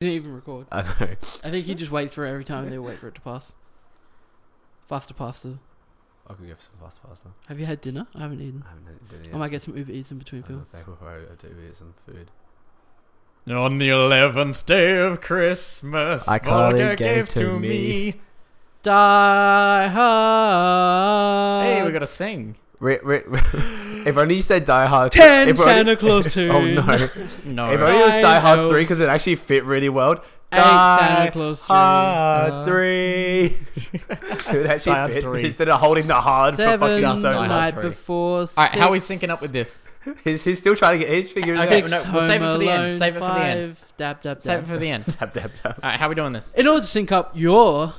didn't 0.00 0.14
even 0.14 0.34
record. 0.34 0.66
I 0.72 0.80
know. 0.82 1.08
I 1.44 1.50
think 1.50 1.66
he 1.66 1.74
just 1.74 1.90
waits 1.90 2.14
for 2.14 2.24
it 2.24 2.30
every 2.30 2.44
time 2.44 2.64
and 2.64 2.72
they 2.72 2.78
wait 2.78 2.98
for 2.98 3.08
it 3.08 3.14
to 3.16 3.20
pass. 3.20 3.52
Faster 4.88 5.12
pasta. 5.12 5.58
I 6.26 6.32
could 6.32 6.46
get 6.46 6.56
some 6.62 6.72
fast 6.80 7.02
pasta. 7.02 7.28
Have 7.48 7.60
you 7.60 7.66
had 7.66 7.82
dinner? 7.82 8.06
I 8.14 8.20
haven't 8.20 8.40
eaten. 8.40 8.64
I 8.66 8.70
haven't 8.70 8.86
had 8.86 9.08
dinner 9.10 9.22
yet. 9.24 9.34
I 9.34 9.38
might 9.38 9.50
get 9.50 9.60
some 9.62 9.76
Uber 9.76 9.92
Eats 9.92 10.10
in 10.10 10.18
between 10.18 10.42
I 10.42 10.46
was 10.52 10.70
films. 10.70 10.70
gonna 10.72 10.84
say, 10.84 10.90
well, 11.04 11.10
I 11.30 11.34
do 11.34 11.48
get 11.66 11.76
some 11.76 11.92
food. 12.06 12.30
On 13.48 13.76
the 13.78 13.88
eleventh 13.90 14.64
day 14.64 14.96
of 14.96 15.20
Christmas, 15.20 16.26
I 16.28 16.38
call 16.38 16.70
it 16.74 16.78
Volga 16.78 16.96
gave 16.96 16.98
gave 16.98 17.28
to 17.30 17.40
to 17.40 17.58
me. 17.58 17.68
me. 17.68 18.14
Die 18.82 19.88
Hard. 19.88 21.66
Hey, 21.66 21.82
we 21.84 21.92
gotta 21.92 22.06
sing. 22.06 22.56
Ri- 22.80 22.98
ri- 23.02 23.22
ri- 23.26 23.40
if 24.06 24.16
only 24.16 24.36
you 24.36 24.42
said 24.42 24.64
Die 24.64 24.86
Hard. 24.86 25.12
Ten 25.12 25.48
if 25.48 25.60
only- 25.60 25.70
Santa 25.72 25.96
Claus 25.96 26.32
tune. 26.32 26.50
Oh 26.54 26.64
no! 26.64 26.82
No, 27.44 27.70
If 27.72 27.80
only 27.80 27.98
it 27.98 28.04
was 28.04 28.12
Die 28.22 28.38
Hard 28.40 28.58
Rhinos. 28.58 28.70
three 28.70 28.82
because 28.82 29.00
it 29.00 29.08
actually 29.08 29.36
fit 29.36 29.64
really 29.64 29.88
well. 29.90 30.12
Eight 30.52 30.56
Die 30.56 30.98
Santa 30.98 31.30
Claus 31.32 31.58
tune. 31.60 31.66
Hard 31.68 32.52
Uh, 32.52 32.64
three. 32.64 33.44
it 33.92 34.52
would 34.52 34.66
actually 34.66 34.92
Die 34.94 35.08
fit 35.08 35.22
three. 35.22 35.44
instead 35.44 35.68
of 35.68 35.78
holding 35.78 36.06
the 36.06 36.14
hard 36.14 36.54
for 36.54 36.62
Seven 36.62 36.80
fucking 36.80 36.98
Just 37.00 37.22
so 37.22 37.30
Die 37.32 37.36
Hard 37.36 37.48
night 37.50 37.74
much. 37.74 37.82
three. 37.82 37.90
before. 37.90 38.38
All 38.40 38.46
right, 38.56 38.70
how 38.70 38.88
are 38.88 38.92
we 38.92 38.98
syncing 38.98 39.28
up 39.28 39.42
with 39.42 39.52
this? 39.52 39.78
He's, 40.24 40.42
he's 40.42 40.58
still 40.58 40.74
trying 40.74 40.98
to 40.98 41.04
get 41.06 41.14
his 41.14 41.30
fingers 41.30 41.60
Okay, 41.60 41.82
out. 41.82 41.90
Six 41.90 42.04
no, 42.06 42.12
we'll 42.14 42.26
save 42.26 42.40
it 42.42 42.50
for 42.52 42.58
the 42.58 42.70
end. 42.70 42.98
Save 42.98 43.16
it 43.16 43.18
for 43.18 43.26
the 43.26 43.44
end. 43.44 43.76
five, 43.76 43.92
Dab, 43.98 44.22
dab, 44.22 44.40
Save 44.40 44.60
it 44.60 44.66
for 44.66 44.78
the 44.78 44.88
end. 44.90 45.04
Dab, 45.04 45.34
dab, 45.34 45.50
dab. 45.62 45.74
All 45.82 45.90
right, 45.90 46.00
how 46.00 46.06
are 46.06 46.08
we 46.08 46.14
doing 46.14 46.32
this? 46.32 46.54
In 46.54 46.66
order 46.66 46.80
to 46.80 46.86
sync 46.86 47.12
up 47.12 47.32
your 47.34 47.92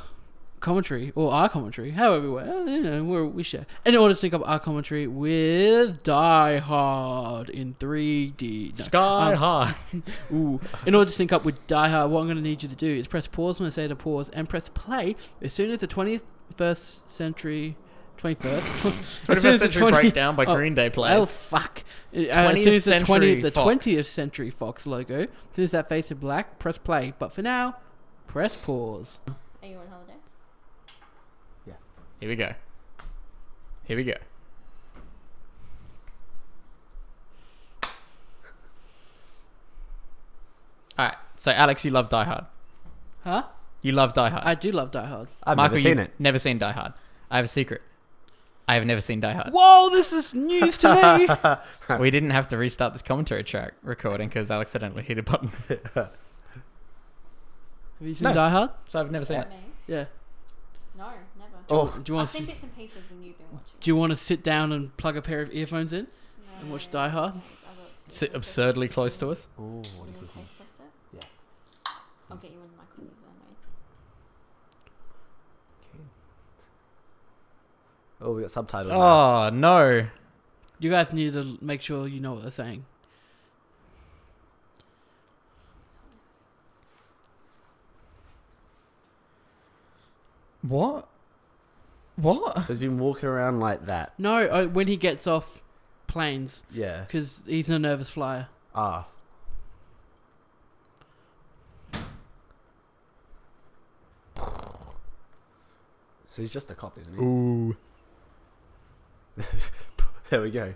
commentary 0.62 1.12
or 1.16 1.34
our 1.34 1.50
commentary, 1.50 1.92
however, 1.92 2.30
we, 2.30 2.36
well, 2.36 2.70
you 2.70 2.82
know, 2.82 3.04
we're, 3.04 3.26
we 3.26 3.44
share. 3.44 3.66
In 3.84 3.96
order 3.96 4.14
to 4.14 4.20
sync 4.20 4.34
up 4.34 4.42
our 4.46 4.60
commentary 4.60 5.08
with 5.08 6.04
Die 6.04 6.58
Hard 6.60 7.50
in 7.50 7.74
3D. 7.76 8.78
No, 8.78 8.84
Sky 8.84 9.34
um, 9.34 9.38
high. 9.38 9.76
Ooh. 10.34 10.62
In 10.86 10.96
order 10.96 11.10
to 11.10 11.16
sync 11.16 11.34
up 11.34 11.44
with 11.44 11.66
Die 11.68 11.90
Hard, 11.90 12.12
what 12.12 12.22
I'm 12.22 12.28
going 12.28 12.38
to 12.38 12.44
need 12.44 12.64
you 12.64 12.70
to 12.70 12.76
do 12.76 12.88
is 12.96 13.08
press 13.08 13.28
pause 13.28 13.60
when 13.60 13.68
I 13.68 13.70
say 13.72 13.88
to 13.88 13.96
pause 13.96 14.30
and 14.30 14.48
press 14.48 14.70
play 14.70 15.16
as 15.42 15.52
soon 15.52 15.70
as 15.72 15.82
the 15.82 15.88
21st 15.88 17.10
century. 17.10 17.76
21st? 18.18 19.26
21st 19.26 19.58
Century 19.60 19.82
20 19.82 19.96
Breakdown 19.98 20.36
by 20.36 20.46
oh, 20.48 20.56
Green 20.56 20.76
Day 20.76 20.88
Oh 20.88 20.92
plays. 20.92 21.32
fuck! 21.32 21.84
Uh, 22.16 22.20
as 22.20 22.64
soon 22.64 22.74
as 22.74 22.86
the 22.86 22.92
century 22.92 23.42
the 23.42 23.50
Fox. 23.50 23.64
twentieth 23.64 24.06
century 24.08 24.52
Fox 24.52 24.86
logo, 24.86 25.22
as 25.22 25.28
soon 25.56 25.64
as 25.64 25.72
that 25.72 25.90
face 25.90 26.12
is 26.12 26.18
black, 26.20 26.60
press 26.60 26.78
play. 26.78 27.14
But 27.18 27.34
for 27.34 27.42
now, 27.42 27.78
press 28.28 28.56
pause. 28.64 29.22
Are 29.28 29.68
you 29.68 29.78
on 29.78 29.88
holidays? 29.88 30.18
Here 32.22 32.30
we 32.30 32.36
go. 32.36 32.54
Here 33.84 33.98
we 33.98 34.04
go. 34.04 34.14
All 40.98 41.06
right. 41.08 41.16
So 41.36 41.52
Alex, 41.52 41.84
you 41.84 41.90
love 41.90 42.10
Die 42.10 42.24
Hard. 42.24 42.46
Huh? 43.24 43.44
You 43.82 43.94
love 43.94 44.14
Die 44.14 44.30
Hard. 44.30 44.44
I 44.46 44.54
do 44.54 44.72
love 44.72 44.92
Die 44.92 45.04
Hard. 45.06 45.30
I've 45.44 45.58
Michael, 45.58 45.78
never 45.78 45.82
seen 45.82 45.98
you've 45.98 46.08
it. 46.08 46.14
Never 46.20 46.38
seen 46.40 46.60
Die 46.60 46.72
Hard. 46.72 46.94
I 47.32 47.38
have 47.38 47.46
a 47.46 47.48
secret. 47.48 47.82
I 48.68 48.76
have 48.76 48.86
never 48.86 49.02
seen 49.02 49.20
Die 49.20 49.34
Hard. 49.34 49.50
Whoa! 49.52 49.90
This 49.90 50.14
is 50.14 50.36
news 50.36 50.78
to 50.78 51.18
me. 51.90 51.98
we 52.00 52.12
didn't 52.12 52.30
have 52.30 52.48
to 52.50 52.58
restart 52.58 52.94
this 52.94 53.02
commentary 53.02 53.44
track 53.44 53.74
recording 53.82 54.30
because 54.30 54.52
Alex 54.52 54.70
accidentally 54.76 55.02
hit 55.02 55.18
a 55.18 55.24
button. 55.24 55.52
Have 55.96 56.12
you 58.02 58.14
seen 58.14 58.26
No. 58.26 58.34
Die 58.36 58.50
Hard? 58.50 58.70
So 58.88 59.00
I've 59.00 59.10
never 59.12 59.26
seen 59.26 59.40
it. 59.40 59.50
Me? 59.50 59.56
Yeah. 59.88 60.06
No, 60.98 61.10
never. 61.72 61.82
Oh, 61.84 61.86
Do 61.86 61.92
you 61.92 61.98
oh. 61.98 62.00
I've 62.00 62.12
want 62.20 62.30
seen 62.30 62.42
to? 62.44 62.48
bits 62.48 62.64
and 62.64 62.76
pieces 62.76 63.04
when 63.10 63.24
you've 63.24 63.38
been 63.38 63.48
watching. 63.52 63.66
Do 63.80 63.90
you 63.90 63.96
want 63.96 64.12
to 64.12 64.16
sit 64.16 64.44
down 64.44 64.72
and 64.72 64.96
plug 64.98 65.18
a 65.18 65.22
pair 65.22 65.42
of 65.42 65.52
earphones 65.54 65.94
in? 65.94 66.04
No, 66.04 66.62
and 66.62 66.72
watch 66.72 66.90
Die 66.90 67.10
Hard? 67.10 67.34
thanks, 67.34 67.48
Sit 68.08 68.34
absurdly 68.36 68.88
close 68.88 69.18
to 69.18 69.30
us. 69.30 69.48
Ooh, 69.60 69.62
You 69.62 69.68
what 69.68 69.98
want 70.00 70.30
to 70.30 70.36
taste 70.36 70.58
test 70.58 70.80
it? 70.80 70.86
Yes. 71.14 71.26
I'll 72.30 72.38
get 72.38 72.52
you 72.52 72.58
one 72.60 72.68
of 72.68 72.76
my 72.78 72.84
cookies 72.96 73.16
then, 73.22 73.34
mate. 78.20 78.28
Oh, 78.28 78.34
we 78.34 78.42
got 78.42 78.52
subtitles. 78.52 78.92
now. 78.92 79.48
Oh 79.48 79.50
no! 79.52 80.08
You 80.80 80.90
guys 80.92 81.14
need 81.14 81.34
to 81.34 81.58
make 81.62 81.82
sure 81.82 82.08
you 82.08 82.20
know 82.20 82.34
what 82.34 82.42
they're 82.44 82.52
saying. 82.52 82.86
What? 90.62 91.08
What? 92.22 92.56
So 92.56 92.62
he's 92.68 92.80
been 92.80 93.00
walking 93.00 93.28
around 93.30 93.60
like 93.60 93.86
that. 93.88 94.14
No, 94.20 94.44
uh, 94.46 94.66
when 94.68 94.88
he 94.88 94.96
gets 94.98 95.26
off 95.28 95.64
planes, 96.08 96.64
Yeah. 96.72 97.02
because 97.02 97.42
he's 97.48 97.70
a 97.70 97.80
nervous 97.80 98.10
flyer. 98.10 98.48
Ah. 98.76 99.08
So 106.28 106.42
he's 106.42 106.52
just 106.52 106.72
a 106.72 106.76
cop, 106.76 106.98
isn't 106.98 107.14
he? 107.14 107.22
Ooh. 107.22 107.76
there 110.30 110.42
we 110.42 110.52
go. 110.52 110.74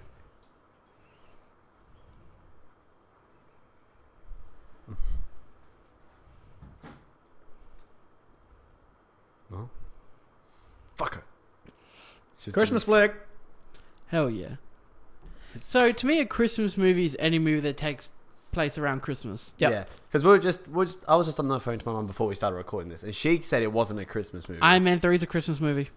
Oh. 9.54 9.70
Fucker. 10.98 11.22
She's 12.46 12.54
Christmas 12.54 12.84
flick. 12.84 13.16
Hell 14.08 14.30
yeah. 14.30 14.56
So 15.66 15.92
to 15.92 16.06
me, 16.06 16.20
a 16.20 16.26
Christmas 16.26 16.78
movie 16.78 17.06
is 17.06 17.16
any 17.20 17.40
movie 17.40 17.62
that 17.62 17.76
takes 17.78 18.08
place 18.52 18.78
around 18.78 19.02
Christmas. 19.02 19.52
Yep. 19.58 19.72
Yeah, 19.72 19.84
because 20.08 20.24
we 20.24 20.30
were 20.30 20.40
just, 20.40 20.68
we 20.68 20.84
are 20.84 20.86
just, 20.86 21.00
I 21.08 21.16
was 21.16 21.26
just 21.26 21.40
on 21.40 21.48
the 21.48 21.60
phone 21.60 21.80
to 21.80 21.86
my 21.86 21.94
mum 21.94 22.08
before 22.08 22.28
we 22.28 22.36
started 22.36 22.56
recording 22.56 22.90
this, 22.90 23.04
and 23.04 23.14
she 23.16 23.42
said 23.42 23.64
it 23.64 23.72
wasn't 23.72 24.00
a 24.00 24.06
Christmas 24.06 24.48
movie. 24.48 24.62
Iron 24.62 24.84
Man 24.84 25.00
Three 25.00 25.16
is 25.16 25.24
a 25.24 25.28
Christmas 25.28 25.60
movie. 25.60 25.90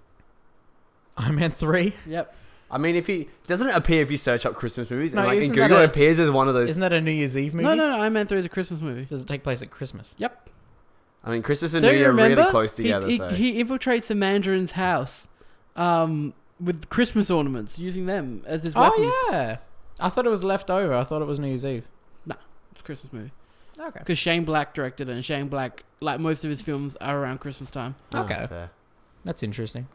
Iron 1.16 1.34
Man 1.36 1.50
three. 1.50 1.94
Yep. 2.06 2.34
I 2.70 2.78
mean, 2.78 2.96
if 2.96 3.08
you 3.08 3.26
doesn't 3.46 3.68
it 3.68 3.74
appear 3.74 4.02
if 4.02 4.10
you 4.10 4.16
search 4.16 4.44
up 4.46 4.54
Christmas 4.54 4.90
movies, 4.90 5.14
No, 5.14 5.22
and 5.22 5.28
like 5.28 5.42
in 5.42 5.52
Google, 5.52 5.78
a- 5.78 5.82
it 5.82 5.86
appears 5.86 6.18
as 6.20 6.30
one 6.30 6.48
of 6.48 6.54
those. 6.54 6.70
Isn't 6.70 6.80
that 6.80 6.92
a 6.92 7.00
New 7.00 7.10
Year's 7.10 7.36
Eve 7.36 7.54
movie? 7.54 7.64
No, 7.64 7.74
no, 7.74 7.88
no. 7.90 8.00
Iron 8.00 8.12
Man 8.12 8.26
Three 8.26 8.38
is 8.38 8.44
a 8.44 8.48
Christmas 8.50 8.80
movie. 8.80 9.06
Does 9.06 9.22
it 9.22 9.28
take 9.28 9.42
place 9.42 9.62
at 9.62 9.70
Christmas? 9.70 10.14
Yep. 10.18 10.50
I 11.24 11.30
mean, 11.30 11.42
Christmas 11.42 11.74
and 11.74 11.82
Don't 11.82 11.92
New 11.92 11.98
Year 11.98 12.10
are 12.10 12.14
really 12.14 12.50
close 12.50 12.70
He- 12.76 12.84
together. 12.84 13.08
He, 13.08 13.16
so 13.18 13.30
he, 13.30 13.62
infiltrates 13.62 14.06
the 14.06 14.14
Mandarin's 14.14 14.72
house, 14.72 15.28
um, 15.76 16.34
with 16.60 16.88
Christmas 16.90 17.30
ornaments, 17.30 17.78
using 17.78 18.06
them 18.06 18.42
as 18.46 18.62
his 18.62 18.74
weapons. 18.74 18.98
Oh 19.00 19.28
yeah. 19.32 19.56
I 20.00 20.08
thought 20.08 20.26
it 20.26 20.30
was 20.30 20.44
left 20.44 20.70
over. 20.70 20.94
I 20.94 21.04
thought 21.04 21.22
it 21.22 21.26
was 21.26 21.38
New 21.38 21.48
Year's 21.48 21.64
Eve. 21.64 21.84
Nah, 22.26 22.36
it's 22.72 22.80
a 22.80 22.84
Christmas 22.84 23.12
movie. 23.12 23.32
Okay. 23.78 23.98
Because 24.00 24.18
Shane 24.18 24.44
Black 24.44 24.74
directed 24.74 25.08
it, 25.08 25.12
and 25.12 25.24
Shane 25.24 25.48
Black, 25.48 25.84
like 26.00 26.18
most 26.20 26.44
of 26.44 26.50
his 26.50 26.60
films, 26.62 26.96
are 26.96 27.18
around 27.18 27.38
Christmas 27.38 27.70
time. 27.70 27.94
Oh, 28.14 28.22
Okay. 28.22 28.46
fair. 28.48 28.70
That's 29.24 29.42
interesting. 29.42 29.86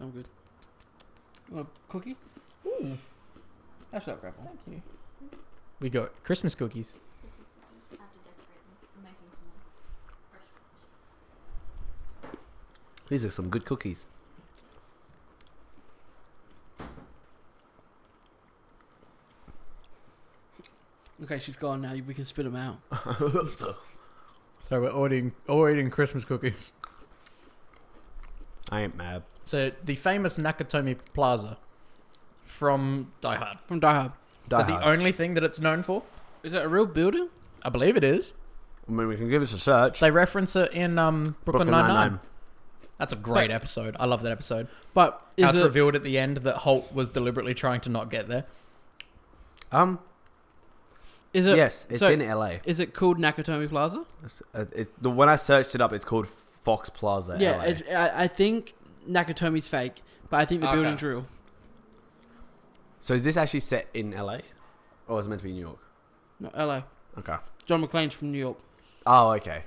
I'm 0.00 0.10
good. 0.10 0.26
You 1.50 1.56
want 1.56 1.68
a 1.68 1.92
cookie? 1.92 2.16
Ooh. 2.66 2.98
That's 3.90 4.06
not 4.06 4.20
grapple. 4.20 4.44
Thank 4.66 4.82
you. 5.30 5.38
We 5.80 5.88
got 5.90 6.10
Christmas 6.24 6.54
cookies. 6.54 6.94
Christmas 7.20 7.44
cookies. 7.60 7.98
I 8.00 8.02
have 8.02 8.12
to 8.12 8.18
decorate 8.18 8.64
them. 8.66 8.76
I'm 8.96 9.02
making 9.04 9.28
some 9.30 9.38
more. 9.46 9.60
Fresh. 12.22 12.38
These 13.08 13.24
are 13.24 13.30
some 13.30 13.48
good 13.48 13.64
cookies. 13.64 14.04
Okay, 21.22 21.38
she's 21.38 21.56
gone 21.56 21.80
now. 21.82 21.94
We 22.06 22.14
can 22.14 22.24
spit 22.24 22.44
them 22.44 22.56
out. 22.56 22.78
So 24.68 24.80
we're 24.80 24.88
all 24.90 25.06
eating, 25.12 25.32
all 25.46 25.68
eating 25.68 25.90
Christmas 25.90 26.24
cookies. 26.24 26.72
I 28.70 28.80
ain't 28.80 28.96
mad. 28.96 29.22
So 29.44 29.72
the 29.84 29.94
famous 29.94 30.38
Nakatomi 30.38 30.96
Plaza 31.12 31.58
from 32.46 33.12
Die 33.20 33.36
Hard. 33.36 33.58
From 33.66 33.78
Die 33.80 33.92
Hard. 33.94 34.12
Die 34.48 34.58
so 34.58 34.66
the 34.66 34.72
Hard. 34.72 34.98
only 34.98 35.12
thing 35.12 35.34
that 35.34 35.44
it's 35.44 35.60
known 35.60 35.82
for, 35.82 36.02
Is 36.42 36.52
that 36.52 36.64
a 36.64 36.68
real 36.68 36.86
building? 36.86 37.28
I 37.62 37.68
believe 37.68 37.94
it 37.98 38.04
is. 38.04 38.32
I 38.88 38.92
mean, 38.92 39.06
we 39.06 39.16
can 39.16 39.28
give 39.28 39.42
us 39.42 39.52
a 39.52 39.58
search. 39.58 40.00
They 40.00 40.10
reference 40.10 40.56
it 40.56 40.72
in 40.72 40.98
um, 40.98 41.36
Brooklyn, 41.44 41.66
Brooklyn 41.68 41.70
Nine 41.70 41.88
Nine. 41.88 42.20
Nine-Nine. 43.04 43.08
That's 43.08 43.12
a 43.12 43.16
great 43.16 43.48
But- 43.48 43.54
episode. 43.54 43.96
I 44.00 44.06
love 44.06 44.22
that 44.22 44.32
episode. 44.32 44.68
But 44.94 45.20
How 45.38 45.48
is 45.48 45.54
it's 45.54 45.58
it? 45.60 45.64
revealed 45.64 45.94
at 45.94 46.02
the 46.04 46.18
end 46.18 46.38
that 46.38 46.58
Holt 46.58 46.92
was 46.92 47.10
deliberately 47.10 47.54
trying 47.54 47.80
to 47.82 47.88
not 47.90 48.10
get 48.10 48.28
there. 48.28 48.44
Um, 49.72 49.98
Is 51.32 51.46
it? 51.46 51.56
yes, 51.56 51.84
it's 51.88 51.98
so- 52.00 52.10
in 52.10 52.20
LA. 52.20 52.60
Is 52.64 52.78
it 52.80 52.94
called 52.94 53.18
Nakatomi 53.18 53.68
Plaza? 53.68 54.04
It's, 54.24 54.42
uh, 54.54 54.64
it, 54.72 55.02
the 55.02 55.10
when 55.10 55.28
I 55.28 55.36
searched 55.36 55.74
it 55.74 55.80
up, 55.80 55.92
it's 55.92 56.04
called 56.04 56.28
Fox 56.62 56.88
Plaza. 56.88 57.36
yeah, 57.40 57.56
LA. 57.56 57.62
it's, 57.64 57.82
I, 57.90 58.22
I 58.24 58.28
think 58.28 58.74
Nakatomi's 59.08 59.66
fake, 59.68 60.02
but 60.30 60.38
I 60.40 60.44
think 60.44 60.60
the 60.60 60.68
Okay. 60.68 60.76
building's 60.76 61.02
real. 61.02 61.26
So 63.00 63.14
is 63.14 63.24
this 63.24 63.36
actually 63.36 63.60
set 63.60 63.88
in 63.92 64.12
LA, 64.12 64.38
or 65.08 65.20
is 65.20 65.26
it 65.26 65.28
meant 65.28 65.40
to 65.40 65.44
be 65.44 65.52
New 65.52 65.60
York? 65.60 65.78
No, 66.40 66.50
LA. 66.56 66.82
Okay. 67.18 67.36
John 67.66 67.84
McClane's 67.84 68.14
from 68.14 68.30
New 68.32 68.38
York. 68.38 68.58
Oh, 69.06 69.30
okay. 69.32 69.64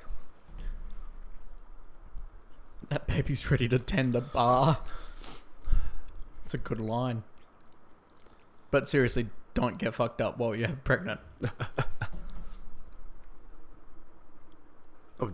That 2.90 3.06
baby's 3.08 3.50
ready 3.52 3.68
to 3.70 3.80
tend 3.80 4.16
a 4.16 4.22
bar. 4.22 4.80
It's 6.44 6.54
a 6.54 6.58
good 6.58 6.80
line. 6.80 7.24
But 8.72 8.88
seriously, 8.88 9.28
don't 9.54 9.78
get 9.78 9.94
fucked 9.94 10.22
up 10.22 10.38
while 10.38 10.56
you're 10.56 10.70
pregnant. 10.84 11.20
Oh. 15.20 15.32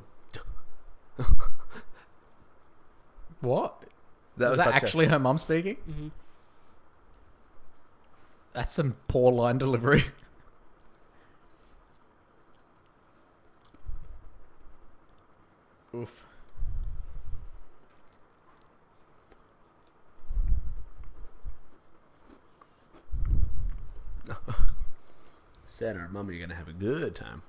what? 3.41 3.83
That 4.37 4.49
Was 4.49 4.57
was 4.57 4.57
that 4.57 4.63
such 4.65 4.73
a- 4.73 4.75
actually 4.77 5.05
her 5.07 5.19
mum 5.19 5.37
speaking? 5.37 5.75
hmm 5.75 6.07
That's 8.53 8.73
some 8.73 8.95
poor 9.07 9.31
line 9.31 9.57
delivery. 9.59 10.05
Oof. 15.95 16.25
Said 25.65 25.97
our 25.97 26.07
mum, 26.07 26.29
you're 26.31 26.39
gonna 26.39 26.55
have 26.55 26.67
a 26.67 26.73
good 26.73 27.15
time. 27.15 27.41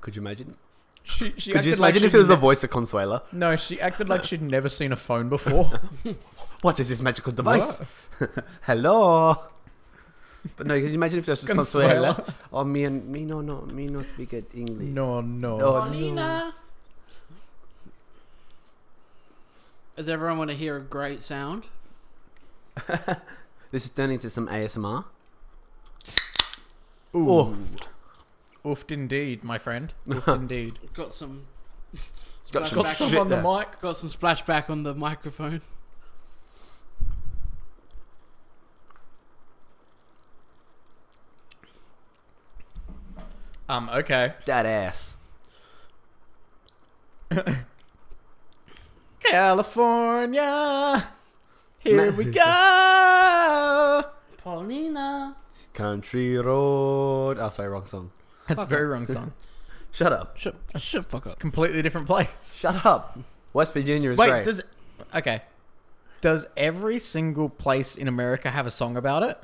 Could 0.00 0.16
you 0.16 0.22
imagine? 0.22 0.56
She, 1.04 1.32
she 1.36 1.52
Could 1.52 1.64
you 1.64 1.72
acted 1.72 1.78
like 1.78 1.94
imagine 1.94 2.08
if 2.08 2.14
it 2.14 2.18
was 2.18 2.28
the 2.28 2.36
voice 2.36 2.62
of 2.64 2.70
Consuela? 2.70 3.22
No, 3.32 3.56
she 3.56 3.80
acted 3.80 4.08
like 4.08 4.24
she'd 4.24 4.42
never 4.42 4.68
seen 4.68 4.92
a 4.92 4.96
phone 4.96 5.28
before. 5.28 5.80
What 6.62 6.78
is 6.78 6.90
this 6.90 7.00
magical 7.02 7.32
device? 7.32 7.82
Hello. 8.62 9.36
But 10.56 10.68
no, 10.68 10.74
can 10.78 10.88
you 10.88 10.94
imagine 10.94 11.18
if 11.18 11.28
it 11.28 11.30
was 11.32 11.42
just 11.42 11.52
Consuela? 11.52 12.14
Consuela. 12.14 12.34
Oh, 12.52 12.62
me 12.62 12.84
and 12.84 13.08
me 13.08 13.24
no 13.24 13.40
no 13.40 13.62
me 13.62 13.88
no 13.88 14.02
speak 14.02 14.32
it 14.32 14.48
English. 14.54 14.88
No, 14.88 15.20
no. 15.20 15.60
Oh, 15.60 15.80
Paulina. 15.80 16.54
Does 20.02 20.08
everyone 20.08 20.36
want 20.36 20.50
to 20.50 20.56
hear 20.56 20.76
a 20.76 20.80
great 20.80 21.22
sound? 21.22 21.68
This 23.70 23.84
is 23.84 23.90
turning 23.90 24.14
into 24.14 24.30
some 24.30 24.48
ASMR. 24.48 25.04
Ooh. 27.14 27.18
Oofed. 27.18 27.86
Oofed 28.64 28.90
indeed, 28.90 29.44
my 29.44 29.58
friend. 29.58 29.94
Oofed 30.08 30.34
indeed. 30.34 30.80
Got 30.92 31.14
some. 31.14 31.46
Got 32.50 32.66
some 32.66 32.82
Got 32.82 32.96
some 32.96 33.10
shit 33.10 33.18
on 33.20 33.28
the 33.28 33.40
mic. 33.40 33.80
Got 33.80 33.96
some 33.96 34.10
splashback 34.10 34.68
on 34.68 34.82
the 34.82 34.92
microphone. 34.92 35.62
Um, 43.68 43.88
okay. 43.88 44.34
That 44.46 44.66
ass. 44.66 45.16
California. 49.24 51.08
Here 51.78 52.12
we 52.12 52.24
go. 52.26 54.04
Paulina. 54.38 55.36
Country 55.74 56.36
road. 56.38 57.38
Oh, 57.38 57.48
sorry, 57.48 57.68
wrong 57.68 57.86
song. 57.86 58.10
That's 58.48 58.62
a 58.62 58.66
very 58.66 58.86
wrong 58.86 59.06
song. 59.06 59.32
Shut 59.92 60.12
up. 60.12 60.38
Shut, 60.38 60.54
shut 60.78 61.04
fuck 61.06 61.26
up. 61.26 61.38
Completely 61.38 61.82
different 61.82 62.06
place. 62.06 62.56
Shut 62.58 62.84
up. 62.86 63.18
West 63.52 63.74
Virginia 63.74 64.10
is 64.10 64.16
Wait, 64.18 64.30
great. 64.30 64.44
does 64.44 64.62
okay? 65.14 65.42
Does 66.22 66.46
every 66.56 66.98
single 66.98 67.50
place 67.50 67.96
in 67.96 68.08
America 68.08 68.50
have 68.50 68.66
a 68.66 68.70
song 68.70 68.96
about 68.96 69.22
it? 69.22 69.38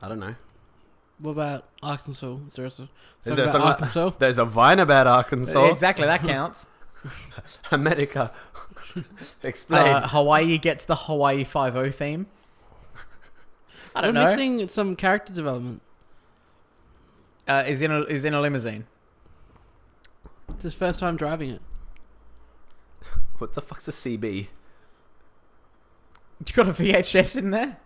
I 0.00 0.08
don't 0.08 0.20
know. 0.20 0.36
What 1.18 1.32
about 1.32 1.64
Arkansas? 1.82 2.36
Is 2.48 2.54
there 2.54 2.66
a 2.66 2.70
song 2.70 2.88
Is 3.24 3.34
there 3.36 3.44
a 3.46 3.48
about 3.48 3.52
song 3.52 3.60
about- 3.62 3.72
Arkansas? 3.72 4.10
There's 4.20 4.38
a 4.38 4.44
vine 4.44 4.78
about 4.78 5.08
Arkansas. 5.08 5.64
Exactly, 5.72 6.06
that 6.06 6.22
counts. 6.22 6.66
America. 7.70 8.32
Explain. 9.42 9.94
Uh, 9.94 10.08
Hawaii 10.08 10.58
gets 10.58 10.84
the 10.84 10.96
Hawaii 10.96 11.44
Five 11.44 11.76
O 11.76 11.90
theme. 11.90 12.26
I 13.94 14.02
don't 14.02 14.14
We're 14.14 14.24
know. 14.24 14.30
missing 14.30 14.68
some 14.68 14.96
character 14.96 15.32
development. 15.32 15.82
Uh, 17.48 17.64
is 17.66 17.82
in 17.82 17.90
a 17.90 18.00
is 18.02 18.24
in 18.24 18.34
a 18.34 18.40
limousine. 18.40 18.86
It's 20.50 20.62
his 20.62 20.74
first 20.74 21.00
time 21.00 21.16
driving 21.16 21.50
it. 21.50 21.62
what 23.38 23.54
the 23.54 23.62
fuck's 23.62 23.88
a 23.88 23.92
CB? 23.92 24.48
You 26.46 26.52
got 26.54 26.68
a 26.68 26.72
VHS 26.72 27.36
in 27.36 27.50
there? 27.50 27.78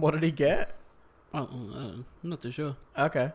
What 0.00 0.12
did 0.12 0.22
he 0.22 0.30
get? 0.30 0.74
Oh, 1.34 1.40
oh, 1.40 1.44
I 1.44 1.82
don't- 1.82 2.06
I'm 2.24 2.30
not 2.30 2.40
too 2.42 2.50
sure. 2.50 2.76
Okay. 2.98 3.32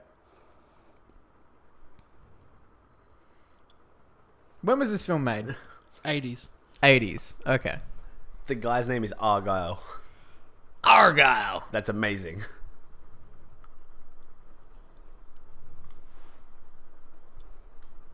When 4.61 4.79
was 4.79 4.89
this 4.91 5.03
film 5.03 5.23
made? 5.23 5.55
80s. 6.05 6.49
80s. 6.81 7.35
Okay. 7.45 7.79
The 8.47 8.55
guy's 8.55 8.87
name 8.87 9.03
is 9.03 9.13
Argyle. 9.19 9.79
Argyle. 10.83 11.63
That's 11.71 11.89
amazing. 11.89 12.43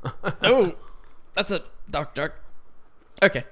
oh, 0.43 0.75
that's 1.33 1.51
a 1.51 1.63
dark, 1.89 2.13
dark. 2.13 2.35
Okay. 3.21 3.43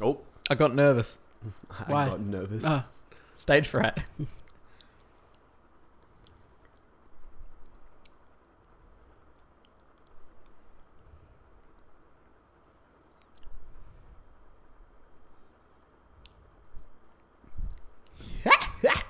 Oh, 0.00 0.20
I 0.48 0.54
got 0.54 0.74
nervous. 0.74 1.18
I 1.70 1.92
Why? 1.92 2.08
got 2.08 2.20
nervous. 2.20 2.64
Ah, 2.64 2.86
Stage 3.36 3.68
fright. 3.68 3.98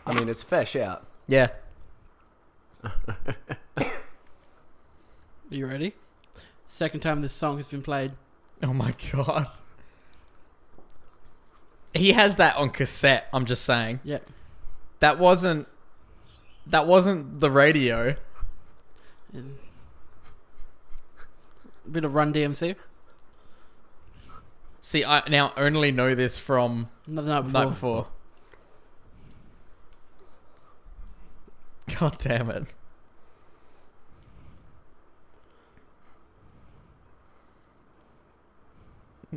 I 0.06 0.14
mean, 0.14 0.28
it's 0.30 0.42
a 0.42 0.46
fair 0.46 0.64
shout. 0.64 1.06
Yeah. 1.26 1.48
are 2.82 2.92
you 5.50 5.66
ready? 5.66 5.94
Second 6.66 7.00
time 7.00 7.20
this 7.20 7.34
song 7.34 7.58
has 7.58 7.66
been 7.66 7.82
played. 7.82 8.12
Oh 8.62 8.72
my 8.72 8.94
god. 9.12 9.48
He 11.98 12.12
has 12.12 12.36
that 12.36 12.56
on 12.56 12.70
cassette, 12.70 13.28
I'm 13.32 13.44
just 13.44 13.64
saying. 13.64 14.00
Yeah. 14.04 14.18
That 15.00 15.18
wasn't 15.18 15.68
that 16.66 16.86
wasn't 16.86 17.40
the 17.40 17.50
radio. 17.50 18.14
And 19.32 19.58
bit 21.90 22.04
of 22.04 22.14
Run 22.14 22.32
DMC. 22.32 22.76
See, 24.80 25.04
I 25.04 25.22
now 25.28 25.52
only 25.56 25.90
know 25.90 26.14
this 26.14 26.38
from 26.38 26.88
the 27.06 27.22
night 27.22 27.42
before. 27.42 27.52
night 27.52 27.70
before. 27.70 28.06
God 31.98 32.18
damn 32.18 32.50
it. 32.50 32.66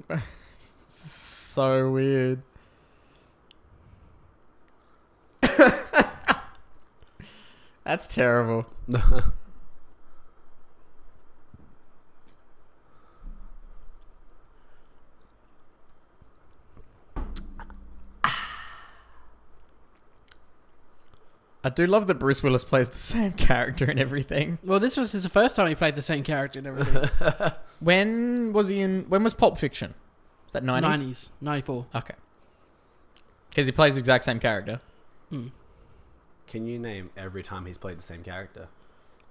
so 0.89 1.89
weird. 1.89 2.41
That's 7.84 8.08
terrible. 8.08 8.66
I 21.64 21.70
do 21.70 21.86
love 21.86 22.08
that 22.08 22.16
Bruce 22.16 22.42
Willis 22.42 22.64
plays 22.64 22.90
the 22.90 22.98
same 22.98 23.34
character 23.34 23.90
in 23.90 24.00
everything. 24.00 24.58
Well, 24.64 24.80
this 24.80 24.98
was 24.98 25.12
the 25.12 25.30
first 25.30 25.56
time 25.56 25.68
he 25.68 25.76
played 25.76 25.96
the 25.96 26.02
same 26.02 26.24
character 26.24 26.60
in 26.60 26.66
everything. 26.68 27.10
When 27.80 28.54
was 28.54 28.68
he 28.70 28.80
in? 28.80 29.06
When 29.10 29.24
was 29.24 29.34
Pulp 29.34 29.58
Fiction? 29.58 29.96
Was 30.46 30.54
that 30.54 30.64
nineties? 30.64 31.04
90s, 31.04 31.30
94. 31.42 31.86
Okay. 31.96 32.14
Because 33.50 33.66
he 33.66 33.72
plays 33.72 33.96
the 33.96 34.00
exact 34.00 34.24
same 34.24 34.40
character. 34.40 34.82
Hmm. 35.32 35.48
Can 36.51 36.67
you 36.67 36.77
name 36.77 37.10
every 37.17 37.41
time 37.43 37.65
he's 37.65 37.77
played 37.77 37.98
the 37.98 38.03
same 38.03 38.24
character? 38.24 38.67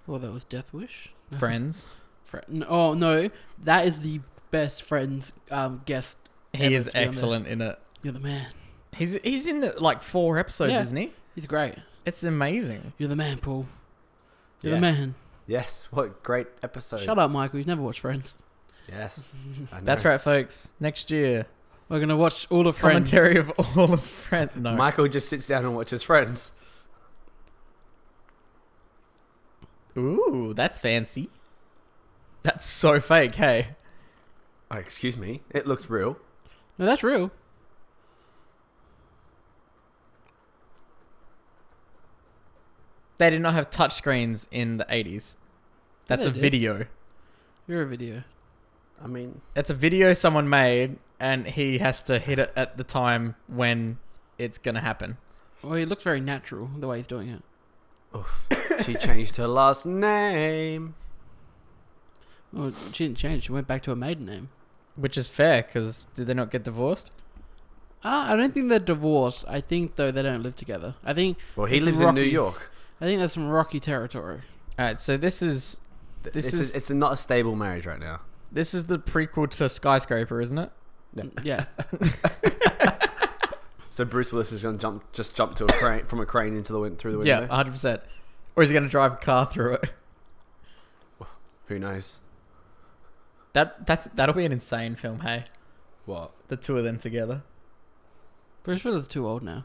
Well, 0.07 0.19
that 0.19 0.33
was 0.33 0.43
Death 0.43 0.73
Wish. 0.73 1.13
Friends. 1.39 1.85
Fri- 2.25 2.41
n- 2.51 2.65
oh 2.69 2.95
no, 2.95 3.31
that 3.63 3.87
is 3.87 4.01
the 4.01 4.21
best 4.51 4.83
friends 4.83 5.33
um, 5.51 5.83
guest 5.85 6.17
He 6.53 6.65
ever 6.65 6.75
is 6.75 6.85
to 6.87 6.91
be 6.93 6.97
on 6.99 7.01
there. 7.03 7.09
excellent 7.09 7.47
in 7.47 7.61
it. 7.63 7.79
You're 8.03 8.13
the 8.15 8.21
man. 8.21 8.47
He's 8.97 9.13
he's 9.23 9.47
in 9.47 9.61
the, 9.61 9.75
like 9.81 10.03
four 10.03 10.39
episodes, 10.39 10.73
Yeah. 10.73 10.81
isn't 10.83 10.97
he? 10.97 11.13
He's 11.35 11.47
great. 11.47 11.75
It's 12.07 12.25
amazing. 12.25 12.93
You're 12.99 13.09
the 13.11 13.17
man, 13.17 13.39
Paul. 13.39 13.67
You're 14.63 14.73
Yes. 14.75 14.79
the 14.79 14.81
man. 14.81 15.15
Yes, 15.47 15.89
what 15.91 16.23
great 16.23 16.47
episode. 16.63 17.01
Shut 17.01 17.19
up, 17.19 17.31
Michael. 17.31 17.59
You've 17.59 17.67
never 17.69 17.83
watched 17.83 18.01
Friends. 18.01 18.35
Yes. 18.89 19.29
I 19.73 19.77
know. 19.81 19.85
That's 19.85 20.05
right, 20.05 20.21
folks. 20.21 20.73
Next 20.81 21.11
year, 21.11 21.47
We're 21.89 22.01
gonna 22.01 22.17
watch 22.17 22.47
all 22.51 22.67
of 22.67 22.77
Friends. 22.77 23.11
commentary 23.11 23.37
of 23.39 23.51
all 23.77 23.93
of 23.93 24.03
Friends. 24.03 24.53
No, 24.57 24.75
Michael 24.77 25.09
just 25.09 25.29
sits 25.29 25.47
down 25.47 25.65
and 25.65 25.75
watches 25.77 26.03
Friends. 26.03 26.53
Ooh, 30.01 30.55
that's 30.55 30.79
fancy. 30.79 31.29
That's 32.43 32.65
so 32.65 33.01
fake. 33.01 33.35
Hey, 33.37 33.69
Oh, 34.73 34.77
excuse 34.77 35.17
me. 35.17 35.43
It 35.51 35.67
looks 35.67 35.91
real. 35.91 36.17
No, 36.79 36.87
that's 36.87 37.03
real. 37.03 37.33
they 43.19 43.31
did 43.31 43.43
not 43.43 43.55
have 43.55 43.71
touchscreens 43.71 44.47
in 44.51 44.79
the 44.79 44.87
eighties. 44.89 45.37
That's 46.07 46.25
they 46.25 46.31
a 46.31 46.35
did. 46.35 46.41
video. 46.41 46.87
You're 47.67 47.83
a 47.83 47.87
video. 47.87 48.25
I 49.03 49.07
mean, 49.07 49.41
It's 49.55 49.71
a 49.71 49.75
video 49.75 50.13
someone 50.13 50.49
made, 50.49 50.99
and 51.19 51.47
he 51.47 51.79
has 51.79 52.03
to 52.05 52.19
hit 52.19 52.39
it 52.39 52.53
at 52.57 52.77
the 52.77 52.85
time 52.85 53.35
when 53.47 53.99
it's 54.39 54.59
gonna 54.59 54.81
happen. 54.81 55.17
Well, 55.63 55.75
he 55.75 55.85
looks 55.85 56.03
very 56.05 56.21
natural 56.21 56.71
the 56.79 56.87
way 56.87 56.99
he's 56.99 57.07
doing 57.07 57.29
it. 57.29 57.43
She 58.85 58.95
changed 58.95 59.37
her 59.37 59.47
last 59.49 59.85
name. 59.87 60.95
Well, 62.53 62.73
she 62.93 63.07
didn't 63.07 63.19
change. 63.19 63.45
She 63.45 63.53
went 63.53 63.67
back 63.67 63.83
to 63.85 63.91
her 63.91 63.97
maiden 63.97 64.27
name. 64.27 64.49
Which 64.97 65.17
is 65.17 65.29
fair, 65.29 65.63
because 65.63 66.05
did 66.15 66.27
they 66.27 66.35
not 66.35 66.51
get 66.51 66.65
divorced? 66.65 67.11
Uh, 68.05 68.25
I 68.29 68.37
don't 68.37 68.53
think 68.53 68.69
they're 68.69 68.79
divorced. 68.79 69.45
I 69.47 69.61
think 69.61 69.97
though 69.97 70.11
they 70.11 70.23
don't 70.23 70.43
live 70.43 70.57
together. 70.57 70.95
I 71.05 71.15
think 71.15 71.37
Well, 71.57 71.67
he 71.67 71.77
It's 71.77 71.87
lives 71.87 72.01
in 72.01 72.15
New 72.15 72.23
York. 72.23 72.71
I 73.01 73.05
think 73.05 73.21
that's 73.21 73.35
some 73.35 73.49
rocky 73.49 73.79
territory. 73.81 74.41
Alright, 74.79 75.01
so 75.01 75.17
this 75.17 75.43
is 75.43 75.79
This 76.23 76.47
it's, 76.49 76.53
is- 76.55 76.75
a, 76.75 76.77
it's 76.79 76.91
not 76.91 77.13
a 77.13 77.17
stable 77.17 77.57
marriage 77.57 77.87
right 77.87 78.01
now. 78.01 78.21
this 78.51 78.75
is 78.75 78.87
the 78.87 78.99
prequel 78.99 79.49
to 79.51 79.69
Skyscraper, 79.69 80.41
isn't 80.41 80.59
it? 80.59 80.71
Yeah. 81.45 81.65
So 83.93 84.05
Bruce 84.05 84.31
Willis 84.33 84.53
is 84.53 84.63
gonna 84.63 84.79
jump, 84.79 85.11
just 85.13 85.35
jump 85.35 85.57
to 85.57 85.65
a 85.65 85.73
crane 85.73 86.05
from 86.05 86.21
a 86.21 86.25
crane 86.27 86.57
into 86.57 86.73
the 86.73 86.79
wind 86.79 86.99
through 86.99 87.11
the 87.13 87.19
window. 87.19 87.41
Yeah, 87.41 87.47
hundred 87.49 87.73
percent. 87.73 88.01
Or 88.57 88.63
is 88.63 88.71
he 88.71 88.75
gonna 88.75 88.89
drive 88.89 89.13
a 89.15 89.17
car 89.17 89.47
through 89.47 89.75
it? 89.75 89.91
Who 91.67 91.79
knows? 91.79 92.19
That 93.53 93.87
that's 93.87 94.07
that'll 94.15 94.35
be 94.35 94.45
an 94.45 94.53
insane 94.53 94.97
film. 94.97 95.21
Hey, 95.21 95.45
What? 96.07 96.33
the 96.49 96.57
two 96.57 96.77
of 96.79 96.85
them 96.85 96.99
together. 96.99 97.43
Bruce 98.63 98.85
Willis 98.85 99.03
is 99.03 99.09
too 99.09 99.27
old 99.27 99.43
now. 99.43 99.65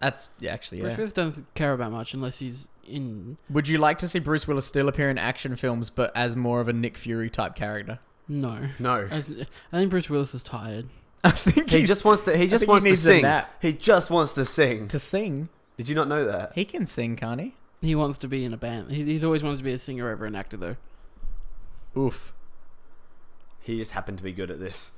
That's 0.00 0.28
yeah, 0.38 0.52
actually 0.52 0.80
Bruce. 0.82 0.96
Willis 0.96 1.12
doesn't 1.12 1.54
care 1.54 1.72
about 1.72 1.92
much 1.92 2.14
unless 2.14 2.38
he's 2.38 2.68
in. 2.86 3.38
Would 3.50 3.68
you 3.68 3.78
like 3.78 3.98
to 3.98 4.08
see 4.08 4.18
Bruce 4.18 4.46
Willis 4.46 4.66
still 4.66 4.88
appear 4.88 5.10
in 5.10 5.18
action 5.18 5.56
films, 5.56 5.90
but 5.90 6.12
as 6.16 6.36
more 6.36 6.60
of 6.60 6.68
a 6.68 6.72
Nick 6.72 6.96
Fury 6.98 7.30
type 7.30 7.54
character? 7.54 7.98
No. 8.28 8.68
No. 8.78 9.08
I, 9.10 9.16
I 9.72 9.78
think 9.78 9.90
Bruce 9.90 10.10
Willis 10.10 10.34
is 10.34 10.42
tired. 10.42 10.86
I 11.24 11.30
think 11.30 11.70
He 11.70 11.78
he's- 11.78 11.88
just 11.88 12.04
wants 12.04 12.22
to. 12.22 12.36
He 12.36 12.46
just 12.46 12.62
think 12.62 12.68
wants 12.70 12.84
to 12.84 12.90
needs 12.90 13.02
a 13.04 13.08
sing. 13.08 13.22
nap. 13.22 13.50
He 13.62 13.72
just 13.72 14.10
wants 14.10 14.32
to 14.34 14.44
sing. 14.44 14.88
to 14.88 14.98
sing. 14.98 15.48
Did 15.76 15.88
you 15.88 15.94
not 15.94 16.08
know 16.08 16.24
that? 16.26 16.52
He 16.54 16.64
can 16.64 16.86
sing, 16.86 17.16
can't 17.16 17.40
he? 17.40 17.54
He 17.86 17.94
wants 17.94 18.18
to 18.18 18.26
be 18.28 18.44
in 18.44 18.52
a 18.52 18.56
band. 18.56 18.90
He, 18.90 19.04
he's 19.04 19.22
always 19.22 19.44
wanted 19.44 19.58
to 19.58 19.62
be 19.64 19.72
a 19.72 19.78
singer 19.78 20.10
over 20.10 20.26
an 20.26 20.34
actor, 20.34 20.56
though. 20.56 20.76
Oof. 21.96 22.32
He 23.60 23.78
just 23.78 23.92
happened 23.92 24.18
to 24.18 24.24
be 24.24 24.32
good 24.32 24.50
at 24.50 24.58
this, 24.58 24.90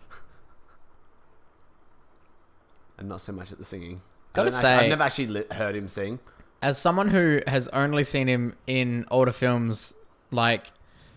and 2.99 3.09
not 3.09 3.21
so 3.21 3.33
much 3.33 3.53
at 3.53 3.59
the 3.59 3.65
singing. 3.65 3.97
I 3.97 4.37
Gotta 4.37 4.51
don't 4.51 4.59
actually- 4.65 4.85
I've 4.85 4.89
never 4.91 5.03
actually 5.03 5.27
li- 5.29 5.45
heard 5.53 5.77
him 5.77 5.89
sing. 5.89 6.19
As 6.61 6.79
someone 6.79 7.09
who 7.11 7.41
has 7.47 7.69
only 7.69 8.05
seen 8.05 8.27
him 8.27 8.57
in 8.67 9.07
older 9.11 9.33
films 9.33 9.95
like 10.31 10.73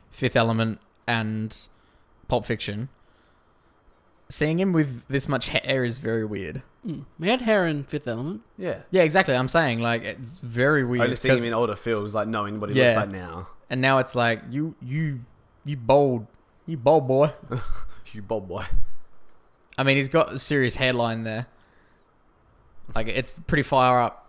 Fifth 0.10 0.36
Element 0.36 0.80
and 1.08 1.56
Pulp 2.28 2.46
Fiction, 2.46 2.90
seeing 4.32 4.60
him 4.60 4.72
with 4.74 5.04
this 5.08 5.28
much 5.28 5.50
hair 5.50 5.84
is 5.84 6.00
very 6.00 6.26
weird. 6.26 6.64
Mm. 6.86 7.06
He 7.22 7.28
had 7.28 7.42
hair 7.42 7.68
in 7.68 7.84
Fifth 7.84 8.08
Element. 8.08 8.42
Yeah. 8.58 8.82
Yeah, 8.90 9.04
exactly. 9.04 9.36
I'm 9.36 9.48
saying 9.50 9.82
like 9.82 10.04
it's 10.04 10.38
very 10.38 10.84
weird. 10.84 11.04
Only 11.04 11.16
seeing 11.16 11.34
him 11.34 11.38
'cause- 11.40 11.46
in 11.46 11.54
older 11.54 11.76
films, 11.76 12.16
like 12.16 12.28
knowing 12.28 12.60
what 12.60 12.70
he 12.72 12.76
Yeah. 12.78 12.86
looks 12.86 12.96
like 12.98 13.12
now. 13.12 13.48
and 13.70 13.80
now 13.82 14.00
it's 14.00 14.16
like 14.16 14.42
you 14.50 14.76
you 14.82 15.22
you 15.66 15.78
bold 15.78 16.28
you 16.66 16.78
bold 16.78 17.08
boy. 17.08 17.34
You 18.14 18.22
bob 18.22 18.48
boy. 18.50 18.66
I 19.78 19.84
mean, 19.84 19.96
he's 19.96 20.10
got 20.10 20.34
a 20.34 20.38
serious 20.40 20.76
headline 20.76 21.24
there. 21.24 21.48
Like 22.94 23.08
it's 23.08 23.32
pretty 23.48 23.64
far 23.64 24.02
up. 24.02 24.28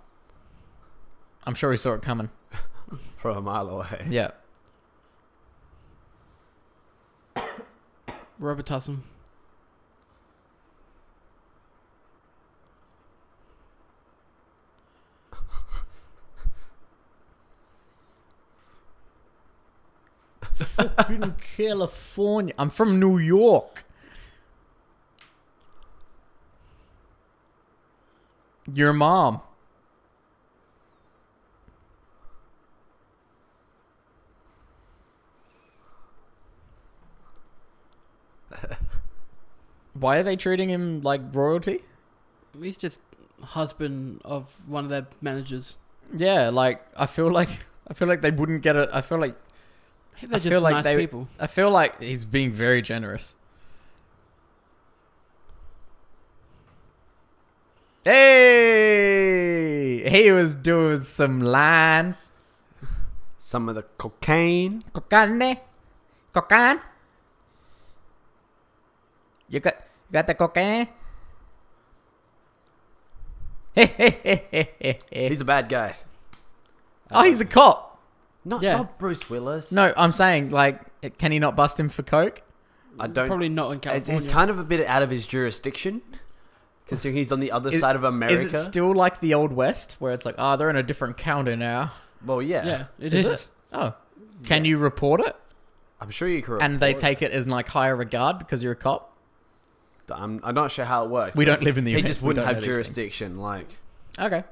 I'm 1.44 1.54
sure 1.56 1.72
he 1.72 1.76
saw 1.76 1.94
it 1.94 2.02
coming. 2.02 2.30
From 3.16 3.36
a 3.38 3.40
mile 3.42 3.68
away. 3.68 4.06
Yeah. 4.08 4.30
Robert 8.38 8.66
Tussum. 8.66 9.02
Fucking 20.96 21.34
California. 21.56 22.54
I'm 22.58 22.70
from 22.70 22.98
New 22.98 23.18
York. 23.18 23.84
Your 28.72 28.92
mom. 28.92 29.40
Why 39.94 40.18
are 40.18 40.22
they 40.22 40.36
treating 40.36 40.68
him 40.68 41.02
like 41.02 41.20
royalty? 41.32 41.82
He's 42.60 42.76
just 42.76 43.00
husband 43.42 44.20
of 44.24 44.56
one 44.68 44.84
of 44.84 44.90
their 44.90 45.06
managers. 45.20 45.76
Yeah, 46.14 46.48
like 46.50 46.84
I 46.96 47.06
feel 47.06 47.30
like 47.30 47.50
I 47.88 47.94
feel 47.94 48.08
like 48.08 48.20
they 48.20 48.30
wouldn't 48.30 48.62
get 48.62 48.76
it. 48.76 48.88
I 48.92 49.00
feel 49.00 49.18
like 49.18 49.36
They're 50.22 50.36
I 50.36 50.38
just 50.38 50.48
feel 50.48 50.60
like 50.60 50.74
nice 50.74 50.84
they- 50.84 50.96
people. 50.96 51.28
I 51.38 51.46
feel 51.46 51.70
like 51.70 52.00
he's 52.00 52.24
being 52.24 52.52
very 52.52 52.80
generous. 52.80 53.34
Hey, 58.72 60.08
he 60.08 60.30
was 60.32 60.54
doing 60.54 61.02
some 61.02 61.40
lines. 61.40 62.30
Some 63.38 63.68
of 63.68 63.74
the 63.74 63.82
cocaine. 63.98 64.82
Cocaine, 64.92 65.58
cocaine. 66.32 66.80
You 69.48 69.60
got, 69.60 69.74
you 69.74 70.12
got 70.12 70.26
the 70.26 70.34
cocaine. 70.34 70.88
He's 73.74 75.40
a 75.40 75.44
bad 75.44 75.68
guy. 75.68 75.96
oh, 77.10 77.24
he's 77.24 77.40
a 77.40 77.44
cop. 77.44 77.91
Not, 78.44 78.62
Yeah. 78.62 78.76
not 78.78 78.98
Bruce 78.98 79.30
Willis. 79.30 79.70
No, 79.72 79.92
I'm 79.96 80.12
saying 80.12 80.50
like, 80.50 80.80
can 81.18 81.32
he 81.32 81.38
not 81.38 81.54
bust 81.56 81.78
him 81.78 81.88
for 81.88 82.02
coke? 82.02 82.42
I 82.98 83.06
don't. 83.06 83.28
Probably 83.28 83.48
not 83.48 83.70
in 83.70 83.76
It's, 83.78 83.84
California. 83.84 84.16
it's 84.18 84.28
kind 84.28 84.50
of 84.50 84.58
a 84.58 84.64
bit 84.64 84.86
out 84.86 85.02
of 85.02 85.10
his 85.10 85.26
jurisdiction, 85.26 86.02
considering 86.86 87.16
he's 87.16 87.32
on 87.32 87.40
the 87.40 87.50
other 87.52 87.70
Is- 87.70 87.80
side 87.80 87.96
of 87.96 88.04
America. 88.04 88.34
Is 88.34 88.44
it 88.54 88.58
still 88.58 88.92
like 88.94 89.20
the 89.20 89.32
old 89.34 89.52
west 89.52 89.96
where 89.98 90.12
it's 90.12 90.24
like, 90.26 90.34
oh, 90.38 90.56
they're 90.56 90.70
in 90.70 90.76
a 90.76 90.82
different 90.82 91.16
county 91.16 91.56
now? 91.56 91.92
well, 92.24 92.42
yeah. 92.42 92.64
yeah, 92.64 92.84
it 92.98 93.14
Is 93.14 93.24
is. 93.24 93.30
it? 93.30 93.48
Oh, 93.72 93.94
can 94.44 94.64
you 94.64 94.78
report 94.78 95.20
it? 95.20 95.34
I'm 96.00 96.10
sure 96.10 96.28
you 96.28 96.42
can. 96.42 96.60
And 96.60 96.80
they 96.80 96.94
take 96.94 97.22
it 97.22 97.30
as 97.32 97.46
like 97.48 97.68
higher 97.68 97.94
regard 97.96 98.38
because 98.38 98.62
you're 98.62 98.72
a 98.72 98.76
cop. 98.76 99.16
I'm, 100.10 100.40
I'm 100.44 100.54
not 100.54 100.70
sure 100.72 100.84
how 100.84 101.04
it 101.04 101.10
works. 101.10 101.36
We 101.36 101.44
but 101.44 101.52
don't 101.52 101.62
live 101.62 101.78
in 101.78 101.84
the 101.84 101.92
He 101.92 102.00
US, 102.00 102.06
just 102.06 102.22
we 102.22 102.26
wouldn't 102.28 102.44
don't 102.46 102.54
have 102.54 102.62
know 102.62 102.66
these 102.66 102.74
things. 102.74 102.86
jurisdiction. 102.88 103.38
Like, 103.38 103.78
Okay. 104.20 104.44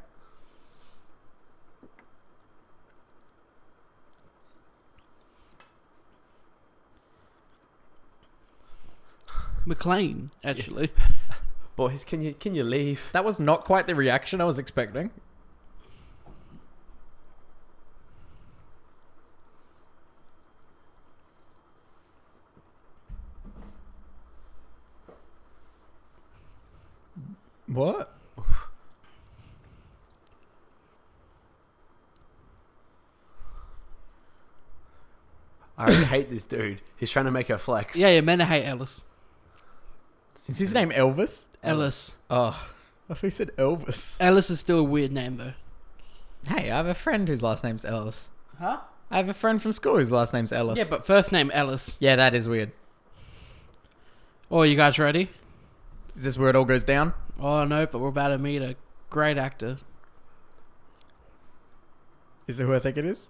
McClane, 9.70 10.30
actually. 10.42 10.90
boys, 11.76 12.04
can 12.04 12.20
you 12.20 12.34
can 12.34 12.54
you 12.54 12.64
leave? 12.64 13.08
That 13.12 13.24
was 13.24 13.40
not 13.40 13.64
quite 13.64 13.86
the 13.86 13.94
reaction 13.94 14.40
I 14.40 14.44
was 14.44 14.58
expecting. 14.58 15.10
What? 27.66 28.12
I 35.78 35.92
hate 35.92 36.28
this 36.30 36.44
dude. 36.44 36.82
He's 36.96 37.10
trying 37.10 37.24
to 37.26 37.30
make 37.30 37.46
her 37.48 37.56
flex. 37.56 37.96
Yeah, 37.96 38.08
yeah, 38.08 38.20
men 38.20 38.40
hate 38.40 38.66
Ellis. 38.66 39.04
Is 40.48 40.58
his 40.58 40.74
name 40.74 40.90
Elvis? 40.90 41.44
Ellis. 41.62 42.16
Oh, 42.30 42.58
I 43.08 43.14
thought 43.14 43.20
he 43.22 43.30
said 43.30 43.50
Elvis. 43.56 44.16
Ellis 44.20 44.50
is 44.50 44.60
still 44.60 44.78
a 44.78 44.82
weird 44.84 45.12
name 45.12 45.36
though. 45.36 45.52
Hey, 46.48 46.70
I 46.70 46.76
have 46.78 46.86
a 46.86 46.94
friend 46.94 47.28
whose 47.28 47.42
last 47.42 47.62
name's 47.62 47.84
Ellis. 47.84 48.30
Huh? 48.58 48.78
I 49.10 49.16
have 49.18 49.28
a 49.28 49.34
friend 49.34 49.60
from 49.60 49.72
school 49.72 49.96
whose 49.96 50.10
last 50.12 50.32
name's 50.32 50.52
Ellis. 50.52 50.78
Yeah, 50.78 50.84
but 50.88 51.04
first 51.04 51.32
name 51.32 51.50
Ellis. 51.52 51.96
yeah, 52.00 52.16
that 52.16 52.34
is 52.34 52.48
weird. 52.48 52.72
Oh, 54.50 54.62
you 54.62 54.76
guys 54.76 54.98
ready? 54.98 55.30
Is 56.16 56.24
this 56.24 56.38
where 56.38 56.50
it 56.50 56.56
all 56.56 56.64
goes 56.64 56.84
down? 56.84 57.12
Oh 57.38 57.64
no, 57.64 57.86
but 57.86 57.98
we're 57.98 58.08
about 58.08 58.28
to 58.28 58.38
meet 58.38 58.62
a 58.62 58.76
great 59.10 59.38
actor. 59.38 59.78
Is 62.46 62.58
it 62.58 62.64
who 62.64 62.74
I 62.74 62.78
think 62.80 62.96
it 62.96 63.04
is? 63.04 63.28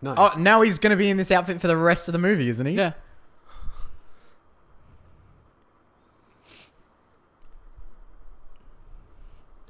No. 0.00 0.14
Oh, 0.16 0.34
now 0.36 0.60
he's 0.62 0.78
gonna 0.78 0.96
be 0.96 1.08
in 1.10 1.16
this 1.16 1.30
outfit 1.30 1.60
for 1.60 1.66
the 1.66 1.76
rest 1.76 2.08
of 2.08 2.12
the 2.12 2.18
movie, 2.18 2.48
isn't 2.48 2.66
he? 2.66 2.74
Yeah. 2.74 2.92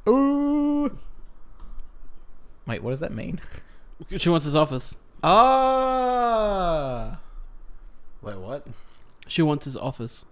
Ooh. 0.08 0.98
Wait, 2.66 2.82
what 2.82 2.90
does 2.90 3.00
that 3.00 3.12
mean? 3.12 3.40
She 4.16 4.28
wants 4.28 4.44
his 4.44 4.56
office. 4.56 4.96
Ah. 5.22 7.20
Wait, 8.20 8.36
what? 8.36 8.66
She 9.26 9.40
wants 9.40 9.64
his 9.64 9.76
office. 9.76 10.24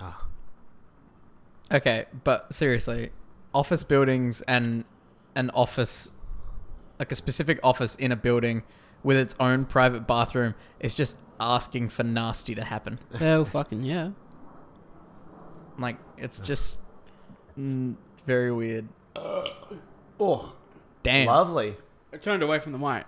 Ah. 0.00 0.24
Okay, 1.70 2.06
but 2.24 2.52
seriously, 2.52 3.10
office 3.52 3.82
buildings 3.82 4.40
and 4.42 4.84
an 5.34 5.50
office, 5.50 6.12
like 6.98 7.12
a 7.12 7.14
specific 7.14 7.58
office 7.62 7.94
in 7.96 8.12
a 8.12 8.16
building 8.16 8.62
with 9.02 9.16
its 9.16 9.34
own 9.38 9.64
private 9.64 10.06
bathroom, 10.06 10.54
is 10.80 10.94
just 10.94 11.16
asking 11.40 11.88
for 11.88 12.04
nasty 12.04 12.54
to 12.54 12.64
happen. 12.64 12.98
Hell 13.18 13.44
fucking 13.44 13.82
yeah. 13.82 14.10
Like, 15.78 15.98
it's 16.16 16.40
just 16.40 16.80
mm, 17.58 17.96
very 18.26 18.52
weird. 18.52 18.88
Oh, 20.20 20.54
Damn. 21.02 21.26
lovely. 21.26 21.76
I 22.12 22.16
turned 22.16 22.42
away 22.42 22.58
from 22.58 22.72
the 22.72 22.78
mic. 22.78 23.04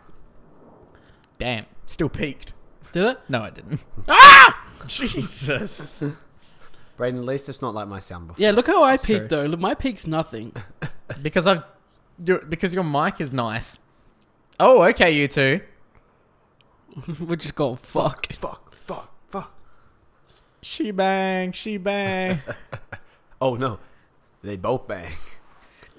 Damn. 1.38 1.66
Still 1.86 2.08
peaked. 2.08 2.52
Did 2.92 3.04
it? 3.04 3.20
No, 3.28 3.42
I 3.42 3.50
didn't. 3.50 3.80
Ah! 4.08 4.56
Jesus. 4.86 6.02
Braden, 6.96 7.20
at 7.20 7.24
least 7.26 7.48
it's 7.48 7.62
not 7.62 7.74
like 7.74 7.86
my 7.88 8.00
sound 8.00 8.28
before. 8.28 8.42
Yeah, 8.42 8.50
look 8.50 8.66
how 8.66 8.82
I 8.82 8.96
peaked 8.96 9.06
true. 9.06 9.28
though. 9.28 9.44
Look, 9.46 9.60
my 9.60 9.74
peak's 9.74 10.06
nothing. 10.06 10.52
because 11.22 11.46
I've. 11.46 11.62
you- 12.24 12.40
Because 12.48 12.74
your 12.74 12.84
mic 12.84 13.20
is 13.20 13.32
nice. 13.32 13.78
Oh, 14.58 14.82
okay, 14.84 15.10
you 15.12 15.28
two. 15.28 15.60
We're 17.20 17.36
just 17.36 17.54
going 17.54 17.76
fuck. 17.76 18.32
Fuck, 18.34 18.74
fuck, 18.86 19.12
fuck. 19.28 19.52
She 20.62 20.90
bang, 20.90 21.52
she 21.52 21.76
bang. 21.78 22.40
Oh 23.40 23.54
no, 23.54 23.78
they 24.42 24.56
both 24.56 24.86
bang. 24.88 25.12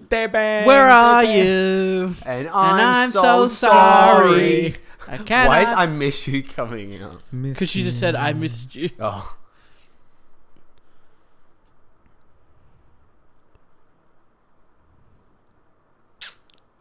They 0.09 0.27
bang. 0.27 0.65
Where 0.65 0.87
they 0.87 0.91
are 0.91 1.23
bang. 1.23 1.31
And 1.31 1.47
you? 1.47 2.15
I'm, 2.25 2.45
and 2.45 2.81
I'm 2.81 3.09
so, 3.09 3.21
so 3.21 3.47
sorry. 3.47 4.71
sorry. 4.71 4.75
I 5.07 5.17
can't. 5.17 5.49
Why 5.49 5.61
is 5.61 5.69
I 5.69 5.85
miss 5.87 6.27
you 6.27 6.43
coming 6.43 7.01
out? 7.01 7.21
Because 7.31 7.69
she 7.69 7.83
just 7.83 7.99
said 7.99 8.15
I 8.15 8.33
missed 8.33 8.75
you. 8.75 8.89
Oh. 8.99 9.37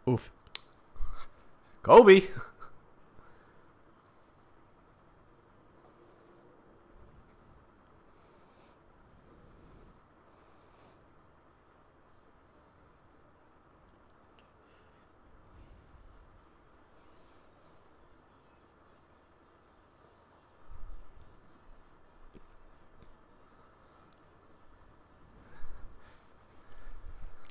Oof. 0.09 0.31
Kobe. 1.83 2.23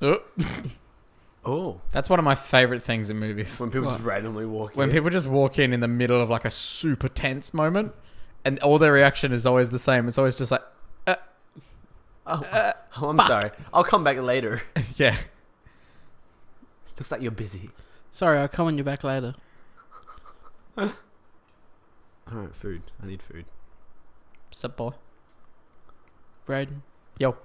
Oh. 0.02 0.22
Oh. 1.42 1.80
That's 1.90 2.10
one 2.10 2.18
of 2.18 2.24
my 2.26 2.34
favorite 2.34 2.82
things 2.82 3.08
in 3.08 3.18
movies. 3.18 3.58
When 3.58 3.70
people 3.70 3.86
What? 3.86 3.92
just 3.94 4.04
randomly 4.04 4.44
walk 4.44 4.72
in. 4.72 4.76
When 4.76 4.90
in. 4.90 4.94
people 4.94 5.08
just 5.08 5.26
walk 5.26 5.58
in 5.58 5.72
in 5.72 5.80
the 5.80 5.88
middle 5.88 6.20
of 6.20 6.28
like 6.28 6.44
a 6.44 6.50
super 6.50 7.08
tense 7.08 7.54
moment, 7.54 7.94
and 8.44 8.58
all 8.58 8.78
their 8.78 8.92
reaction 8.92 9.32
is 9.32 9.46
always 9.46 9.70
the 9.70 9.78
same. 9.78 10.06
It's 10.06 10.18
always 10.18 10.36
just 10.36 10.50
like, 10.52 10.60
uh, 11.06 11.14
oh, 12.26 12.42
uh, 12.52 12.72
oh, 13.00 13.08
I'm 13.08 13.18
sorry. 13.20 13.52
I'll 13.72 13.84
come 13.84 14.04
back 14.04 14.18
later. 14.18 14.60
yeah. 14.96 15.16
Looks 16.98 17.10
like 17.10 17.22
you're 17.22 17.30
busy. 17.30 17.70
Sorry, 18.12 18.38
I'll 18.38 18.46
come 18.46 18.66
on 18.66 18.76
you 18.76 18.84
back 18.84 19.02
later. 19.02 19.34
Alright, 20.76 20.94
food. 22.52 22.82
I 23.02 23.06
need 23.06 23.22
food. 23.22 23.46
Sup, 24.50 24.76
boy? 24.76 24.90
Braden. 26.44 26.82
Yo. 27.18 27.36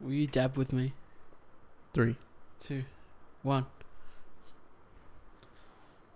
Will 0.00 0.12
you 0.12 0.26
dab 0.26 0.58
with 0.58 0.70
me? 0.72 0.92
Three. 1.92 2.16
Two, 2.60 2.84
one. 3.42 3.66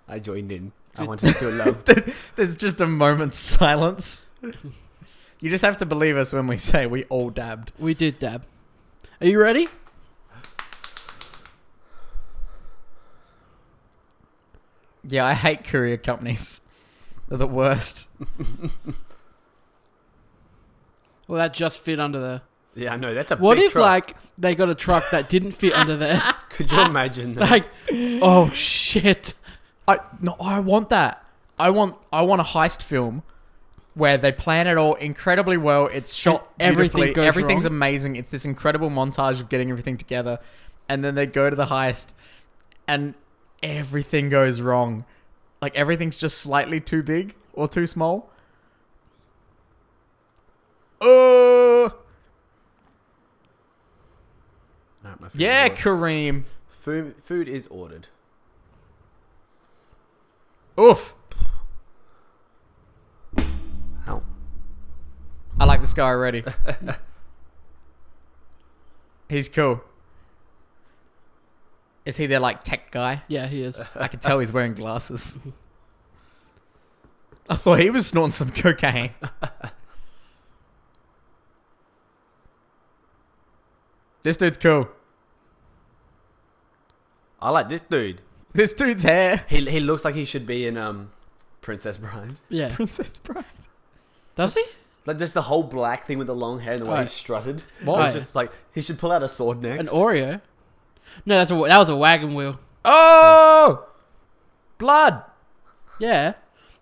I 0.08 0.18
joined 0.18 0.52
in. 0.52 0.72
I 0.96 1.04
wanted 1.04 1.26
to 1.26 1.34
feel 1.34 1.50
loved. 1.50 1.88
There's 2.36 2.56
just 2.56 2.80
a 2.80 2.86
moment's 2.86 3.38
silence. 3.38 4.26
you 4.42 5.50
just 5.50 5.64
have 5.64 5.76
to 5.78 5.86
believe 5.86 6.16
us 6.16 6.32
when 6.32 6.46
we 6.46 6.56
say 6.56 6.86
we 6.86 7.04
all 7.04 7.30
dabbed. 7.30 7.72
We 7.78 7.92
did 7.92 8.18
dab. 8.18 8.46
Are 9.20 9.26
you 9.26 9.40
ready? 9.40 9.68
Yeah, 15.04 15.26
I 15.26 15.34
hate 15.34 15.64
courier 15.64 15.96
companies. 15.96 16.60
They're 17.28 17.38
the 17.38 17.46
worst. 17.46 18.06
Well, 21.28 21.38
that 21.38 21.54
just 21.54 21.80
fit 21.80 21.98
under 21.98 22.20
there. 22.20 22.42
Yeah, 22.76 22.92
I 22.94 22.96
know. 22.96 23.14
That's 23.14 23.32
a 23.32 23.36
What 23.36 23.56
big 23.56 23.64
if 23.66 23.72
truck. 23.72 23.82
like 23.84 24.16
they 24.38 24.54
got 24.54 24.68
a 24.68 24.74
truck 24.74 25.04
that 25.10 25.28
didn't 25.28 25.52
fit 25.52 25.72
under 25.74 25.96
there? 25.96 26.22
Could 26.50 26.70
you 26.70 26.80
imagine 26.82 27.34
that? 27.34 27.50
like, 27.50 27.68
oh 28.22 28.50
shit! 28.52 29.34
I 29.88 29.98
no, 30.20 30.36
I 30.40 30.60
want 30.60 30.90
that. 30.90 31.26
I 31.58 31.70
want 31.70 31.96
I 32.12 32.22
want 32.22 32.40
a 32.40 32.44
heist 32.44 32.82
film 32.82 33.22
where 33.94 34.18
they 34.18 34.30
plan 34.30 34.66
it 34.66 34.76
all 34.76 34.94
incredibly 34.94 35.56
well. 35.56 35.86
It's 35.86 36.12
shot 36.12 36.52
And 36.60 36.70
everything 36.70 37.14
goes 37.14 37.26
Everything's 37.26 37.64
wrong. 37.64 37.72
amazing. 37.74 38.16
It's 38.16 38.28
this 38.28 38.44
incredible 38.44 38.90
montage 38.90 39.40
of 39.40 39.48
getting 39.48 39.70
everything 39.70 39.96
together, 39.96 40.38
and 40.88 41.02
then 41.02 41.14
they 41.14 41.24
go 41.26 41.48
to 41.48 41.56
the 41.56 41.66
heist, 41.66 42.08
and 42.86 43.14
everything 43.62 44.28
goes 44.28 44.60
wrong. 44.60 45.04
Like 45.62 45.74
everything's 45.74 46.16
just 46.16 46.36
slightly 46.38 46.78
too 46.80 47.02
big 47.02 47.34
or 47.54 47.66
too 47.68 47.86
small. 47.86 48.28
Oh 51.00 51.45
Alright, 55.16 55.20
my 55.20 55.28
food 55.28 55.40
yeah, 55.40 55.64
is 55.64 55.70
ordered. 55.70 55.82
Kareem. 55.82 56.44
food, 56.68 57.14
food 57.22 57.48
is 57.48 57.66
ordered. 57.68 58.08
Oof. 60.78 61.14
How? 64.04 64.22
I 65.58 65.64
like 65.64 65.80
this 65.80 65.94
guy 65.94 66.06
already. 66.06 66.44
He's 69.28 69.48
cool. 69.48 69.80
Is 72.04 72.16
he 72.16 72.26
their 72.26 72.40
like 72.40 72.62
tech 72.62 72.92
guy? 72.92 73.22
Yeah, 73.26 73.46
he 73.48 73.62
is. 73.62 73.80
I 73.96 74.06
can 74.06 74.20
tell 74.20 74.38
he's 74.38 74.52
wearing 74.52 74.74
glasses. 74.74 75.38
I 77.48 77.56
thought 77.56 77.80
he 77.80 77.90
was 77.90 78.06
snorting 78.06 78.30
some 78.32 78.50
cocaine. 78.50 79.10
this 84.22 84.36
dude's 84.36 84.58
cool. 84.58 84.88
I 87.40 87.50
like 87.50 87.68
this 87.68 87.80
dude. 87.82 88.22
This 88.52 88.72
dude's 88.74 89.02
hair. 89.02 89.44
He 89.48 89.64
he 89.68 89.80
looks 89.80 90.04
like 90.04 90.14
he 90.14 90.24
should 90.24 90.46
be 90.46 90.66
in 90.66 90.76
um 90.76 91.10
Princess 91.60 91.96
Bride. 91.98 92.36
Yeah. 92.48 92.74
Princess 92.74 93.18
Bride. 93.18 93.44
Does 94.36 94.54
he? 94.54 94.64
Like 95.04 95.18
just 95.18 95.34
the 95.34 95.42
whole 95.42 95.62
black 95.62 96.06
thing 96.06 96.18
with 96.18 96.26
the 96.26 96.34
long 96.34 96.60
hair 96.60 96.74
and 96.74 96.82
the 96.82 96.86
way 96.86 97.02
he 97.02 97.06
strutted. 97.06 97.62
What? 97.84 98.00
It 98.00 98.04
was 98.04 98.14
just 98.14 98.34
like 98.34 98.50
he 98.74 98.80
should 98.82 98.98
pull 98.98 99.12
out 99.12 99.22
a 99.22 99.28
sword 99.28 99.62
next. 99.62 99.80
An 99.80 99.86
Oreo? 99.86 100.40
No, 101.24 101.38
that's 101.38 101.50
a 101.50 101.54
that 101.54 101.78
was 101.78 101.88
a 101.88 101.96
wagon 101.96 102.34
wheel. 102.34 102.58
Oh! 102.84 103.86
Blood! 104.78 105.22
Yeah. 105.98 106.34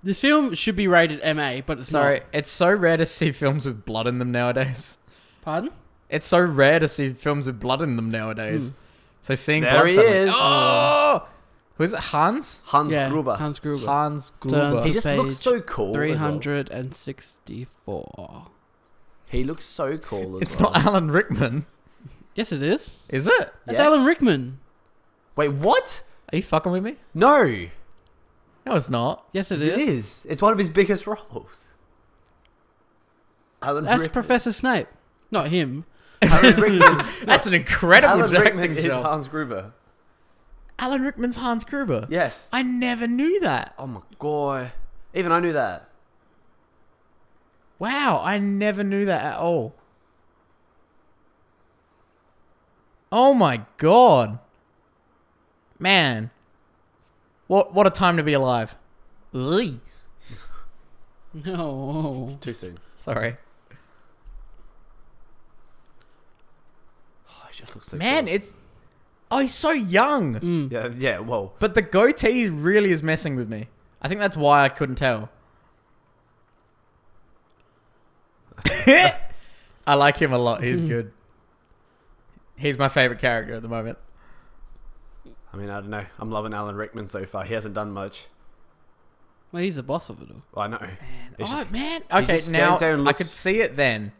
This 0.03 0.21
film 0.21 0.55
should 0.55 0.77
be 0.77 0.87
rated 0.87 1.21
MA, 1.37 1.61
but 1.64 1.79
it's 1.79 1.88
Sorry, 1.88 2.21
not. 2.21 2.29
it's 2.33 2.51
so 2.51 2.71
rare 2.71 2.97
to 2.99 3.07
see 3.07 3.33
films 3.33 3.64
with 3.64 3.85
blood 3.87 4.07
in 4.07 4.19
them 4.19 4.31
nowadays. 4.33 4.99
Pardon? 5.43 5.71
It's 6.11 6.27
so 6.27 6.40
rare 6.40 6.79
to 6.79 6.88
see 6.88 7.12
films 7.14 7.47
with 7.47 7.59
blood 7.59 7.81
in 7.81 7.97
them 7.97 8.11
nowadays. 8.11 8.75
So 9.25 9.35
seeing 9.35 9.63
There 9.63 9.73
blood 9.73 9.87
he 9.87 9.95
suddenly- 9.95 10.19
is. 10.19 10.31
Oh! 10.35 11.27
Who 11.77 11.85
is 11.85 11.93
it? 11.95 11.99
Hans? 11.99 12.61
Hans 12.67 12.93
yeah, 12.93 13.09
Gruber. 13.09 13.37
Hans 13.37 13.59
Gruber. 13.59 13.87
Hans 13.87 14.31
Turn 14.43 14.51
Gruber. 14.51 14.83
he 14.85 14.93
just 14.93 15.07
looks 15.07 15.37
so 15.39 15.63
cool. 15.63 15.87
as 15.89 15.93
well. 15.93 15.95
Three 15.95 16.13
hundred 16.15 16.69
and 16.71 16.95
sixty-four. 16.95 18.47
He 19.31 19.43
looks 19.45 19.65
so 19.65 19.97
cool 19.97 20.37
as 20.37 20.43
It's 20.43 20.57
well. 20.59 20.73
not 20.73 20.85
Alan 20.85 21.11
Rickman, 21.11 21.65
Yes, 22.35 22.53
it 22.53 22.63
is. 22.63 22.99
is 23.09 23.27
it? 23.27 23.53
It's 23.67 23.79
Yeah. 23.79 23.87
Alan 23.87 24.05
Rickman. 24.05 24.59
Wait, 25.37 25.49
what? 25.53 26.03
Are 26.31 26.37
you 26.37 26.43
fucking 26.43 26.71
with 26.71 26.83
me? 26.85 26.97
No. 27.15 27.45
No, 28.67 28.77
it's 28.77 28.91
not. 28.91 29.25
Yes, 29.33 29.51
it 29.51 29.63
It 29.63 29.79
is. 29.79 29.89
is. 29.89 30.27
It's 30.29 30.43
one 30.43 30.53
of 30.53 30.59
his 30.59 30.69
biggest 30.69 31.07
roles. 31.07 31.71
Alan 33.63 33.77
Rickman. 33.77 33.85
That's 33.87 34.01
Rickman. 34.03 34.13
Professor 34.13 34.53
Snape. 34.53 34.89
Not 35.31 35.49
him. 35.49 35.87
Alan 36.31 36.57
Rickman. 36.61 37.07
That's 37.25 37.47
an 37.47 37.55
incredible 37.55 38.21
Alan 38.23 38.37
acting 38.37 38.59
Rickman 38.59 38.77
is 38.79 38.85
job. 38.85 39.05
Hans 39.05 39.29
Gruber. 39.29 39.73
Alan 40.79 41.03
Rickman's 41.03 41.37
Hans 41.37 41.65
Gruber. 41.65 42.07
Yes. 42.11 42.49
I 42.53 42.63
never 42.63 43.07
knew 43.07 43.41
that. 43.41 43.75
Oh 43.79 43.87
my 43.87 44.01
god. 44.19 44.73
Even 45.15 45.31
I 45.33 45.41
knew 45.41 45.53
that. 45.53 45.89
Wow, 47.79 48.21
I 48.25 48.39
never 48.39 48.83
knew 48.85 49.05
that 49.05 49.23
at 49.25 49.39
all. 49.39 49.75
Oh 53.13 53.35
my 53.35 53.63
god. 53.77 54.39
Man. 55.79 56.31
What 57.47 57.75
what 57.75 57.87
a 57.87 57.91
time 57.91 58.17
to 58.17 58.23
be 58.23 58.33
alive. 58.33 58.77
Ugh. 59.35 59.79
No. 61.45 62.39
Too 62.41 62.55
soon. 62.55 62.79
Sorry. 62.95 63.37
Oh, 67.29 67.47
he 67.51 67.54
just 67.64 67.74
looks 67.77 67.88
so 67.88 67.96
Man, 67.96 68.27
cool. 68.27 68.35
it's 68.35 68.55
Oh, 69.31 69.38
he's 69.40 69.55
so 69.55 69.70
young. 69.72 70.35
Mm. 70.37 70.70
Yeah, 70.70 70.88
yeah, 70.94 71.18
whoa. 71.18 71.53
But 71.59 71.74
the 71.74 71.83
goatee 71.83 72.48
really 72.48 72.90
is 72.92 73.03
messing 73.03 73.35
with 73.37 73.48
me. 73.48 73.68
I 74.00 74.07
think 74.09 74.20
that's 74.20 74.37
why 74.37 74.62
I 74.64 74.68
couldn't 74.68 74.96
tell. 74.96 75.31
I 79.87 79.94
like 79.94 80.16
him 80.18 80.33
a 80.33 80.38
lot. 80.38 80.62
He's 80.62 80.83
good. 80.94 81.12
He's 82.57 82.79
my 82.79 82.88
favorite 82.88 83.18
character 83.18 83.55
at 83.55 83.62
the 83.62 83.68
moment. 83.68 83.98
I 85.53 85.57
mean, 85.57 85.70
I 85.70 85.81
don't 85.81 85.90
know. 85.90 86.05
I'm 86.18 86.31
loving 86.31 86.53
Alan 86.55 86.77
Rickman 86.77 87.09
so 87.09 87.24
far. 87.24 87.44
He 87.44 87.55
hasn't 87.55 87.74
done 87.74 87.90
much. 87.92 88.27
Well, 89.53 89.62
he's 89.62 89.77
the 89.77 89.83
boss 89.83 90.09
of 90.09 90.20
it 90.22 90.29
all. 90.31 90.42
Well, 90.53 90.64
I 90.64 90.68
know. 90.68 90.88
It's 91.38 91.50
oh 91.53 91.59
just- 91.61 91.70
man. 91.70 92.03
Okay, 92.12 92.37
just 92.37 92.50
now 92.53 92.77
stands 92.77 92.81
there 92.81 92.92
and 92.92 93.03
I 93.03 93.05
looks- 93.07 93.18
could 93.18 93.27
see 93.29 93.61
it 93.61 93.77
then. 93.77 94.12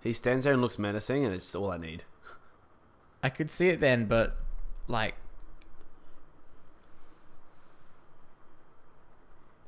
He 0.00 0.12
stands 0.12 0.44
there 0.44 0.54
and 0.54 0.62
looks 0.62 0.78
menacing, 0.78 1.24
and 1.26 1.34
it's 1.34 1.54
all 1.54 1.70
I 1.70 1.76
need. 1.76 2.04
I 3.22 3.28
could 3.28 3.50
see 3.50 3.68
it 3.68 3.80
then, 3.80 4.06
but 4.06 4.36
like 4.88 5.14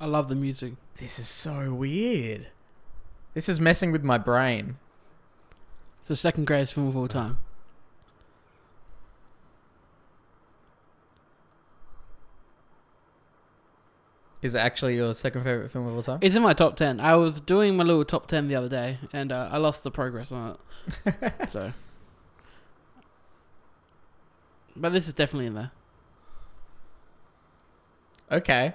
I 0.01 0.07
love 0.07 0.29
the 0.29 0.35
music. 0.35 0.73
this 0.99 1.21
is 1.21 1.29
so 1.29 1.73
weird. 1.73 2.49
This 3.35 3.49
is 3.49 3.61
messing 3.61 3.93
with 3.93 4.03
my 4.03 4.19
brain. 4.19 4.77
It's 6.01 6.09
the 6.09 6.17
second 6.17 6.47
greatest 6.47 6.75
film 6.75 6.89
of 6.89 6.97
all 6.97 7.07
time. 7.07 7.39
Is 14.43 14.57
it 14.57 14.59
actually 14.59 14.97
your 14.97 15.15
second 15.15 15.45
favorite 15.45 15.71
film 15.71 15.87
of 15.87 15.95
all 15.95 16.03
time? 16.03 16.19
It's 16.21 16.35
in 16.35 16.43
my 16.43 16.53
top 16.53 16.75
ten. 16.75 16.99
I 16.99 17.15
was 17.15 17.41
doing 17.41 17.77
my 17.77 17.85
little 17.85 18.05
top 18.05 18.27
ten 18.27 18.49
the 18.49 18.57
other 18.57 18.69
day, 18.69 18.99
and 19.13 19.31
uh, 19.31 19.49
I 19.53 19.59
lost 19.59 19.85
the 19.85 19.93
progress 19.93 20.33
on 20.33 20.59
it. 21.07 21.33
so, 21.51 21.73
but 24.77 24.93
this 24.93 25.07
is 25.07 25.13
definitely 25.15 25.47
in 25.47 25.55
there. 25.55 25.71
Okay. 28.31 28.75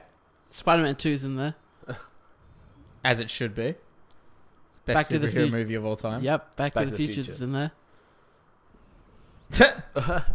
Spider-Man 0.52 0.96
Two 0.96 1.12
is 1.12 1.24
in 1.26 1.36
there. 1.36 1.56
As 3.04 3.20
it 3.20 3.30
should 3.30 3.56
be. 3.56 3.76
It's 4.70 4.80
Back 4.86 4.96
best 4.98 5.10
to 5.12 5.20
the 5.20 5.28
superhero 5.28 5.44
Fut- 5.46 5.52
movie 5.52 5.76
of 5.76 5.86
all 5.86 5.96
time. 5.96 6.24
Yep, 6.24 6.56
Back, 6.56 6.74
Back 6.74 6.86
to 6.86 6.92
the, 6.92 6.98
to 6.98 6.98
the 6.98 7.06
Future 7.14 7.24
Future. 7.24 7.32
is 7.34 7.42
in 7.42 7.52
there. 7.54 7.72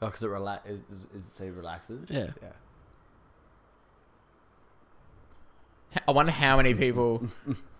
Oh, 0.00 0.06
because 0.06 0.22
it 0.22 0.28
relax. 0.28 0.68
Is, 0.68 0.80
is, 0.90 1.06
is 1.14 1.26
it 1.28 1.32
say 1.32 1.50
relaxes? 1.50 2.10
Yeah. 2.10 2.30
Yeah. 2.42 2.48
I 6.08 6.10
wonder 6.10 6.32
how 6.32 6.56
many 6.56 6.74
people 6.74 7.28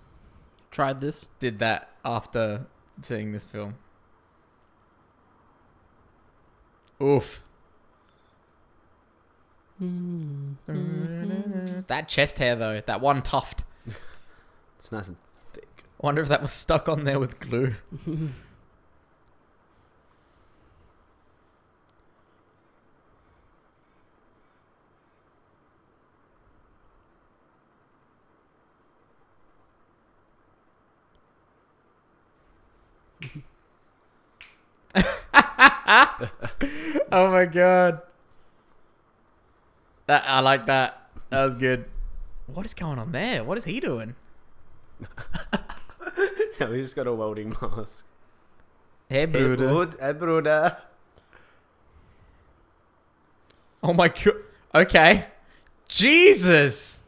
Tried 0.73 1.01
this. 1.01 1.27
did 1.39 1.59
that 1.61 1.91
after 2.05 2.67
seeing 3.01 3.31
this 3.33 3.45
film. 3.45 3.77
Oof. 7.01 7.43
Hmm. 9.79 10.53
That 11.87 12.09
chest 12.09 12.39
hair 12.39 12.57
though, 12.57 12.81
that 12.81 13.01
one 13.01 13.23
tuft. 13.23 13.63
It's 14.79 14.91
nice 14.91 15.07
and 15.07 15.17
thick. 15.53 15.85
I 16.03 16.07
wonder 16.07 16.21
if 16.23 16.27
that 16.29 16.43
was 16.43 16.51
stuck 16.51 16.89
on 16.89 17.05
there 17.05 17.21
with 17.21 17.39
glue. 17.39 17.77
oh 37.13 37.31
my 37.31 37.47
god. 37.47 38.03
That 40.07 40.25
I 40.27 40.41
like 40.41 40.67
that. 40.67 41.11
That 41.31 41.45
was 41.45 41.57
good. 41.57 41.87
What 42.47 42.67
is 42.67 42.75
going 42.75 42.99
on 42.99 43.13
there? 43.13 43.45
What 43.45 43.57
is 43.59 43.65
he 43.65 43.81
doing? 43.81 44.15
no, 46.61 46.71
we 46.71 46.83
just 46.83 46.97
got 46.97 47.07
a 47.07 47.13
welding 47.13 47.57
mask. 47.61 48.05
Hey, 49.09 49.21
Hey, 49.21 49.27
Bruder. 49.27 49.97
Hey, 50.01 50.13
Bruder. 50.13 50.77
Oh 53.83 53.93
my 53.93 54.09
god. 54.09 54.35
Okay. 54.75 55.27
Jesus. 55.89 57.02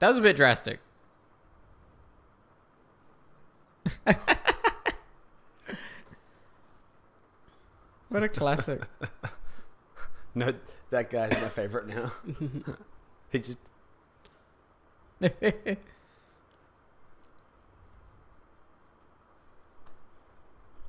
That 0.00 0.08
was 0.08 0.18
a 0.18 0.22
bit 0.22 0.36
drastic. 0.36 0.80
what 8.08 8.22
a 8.22 8.28
classic. 8.28 8.82
No, 10.34 10.54
that 10.90 11.10
guy's 11.10 11.32
my 11.32 11.48
favorite 11.48 11.88
now. 11.88 12.12
he 13.30 13.38
just 13.40 13.58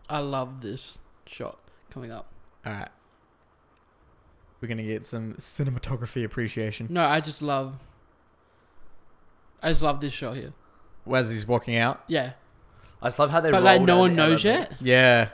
I 0.09 0.19
love 0.19 0.61
this 0.61 0.99
shot 1.25 1.57
coming 1.89 2.11
up. 2.11 2.27
All 2.65 2.73
right. 2.73 2.89
We're 4.61 4.67
going 4.67 4.77
to 4.77 4.83
get 4.83 5.05
some 5.05 5.35
cinematography 5.35 6.23
appreciation. 6.25 6.87
No, 6.89 7.03
I 7.05 7.21
just 7.21 7.41
love. 7.41 7.77
I 9.61 9.69
just 9.69 9.81
love 9.81 9.99
this 10.01 10.13
shot 10.13 10.35
here. 10.35 10.53
As 11.11 11.31
he's 11.31 11.45
walking 11.47 11.75
out. 11.77 12.03
Yeah, 12.07 12.33
I 13.01 13.07
just 13.07 13.19
love 13.19 13.31
how 13.31 13.41
they. 13.41 13.51
but 13.51 13.63
like 13.63 13.77
rolled 13.77 13.87
no 13.87 13.95
out 13.95 13.99
one 14.01 14.09
the 14.11 14.15
knows 14.17 14.45
elevator. 14.45 14.69
yet. 14.71 14.81
Yeah. 14.81 15.29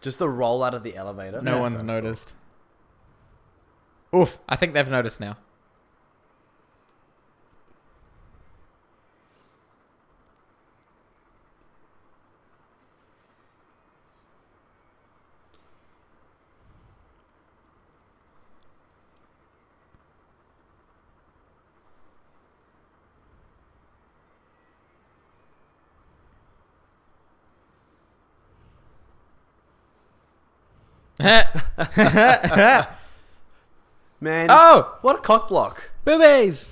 Just 0.00 0.18
the 0.20 0.28
roll 0.28 0.62
out 0.62 0.74
of 0.74 0.82
the 0.84 0.94
elevator. 0.96 1.42
No 1.42 1.56
Yeah, 1.56 1.60
one's 1.60 1.80
so 1.80 1.84
noticed. 1.84 2.32
Oof. 4.14 4.38
I 4.48 4.56
think 4.56 4.72
they've 4.72 4.88
noticed 4.88 5.20
now. 5.20 5.36
Man, 34.20 34.46
oh, 34.50 34.98
what 35.02 35.16
a 35.16 35.20
cock 35.20 35.48
block! 35.48 35.90
Boobies, 36.04 36.68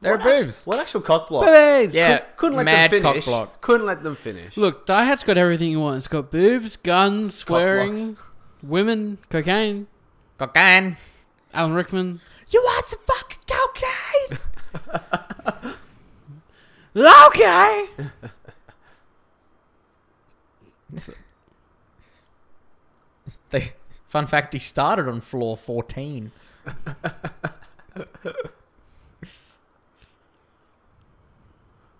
there 0.00 0.14
are 0.14 0.18
What 0.18 0.26
act- 0.26 0.40
boobs. 0.42 0.66
What 0.66 0.78
actual 0.80 1.00
cock 1.00 1.28
block? 1.28 1.44
boobies. 1.46 1.94
Yeah, 1.94 2.18
Couldn't 2.36 2.56
let 2.56 2.64
mad 2.64 2.90
them 2.90 3.02
cock 3.02 3.12
finish. 3.14 3.24
block. 3.26 3.60
Couldn't 3.60 3.86
let 3.86 4.02
them 4.02 4.14
finish. 4.16 4.56
Look, 4.56 4.86
Die 4.86 5.04
Hard's 5.04 5.22
got 5.24 5.36
everything 5.38 5.70
you 5.70 5.80
want. 5.80 5.96
It's 5.98 6.06
got 6.08 6.30
boobs, 6.30 6.76
guns, 6.76 7.38
Cock 7.44 7.48
swearing, 7.48 7.94
blocks. 8.14 8.20
women, 8.62 9.18
cocaine. 9.30 9.86
Cocaine. 10.38 10.96
Alan 11.54 11.74
Rickman. 11.74 12.20
You 12.50 12.62
want 12.62 12.84
some 12.86 13.00
fucking 13.06 13.38
cocaine? 13.46 14.38
Okay. 16.96 17.88
They, 23.50 23.72
fun 24.08 24.26
fact: 24.26 24.52
he 24.52 24.58
started 24.58 25.08
on 25.08 25.20
floor 25.20 25.56
fourteen. 25.56 26.32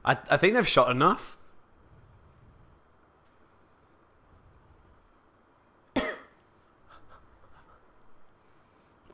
I, 0.05 0.17
I 0.31 0.37
think 0.37 0.55
they've 0.55 0.67
shot 0.67 0.91
enough. 0.91 1.37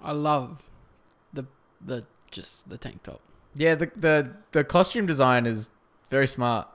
I 0.03 0.13
love 0.13 0.63
the 1.33 1.47
the 1.81 2.05
just 2.31 2.69
the 2.69 2.77
tank 2.77 3.03
top. 3.03 3.21
Yeah, 3.55 3.75
the 3.75 3.91
the 3.97 4.37
the 4.53 4.63
costume 4.63 5.07
design 5.07 5.47
is 5.47 5.71
very 6.11 6.27
smart, 6.27 6.69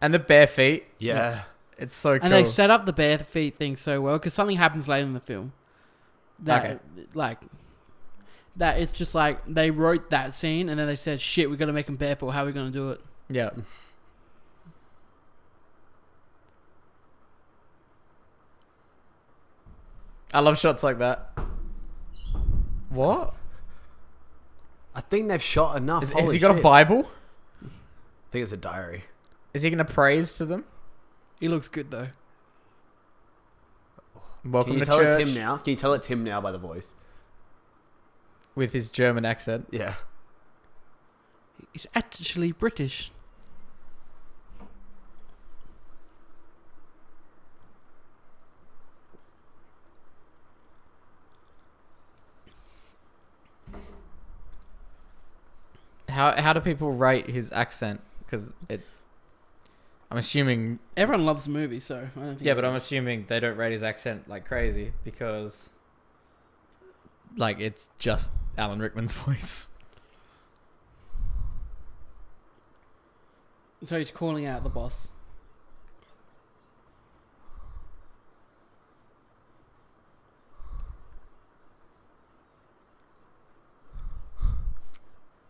and 0.00 0.14
the 0.14 0.18
bare 0.20 0.46
feet. 0.46 0.86
Yeah. 0.98 1.42
It's 1.78 1.94
so 1.94 2.18
cool. 2.18 2.24
And 2.24 2.34
they 2.34 2.44
set 2.44 2.70
up 2.70 2.86
the 2.86 2.92
bare 2.92 3.18
feet 3.18 3.56
thing 3.56 3.76
so 3.76 4.00
well 4.00 4.18
because 4.18 4.34
something 4.34 4.56
happens 4.56 4.88
later 4.88 5.06
in 5.06 5.14
the 5.14 5.20
film. 5.20 5.52
That 6.40 6.64
Okay. 6.64 6.78
like 7.14 7.38
that 8.56 8.80
it's 8.80 8.90
just 8.92 9.14
like 9.14 9.40
they 9.46 9.70
wrote 9.70 10.10
that 10.10 10.34
scene 10.34 10.68
and 10.68 10.78
then 10.78 10.86
they 10.88 10.96
said, 10.96 11.20
"Shit, 11.20 11.48
we 11.48 11.56
got 11.56 11.66
to 11.66 11.72
make 11.72 11.88
him 11.88 11.96
barefoot. 11.96 12.30
How 12.30 12.42
are 12.42 12.46
we 12.46 12.52
gonna 12.52 12.70
do 12.70 12.90
it?" 12.90 13.00
yeah. 13.28 13.50
I 20.32 20.40
love 20.40 20.58
shots 20.58 20.82
like 20.82 20.98
that. 20.98 21.30
What? 22.90 23.34
I 24.94 25.00
think 25.00 25.28
they've 25.28 25.42
shot 25.42 25.76
enough. 25.76 26.02
Is, 26.02 26.12
has 26.12 26.32
he 26.32 26.38
got 26.38 26.58
a. 26.58 26.60
Bible? 26.60 27.10
I 27.64 27.68
think 28.30 28.42
it's 28.42 28.52
a 28.52 28.56
diary. 28.58 29.04
Is 29.54 29.62
he 29.62 29.70
going 29.70 29.78
to 29.78 29.90
praise 29.90 30.36
to 30.36 30.44
them? 30.44 30.64
He 31.40 31.48
looks 31.48 31.68
good 31.68 31.90
though. 31.90 32.08
Welcome 34.44 34.72
Can 34.72 34.78
you 34.78 34.80
to 34.80 34.86
tell 34.86 34.98
church 34.98 35.20
it's 35.20 35.30
him 35.30 35.36
now? 35.36 35.56
Can 35.58 35.72
you 35.72 35.76
tell 35.76 35.92
it's 35.94 36.06
him 36.06 36.24
now 36.24 36.40
by 36.40 36.52
the 36.52 36.58
voice? 36.58 36.94
with 38.58 38.72
his 38.72 38.90
German 38.90 39.24
accent. 39.24 39.68
Yeah. 39.70 39.94
He's 41.72 41.86
actually 41.94 42.50
British. 42.50 43.12
How 56.08 56.40
how 56.42 56.52
do 56.52 56.58
people 56.58 56.90
rate 56.90 57.30
his 57.30 57.52
accent? 57.52 58.00
Because 58.24 58.54
it, 58.68 58.80
I'm 60.10 60.18
assuming. 60.18 60.78
Everyone 60.96 61.26
loves 61.26 61.44
the 61.44 61.50
movie, 61.50 61.80
so 61.80 61.96
I 61.96 62.20
don't 62.20 62.36
think. 62.36 62.46
Yeah, 62.46 62.54
but 62.54 62.64
I'm 62.64 62.74
assuming 62.74 63.26
they 63.28 63.40
don't 63.40 63.56
rate 63.56 63.72
his 63.72 63.82
accent 63.82 64.28
like 64.28 64.46
crazy 64.46 64.92
because, 65.04 65.70
like, 67.36 67.60
it's 67.60 67.90
just 67.98 68.32
Alan 68.56 68.78
Rickman's 68.78 69.12
voice. 69.24 69.70
so 73.86 73.96
he's 73.96 74.10
calling 74.10 74.44
out 74.44 74.64
the 74.64 74.68
boss. 74.68 75.08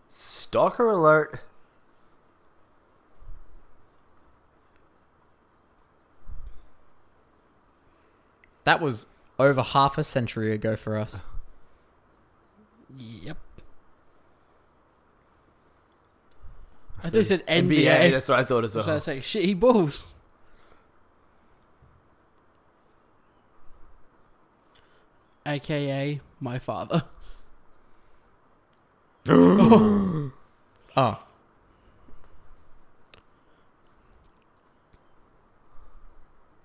Stalker 0.09 0.89
alert. 0.89 1.41
That 8.69 8.83
was 8.83 9.07
over 9.39 9.63
half 9.63 9.97
a 9.97 10.05
century 10.05 10.53
ago 10.53 10.77
for 10.77 10.99
us. 10.99 11.21
Yep. 12.99 13.39
I 17.03 17.09
thought 17.09 17.15
he 17.15 17.25
said 17.25 17.47
NBA. 17.47 18.11
That's 18.11 18.29
what 18.29 18.39
I 18.39 18.45
thought 18.45 18.65
as 18.65 18.75
well. 18.75 18.85
So 18.85 18.91
I 18.91 18.95
well. 18.97 19.01
say, 19.01 19.21
shit, 19.23 19.47
he 19.47 19.55
balls. 19.55 20.03
AKA 25.47 26.21
my 26.39 26.59
father. 26.59 27.05
Oh. 29.31 30.31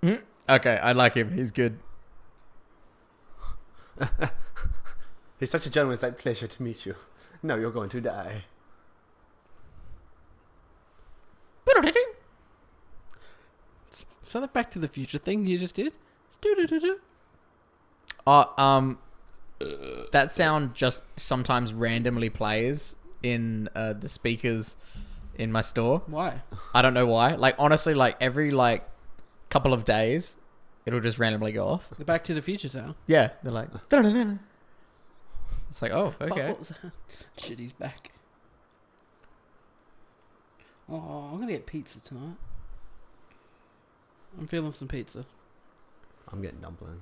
Okay, 0.49 0.77
I 0.77 0.91
like 0.91 1.13
him. 1.13 1.31
He's 1.31 1.51
good. 1.51 1.79
He's 5.39 5.51
such 5.51 5.65
a 5.65 5.69
gentleman. 5.69 5.93
It's 5.93 6.03
like 6.03 6.17
pleasure 6.17 6.47
to 6.47 6.63
meet 6.63 6.85
you. 6.85 6.95
No, 7.41 7.55
you're 7.55 7.71
going 7.71 7.89
to 7.89 8.01
die. 8.01 8.45
Is 14.33 14.33
that 14.33 14.41
the 14.41 14.47
Back 14.47 14.71
to 14.71 14.79
the 14.79 14.87
Future 14.87 15.19
thing 15.19 15.45
you 15.45 15.59
just 15.59 15.75
did? 15.75 15.93
Do-do-do-do. 16.41 16.99
Oh, 18.25 18.51
um, 18.57 18.97
that 20.11 20.31
sound 20.31 20.73
just 20.73 21.03
sometimes 21.17 21.71
randomly 21.71 22.31
plays 22.31 22.95
in 23.21 23.69
uh, 23.75 23.93
the 23.93 24.09
speakers 24.09 24.75
in 25.35 25.51
my 25.51 25.61
store. 25.61 26.01
Why? 26.07 26.41
I 26.73 26.81
don't 26.81 26.95
know 26.95 27.05
why. 27.05 27.35
Like 27.35 27.53
honestly, 27.59 27.93
like 27.93 28.17
every 28.19 28.49
like 28.49 28.89
couple 29.49 29.71
of 29.71 29.85
days, 29.85 30.37
it'll 30.85 30.99
just 30.99 31.19
randomly 31.19 31.51
go 31.51 31.67
off. 31.67 31.87
The 31.97 32.05
Back 32.05 32.23
to 32.25 32.33
the 32.33 32.41
Future 32.41 32.67
sound. 32.69 32.95
Yeah, 33.07 33.29
they're 33.43 33.51
like. 33.51 33.69
"Da-da-da-da." 33.89 34.35
It's 35.69 35.81
like, 35.81 35.91
oh, 35.91 36.13
okay. 36.21 36.51
what? 36.53 36.71
Shit, 37.37 37.57
he's 37.59 37.73
back. 37.73 38.11
Oh, 40.89 41.29
I'm 41.31 41.39
gonna 41.39 41.51
get 41.53 41.65
pizza 41.65 41.99
tonight. 41.99 42.35
I'm 44.37 44.47
feeling 44.47 44.71
some 44.71 44.87
pizza. 44.87 45.25
I'm 46.31 46.41
getting 46.41 46.59
dumplings. 46.59 47.01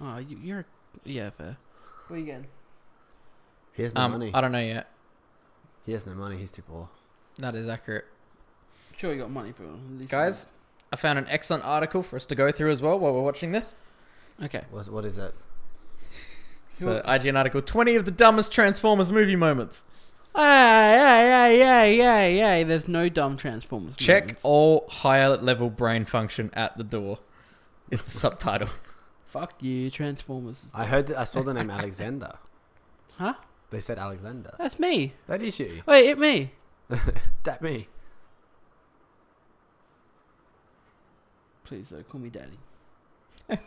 Oh, 0.00 0.18
you, 0.18 0.38
you're 0.42 0.66
yeah, 1.04 1.30
fair. 1.30 1.56
What 2.06 2.16
are 2.16 2.18
you 2.20 2.26
getting? 2.26 2.46
He 3.72 3.82
has 3.82 3.94
no 3.94 4.02
Um, 4.02 4.12
money. 4.12 4.30
I 4.34 4.40
don't 4.40 4.52
know 4.52 4.60
yet. 4.60 4.88
He 5.86 5.92
has 5.92 6.06
no 6.06 6.14
money. 6.14 6.36
He's 6.36 6.52
too 6.52 6.62
poor. 6.62 6.88
That 7.38 7.54
is 7.54 7.68
accurate. 7.68 8.04
Sure, 8.96 9.12
you 9.12 9.20
got 9.20 9.30
money 9.30 9.52
for 9.52 9.64
at 9.64 9.70
least 9.98 10.08
Guys, 10.08 10.46
I 10.94 10.96
found 10.96 11.18
an 11.18 11.26
excellent 11.28 11.64
article 11.64 12.04
for 12.04 12.14
us 12.14 12.24
to 12.26 12.36
go 12.36 12.52
through 12.52 12.70
as 12.70 12.80
well 12.80 12.96
while 12.96 13.12
we're 13.12 13.20
watching 13.20 13.50
this. 13.50 13.74
Okay. 14.40 14.62
What, 14.70 14.88
what 14.88 15.04
is 15.04 15.18
it? 15.18 15.34
It's 16.74 16.82
an 16.82 17.02
IGN 17.02 17.36
article 17.36 17.60
20 17.62 17.96
of 17.96 18.04
the 18.04 18.12
dumbest 18.12 18.52
Transformers 18.52 19.10
movie 19.10 19.34
moments. 19.34 19.82
Hey, 20.36 20.40
hey, 20.40 21.58
hey, 21.58 21.58
hey, 21.58 21.96
hey, 21.96 22.38
hey. 22.38 22.62
There's 22.62 22.86
no 22.86 23.08
dumb 23.08 23.36
Transformers. 23.36 23.96
Check 23.96 24.22
moments. 24.22 24.44
all 24.44 24.86
higher 24.88 25.36
level 25.36 25.68
brain 25.68 26.04
function 26.04 26.52
at 26.52 26.78
the 26.78 26.84
door. 26.84 27.18
Is 27.90 28.02
the 28.02 28.12
subtitle. 28.12 28.68
Fuck 29.26 29.60
you, 29.64 29.90
Transformers. 29.90 30.64
I 30.72 30.84
heard. 30.84 31.08
That, 31.08 31.18
I 31.18 31.24
saw 31.24 31.42
the 31.42 31.54
name 31.54 31.70
Alexander. 31.70 32.34
Huh? 33.18 33.34
They 33.70 33.80
said 33.80 33.98
Alexander. 33.98 34.54
That's 34.58 34.78
me. 34.78 35.14
That 35.26 35.42
is 35.42 35.58
you. 35.58 35.82
Wait, 35.86 36.08
it 36.08 36.20
me. 36.20 36.52
That 37.42 37.62
me. 37.62 37.88
Please, 41.64 41.88
though, 41.88 42.02
call 42.02 42.20
me 42.20 42.28
daddy. 42.28 42.58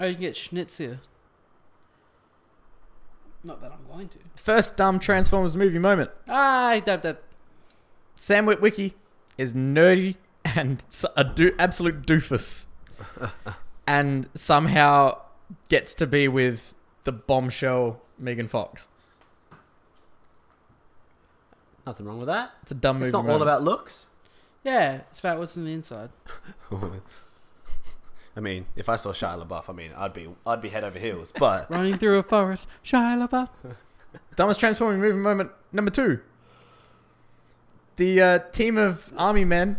oh, 0.00 0.06
you 0.06 0.14
can 0.14 0.20
get 0.20 0.36
schnitzel. 0.36 0.96
Not 3.44 3.60
that 3.60 3.72
I'm 3.72 3.86
going 3.90 4.08
to. 4.08 4.18
First 4.34 4.76
dumb 4.76 4.98
Transformers 4.98 5.56
movie 5.56 5.78
moment. 5.78 6.10
Ah, 6.26 6.80
dab 6.84 7.02
dab. 7.02 7.18
Sam 8.16 8.46
Witwicky 8.46 8.94
is 9.36 9.54
nerdy 9.54 10.16
and 10.44 10.84
a 11.16 11.24
do- 11.24 11.54
absolute 11.58 12.04
doofus. 12.04 12.66
and 13.86 14.28
somehow 14.34 15.18
gets 15.68 15.94
to 15.94 16.06
be 16.06 16.26
with 16.26 16.74
the 17.04 17.12
bombshell 17.12 18.00
Megan 18.18 18.48
Fox. 18.48 18.88
Nothing 21.88 22.04
wrong 22.04 22.18
with 22.18 22.26
that. 22.26 22.50
It's 22.60 22.70
a 22.70 22.74
dumb 22.74 22.96
movie. 22.96 23.06
It's 23.08 23.14
not 23.14 23.26
all 23.26 23.40
about 23.40 23.62
looks. 23.62 24.04
Yeah, 24.62 25.00
it's 25.10 25.20
about 25.20 25.38
what's 25.38 25.56
in 25.56 25.64
the 25.64 25.72
inside. 25.72 26.10
I 28.36 28.40
mean, 28.40 28.66
if 28.76 28.90
I 28.90 28.96
saw 28.96 29.10
Shia 29.10 29.42
LaBeouf, 29.42 29.70
I 29.70 29.72
mean, 29.72 29.92
I'd 29.96 30.12
be 30.12 30.28
I'd 30.46 30.60
be 30.60 30.68
head 30.68 30.84
over 30.84 30.98
heels. 30.98 31.32
But 31.38 31.70
Running 31.70 31.96
through 31.96 32.18
a 32.18 32.22
forest, 32.22 32.66
Shia 32.84 33.26
LaBeouf. 33.26 33.48
Dumbest 34.36 34.60
transforming 34.60 35.00
movie 35.00 35.16
moment 35.16 35.50
number 35.72 35.90
two. 35.90 36.20
The 37.96 38.20
uh, 38.20 38.38
team 38.52 38.76
of 38.76 39.10
army 39.16 39.46
men 39.46 39.78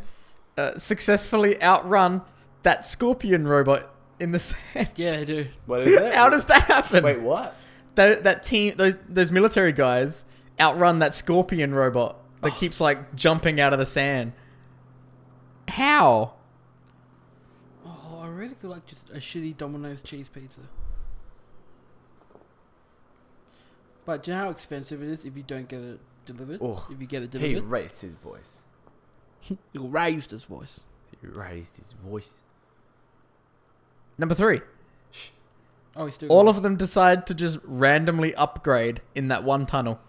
uh, 0.57 0.79
successfully 0.79 1.61
outrun 1.61 2.23
that 2.63 2.87
scorpion 2.87 3.47
robot 3.47 3.93
in 4.19 4.31
the 4.31 4.39
sand. 4.39 4.89
Yeah, 4.95 5.11
they 5.11 5.25
do. 5.25 5.47
what 5.67 5.83
is 5.83 5.95
it? 5.95 6.15
How 6.15 6.29
does 6.29 6.45
that 6.45 6.63
happen? 6.63 7.03
Wait, 7.03 7.21
what? 7.21 7.55
That, 7.93 8.23
that 8.23 8.41
team, 8.41 8.77
those, 8.77 8.95
those 9.07 9.31
military 9.31 9.73
guys 9.73 10.25
outrun 10.59 10.99
that 10.99 11.13
scorpion 11.13 11.73
robot 11.73 12.17
that 12.41 12.53
oh. 12.53 12.55
keeps 12.55 12.79
like 12.79 13.15
jumping 13.15 13.59
out 13.59 13.73
of 13.73 13.79
the 13.79 13.85
sand. 13.85 14.33
How? 15.67 16.33
Oh, 17.85 18.19
I 18.21 18.27
really 18.27 18.55
feel 18.55 18.71
like 18.71 18.85
just 18.85 19.09
a 19.09 19.17
shitty 19.17 19.57
Domino's 19.57 20.01
cheese 20.01 20.27
pizza. 20.27 20.61
But 24.05 24.23
do 24.23 24.31
you 24.31 24.37
know 24.37 24.45
how 24.45 24.49
expensive 24.49 25.03
it 25.03 25.09
is 25.09 25.25
if 25.25 25.37
you 25.37 25.43
don't 25.43 25.67
get 25.67 25.81
it 25.81 25.99
delivered? 26.25 26.59
Oh, 26.61 26.87
if 26.89 26.99
you 26.99 27.05
get 27.05 27.21
it 27.21 27.31
delivered. 27.31 27.47
He 27.47 27.53
delivered, 27.55 27.71
raised 27.71 27.99
his 27.99 28.13
voice. 28.15 28.57
he 29.41 29.57
raised 29.73 30.31
his 30.31 30.43
voice. 30.45 30.81
He 31.21 31.27
raised 31.27 31.77
his 31.77 31.91
voice. 31.91 32.43
Number 34.17 34.35
three. 34.35 34.61
Oh, 35.95 36.05
he's 36.05 36.15
still 36.15 36.29
All 36.29 36.43
going. 36.43 36.55
of 36.55 36.63
them 36.63 36.75
decide 36.75 37.27
to 37.27 37.33
just 37.33 37.59
randomly 37.63 38.33
upgrade 38.35 39.01
in 39.15 39.27
that 39.27 39.43
one 39.43 39.65
tunnel. 39.65 39.99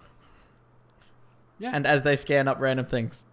Yeah. 1.61 1.71
And 1.75 1.87
as 1.87 2.03
they 2.03 2.17
scan 2.17 2.49
up 2.49 2.59
random 2.59 2.87
things. 2.87 3.27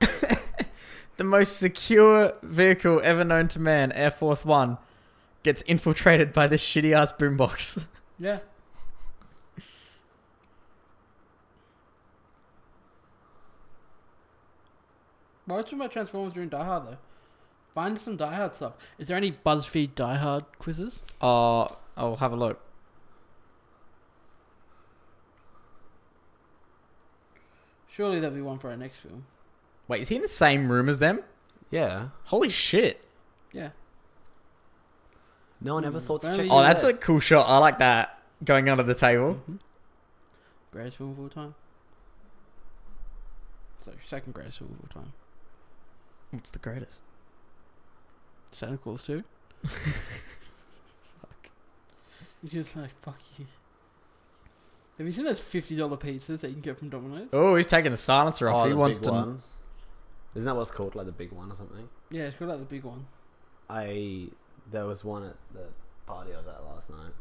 the 0.00 1.24
most 1.24 1.58
secure 1.58 2.34
vehicle 2.42 3.00
ever 3.02 3.24
known 3.24 3.48
to 3.48 3.58
man, 3.58 3.90
Air 3.92 4.12
Force 4.12 4.44
One, 4.44 4.78
gets 5.42 5.62
infiltrated 5.62 6.32
by 6.32 6.46
this 6.46 6.64
shitty 6.64 6.92
ass 6.92 7.12
boombox. 7.12 7.84
Yeah. 8.18 8.38
Why 15.44 15.56
are 15.56 15.58
you 15.58 15.64
talking 15.64 15.78
about 15.78 15.92
Transformers 15.92 16.32
during 16.32 16.48
Die 16.48 16.64
Hard 16.64 16.86
though? 16.86 16.96
Find 17.74 17.98
some 17.98 18.16
Die 18.16 18.34
Hard 18.34 18.54
stuff. 18.54 18.72
Is 18.98 19.08
there 19.08 19.18
any 19.18 19.32
BuzzFeed 19.32 19.94
Die 19.94 20.16
Hard 20.16 20.44
quizzes? 20.58 21.02
Uh, 21.20 21.68
I'll 21.94 22.16
have 22.16 22.32
a 22.32 22.36
look. 22.36 22.65
Surely 27.96 28.20
there'll 28.20 28.36
be 28.36 28.42
one 28.42 28.58
for 28.58 28.68
our 28.70 28.76
next 28.76 28.98
film. 28.98 29.24
Wait, 29.88 30.02
is 30.02 30.08
he 30.10 30.16
in 30.16 30.22
the 30.22 30.28
same 30.28 30.70
room 30.70 30.86
as 30.88 30.98
them? 30.98 31.20
Yeah. 31.70 32.08
Holy 32.24 32.50
shit. 32.50 33.02
Yeah. 33.52 33.70
No 35.62 35.74
one 35.74 35.84
ever 35.86 35.98
Hmm, 35.98 36.06
thought 36.06 36.20
to 36.22 36.26
apparently 36.28 36.48
check. 36.48 36.52
Oh, 36.54 36.60
Yeah, 36.60 36.68
that's 36.68 36.82
a 36.82 36.86
this. 36.88 36.98
cool 36.98 37.20
shot. 37.20 37.48
I 37.48 37.56
like 37.56 37.78
that. 37.78 38.20
Going 38.44 38.68
under 38.68 38.82
the 38.82 38.94
table. 38.94 39.40
Mhm. 39.48 39.58
Greatest 40.72 40.98
film 40.98 41.12
of 41.12 41.18
all 41.20 41.28
time. 41.30 41.54
So 43.82 43.92
second 44.04 44.34
greatest 44.34 44.58
film 44.58 44.72
of 44.72 44.80
all 44.94 45.02
time. 45.02 45.12
What's 46.32 46.50
the 46.50 46.58
greatest? 46.58 47.02
Santa 48.52 48.76
Claus 48.76 49.02
too. 49.04 49.24
Fuck. 49.64 51.48
You're 52.42 52.62
just 52.62 52.76
like 52.76 52.90
fuck 53.00 53.18
you. 53.38 53.46
Have 54.98 55.06
you 55.06 55.12
seen 55.12 55.24
those 55.24 55.40
fifty 55.40 55.76
dollar 55.76 55.96
pizzas 55.96 56.40
that 56.40 56.48
you 56.48 56.54
can 56.54 56.62
get 56.62 56.78
from 56.78 56.88
Domino's? 56.88 57.28
Oh, 57.32 57.54
he's 57.56 57.66
taking 57.66 57.90
the 57.90 57.96
silencer 57.98 58.48
off. 58.48 58.62
Oh, 58.62 58.64
he 58.64 58.70
the 58.72 58.76
wants 58.78 58.98
big 58.98 59.04
to. 59.06 59.12
ones. 59.12 59.48
Isn't 60.34 60.46
that 60.46 60.54
what's 60.56 60.70
called, 60.70 60.94
like 60.94 61.06
the 61.06 61.12
big 61.12 61.32
one 61.32 61.50
or 61.50 61.54
something? 61.54 61.88
Yeah, 62.10 62.24
it's 62.24 62.36
called 62.36 62.50
like 62.50 62.58
the 62.60 62.64
big 62.66 62.84
one. 62.84 63.06
I 63.68 64.28
there 64.70 64.86
was 64.86 65.04
one 65.04 65.24
at 65.24 65.36
the 65.52 65.64
party 66.06 66.32
I 66.34 66.38
was 66.38 66.46
at 66.46 66.64
last 66.64 66.90
night. 66.90 67.12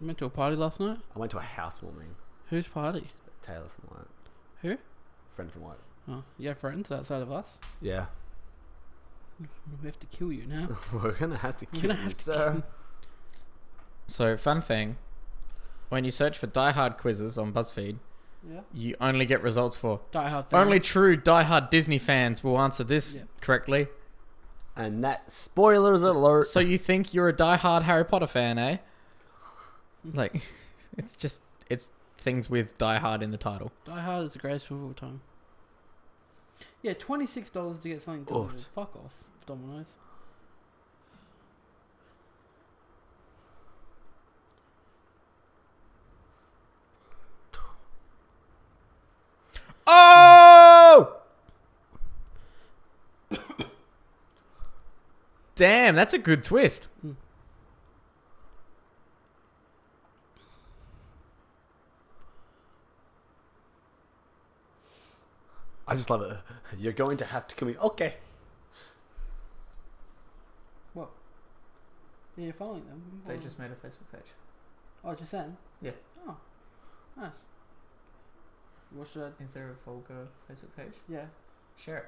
You 0.00 0.06
went 0.06 0.18
to 0.18 0.24
a 0.24 0.30
party 0.30 0.56
last 0.56 0.80
night. 0.80 0.98
I 1.14 1.18
went 1.18 1.30
to 1.32 1.38
a 1.38 1.42
housewarming. 1.42 2.14
Whose 2.50 2.66
party? 2.68 3.08
Taylor 3.42 3.68
from 3.78 3.96
work. 3.96 4.08
Who? 4.62 4.76
Friend 5.36 5.50
from 5.52 5.62
work. 5.62 5.80
Oh, 6.08 6.22
you 6.38 6.48
have 6.48 6.58
friends 6.58 6.90
outside 6.90 7.22
of 7.22 7.30
us. 7.30 7.58
Yeah. 7.80 8.06
We 9.40 9.86
have 9.86 9.98
to 9.98 10.06
kill 10.06 10.32
you 10.32 10.46
now. 10.46 10.68
We're 10.92 11.12
gonna 11.12 11.36
have 11.38 11.56
to 11.58 11.66
We're 11.72 11.80
kill 11.80 11.90
gonna 11.90 12.00
you, 12.02 12.08
have 12.08 12.14
to 12.18 12.22
sir. 12.22 12.62
So, 14.06 14.36
fun 14.36 14.60
thing. 14.60 14.96
When 15.94 16.04
you 16.04 16.10
search 16.10 16.36
for 16.36 16.48
Die 16.48 16.72
Hard 16.72 16.98
quizzes 16.98 17.38
on 17.38 17.52
BuzzFeed, 17.52 17.98
Yeah. 18.42 18.62
you 18.72 18.96
only 19.00 19.26
get 19.26 19.40
results 19.44 19.76
for 19.76 20.00
Die 20.10 20.28
Hard. 20.28 20.46
Fan. 20.50 20.60
only 20.60 20.80
true 20.80 21.16
Die 21.16 21.44
Hard 21.44 21.70
Disney 21.70 21.98
fans 22.00 22.42
will 22.42 22.58
answer 22.60 22.82
this 22.82 23.14
Yeah. 23.14 23.22
correctly. 23.40 23.86
And 24.74 25.04
that 25.04 25.30
spoilers 25.30 26.02
alert. 26.02 26.46
So 26.48 26.58
you 26.58 26.78
think 26.78 27.14
you're 27.14 27.28
a 27.28 27.32
Die 27.32 27.56
Hard 27.56 27.84
Harry 27.84 28.04
Potter 28.04 28.26
fan, 28.26 28.58
eh? 28.58 28.78
Like, 30.12 30.42
it's 30.98 31.14
just 31.14 31.42
it's 31.70 31.92
things 32.18 32.50
with 32.50 32.76
Die 32.76 32.98
Hard 32.98 33.22
in 33.22 33.30
the 33.30 33.38
title. 33.38 33.70
Die 33.84 34.00
Hard 34.00 34.26
is 34.26 34.32
the 34.32 34.40
greatest 34.40 34.66
film 34.66 34.80
of 34.80 34.86
all 34.88 34.94
time. 34.94 35.20
Yeah, 36.82 36.94
twenty 36.94 37.26
six 37.28 37.50
dollars 37.50 37.78
to 37.82 37.88
get 37.88 38.02
something 38.02 38.26
Oh. 38.30 38.46
delivered. 38.48 38.62
Fuck 38.74 38.96
off, 38.96 39.12
Domino's. 39.46 39.94
Oh! 49.86 51.20
Damn, 55.56 55.94
that's 55.94 56.14
a 56.14 56.18
good 56.18 56.42
twist. 56.42 56.88
I 65.86 65.94
just 65.94 66.10
love 66.10 66.22
it. 66.22 66.36
You're 66.78 66.92
going 66.92 67.16
to 67.18 67.24
have 67.24 67.46
to 67.48 67.54
kill 67.54 67.68
me. 67.68 67.76
Okay. 67.76 68.14
What? 70.94 71.10
Yeah, 72.36 72.44
you're 72.46 72.54
following 72.54 72.84
them. 72.86 73.22
I'm 73.28 73.40
following 73.42 73.58
made 73.58 73.70
a 73.70 73.74
Facebook 73.74 74.10
page. 74.12 74.32
Oh, 75.04 75.14
just 75.14 75.30
then. 75.30 75.56
Yeah. 75.82 75.92
Oh, 76.26 76.36
nice. 77.16 77.30
What 78.90 79.08
should 79.08 79.22
I? 79.22 79.42
Is 79.42 79.52
there 79.52 79.70
a 79.70 79.84
vulgar 79.84 80.28
Facebook 80.50 80.74
page? 80.76 80.94
Yeah. 81.08 81.26
Share 81.76 81.98
it. 81.98 82.06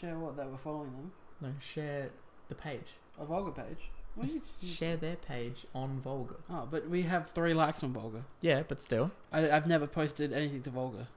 Share 0.00 0.18
what? 0.18 0.36
That 0.36 0.50
we're 0.50 0.56
following 0.56 0.92
them. 0.92 1.12
No, 1.40 1.48
share 1.60 2.10
the 2.48 2.54
page. 2.54 2.86
A 3.18 3.24
Vulgar 3.24 3.50
page. 3.50 3.90
What 4.14 4.28
you, 4.28 4.40
you- 4.60 4.68
Share 4.68 4.96
their 4.96 5.16
page 5.16 5.66
on 5.74 6.00
Vulgar. 6.00 6.36
Oh, 6.50 6.66
but 6.70 6.88
we 6.88 7.02
have 7.02 7.30
three 7.30 7.52
likes 7.54 7.82
on 7.82 7.92
Vulgar. 7.92 8.22
Yeah, 8.40 8.62
but 8.66 8.80
still. 8.80 9.10
I, 9.32 9.50
I've 9.50 9.66
never 9.66 9.86
posted 9.86 10.32
anything 10.32 10.62
to 10.62 10.70
Vulgar. 10.70 11.08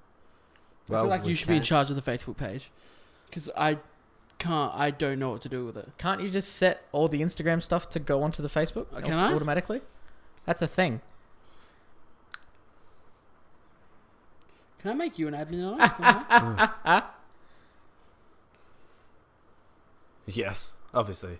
I 0.90 0.92
feel 1.02 1.06
like 1.08 1.26
you 1.26 1.36
should 1.36 1.48
be 1.48 1.58
in 1.58 1.64
charge 1.64 1.90
of 1.92 1.96
the 1.96 2.02
Facebook 2.02 2.36
page, 2.38 2.72
because 3.30 3.50
I 3.56 3.78
can't. 4.40 4.74
I 4.74 4.90
don't 4.90 5.20
know 5.20 5.30
what 5.30 5.42
to 5.42 5.50
do 5.50 5.64
with 5.66 5.78
it. 5.78 5.88
Can't 6.00 6.20
you 6.22 6.30
just 6.30 6.56
set 6.56 6.84
all 6.92 7.08
the 7.08 7.22
Instagram 7.22 7.62
stuff 7.62 7.90
to 7.90 8.00
go 8.00 8.24
onto 8.24 8.42
the 8.42 8.50
Facebook 8.50 8.88
Uh, 8.94 9.00
can 9.02 9.14
I? 9.14 9.32
automatically? 9.34 9.82
That's 10.46 10.64
a 10.64 10.68
thing. 10.68 11.02
Can 14.82 14.92
I 14.92 14.94
make 14.96 15.20
you 15.20 15.28
an 15.28 15.34
admin 15.36 15.74
on 15.74 15.82
it? 15.82 15.92
somehow? 15.98 17.04
Yes, 20.32 20.74
obviously. 20.94 21.40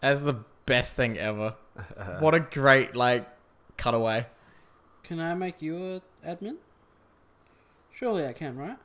That's 0.00 0.22
the 0.22 0.34
best 0.66 0.96
thing 0.96 1.18
ever. 1.18 1.54
what 2.20 2.34
a 2.34 2.40
great 2.40 2.96
like 2.96 3.28
cutaway. 3.76 4.26
Can 5.02 5.20
I 5.20 5.34
make 5.34 5.60
you 5.60 5.76
a 6.24 6.26
admin? 6.26 6.56
Surely 7.92 8.26
I 8.26 8.32
can, 8.32 8.56
right? 8.56 8.78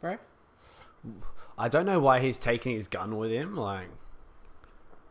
Bro? 0.00 0.16
I 1.56 1.68
don't 1.68 1.86
know 1.86 2.00
why 2.00 2.20
he's 2.20 2.36
taking 2.38 2.74
his 2.74 2.88
gun 2.88 3.16
with 3.16 3.30
him. 3.30 3.54
Like, 3.56 3.88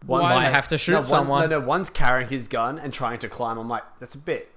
Why 0.05 0.21
Might 0.23 0.43
not? 0.43 0.51
have 0.51 0.67
to 0.69 0.77
shoot 0.77 0.91
no, 0.91 0.97
one- 0.97 1.03
someone. 1.05 1.49
no, 1.49 1.59
no, 1.59 1.65
one's 1.65 1.89
carrying 1.89 2.29
his 2.29 2.47
gun 2.47 2.77
and 2.79 2.91
trying 2.91 3.19
to 3.19 3.29
climb. 3.29 3.57
I'm 3.57 3.69
like, 3.69 3.83
that's 3.99 4.15
a 4.15 4.19
bit. 4.19 4.51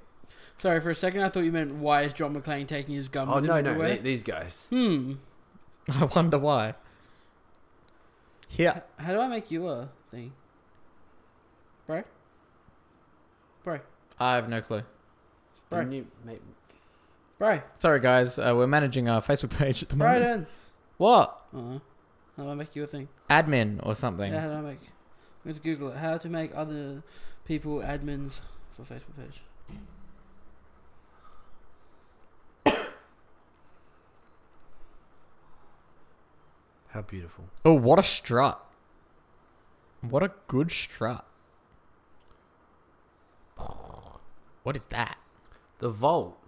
Sorry, 0.58 0.80
for 0.80 0.90
a 0.90 0.94
second 0.94 1.20
I 1.20 1.28
thought 1.28 1.44
you 1.44 1.52
meant 1.52 1.74
why 1.74 2.02
is 2.02 2.12
John 2.12 2.34
McClane 2.34 2.66
taking 2.66 2.94
his 2.94 3.08
gun 3.08 3.28
Oh 3.28 3.36
with 3.36 3.44
him 3.44 3.48
no, 3.48 3.60
no, 3.60 3.86
th- 3.86 4.02
these 4.02 4.22
guys. 4.22 4.66
Hmm. 4.70 5.14
I 5.88 6.04
wonder 6.04 6.38
why. 6.38 6.74
Here. 8.48 8.82
How 8.96 9.12
do 9.12 9.20
I 9.20 9.28
make 9.28 9.50
you 9.50 9.68
a 9.68 9.88
thing? 10.10 10.32
Bro? 11.86 12.04
Bro? 13.64 13.80
I 14.18 14.36
have 14.36 14.48
no 14.48 14.60
clue. 14.60 14.82
Right. 15.70 15.80
Didn't 15.80 15.92
you 15.92 16.06
make? 16.24 16.40
Bro? 17.38 17.60
Sorry 17.78 18.00
guys, 18.00 18.38
uh, 18.38 18.54
we're 18.56 18.66
managing 18.66 19.08
our 19.08 19.20
Facebook 19.20 19.56
page 19.56 19.82
at 19.82 19.90
the 19.90 19.96
moment. 19.96 20.46
Bro 20.98 21.06
What? 21.06 21.42
Uh, 21.54 21.78
how 22.36 22.44
do 22.44 22.50
I 22.50 22.54
make 22.54 22.74
you 22.74 22.82
a 22.82 22.86
thing? 22.86 23.08
Admin 23.28 23.84
or 23.84 23.94
something. 23.94 24.32
Yeah, 24.32 24.40
how 24.40 24.48
do 24.48 24.54
I 24.54 24.60
make... 24.62 24.80
I'm 25.44 25.52
going 25.52 25.56
to 25.56 25.62
Google 25.62 25.90
it. 25.90 25.98
How 25.98 26.16
to 26.18 26.28
make 26.28 26.52
other 26.54 27.02
people 27.44 27.78
admins 27.78 28.40
for 28.74 28.82
Facebook 28.82 29.16
page. 29.16 29.42
How 36.96 37.02
beautiful. 37.02 37.44
Oh, 37.62 37.74
what 37.74 37.98
a 37.98 38.02
strut. 38.02 38.58
What 40.00 40.22
a 40.22 40.32
good 40.46 40.72
strut. 40.72 41.26
What 44.62 44.76
is 44.76 44.86
that? 44.86 45.18
The 45.78 45.90
vault. 45.90 46.38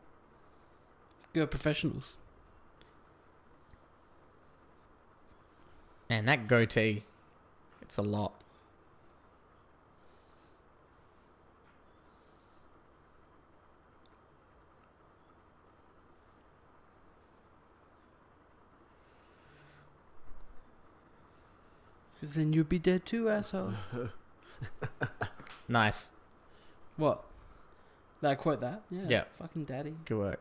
Go 1.34 1.46
professionals. 1.46 2.16
Man, 6.08 6.24
that 6.24 6.48
goatee. 6.48 7.04
It's 7.82 7.98
a 7.98 8.02
lot. 8.02 8.32
Because 22.20 22.34
then 22.36 22.52
you'd 22.52 22.68
be 22.68 22.78
dead 22.78 23.04
too, 23.04 23.28
asshole. 23.30 23.72
Nice. 25.68 26.10
what? 26.96 27.22
I 28.24 28.34
quote 28.34 28.60
that? 28.62 28.82
Yeah. 28.90 29.02
Yeah. 29.08 29.24
Fucking 29.38 29.64
daddy. 29.64 29.94
Good 30.06 30.18
work. 30.18 30.40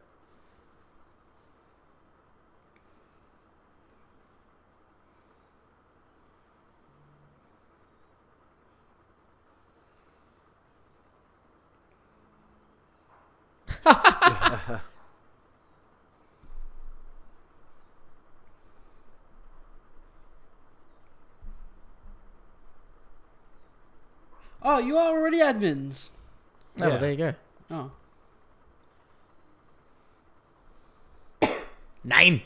Oh, 24.69 24.79
you 24.79 24.97
are 24.97 25.17
already 25.17 25.39
admins. 25.39 26.09
Oh, 26.77 26.83
Yeah. 26.83 26.87
well, 26.89 26.99
there 26.99 27.11
you 27.11 27.17
go. 27.17 27.33
Oh. 27.71 27.91
Nine. 32.03 32.41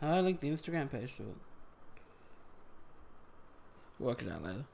How 0.00 0.12
do 0.12 0.14
I 0.14 0.20
link 0.20 0.38
the 0.38 0.48
Instagram 0.50 0.88
page 0.92 1.16
to 1.16 1.22
it? 1.24 1.36
Work 3.98 4.22
it 4.22 4.28
out 4.30 4.44
later. 4.44 4.64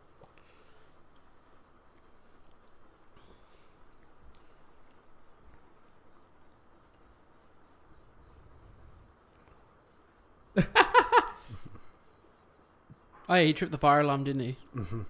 oh 13.28 13.34
yeah, 13.34 13.42
he 13.42 13.52
tripped 13.52 13.72
the 13.72 13.78
fire 13.78 14.00
alarm, 14.00 14.24
didn't 14.24 14.42
he? 14.42 14.56
Mhm. 14.76 15.04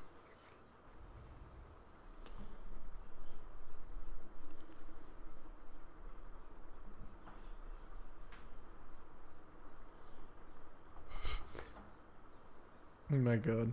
Oh 13.13 13.17
my 13.17 13.37
god. 13.37 13.73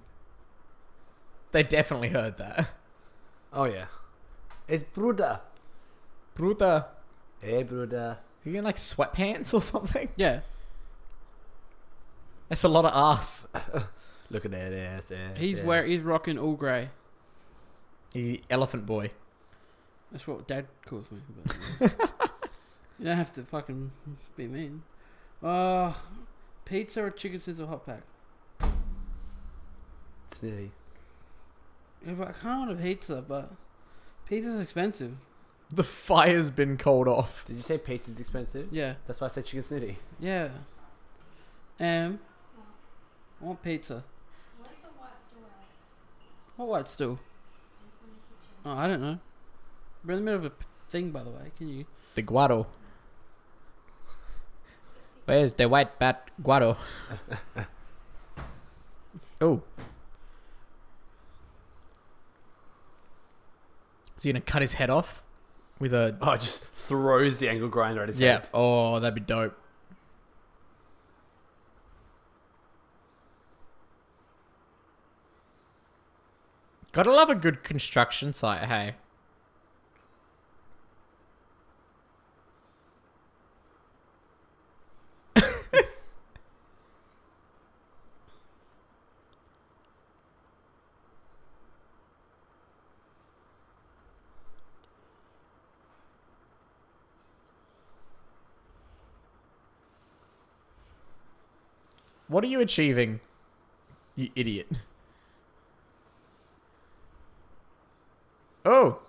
They 1.52 1.64
definitely 1.64 2.10
heard 2.10 2.38
that. 2.38 2.70
Oh 3.54 3.66
yeah. 3.66 3.86
It's 4.68 4.84
Bruda. 4.84 5.42
Bruta. 6.36 6.86
Hey 7.42 7.64
Bruda. 7.64 8.18
You 8.44 8.56
in 8.56 8.64
like 8.64 8.76
sweatpants 8.78 9.54
or 9.54 9.62
something? 9.62 10.10
Yeah. 10.16 10.42
That's 12.50 12.64
a 12.64 12.70
lot 12.70 12.86
of 12.86 12.92
ass. 12.94 13.48
Look 14.30 14.46
at 14.46 14.52
that 14.52 14.74
ass. 14.74 15.12
ass 15.12 15.38
He's 15.38 15.60
ass. 15.60 15.66
wear 15.66 15.86
he's 15.86 16.02
rocking 16.02 16.38
all 16.38 16.56
grey. 16.56 16.90
He 18.14 18.42
elephant 18.50 18.86
boy. 18.86 19.12
That's 20.12 20.26
what 20.26 20.48
Dad 20.48 20.68
calls 20.86 21.12
me. 21.12 21.20
But, 21.80 21.92
you 23.00 23.06
don't 23.06 23.18
have 23.18 23.34
to 23.34 23.44
fucking 23.44 23.92
be 24.36 24.48
mean. 24.48 24.84
Uh, 25.44 25.94
pizza 26.66 27.04
or 27.04 27.10
chicken 27.12 27.40
sizzle 27.40 27.68
hot 27.68 27.86
pack? 27.86 28.02
Snitty. 30.42 30.70
Yeah, 32.06 32.14
but 32.14 32.28
I 32.30 32.32
can't 32.32 32.70
order 32.70 32.82
pizza, 32.82 33.24
but 33.28 33.52
pizza's 34.28 34.60
expensive. 34.60 35.14
The 35.70 35.84
fire's 35.84 36.52
been 36.52 36.78
called 36.78 37.08
off. 37.08 37.44
Did 37.46 37.58
you 37.58 37.62
say 37.62 37.78
pizza's 37.78 38.20
expensive? 38.20 38.68
Yeah, 38.72 38.94
That's 39.06 39.20
why 39.20 39.26
I 39.26 39.30
said 39.30 39.46
chicken 39.46 39.62
snitty. 39.64 39.96
yeah. 40.20 40.50
Um, 41.80 42.20
I 43.42 43.46
want 43.46 43.62
pizza. 43.62 44.04
Where's 44.60 44.72
the 44.82 44.88
white 45.00 45.22
stool, 45.22 45.44
Alex? 45.44 46.56
What 46.56 46.68
white 46.70 46.88
stool? 46.88 47.12
In 47.12 47.18
the 48.10 48.16
kitchen. 48.16 48.62
Oh, 48.66 48.72
I 48.84 48.88
don't 48.88 49.02
know. 49.02 49.20
We're 50.06 50.14
in 50.14 50.20
the 50.20 50.26
middle 50.26 50.40
of 50.40 50.46
a 50.46 50.50
p- 50.52 50.66
thing, 50.90 51.12
by 51.12 51.24
the 51.24 51.30
way. 51.30 51.52
Can 51.58 51.68
you? 51.68 51.86
The 52.16 52.24
guado. 52.24 52.66
Where's 55.26 55.54
the 55.54 55.68
white 55.68 56.00
bat 56.00 56.30
guado? 56.42 56.78
oh. 59.42 59.62
Is 64.18 64.24
he 64.24 64.32
gonna 64.32 64.42
cut 64.42 64.62
his 64.62 64.74
head 64.74 64.90
off 64.90 65.22
with 65.80 65.94
a? 65.94 66.18
Oh, 66.22 66.36
just 66.36 66.66
throws 66.66 67.40
the 67.40 67.50
angle 67.50 67.70
grinder 67.70 68.02
at 68.02 68.08
his 68.08 68.20
yeah. 68.20 68.34
head. 68.34 68.50
Oh, 68.54 69.00
that'd 69.00 69.16
be 69.16 69.22
dope. 69.22 69.56
Gotta 76.92 77.14
love 77.14 77.30
a 77.30 77.36
good 77.36 77.64
construction 77.64 78.34
site. 78.34 78.68
Hey. 78.68 78.96
What 102.38 102.44
are 102.44 102.50
you 102.50 102.62
achieving? 102.62 103.20
You 104.16 104.30
idiot. 104.36 104.68
Oh. 108.64 109.00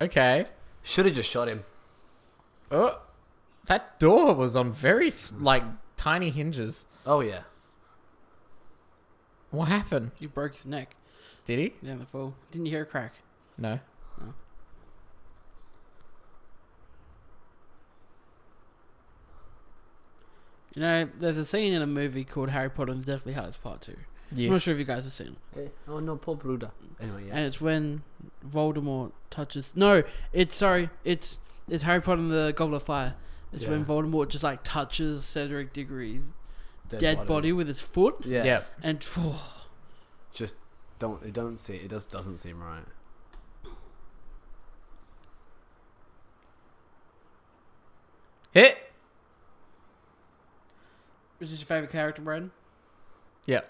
okay. 0.00 0.46
Should 0.82 1.06
have 1.06 1.14
just 1.14 1.30
shot 1.30 1.46
him. 1.46 1.62
Oh. 2.72 3.02
That 3.66 4.00
door 4.00 4.34
was 4.34 4.56
on 4.56 4.72
very 4.72 5.12
like 5.38 5.62
tiny 5.96 6.30
hinges. 6.30 6.86
Oh 7.06 7.20
yeah. 7.20 7.42
What 9.52 9.68
happened? 9.68 10.10
You 10.18 10.28
broke 10.28 10.56
his 10.56 10.66
neck 10.66 10.96
Did 11.44 11.60
he? 11.60 11.74
down 11.86 12.00
the 12.00 12.06
fall. 12.06 12.34
Didn't 12.50 12.66
you 12.66 12.72
hear 12.72 12.82
a 12.82 12.86
crack? 12.86 13.14
No. 13.56 13.78
You 20.74 20.82
know, 20.82 21.08
there's 21.18 21.38
a 21.38 21.44
scene 21.44 21.72
in 21.72 21.82
a 21.82 21.86
movie 21.86 22.24
called 22.24 22.50
Harry 22.50 22.68
Potter 22.70 22.92
and 22.92 23.04
the 23.04 23.12
Deathly 23.12 23.32
Hallows 23.32 23.56
Part 23.56 23.80
Two. 23.82 23.96
I'm 24.36 24.50
not 24.50 24.62
sure 24.62 24.72
if 24.72 24.78
you 24.80 24.84
guys 24.84 25.04
have 25.04 25.12
seen 25.12 25.36
it. 25.56 25.60
Eh, 25.60 25.68
Oh 25.86 26.00
no, 26.00 26.16
poor 26.16 26.34
Bruda. 26.36 26.72
Anyway, 27.00 27.26
yeah. 27.28 27.36
and 27.36 27.44
it's 27.46 27.60
when 27.60 28.02
Voldemort 28.48 29.12
touches. 29.30 29.74
No, 29.76 30.02
it's 30.32 30.56
sorry, 30.56 30.90
it's 31.04 31.38
it's 31.68 31.84
Harry 31.84 32.00
Potter 32.00 32.20
and 32.20 32.30
the 32.32 32.52
Goblet 32.56 32.82
of 32.82 32.86
Fire. 32.86 33.14
It's 33.52 33.66
when 33.66 33.84
Voldemort 33.84 34.28
just 34.30 34.42
like 34.42 34.64
touches 34.64 35.24
Cedric 35.24 35.72
Diggory's 35.72 36.24
dead, 36.88 37.24
body. 37.28 37.52
with 37.52 37.68
his 37.68 37.80
foot, 37.80 38.16
Yeah. 38.24 38.42
Yeah. 38.44 38.62
and 38.82 39.00
Just 40.32 40.56
don't. 40.98 41.22
It 41.22 41.32
don't 41.32 41.58
see. 41.60 41.76
It 41.76 41.90
just 41.90 42.10
doesn't 42.10 42.38
seem 42.38 42.60
right. 42.60 42.82
Hit. 48.54 48.78
which 51.38 51.50
is 51.50 51.58
your 51.60 51.66
favorite 51.66 51.90
character, 51.90 52.22
Brandon? 52.22 52.52
Yeah. 53.46 53.60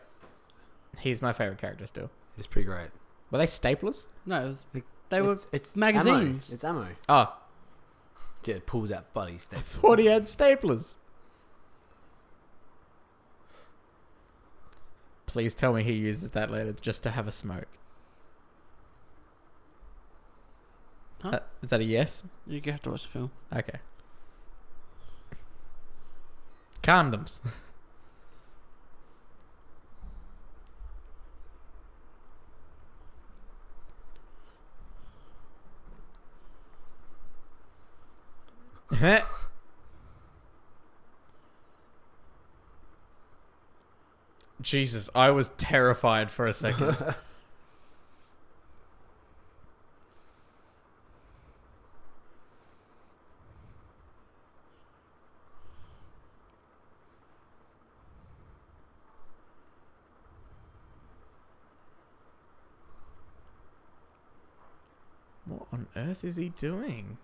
He's 1.01 1.21
my 1.23 1.33
favorite 1.33 1.59
character 1.59 1.87
still. 1.87 2.11
It's 2.39 2.47
pretty 2.47 2.67
great. 2.67 2.91
Were 3.31 3.39
they 3.39 3.47
staplers? 3.47 4.07
No, 4.27 4.45
it 4.45 4.49
was, 4.51 4.65
Like, 4.75 4.85
they 5.09 5.23
were. 5.23 5.33
It's, 5.33 5.47
it's 5.53 5.77
magazines. 5.77 6.47
Ammo. 6.47 6.55
It's 6.55 6.65
ammo. 6.65 6.87
Oh, 7.09 7.35
Get 8.43 8.67
pulls 8.67 8.93
out 8.93 9.13
buddy 9.15 9.39
stick. 9.39 9.59
thought 9.61 9.99
he 9.99 10.07
had 10.07 10.25
staplers. 10.25 10.97
Please 15.27 15.55
tell 15.55 15.73
me 15.73 15.83
he 15.83 15.95
uses 15.95 16.31
that 16.33 16.51
later 16.51 16.75
just 16.81 17.03
to 17.05 17.11
have 17.11 17.27
a 17.27 17.33
smoke. 17.33 17.67
Huh? 21.23 21.31
Uh, 21.31 21.39
is 21.63 21.71
that 21.71 21.81
a 21.81 21.85
yes? 21.85 22.23
You 22.47 22.61
have 22.67 22.83
to 22.83 22.91
watch 22.91 23.03
the 23.05 23.09
film. 23.09 23.31
Okay. 23.53 23.79
Condoms. 26.85 27.41
Jesus, 44.61 45.09
I 45.15 45.31
was 45.31 45.51
terrified 45.57 46.31
for 46.31 46.47
a 46.47 46.53
second. 46.53 46.97
earth 66.15 66.25
is 66.25 66.37
he 66.37 66.51
doing? 66.51 67.19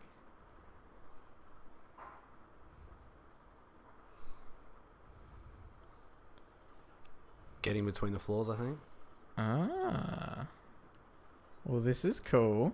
Getting 7.63 7.85
between 7.85 8.13
the 8.13 8.19
floors, 8.19 8.49
I 8.49 8.57
think. 8.57 8.79
Ah. 9.39 10.47
Well, 11.65 11.81
this 11.81 12.05
is 12.05 12.19
cool. 12.19 12.73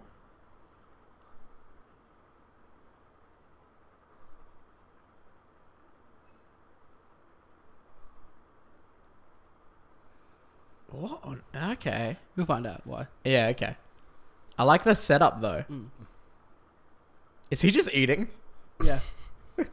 What 10.89 11.21
on? 11.25 11.43
Okay. 11.55 12.17
We'll 12.37 12.47
find 12.47 12.67
out 12.67 12.87
why. 12.87 13.09
Yeah, 13.23 13.49
okay. 13.49 13.77
I 14.59 14.63
like 14.65 14.85
the 14.85 14.95
setup 14.95 15.41
though. 15.41 15.65
Mm. 15.71 15.87
Is 17.51 17.61
he 17.63 17.71
just 17.71 17.91
eating? 17.93 18.29
Yeah. 18.83 19.01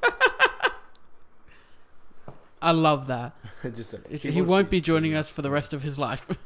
I 2.62 2.72
love 2.72 3.08
that. 3.08 3.36
Just 3.76 3.94
a, 3.94 3.98
It's- 4.10 4.22
He 4.24 4.42
won't 4.42 4.70
be 4.70 4.80
joining 4.80 5.16
us 5.16 5.28
for 5.30 5.42
the 5.42 5.50
rest 5.52 5.74
of 5.74 5.82
his 5.82 6.00
life. 6.00 6.26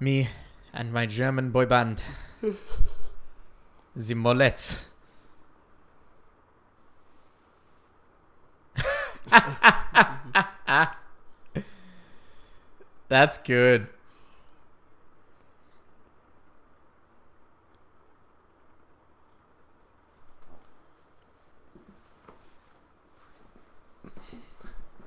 Me 0.00 0.28
and 0.72 0.92
my 0.92 1.06
German 1.06 1.50
boy 1.50 1.66
band. 1.66 2.02
the 2.40 4.14
Mollets. 4.14 4.80
That's 13.08 13.38
good. 13.38 13.88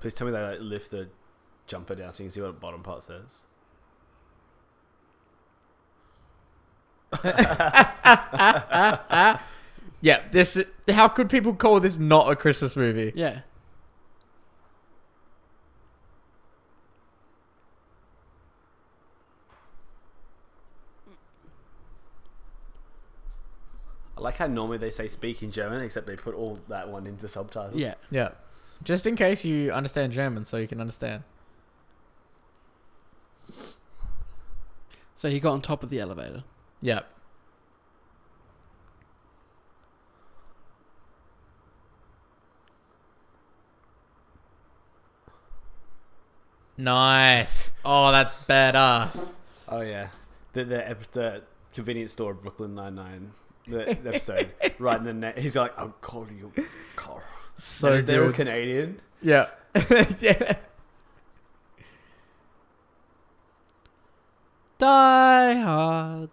Please 0.02 0.14
tell 0.14 0.28
me 0.28 0.34
they 0.34 0.42
like, 0.42 0.60
lift 0.62 0.92
the 0.92 1.08
jumper 1.66 1.96
down 1.96 2.14
so 2.14 2.22
you 2.22 2.30
can 2.30 2.34
see 2.34 2.42
what 2.42 2.48
the 2.48 2.54
bottom 2.54 2.84
part 2.84 3.02
says. 3.02 3.46
Yeah, 10.06 10.22
this. 10.32 10.62
How 10.88 11.08
could 11.08 11.32
people 11.32 11.56
call 11.56 11.80
this 11.80 11.98
not 11.98 12.32
a 12.32 12.36
Christmas 12.36 12.76
movie? 12.76 13.12
yeah. 13.16 13.40
Like 24.26 24.38
how 24.38 24.48
normally 24.48 24.80
they 24.80 24.90
say 24.90 25.08
speak 25.08 25.44
in 25.44 25.52
German, 25.52 25.82
except 25.82 26.08
they 26.08 26.16
put 26.16 26.34
all 26.34 26.60
that 26.68 26.90
one 26.90 27.06
into 27.06 27.28
subtitles. 27.28 27.76
Yeah. 27.76 27.94
Yeah. 28.10 28.32
Just 28.84 29.06
in 29.06 29.16
case 29.16 29.46
you 29.46 29.72
understand 29.72 30.12
German, 30.12 30.44
so 30.44 30.58
you 30.58 30.68
can 30.68 30.82
understand. 30.82 31.24
So 35.16 35.30
he 35.30 35.40
got 35.40 35.54
on 35.54 35.62
top 35.62 35.84
of 35.84 35.90
the 35.90 36.00
elevator. 36.00 36.44
Yeah. 36.82 37.02
Nice. 46.78 47.72
Oh, 47.86 48.12
that's 48.12 48.36
badass. 48.36 49.32
Oh 49.70 49.82
yeah, 49.82 50.10
the 50.52 50.66
the, 50.66 50.98
the 51.14 51.44
convenience 51.74 52.12
store 52.12 52.32
of 52.32 52.42
Brooklyn 52.42 52.76
Nine 52.76 52.96
Nine. 52.96 53.32
The, 53.68 53.98
the 54.04 54.10
episode 54.10 54.52
right 54.80 55.00
in 55.00 55.06
the 55.06 55.14
net. 55.14 55.38
He's 55.40 55.56
like, 55.56 55.78
"I'll 55.78 55.96
call 56.02 56.28
you, 56.30 56.52
Carl." 56.96 57.22
So 57.58 58.02
they're 58.02 58.26
all. 58.26 58.32
Canadian. 58.32 59.02
Yeah. 59.22 59.48
yeah. 60.20 60.58
Die 64.78 65.54
hard. 65.62 66.30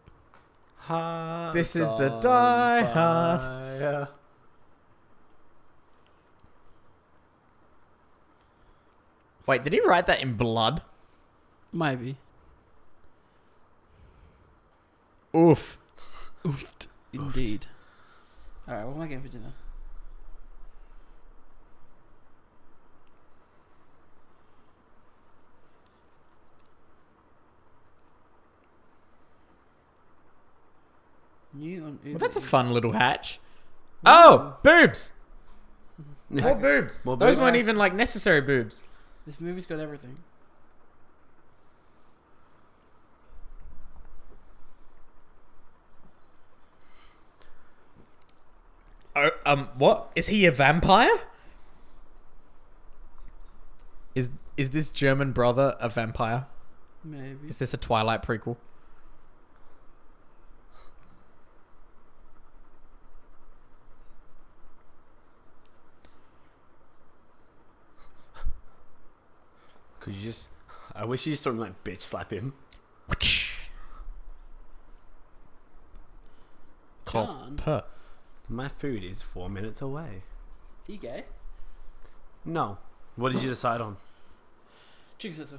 Hearts 0.77 1.55
This 1.55 1.77
is 1.77 1.89
the 1.91 2.09
Die 2.21 2.83
Hard. 2.83 3.41
fire. 3.41 4.09
Wait, 9.47 9.63
did 9.63 9.73
he 9.73 9.81
write 9.81 10.07
that 10.07 10.21
in 10.21 10.35
blood? 10.35 10.83
Maybe. 11.73 12.17
Oof. 15.35 15.79
Oofed. 16.45 16.87
Indeed. 17.13 17.67
Alright, 18.69 18.87
what 18.87 18.95
am 18.97 19.01
I 19.03 19.07
getting 19.07 19.23
for 19.23 19.29
dinner? 19.29 19.53
New 31.55 31.85
on 31.85 31.99
Well, 32.05 32.19
that's 32.19 32.37
a 32.37 32.41
fun 32.41 32.73
little 32.73 32.93
hatch. 32.93 33.39
Oh, 34.07 34.57
boobs. 34.63 35.13
More 36.31 36.55
boobs. 36.55 37.05
More 37.05 37.17
Those 37.17 37.37
boobs. 37.37 37.41
weren't 37.41 37.57
even 37.57 37.77
like 37.77 37.95
necessary 37.95 38.41
boobs. 38.41 38.83
This 39.27 39.39
movie's 39.41 39.67
got 39.67 39.79
everything. 39.79 40.17
Oh, 49.15 49.31
um, 49.45 49.69
what 49.77 50.11
is 50.17 50.29
he 50.29 50.47
a 50.47 50.53
vampire? 50.53 51.11
Is 54.15 54.31
is 54.57 54.71
this 54.71 54.91
German 54.91 55.33
brother 55.33 55.77
a 55.81 55.89
vampire? 55.89 56.47
Maybe. 57.05 57.49
Is 57.49 57.59
this 57.59 57.75
a 57.75 57.77
Twilight 57.77 58.23
prequel? 58.23 58.57
Could 70.01 70.15
you 70.15 70.23
just? 70.23 70.49
I 70.95 71.05
wish 71.05 71.27
you 71.27 71.33
just 71.33 71.43
sort 71.43 71.55
of 71.55 71.61
like 71.61 71.85
bitch 71.85 72.03
slap 72.03 72.33
him. 72.33 72.55
John, 77.07 77.57
Puh. 77.57 77.83
My 78.49 78.69
food 78.69 79.03
is 79.05 79.23
four 79.23 79.49
minutes 79.49 79.81
away. 79.81 80.23
he 80.87 80.97
gay? 80.97 81.25
No. 82.45 82.79
What 83.17 83.33
did 83.33 83.43
you 83.43 83.49
decide 83.49 83.81
on? 83.81 83.97
Chicken 85.19 85.47
said 85.47 85.59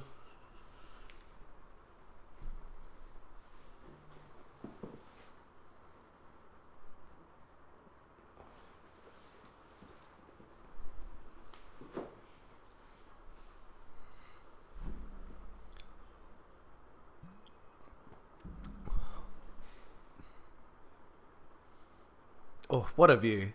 Oh, 22.76 22.90
what 22.96 23.08
a 23.08 23.16
view! 23.16 23.52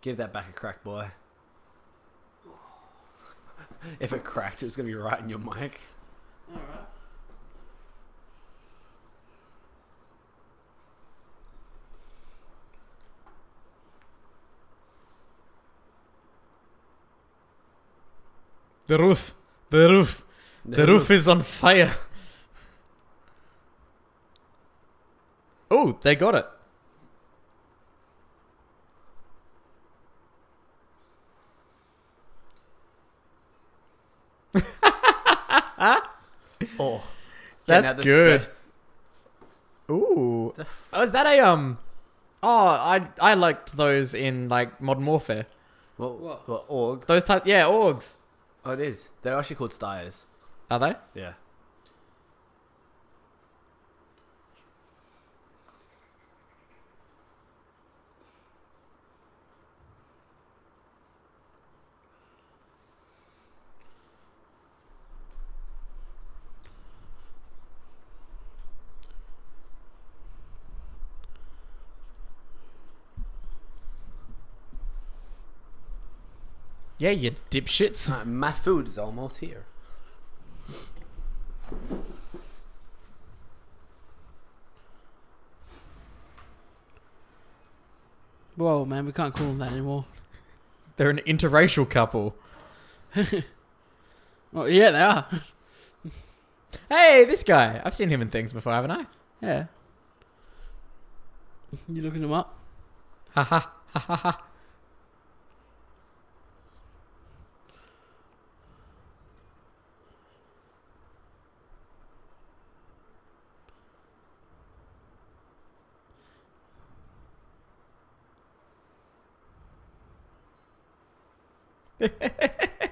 Give 0.00 0.16
that 0.16 0.32
back 0.32 0.48
a 0.48 0.52
crack, 0.52 0.82
boy. 0.82 1.12
If 4.00 4.12
it 4.12 4.24
cracked, 4.24 4.64
it 4.64 4.66
was 4.66 4.74
gonna 4.74 4.88
be 4.88 4.94
right 4.96 5.20
in 5.20 5.28
your 5.28 5.38
mic. 5.38 5.78
The 18.90 18.98
roof. 18.98 19.34
The 19.70 19.88
roof. 19.88 20.24
The 20.64 20.84
roof 20.84 21.12
is 21.12 21.28
on 21.28 21.44
fire. 21.44 21.94
Oh, 25.70 25.96
they 26.02 26.16
got 26.16 26.34
it. 26.34 26.46
Oh, 36.78 37.02
That's 37.66 37.92
the 37.94 38.02
good. 38.02 38.42
spe- 38.42 38.50
Ooh. 39.90 40.54
Oh, 40.92 41.02
is 41.02 41.12
that 41.12 41.26
a 41.26 41.40
um? 41.40 41.78
Oh, 42.42 42.48
I 42.68 43.08
I 43.20 43.34
liked 43.34 43.76
those 43.76 44.14
in 44.14 44.48
like 44.48 44.80
Modern 44.80 45.06
Warfare. 45.06 45.46
What? 45.96 46.20
What? 46.20 46.48
What? 46.48 46.68
AUG? 46.68 47.06
Those 47.06 47.24
type, 47.24 47.46
yeah, 47.46 47.64
AUGs. 47.64 48.16
Oh, 48.64 48.72
it 48.72 48.80
is. 48.80 49.08
They're 49.22 49.36
actually 49.36 49.56
called 49.56 49.72
Steyrs. 49.72 50.26
Are 50.70 50.78
they? 50.78 50.94
Yeah. 51.14 51.32
Yeah, 77.00 77.12
you 77.12 77.34
dipshits. 77.50 78.10
Uh, 78.10 78.26
my 78.26 78.52
food 78.52 78.86
is 78.86 78.98
almost 78.98 79.38
here. 79.38 79.64
Whoa, 88.54 88.84
man, 88.84 89.06
we 89.06 89.12
can't 89.12 89.34
call 89.34 89.46
them 89.46 89.58
that 89.60 89.72
anymore. 89.72 90.04
They're 90.98 91.08
an 91.08 91.22
interracial 91.26 91.88
couple. 91.88 92.36
Oh, 94.52 94.64
yeah, 94.64 94.90
they 94.90 95.00
are. 95.00 95.28
Hey, 96.88 97.24
this 97.24 97.44
guy. 97.44 97.80
I've 97.84 97.94
seen 97.94 98.08
him 98.08 98.20
in 98.20 98.30
things 98.30 98.52
before, 98.52 98.72
haven't 98.72 98.90
I? 98.90 99.06
Yeah. 99.40 99.66
You 101.88 102.02
looking 102.02 102.22
them 102.22 102.32
up? 102.32 102.58
Ha 103.36 103.44
ha 103.44 103.72
ha 103.92 104.00
ha 104.00 104.16
ha. 104.16 104.49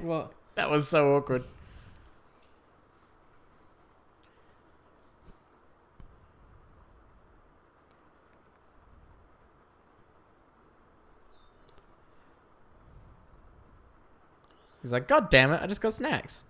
What? 0.01 0.33
That 0.59 0.71
was 0.71 0.89
so 0.89 1.15
awkward. 1.15 1.45
He's 14.83 14.93
like, 14.93 15.07
God 15.07 15.31
damn 15.31 15.53
it, 15.53 15.61
I 15.63 15.69
just 15.69 15.81
got 15.81 15.95
snacks. 15.95 16.45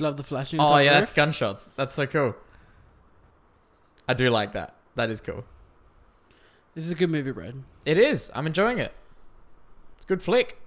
Love 0.00 0.16
the 0.16 0.22
flashing? 0.22 0.60
Oh 0.60 0.78
yeah, 0.78 0.92
that's 0.92 1.10
gunshots. 1.10 1.70
That's 1.76 1.94
so 1.94 2.06
cool. 2.06 2.34
I 4.08 4.14
do 4.14 4.30
like 4.30 4.52
that. 4.54 4.74
That 4.96 5.10
is 5.10 5.20
cool. 5.20 5.44
This 6.74 6.84
is 6.84 6.90
a 6.90 6.94
good 6.94 7.10
movie, 7.10 7.32
Brad. 7.32 7.62
It 7.84 7.98
is. 7.98 8.30
I'm 8.34 8.46
enjoying 8.46 8.78
it. 8.78 8.92
It's 9.96 10.06
a 10.06 10.08
good 10.08 10.22
flick. 10.22 10.58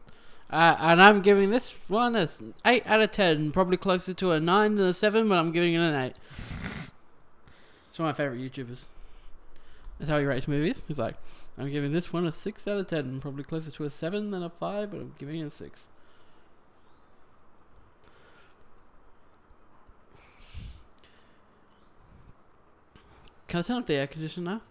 Uh, 0.50 0.76
and 0.80 1.02
I'm 1.02 1.22
giving 1.22 1.50
this 1.50 1.74
one 1.88 2.16
a 2.16 2.30
8 2.66 2.86
out 2.86 3.02
of 3.02 3.12
10. 3.12 3.52
Probably 3.52 3.78
closer 3.78 4.14
to 4.14 4.32
a 4.32 4.40
9 4.40 4.76
than 4.76 4.88
a 4.88 4.94
7, 4.94 5.28
but 5.28 5.36
I'm 5.36 5.52
giving 5.52 5.74
it 5.74 5.80
an 5.80 5.96
8. 5.96 6.14
it's 6.32 6.94
one 7.98 8.10
of 8.10 8.14
my 8.14 8.14
favourite 8.14 8.40
YouTubers. 8.40 8.82
That's 9.98 10.10
how 10.12 10.20
he 10.20 10.26
rates 10.26 10.48
movies. 10.48 10.84
He's 10.88 11.00
like, 11.00 11.16
I'm 11.58 11.72
giving 11.72 11.92
this 11.92 12.14
one 12.14 12.28
a 12.28 12.32
6 12.32 12.68
out 12.68 12.78
of 12.78 12.88
10. 12.88 13.22
Probably 13.22 13.44
closer 13.44 13.72
to 13.72 13.84
a 13.86 13.90
7 13.90 14.32
than 14.32 14.44
a 14.44 14.50
5, 14.50 14.92
but 14.92 14.98
I'm 14.98 15.16
giving 15.18 15.40
it 15.40 15.48
a 15.48 15.52
6. 15.52 15.88
Can 23.54 23.60
I 23.60 23.62
turn 23.62 23.78
off 23.78 23.86
the 23.86 23.93
air 23.93 24.08
conditioner 24.08 24.54
now? 24.54 24.62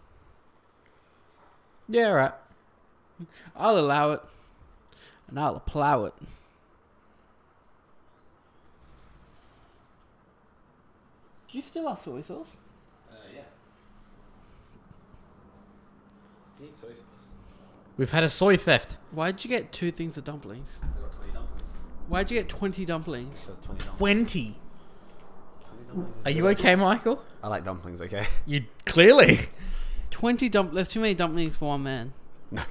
Yeah, 1.88 2.08
right. 2.08 2.32
I'll 3.54 3.78
allow 3.78 4.10
it. 4.10 4.20
And 5.28 5.38
I'll 5.38 5.60
plow 5.60 6.06
it. 6.06 6.14
Do 6.20 6.26
you 11.52 11.62
still 11.62 11.86
our 11.86 11.96
soy 11.96 12.22
sauce? 12.22 12.56
Uh, 13.08 13.14
yeah. 13.32 13.42
Need 16.58 16.76
soy 16.76 16.88
sauce. 16.88 17.04
We've 17.96 18.10
had 18.10 18.24
a 18.24 18.28
soy 18.28 18.56
theft. 18.56 18.96
Why'd 19.12 19.44
you 19.44 19.48
get 19.48 19.70
two 19.70 19.92
things 19.92 20.16
of 20.16 20.24
dumplings? 20.24 20.80
I 20.82 20.86
got 20.86 21.12
20 21.12 21.30
dumplings. 21.30 21.70
Why'd 22.08 22.32
you 22.32 22.36
get 22.36 22.48
20 22.48 22.84
dumplings? 22.84 23.46
That's 23.46 23.60
20 23.60 23.78
dumplings. 23.78 23.98
Twenty. 23.98 24.42
20 24.42 24.42
dumplings 24.42 24.56
is 24.56 24.61
Are 26.24 26.30
you 26.30 26.48
okay, 26.48 26.74
Michael? 26.74 27.22
I 27.42 27.48
like 27.48 27.64
dumplings, 27.64 28.00
okay? 28.00 28.26
You 28.46 28.64
clearly. 28.86 29.40
20 30.10 30.48
dump. 30.48 30.74
There's 30.74 30.88
too 30.88 31.00
many 31.00 31.14
dumplings 31.14 31.56
for 31.56 31.68
one 31.68 31.82
man. 31.82 32.12
No. 32.50 32.62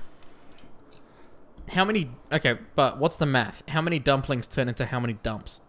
How 1.69 1.85
many? 1.85 2.09
Okay, 2.31 2.57
but 2.75 2.97
what's 2.97 3.15
the 3.15 3.25
math? 3.25 3.63
How 3.69 3.81
many 3.81 3.99
dumplings 3.99 4.47
turn 4.47 4.67
into 4.67 4.85
how 4.85 4.99
many 4.99 5.13
dumps? 5.13 5.61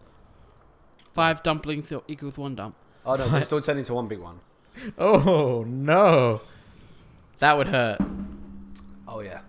Five 1.13 1.43
dumplings 1.43 1.91
equals 2.07 2.37
one 2.37 2.55
dump. 2.55 2.75
Oh 3.05 3.15
no, 3.15 3.27
they 3.27 3.43
still 3.43 3.61
turn 3.61 3.77
into 3.77 3.93
one 3.93 4.07
big 4.07 4.19
one. 4.19 4.39
Oh 4.97 5.63
no, 5.67 6.41
that 7.39 7.57
would 7.57 7.67
hurt. 7.67 7.99
Oh 9.07 9.19
yeah. 9.19 9.41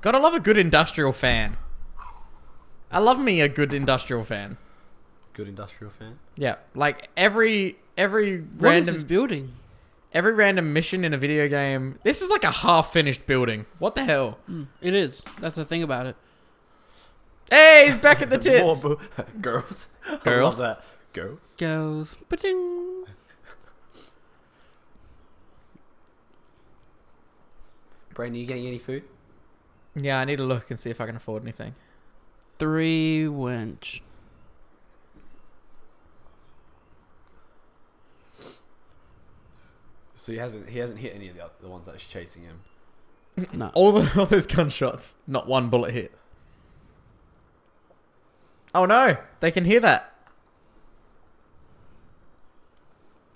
Gotta 0.00 0.18
love 0.18 0.34
a 0.34 0.40
good 0.40 0.56
industrial 0.56 1.12
fan. 1.12 1.56
I 2.90 2.98
love 2.98 3.18
me 3.18 3.40
a 3.40 3.48
good 3.48 3.74
industrial 3.74 4.24
fan. 4.24 4.56
Good 5.36 5.48
industrial 5.48 5.92
fan. 5.92 6.18
Yeah, 6.36 6.56
like 6.74 7.10
every 7.14 7.76
every 7.98 8.38
What 8.40 8.46
is 8.56 8.62
random 8.62 8.94
this 8.94 9.04
building? 9.04 9.52
every 10.14 10.32
random 10.32 10.72
mission 10.72 11.04
in 11.04 11.12
a 11.12 11.18
video 11.18 11.46
game. 11.46 11.98
This 12.04 12.22
is 12.22 12.30
like 12.30 12.42
a 12.42 12.50
half 12.50 12.90
finished 12.90 13.26
building. 13.26 13.66
What 13.78 13.94
the 13.94 14.04
hell? 14.04 14.38
Mm, 14.50 14.68
it 14.80 14.94
is. 14.94 15.22
That's 15.40 15.56
the 15.56 15.66
thing 15.66 15.82
about 15.82 16.06
it. 16.06 16.16
Hey, 17.50 17.82
he's 17.84 17.98
back 17.98 18.22
at 18.22 18.30
the 18.30 18.38
tits. 18.46 18.82
More 18.82 18.96
boo- 18.96 19.00
Girls. 19.42 19.88
I 20.08 20.16
Girls. 20.24 20.58
love 20.58 20.78
that. 20.78 20.84
Girls. 21.12 21.54
Goes. 21.58 22.14
Ba-ding. 22.30 23.04
Brandon, 28.14 28.40
you 28.40 28.46
getting 28.46 28.66
any 28.66 28.78
food? 28.78 29.04
Yeah, 29.94 30.18
I 30.18 30.24
need 30.24 30.36
to 30.36 30.44
look 30.44 30.70
and 30.70 30.78
see 30.80 30.90
if 30.90 31.00
I 31.00 31.06
can 31.06 31.16
afford 31.16 31.42
anything. 31.42 31.74
Three 32.58 33.24
wench. 33.28 34.00
So 40.16 40.32
he 40.32 40.38
hasn't 40.38 40.68
he 40.70 40.78
hasn't 40.78 40.98
hit 40.98 41.14
any 41.14 41.28
of 41.28 41.36
the, 41.36 41.50
the 41.60 41.68
ones 41.68 41.86
that 41.86 41.94
are 41.94 41.98
chasing 41.98 42.42
him. 42.42 42.60
No. 43.52 43.70
All 43.74 43.92
the 43.92 44.10
all 44.18 44.24
those 44.26 44.46
gunshots, 44.46 45.14
not 45.26 45.46
one 45.46 45.68
bullet 45.68 45.92
hit. 45.92 46.12
Oh 48.74 48.86
no, 48.86 49.18
they 49.40 49.50
can 49.50 49.66
hear 49.66 49.78
that. 49.80 50.12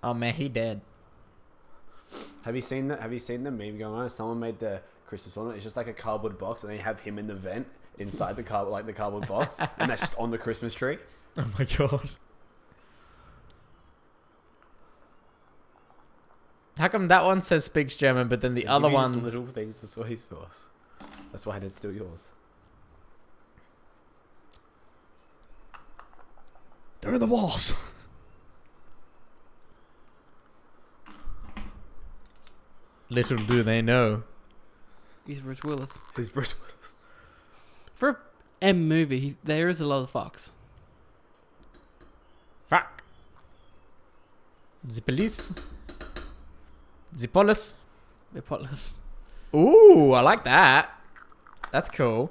Oh 0.03 0.15
man, 0.15 0.35
he 0.35 0.49
dead. 0.49 0.81
Have 2.43 2.57
you 2.57 2.63
seen 2.63 2.89
that? 2.89 3.01
Have 3.01 3.13
you 3.13 3.19
seen 3.19 3.45
the 3.45 3.51
meme 3.51 3.77
going 3.77 3.95
on? 3.95 4.09
Someone 4.09 4.41
made 4.41 4.59
the 4.59 4.81
Christmas 5.07 5.37
ornament. 5.37 5.59
It's 5.59 5.65
just 5.65 5.77
like 5.77 5.87
a 5.87 5.93
cardboard 5.93 6.39
box, 6.39 6.65
and 6.65 6.73
they 6.73 6.79
have 6.79 7.01
him 7.01 7.19
in 7.19 7.27
the 7.27 7.35
vent 7.35 7.67
inside 7.99 8.37
the 8.37 8.43
car, 8.43 8.65
like 8.65 8.87
the 8.87 8.95
cardboard 8.95 9.29
box, 9.29 9.59
and 9.79 9.91
that's 9.91 10.01
just 10.01 10.19
on 10.19 10.31
the 10.31 10.39
Christmas 10.39 10.73
tree. 10.75 10.99
Oh 11.39 11.47
my 11.57 11.65
god. 11.65 12.11
How 16.81 16.89
come 16.89 17.09
that 17.09 17.27
one 17.27 17.43
says 17.43 17.67
speaks 17.67 17.95
German, 17.95 18.29
but 18.29 18.41
then 18.41 18.55
the 18.55 18.67
other 18.67 18.89
one 18.89 19.13
ones 19.13 19.35
little 19.35 19.47
things 19.47 19.83
of 19.83 19.91
soy 19.91 20.17
sauce? 20.17 20.69
That's 21.31 21.45
why 21.45 21.59
it's 21.59 21.77
still 21.77 21.93
yours. 21.93 22.29
They're 27.03 27.13
in 27.13 27.21
the 27.21 27.27
walls. 27.27 27.75
Little 33.11 33.37
do 33.37 33.63
they 33.63 33.83
know. 33.83 34.23
He's 35.27 35.41
Bruce 35.41 35.63
Willis. 35.63 35.99
He's 36.17 36.31
Bruce 36.31 36.55
Willis. 36.59 36.95
For 37.95 38.09
a 38.09 38.17
M 38.63 38.89
movie, 38.89 39.21
he, 39.21 39.37
there 39.45 39.69
is 39.69 39.83
a 39.83 39.85
lot 39.85 40.03
of 40.03 40.09
fox. 40.09 40.53
Fuck. 42.69 43.03
The 44.83 45.03
police. 45.03 45.53
The 47.13 48.43
police. 48.43 48.93
Ooh, 49.55 50.13
I 50.13 50.21
like 50.21 50.45
that. 50.45 50.91
That's 51.73 51.89
cool. 51.89 52.31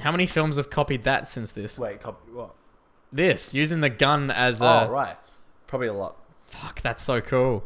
How 0.00 0.12
many 0.12 0.26
films 0.26 0.56
have 0.56 0.70
copied 0.70 1.04
that 1.04 1.26
since 1.26 1.52
this? 1.52 1.78
Wait, 1.78 2.00
cop- 2.02 2.28
what? 2.32 2.54
This 3.10 3.54
using 3.54 3.80
the 3.80 3.88
gun 3.88 4.30
as 4.30 4.60
a 4.60 4.86
oh, 4.86 4.90
right. 4.90 5.16
Probably 5.66 5.88
a 5.88 5.94
lot. 5.94 6.16
fuck. 6.44 6.82
That's 6.82 7.02
so 7.02 7.20
cool. 7.20 7.64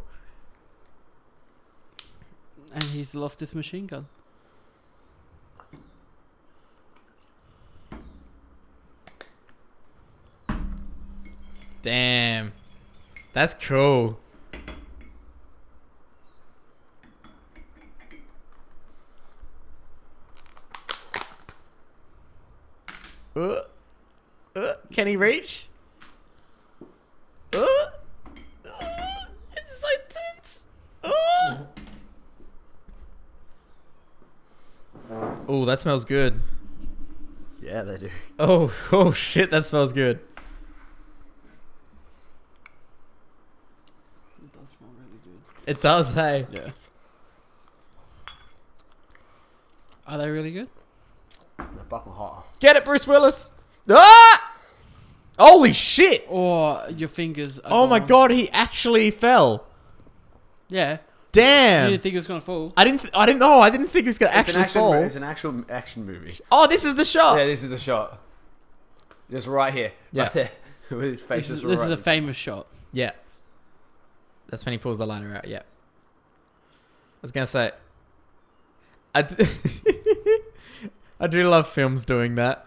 And 2.72 2.84
he's 2.84 3.14
lost 3.14 3.40
his 3.40 3.54
machine 3.54 3.86
gun. 3.86 4.06
Damn, 11.82 12.52
that's 13.32 13.54
cool. 13.54 14.18
Uh, 23.34 23.62
uh, 24.54 24.74
can 24.92 25.06
he 25.06 25.16
reach? 25.16 25.66
Uh, 27.54 27.58
uh, 27.60 29.24
it's 29.56 29.78
so 29.78 29.88
tense. 30.10 30.66
Uh. 31.02 31.64
Oh, 35.48 35.64
that 35.64 35.78
smells 35.78 36.04
good. 36.04 36.40
Yeah, 37.62 37.82
they 37.82 37.98
do. 37.98 38.10
Oh, 38.38 38.72
oh 38.92 39.12
shit, 39.12 39.50
that 39.50 39.64
smells 39.64 39.92
good. 39.92 40.20
It 44.42 44.52
does 44.52 44.68
smell 44.68 44.90
really 44.98 45.18
good. 45.22 45.70
It 45.70 45.80
does, 45.80 46.14
hey. 46.14 46.46
Yeah. 46.50 46.70
Are 50.06 50.18
they 50.18 50.28
really 50.28 50.50
good? 50.50 50.68
They're 51.92 51.98
fucking 51.98 52.12
hot. 52.12 52.46
Get 52.60 52.76
it, 52.76 52.84
Bruce 52.84 53.06
Willis. 53.06 53.52
Ah! 53.90 54.56
Holy 55.38 55.72
shit! 55.72 56.24
Or 56.28 56.84
your 56.96 57.08
fingers? 57.08 57.58
Are 57.60 57.70
Oh 57.72 57.86
my 57.86 57.98
gone. 57.98 58.08
god, 58.08 58.30
he 58.30 58.50
actually 58.50 59.10
fell. 59.10 59.64
Yeah. 60.68 60.98
Damn. 61.32 61.34
You 61.34 61.42
Damn. 61.42 61.90
didn't 61.90 62.02
think 62.02 62.12
it 62.14 62.18
was 62.18 62.26
gonna 62.26 62.40
fall? 62.40 62.72
I 62.76 62.84
didn't. 62.84 63.00
Th- 63.00 63.12
I 63.14 63.26
didn't 63.26 63.40
know. 63.40 63.60
I 63.60 63.70
didn't 63.70 63.86
think 63.88 64.04
he 64.04 64.08
was 64.08 64.18
gonna 64.18 64.30
It's 64.30 64.36
an 64.36 64.60
actually 64.60 64.62
action 64.62 64.80
fall. 64.80 64.92
mo- 64.94 65.02
It's 65.02 65.16
an 65.16 65.22
actual 65.24 65.64
action 65.70 66.06
movie. 66.06 66.38
Oh, 66.50 66.66
this 66.66 66.84
is 66.84 66.94
the 66.94 67.04
shot. 67.04 67.38
Yeah, 67.38 67.46
this 67.46 67.62
is 67.62 67.70
the 67.70 67.78
shot. 67.78 68.18
Just 69.30 69.46
right 69.46 69.72
here. 69.72 69.92
Yeah. 70.12 70.24
Right 70.24 70.32
there. 70.34 70.50
With 70.90 71.00
his 71.04 71.22
face 71.22 71.48
This, 71.48 71.56
is, 71.56 71.60
just 71.62 71.68
this 71.70 71.78
right. 71.80 71.86
is 71.86 71.92
a 71.92 71.96
famous 71.96 72.36
shot. 72.36 72.66
Yeah. 72.92 73.12
That's 74.48 74.64
when 74.66 74.72
he 74.72 74.78
pulls 74.78 74.98
the 74.98 75.06
lighter 75.06 75.34
out. 75.34 75.48
Yeah. 75.48 75.60
I 76.74 77.22
was 77.22 77.32
gonna 77.32 77.46
say. 77.46 77.72
I, 79.14 79.22
d- 79.22 79.36
I 81.22 81.28
do 81.28 81.48
love 81.48 81.68
films 81.68 82.04
doing 82.04 82.34
that. 82.34 82.66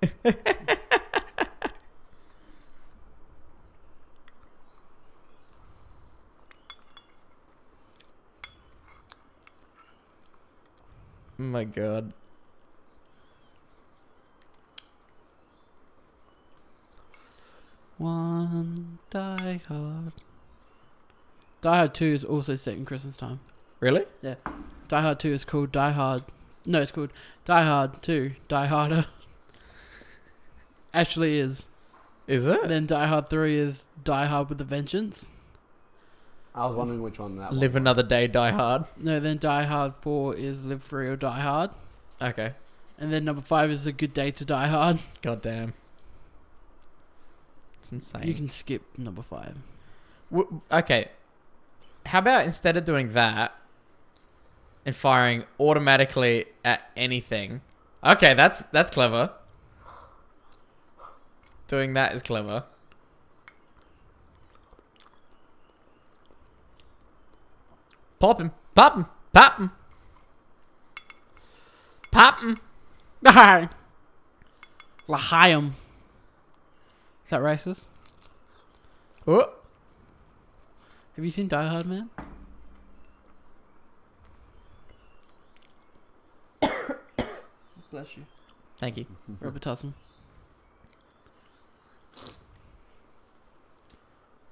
oh 0.24 0.32
my 11.38 11.64
god. 11.64 12.14
One 17.98 18.98
Die 19.10 19.60
Hard. 19.68 20.12
Die 21.60 21.76
Hard 21.76 21.92
2 21.92 22.06
is 22.06 22.24
also 22.24 22.56
set 22.56 22.78
in 22.78 22.86
Christmas 22.86 23.14
time. 23.14 23.40
Really? 23.78 24.06
Die 24.92 25.00
Hard 25.00 25.20
2 25.20 25.32
is 25.32 25.44
called 25.46 25.72
Die 25.72 25.90
Hard. 25.92 26.22
No, 26.66 26.82
it's 26.82 26.90
called 26.90 27.12
Die 27.46 27.64
Hard 27.64 28.02
2. 28.02 28.32
Die 28.46 28.66
Harder. 28.66 29.06
Actually 30.92 31.38
is. 31.38 31.64
Is 32.26 32.46
it? 32.46 32.68
Then 32.68 32.84
Die 32.84 33.06
Hard 33.06 33.30
3 33.30 33.56
is 33.56 33.84
Die 34.04 34.26
Hard 34.26 34.50
with 34.50 34.60
a 34.60 34.64
Vengeance. 34.64 35.28
I 36.54 36.66
was 36.66 36.76
wondering 36.76 37.00
which 37.00 37.18
one 37.18 37.36
that 37.38 37.54
Live 37.54 37.72
one. 37.72 37.82
another 37.84 38.02
day, 38.02 38.26
die 38.26 38.50
hard. 38.50 38.84
No, 38.98 39.18
then 39.18 39.38
Die 39.38 39.62
Hard 39.64 39.96
4 39.96 40.34
is 40.36 40.66
Live 40.66 40.82
Free 40.82 41.06
or 41.08 41.16
Die 41.16 41.40
Hard. 41.40 41.70
Okay. 42.20 42.52
And 42.98 43.10
then 43.10 43.24
number 43.24 43.40
5 43.40 43.70
is 43.70 43.86
A 43.86 43.92
Good 43.92 44.12
Day 44.12 44.30
to 44.30 44.44
Die 44.44 44.66
Hard. 44.66 44.98
God 45.22 45.40
damn. 45.40 45.72
It's 47.80 47.90
insane. 47.90 48.24
You 48.28 48.34
can 48.34 48.50
skip 48.50 48.82
number 48.98 49.22
5. 49.22 49.56
W- 50.30 50.60
okay. 50.70 51.08
How 52.04 52.18
about 52.18 52.44
instead 52.44 52.76
of 52.76 52.84
doing 52.84 53.12
that 53.14 53.56
and 54.84 54.94
firing 54.94 55.44
automatically 55.58 56.46
at 56.64 56.90
anything? 56.96 57.60
Okay, 58.04 58.34
that's 58.34 58.62
that's 58.64 58.90
clever. 58.90 59.30
Doing 61.68 61.94
that 61.94 62.14
is 62.14 62.22
clever. 62.22 62.64
Pop 68.18 68.40
him. 68.40 68.52
Pop 68.74 68.96
him. 68.96 69.06
Pop 69.32 69.58
him. 69.58 69.70
Pop 72.10 72.40
him. 72.40 72.58
Lahayim. 75.08 75.72
Is 77.24 77.30
that 77.30 77.40
racist? 77.40 77.86
Oh. 79.26 79.54
Have 81.16 81.24
you 81.24 81.30
seen 81.30 81.48
Die 81.48 81.66
Hard, 81.66 81.86
man? 81.86 82.10
Bless 87.92 88.16
you. 88.16 88.24
Thank 88.78 88.96
you. 88.96 89.06
Robert 89.40 89.60
Tussum. 89.60 89.94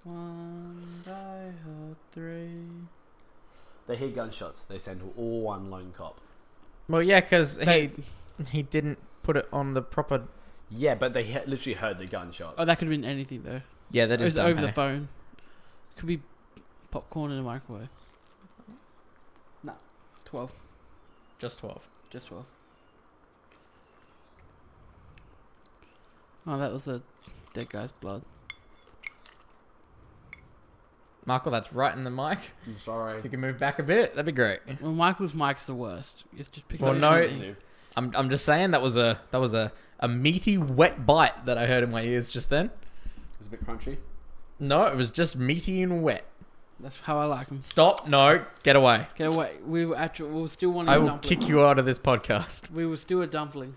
One 0.05 0.85
Die 1.05 1.11
Hard 1.65 1.97
three. 2.13 2.51
They 3.87 3.97
hear 3.97 4.09
gunshots. 4.11 4.61
They 4.69 4.79
send 4.79 5.03
all 5.17 5.41
one 5.41 5.71
lone 5.71 5.93
cop. 5.97 6.21
Well, 6.89 7.03
yeah, 7.03 7.21
because 7.21 7.57
he 7.57 7.91
he 8.51 8.63
didn't 8.63 8.99
put 9.23 9.37
it 9.39 9.49
on 9.53 9.73
the 9.73 9.83
proper. 9.83 10.25
Yeah, 10.71 10.95
but 10.95 11.15
they 11.15 11.25
he- 11.25 11.39
literally 11.47 11.75
heard 11.75 11.99
the 11.99 12.07
gunshots. 12.07 12.57
Oh, 12.59 12.65
that 12.67 12.79
could 12.79 12.89
have 12.89 13.01
been 13.01 13.09
anything 13.09 13.43
though. 13.43 13.63
Yeah, 13.91 14.07
that 14.07 14.21
it 14.21 14.25
is 14.25 14.27
was 14.27 14.35
dumb, 14.37 14.47
over 14.47 14.61
hey? 14.61 14.67
the 14.67 14.71
eh? 14.71 14.73
phone. 14.73 15.09
Could 15.97 16.07
be 16.07 16.21
popcorn 16.91 17.33
in 17.33 17.39
a 17.39 17.43
microwave. 17.43 17.89
No, 19.65 19.73
twelve. 20.27 20.53
Just 21.39 21.59
twelve. 21.59 21.83
Just 22.11 22.29
twelve. 22.29 22.45
Oh, 26.47 26.59
that 26.59 26.73
was 26.73 26.87
a 26.89 27.03
dead 27.55 27.69
guy's 27.71 27.93
blood. 27.93 28.23
Michael, 31.27 31.53
that's 31.53 31.73
right 31.73 31.95
in 31.95 32.05
the 32.05 32.11
mic. 32.11 32.39
I'm 32.67 32.79
sorry. 32.79 33.19
If 33.19 33.25
you 33.25 33.31
can 33.31 33.41
move 33.41 33.59
back 33.59 33.79
a 33.79 33.83
bit, 33.83 34.15
that'd 34.15 34.27
be 34.27 34.33
great. 34.33 34.61
Well, 34.81 34.93
Michael's 34.93 35.35
mic's 35.35 35.67
the 35.67 35.75
worst. 35.75 36.25
It's 36.37 36.49
just 36.49 36.67
picks 36.69 36.83
Well, 36.83 36.93
up 36.93 36.99
no, 36.99 37.27
something. 37.27 37.57
I'm 37.97 38.13
I'm 38.17 38.31
just 38.31 38.45
saying 38.45 38.71
that 38.71 38.83
was 38.83 38.97
a 38.97 39.21
that 39.31 39.39
was 39.39 39.53
a, 39.53 39.71
a 39.99 40.09
meaty 40.09 40.57
wet 40.57 41.05
bite 41.05 41.45
that 41.45 41.59
I 41.59 41.67
heard 41.67 41.85
in 41.85 41.91
my 41.91 42.03
ears 42.03 42.29
just 42.29 42.49
then. 42.49 42.67
It 42.67 43.39
was 43.39 43.47
a 43.49 43.51
bit 43.51 43.67
crunchy. 43.67 43.99
No, 44.59 44.85
it 44.85 44.97
was 44.97 45.11
just 45.11 45.37
meaty 45.37 45.83
and 45.83 46.03
wet. 46.03 46.25
That's 46.79 46.97
how 47.03 47.19
I 47.19 47.27
like 47.27 47.49
them. 47.49 47.61
Stop! 47.63 48.09
No, 48.09 48.45
get 48.63 48.75
away! 48.75 49.07
Get 49.15 49.27
away. 49.27 49.57
We 49.67 49.85
were 49.85 49.97
actually 49.99 50.31
we 50.31 50.41
were 50.43 50.49
still 50.49 50.71
wanting 50.71 50.89
I 50.91 50.95
a 50.95 51.01
will 51.01 51.07
dumpling. 51.09 51.39
kick 51.41 51.49
you 51.49 51.63
out 51.63 51.79
of 51.79 51.85
this 51.85 51.99
podcast. 51.99 52.71
We 52.71 52.87
were 52.87 52.97
still 52.97 53.21
a 53.21 53.27
dumpling. 53.27 53.77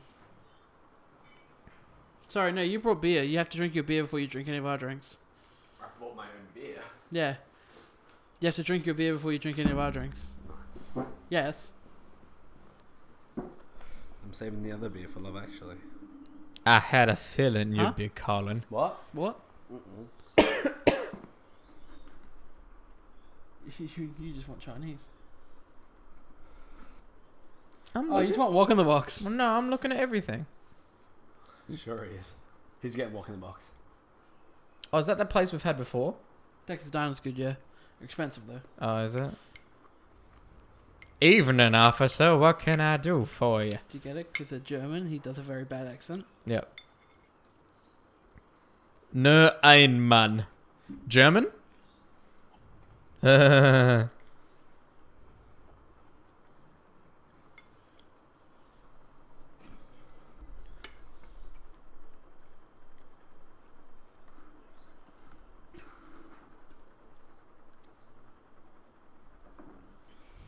Sorry, 2.33 2.51
no, 2.51 2.63
you 2.63 2.79
brought 2.79 2.99
beer. 2.99 3.21
You 3.21 3.37
have 3.37 3.51
to 3.51 3.57
drink 3.57 3.75
your 3.75 3.83
beer 3.83 4.01
before 4.01 4.19
you 4.19 4.25
drink 4.25 4.47
any 4.47 4.57
of 4.57 4.65
our 4.65 4.75
drinks. 4.75 5.17
I 5.79 5.85
bought 5.99 6.15
my 6.15 6.23
own 6.23 6.47
beer. 6.55 6.79
Yeah. 7.11 7.35
You 8.39 8.47
have 8.47 8.55
to 8.55 8.63
drink 8.63 8.87
your 8.87 8.95
beer 8.95 9.13
before 9.13 9.31
you 9.31 9.37
drink 9.37 9.59
any 9.59 9.69
of 9.69 9.77
our 9.77 9.91
drinks. 9.91 10.29
Yes. 11.29 11.73
I'm 13.37 14.31
saving 14.31 14.63
the 14.63 14.71
other 14.71 14.89
beer 14.89 15.07
for 15.07 15.19
Love 15.19 15.37
Actually. 15.37 15.75
I 16.65 16.79
had 16.79 17.07
a 17.07 17.15
feeling 17.15 17.71
you'd 17.73 17.95
be 17.95 18.09
calling. 18.09 18.63
What? 18.69 18.97
What? 19.11 19.39
you, 20.39 20.43
you- 23.77 24.15
you 24.19 24.33
just 24.33 24.47
want 24.49 24.59
Chinese. 24.59 25.01
I'm 27.93 28.11
Oh, 28.11 28.21
you 28.21 28.27
just 28.29 28.39
want 28.39 28.53
Wok 28.53 28.71
in 28.71 28.77
the 28.77 28.83
Box. 28.83 29.21
Well, 29.21 29.31
no, 29.31 29.49
I'm 29.51 29.69
looking 29.69 29.91
at 29.91 29.99
everything. 29.99 30.47
Sure 31.75 32.03
he 32.05 32.15
is. 32.17 32.33
He's 32.81 32.95
getting 32.95 33.13
Wok 33.13 33.27
in 33.27 33.35
the 33.35 33.39
Box. 33.39 33.63
Oh, 34.91 34.97
is 34.99 35.05
that 35.07 35.17
the 35.17 35.25
place 35.25 35.51
we've 35.51 35.63
had 35.63 35.77
before? 35.77 36.15
Texas 36.67 36.91
Dino's 36.91 37.19
good, 37.19 37.37
yeah. 37.37 37.55
Expensive 38.03 38.43
though. 38.47 38.61
Oh, 38.81 38.97
is 39.03 39.15
it? 39.15 39.31
Evening, 41.21 41.73
officer. 41.73 42.35
What 42.37 42.59
can 42.59 42.81
I 42.81 42.97
do 42.97 43.23
for 43.25 43.63
you? 43.63 43.71
Do 43.71 43.77
you 43.93 43.99
get 43.99 44.17
it? 44.17 44.31
Because 44.33 44.49
they're 44.49 44.59
German. 44.59 45.09
He 45.09 45.19
does 45.19 45.37
a 45.37 45.41
very 45.41 45.63
bad 45.63 45.87
accent. 45.87 46.25
Yep. 46.45 46.69
Ne 49.13 49.51
ein 49.63 50.05
Mann. 50.05 50.47
German? 51.07 51.47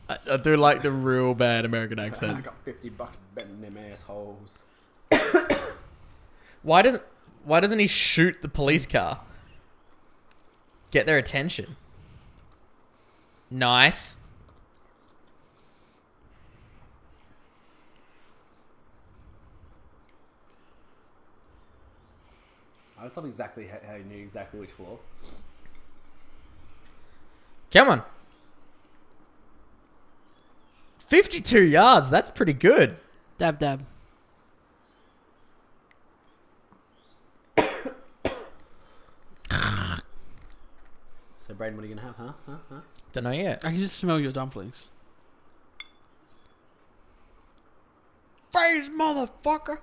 I, 0.08 0.18
I 0.30 0.36
do 0.36 0.56
like 0.56 0.82
the 0.82 0.92
real 0.92 1.34
bad 1.34 1.64
American 1.64 1.98
I 1.98 2.06
accent. 2.06 2.44
got 2.44 2.54
50 2.64 2.88
bucks 2.90 3.16
betting 3.34 3.60
them 3.60 3.76
assholes. 3.76 4.62
Why 6.62 6.82
doesn't 6.82 7.02
Why 7.44 7.60
doesn't 7.60 7.78
he 7.78 7.86
shoot 7.86 8.42
the 8.42 8.48
police 8.48 8.86
car? 8.86 9.20
Get 10.90 11.06
their 11.06 11.18
attention. 11.18 11.76
Nice. 13.50 14.16
I 22.98 23.04
just 23.04 23.16
love 23.16 23.26
exactly 23.26 23.66
how, 23.68 23.78
how 23.86 23.94
you 23.96 24.04
knew 24.04 24.22
exactly 24.22 24.58
which 24.58 24.70
floor. 24.70 24.98
Come 27.70 27.88
on. 27.88 28.02
52 31.06 31.62
yards. 31.62 32.10
That's 32.10 32.30
pretty 32.30 32.52
good. 32.52 32.96
Dab 33.38 33.58
dab. 33.58 33.84
So, 41.38 41.54
Braden, 41.54 41.76
what 41.76 41.84
are 41.84 41.88
you 41.88 41.94
going 41.94 42.04
to 42.04 42.12
have, 42.12 42.16
huh? 42.16 42.32
Huh? 42.44 42.56
Huh? 42.68 42.80
Don't 43.12 43.24
know 43.24 43.30
yet. 43.30 43.60
I 43.62 43.70
can 43.70 43.78
just 43.78 43.96
smell 43.96 44.18
your 44.18 44.32
dumplings. 44.32 44.88
Face, 48.50 48.88
motherfucker. 48.88 49.78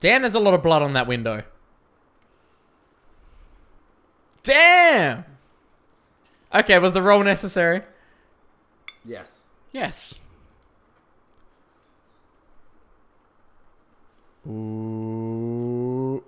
Damn, 0.00 0.22
there's 0.22 0.34
a 0.34 0.40
lot 0.40 0.54
of 0.54 0.62
blood 0.62 0.82
on 0.82 0.94
that 0.94 1.06
window. 1.06 1.44
Damn. 4.42 5.24
Okay, 6.52 6.78
was 6.78 6.92
the 6.92 7.02
roll 7.02 7.22
necessary? 7.22 7.82
Yes. 9.04 9.40
Yes. 9.72 10.18
Ooh. 14.46 16.22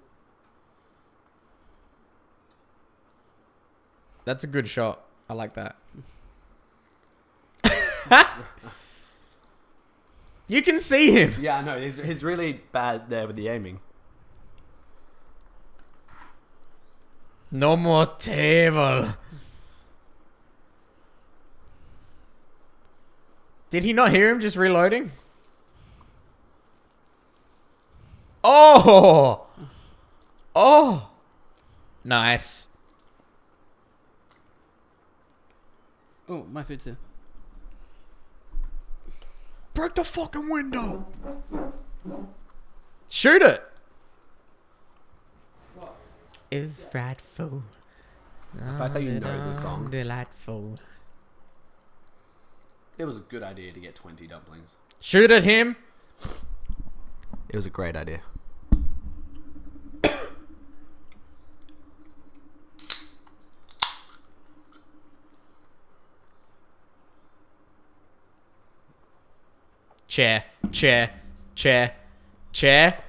That's 4.25 4.43
a 4.45 4.47
good 4.47 4.67
shot. 4.67 5.03
I 5.29 5.35
like 5.35 5.53
that. 5.55 5.77
you 10.49 10.63
can 10.63 10.79
see 10.79 11.11
him. 11.13 11.35
Yeah, 11.41 11.59
I 11.59 11.63
know. 11.63 11.81
He's, 11.81 11.99
he's 11.99 12.25
really 12.25 12.61
bad 12.73 13.09
there 13.09 13.27
with 13.27 13.37
the 13.37 13.49
aiming. 13.49 13.81
No 17.51 17.77
more 17.77 18.07
table. 18.19 19.15
Did 23.71 23.85
he 23.85 23.93
not 23.93 24.11
hear 24.11 24.31
him 24.31 24.41
just 24.41 24.57
reloading? 24.57 25.13
Oh! 28.45 29.47
Oh! 30.55 31.11
Nice. 32.05 32.69
Oh, 36.29 36.45
my 36.51 36.63
food's 36.63 36.85
too. 36.85 36.97
Break 39.75 39.95
the 39.95 40.05
fucking 40.05 40.49
window! 40.49 41.07
Shoot 43.11 43.43
it! 43.43 43.63
Is 46.51 46.85
frightful. 46.85 47.63
The 48.55 48.79
fact 48.79 48.95
that 48.95 49.03
you 49.03 49.21
know 49.21 49.53
the 49.53 49.55
song. 49.55 49.91
Delightful. 49.91 50.79
It 52.97 53.05
was 53.05 53.17
a 53.17 53.21
good 53.21 53.43
idea 53.43 53.73
to 53.73 53.81
get 53.81 53.95
20 53.95 54.27
dumplings. 54.27 54.75
Shoot 55.01 55.31
at 55.31 55.45
him! 55.45 55.77
It 57.49 57.55
was 57.55 57.67
a 57.67 57.71
great 57.71 57.97
idea. 57.97 58.21
Chair, 70.09 70.45
chair, 70.73 71.21
chair, 71.55 71.95
chair. 72.53 73.05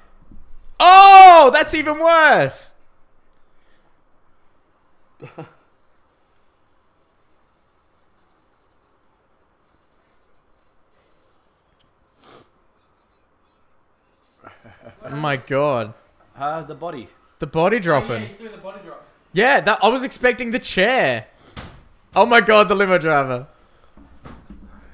Oh, 0.80 1.50
that's 1.54 1.74
even 1.74 2.00
worse. 2.00 2.74
oh 15.04 15.16
my 15.16 15.38
god. 15.38 15.94
Uh, 16.36 16.62
the 16.64 16.76
body. 16.76 17.08
The 17.40 17.48
body 17.48 17.80
dropping. 17.80 18.36
threw 18.36 18.50
the 18.50 18.58
body 18.58 18.80
drop. 18.84 19.06
Yeah, 19.34 19.60
that 19.62 19.80
I 19.84 19.90
was 19.90 20.04
expecting 20.04 20.52
the 20.52 20.60
chair. 20.60 21.28
Oh 22.16 22.26
my 22.26 22.42
god, 22.42 22.68
the 22.68 22.76
limo 22.76 22.98
driver. 22.98 23.48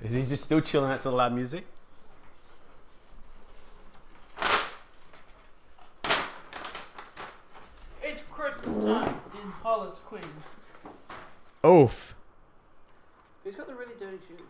Is 0.02 0.12
he 0.14 0.24
just 0.24 0.44
still 0.44 0.60
chilling 0.60 0.92
out 0.92 1.00
to 1.02 1.10
the 1.10 1.16
loud 1.16 1.34
music? 1.34 1.66
It's 8.02 8.22
Christmas 8.30 8.84
time 8.84 9.16
in 9.34 9.52
Hollis, 9.62 10.00
Queens. 10.00 10.56
Oof. 11.66 12.14
Who's 13.44 13.56
got 13.56 13.68
the 13.68 13.76
really 13.76 13.94
dirty 13.98 14.18
shoes? 14.28 14.42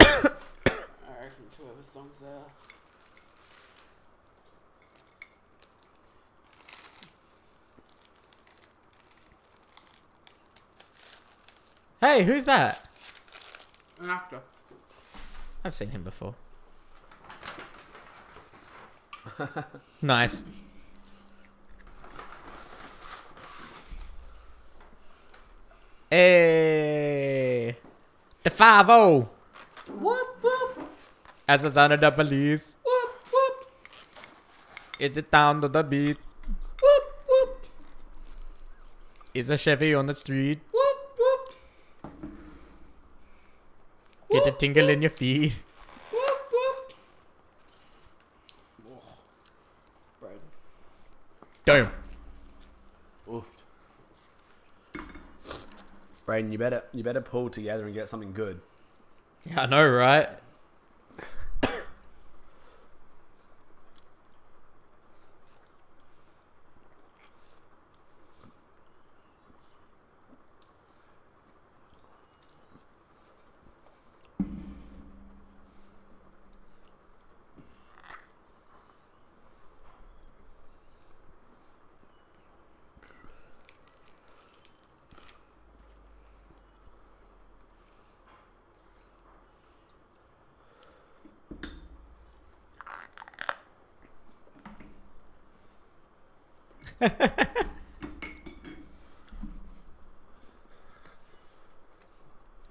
I 0.00 0.04
reckon 1.20 1.44
it's 1.46 1.56
whoever's 1.56 1.85
songs 1.96 2.12
there. 2.20 2.30
Hey, 12.02 12.24
who's 12.24 12.44
that? 12.44 12.86
An 13.98 14.10
actor. 14.10 14.40
I've 15.64 15.74
seen 15.74 15.88
him 15.88 16.02
before. 16.02 16.34
nice. 20.02 20.44
Hey, 26.10 27.76
the 28.42 28.50
five 28.50 28.86
zero. 28.86 29.30
Whoop 31.48 31.58
whoop 31.58 31.60
As 31.60 31.64
a 31.64 31.70
son 31.70 31.92
of 31.92 32.00
the 32.00 32.10
police, 32.10 32.76
whoop 32.84 33.10
whoop 33.32 33.66
it's 34.98 35.14
the 35.14 35.22
town 35.22 35.62
of 35.64 35.72
the 35.72 35.82
beat. 35.82 36.16
whoop 36.82 37.04
whoop 37.28 37.66
Is 39.34 39.50
a 39.50 39.56
Chevy 39.58 39.94
on 39.94 40.06
the 40.06 40.14
street. 40.14 40.60
whoop 40.72 41.18
whoop 41.18 41.54
Get 44.30 44.46
a 44.46 44.52
tingle 44.52 44.88
in 44.88 45.02
your 45.02 45.10
feet. 45.10 45.52
whoop 46.10 46.52
whoop. 46.52 46.92
Braden. 50.20 50.40
Damn. 51.64 51.90
Oof. 53.32 53.48
Braden, 56.26 56.50
you 56.52 56.58
better 56.58 56.82
you 56.92 57.04
better 57.04 57.20
pull 57.20 57.50
together 57.50 57.84
and 57.86 57.94
get 57.94 58.08
something 58.08 58.32
good. 58.32 58.60
Yeah, 59.44 59.62
I 59.62 59.66
know, 59.66 59.86
right? 59.88 60.28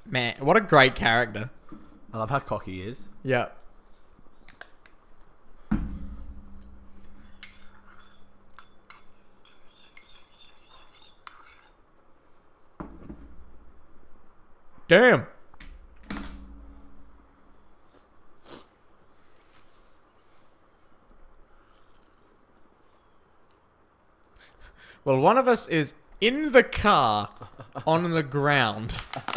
Man, 0.07 0.36
what 0.39 0.55
a 0.55 0.55
great 0.66 0.95
character. 0.95 1.49
I 2.13 2.18
love 2.18 2.30
how 2.30 2.39
cocky 2.39 2.82
he 2.82 2.89
is. 2.89 3.05
Yeah. 3.24 3.47
Damn. 14.88 15.26
Well, 25.03 25.20
one 25.20 25.38
of 25.38 25.47
us 25.47 25.68
is 25.68 25.93
in 26.20 26.51
the 26.51 26.63
car 26.63 27.30
on 27.86 28.09
the 28.11 28.24
ground. 28.24 28.97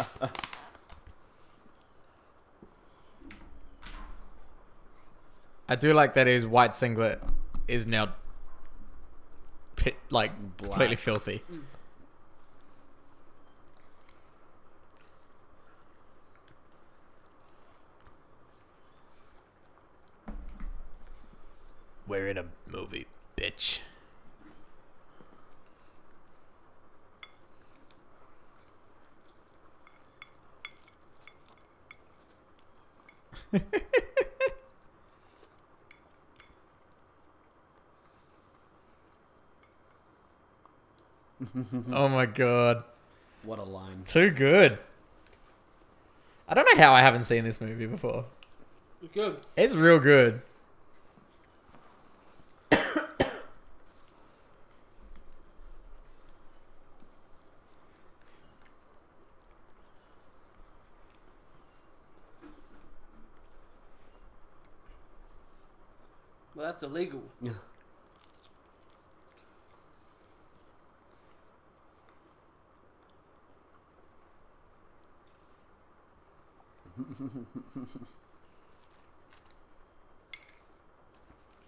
I 5.69 5.75
do 5.75 5.93
like 5.93 6.15
that 6.15 6.25
his 6.25 6.47
white 6.47 6.73
singlet 6.73 7.21
is 7.67 7.85
now 7.85 8.15
pit, 9.75 9.95
like 10.09 10.31
Black. 10.57 10.71
completely 10.71 10.95
filthy. 10.95 11.43
We're 22.07 22.29
in 22.29 22.39
a 22.39 22.45
movie, 22.67 23.05
bitch. 23.37 23.81
oh 41.93 42.07
my 42.09 42.25
god. 42.25 42.83
What 43.43 43.59
a 43.59 43.63
line. 43.63 44.03
Too 44.05 44.31
good. 44.31 44.77
I 46.47 46.53
don't 46.53 46.65
know 46.65 46.81
how 46.81 46.93
I 46.93 47.01
haven't 47.01 47.23
seen 47.23 47.43
this 47.43 47.61
movie 47.61 47.85
before. 47.85 48.25
Good. 49.13 49.37
It's 49.55 49.75
real 49.75 49.99
good. 49.99 50.41
Well, 66.59 66.67
that's 66.67 66.83
illegal. 66.83 67.21
Yeah. 67.41 67.53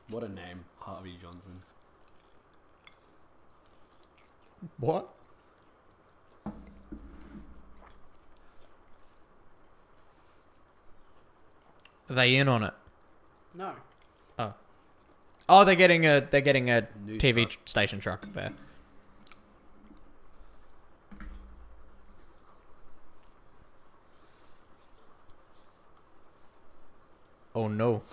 what 0.09 0.23
a 0.23 0.27
name, 0.27 0.65
Harvey 0.79 1.15
Johnson. 1.21 1.53
What? 4.77 5.07
Are 12.09 12.10
they 12.21 12.35
in 12.35 12.47
on 12.47 12.63
it? 12.63 12.73
No. 13.55 13.73
Oh. 14.37 14.53
Oh, 15.49 15.65
they're 15.65 15.75
getting 15.75 16.05
a 16.05 16.21
they're 16.21 16.41
getting 16.41 16.69
a 16.69 16.87
News 17.05 17.21
TV 17.21 17.49
truck. 17.49 17.67
station 17.67 17.99
truck 17.99 18.25
there. 18.33 18.49
Oh 27.53 27.67
no. 27.67 28.03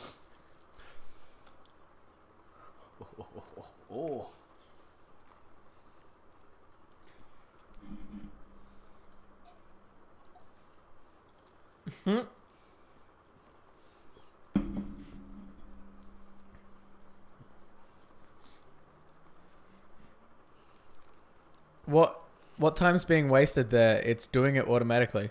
Oh. 3.91 4.27
What 21.89 22.21
what 22.59 22.77
time's 22.77 23.07
being 23.07 23.31
wasted 23.31 23.71
there? 23.71 24.01
It's 24.03 24.27
doing 24.27 24.57
it 24.57 24.69
automatically. 24.69 25.31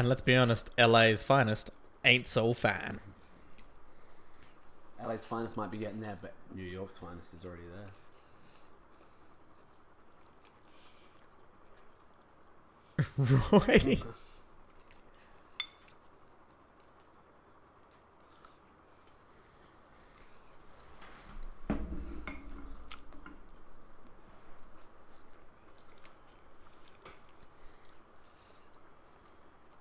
And 0.00 0.08
let's 0.08 0.22
be 0.22 0.34
honest, 0.34 0.70
LA's 0.78 1.22
finest 1.22 1.70
ain't 2.06 2.26
so 2.26 2.54
fine. 2.54 3.00
LA's 5.06 5.26
finest 5.26 5.58
might 5.58 5.70
be 5.70 5.76
getting 5.76 6.00
there, 6.00 6.16
but 6.22 6.32
New 6.54 6.62
York's 6.62 6.96
finest 6.96 7.34
is 7.34 7.44
already 7.44 7.64
there. 12.96 13.06
Roy. 13.18 13.98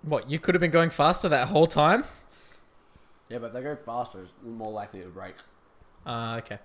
What, 0.09 0.18
you 0.29 0.39
could 0.39 0.55
have 0.55 0.61
been 0.61 0.71
going 0.71 0.89
faster 0.91 1.27
that 1.29 1.47
whole 1.49 1.67
time? 1.67 2.03
Yeah, 3.27 3.39
but 3.39 3.47
if 3.47 3.53
they 3.53 3.61
go 3.61 3.75
faster, 3.75 4.21
it's 4.21 4.31
more 4.43 4.71
likely 4.71 5.01
to 5.01 5.07
break. 5.07 5.35
Uh, 6.05 6.35
okay. 6.43 6.59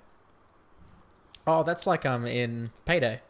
Oh, 1.46 1.62
that's 1.62 1.86
like 1.86 2.06
um 2.06 2.26
in 2.26 2.70
Payday. 2.84 3.20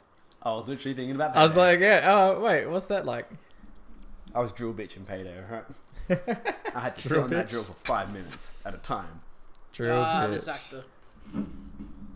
I 0.43 0.51
was 0.53 0.69
literally 0.69 0.95
thinking 0.95 1.15
about. 1.17 1.33
That. 1.35 1.41
I 1.41 1.45
was 1.45 1.57
like, 1.57 1.81
yeah. 1.81 2.03
Oh, 2.05 2.41
wait, 2.41 2.67
what's 2.67 2.87
that 2.87 3.07
like? 3.07 3.29
I 4.35 4.41
was 4.41 4.53
drill 4.53 4.75
bitch 4.75 4.97
in 4.97 5.05
payday. 5.05 5.39
Right? 5.51 5.65
I 6.75 6.81
had 6.81 6.97
to 6.97 7.01
sit 7.03 7.09
Drill 7.09 7.25
on 7.25 7.31
that 7.31 7.47
bitch? 7.47 7.51
drill 7.51 7.63
for 7.65 7.75
five 7.85 8.13
minutes 8.13 8.47
at 8.65 8.75
a 8.75 8.79
time. 8.79 9.21
Drill 9.73 10.03
Ah, 10.05 10.27
bitch. 10.27 10.33
this 10.35 10.49
actor. 10.49 10.85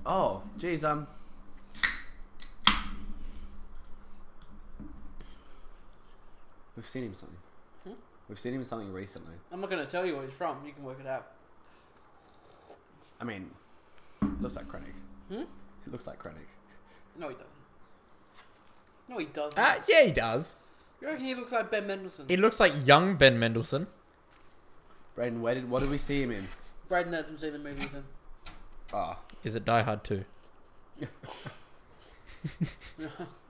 Oh, 0.05 0.43
geez, 0.59 0.85
um. 0.85 1.07
We've 6.77 6.89
seen 6.89 7.05
him 7.05 7.15
something. 7.15 7.37
We've 8.29 8.39
seen 8.39 8.55
him 8.55 8.61
in 8.61 8.67
something 8.67 8.93
recently. 8.93 9.35
I'm 9.51 9.61
not 9.61 9.71
gonna 9.71 9.87
tell 9.87 10.05
you 10.05 10.17
where 10.17 10.25
he's 10.25 10.35
from. 10.35 10.59
You 10.67 10.73
can 10.73 10.85
work 10.85 10.99
it 11.01 11.07
out. 11.07 11.29
I 13.21 13.25
mean, 13.25 13.51
looks 14.41 14.57
like 14.57 14.69
Krennic. 14.69 14.95
Hmm? 15.29 15.43
It 15.87 15.93
looks 15.93 16.07
like 16.07 16.23
Krennic. 16.23 16.47
No, 17.19 17.29
he 17.29 17.35
doesn't. 17.35 17.49
No, 19.09 19.19
he 19.19 19.25
doesn't. 19.27 19.59
Ah, 19.59 19.83
yeah, 19.89 20.03
he 20.05 20.13
does. 20.13 20.57
You 21.01 21.09
reckon 21.09 21.25
he 21.25 21.35
looks 21.35 21.53
like 21.53 21.71
Ben 21.71 21.87
Mendelsohn? 21.87 22.27
He 22.29 22.37
looks 22.37 22.61
like 22.61 22.87
young 22.87 23.17
Ben 23.17 23.39
Mendelsohn. 23.39 23.87
Braden, 25.15 25.41
where 25.41 25.55
did 25.55 25.71
what 25.71 25.81
did 25.81 25.91
we 25.91 25.99
see 25.99 26.23
him 26.23 26.31
in? 26.31 26.47
Braden 26.89 27.13
hasn't 27.13 27.41
seen 27.41 27.53
the 27.53 27.59
movies 27.59 27.93
in. 27.93 28.05
Ah, 28.93 29.19
Is 29.43 29.55
it 29.57 29.65
Die 29.65 29.83
Hard 29.83 30.05
2? 30.05 30.25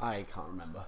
I 0.00 0.24
can't 0.32 0.48
remember. 0.48 0.84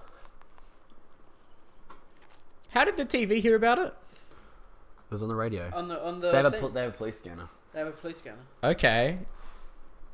How 2.69 2.85
did 2.85 2.97
the 2.97 3.05
TV 3.05 3.41
hear 3.41 3.55
about 3.55 3.79
it? 3.79 3.87
It 3.87 5.11
was 5.13 5.23
on 5.23 5.29
the 5.29 5.35
radio. 5.35 5.71
On 5.73 5.87
the 5.87 6.05
on 6.05 6.19
the 6.19 6.31
they 6.31 6.37
have 6.37 6.45
a 6.45 6.51
thing, 6.51 6.59
pol- 6.61 6.69
they 6.69 6.81
have 6.83 6.93
a 6.93 6.97
police 6.97 7.17
scanner. 7.17 7.49
they 7.73 7.79
have 7.79 7.87
a 7.87 7.91
police 7.91 8.17
scanner. 8.17 8.37
Okay. 8.63 9.17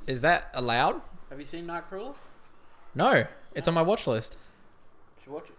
Is 0.07 0.21
that 0.21 0.51
allowed? 0.53 1.01
Have 1.29 1.39
you 1.39 1.45
seen 1.45 1.65
Nightcrawler? 1.67 2.15
No. 2.93 3.25
It's 3.53 3.67
on 3.67 3.73
my 3.73 3.81
watch 3.81 4.07
list. 4.07 4.37
You 5.17 5.23
should 5.23 5.33
watch 5.33 5.47
it. 5.49 5.55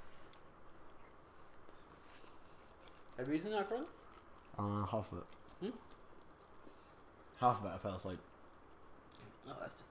Have 3.18 3.28
you 3.28 3.39
seen 3.39 3.53
Nightcrawler? 3.53 3.84
Uh, 4.59 4.87
half 4.87 5.12
of 5.12 5.18
it. 5.18 5.24
Hmm? 5.66 5.70
Half 7.41 7.61
of 7.61 7.66
it, 7.66 7.74
I 7.74 7.78
fell 7.78 7.95
asleep. 7.97 8.18
No, 9.47 9.53
that's 9.61 9.74
just 9.74 9.86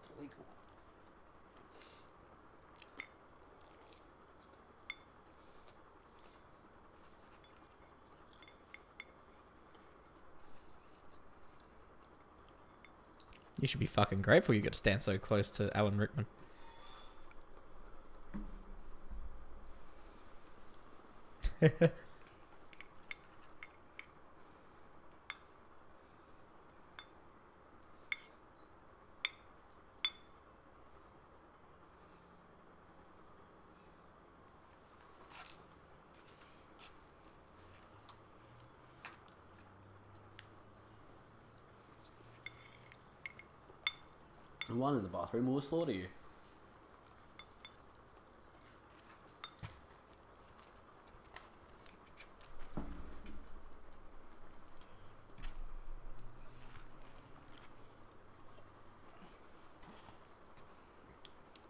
You 13.65 13.67
should 13.67 13.79
be 13.79 13.87
fucking 13.87 14.21
grateful 14.21 14.53
you 14.53 14.61
get 14.61 14.73
to 14.73 14.77
stand 14.77 15.01
so 15.01 15.17
close 15.17 15.49
to 15.49 15.75
Alan 15.75 15.97
Rickman. 15.97 16.27
one 44.85 44.97
in 44.97 45.01
the 45.01 45.09
bathroom 45.09 45.51
will 45.51 45.59
slaughter 45.59 45.91
you. 45.91 46.05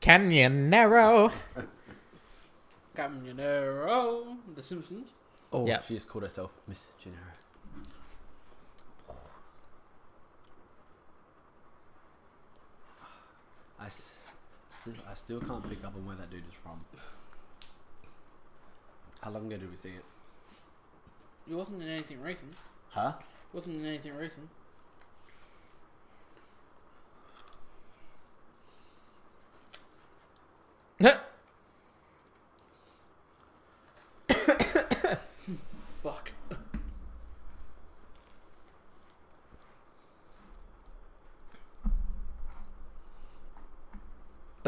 Canyonero. 0.01 1.31
Caminero, 2.95 4.37
The 4.55 4.63
Simpsons. 4.63 5.09
Oh, 5.53 5.65
Yeah. 5.65 5.81
she 5.81 5.93
just 5.95 6.07
called 6.09 6.23
herself 6.23 6.51
Miss 6.67 6.87
Gennero. 7.01 7.44
I, 13.85 13.89
still, 13.89 14.95
I 15.07 15.13
still 15.13 15.39
can't 15.41 15.69
pick 15.69 15.85
up 15.85 15.95
on 15.95 16.07
where 16.07 16.15
that 16.15 16.31
dude 16.31 16.39
is 16.39 16.55
from. 16.63 16.83
How 19.21 19.29
long 19.29 19.45
ago 19.45 19.57
did 19.57 19.69
we 19.69 19.77
see 19.77 19.89
it? 19.89 20.03
It 21.47 21.53
wasn't 21.53 21.83
in 21.83 21.89
anything 21.89 22.19
recent. 22.19 22.53
Huh? 22.89 23.13
It 23.19 23.55
wasn't 23.55 23.75
in 23.75 23.85
anything 23.85 24.15
recent. 24.15 24.49
Fuck. 36.03 36.31
I 36.51 36.55
was 36.55 36.57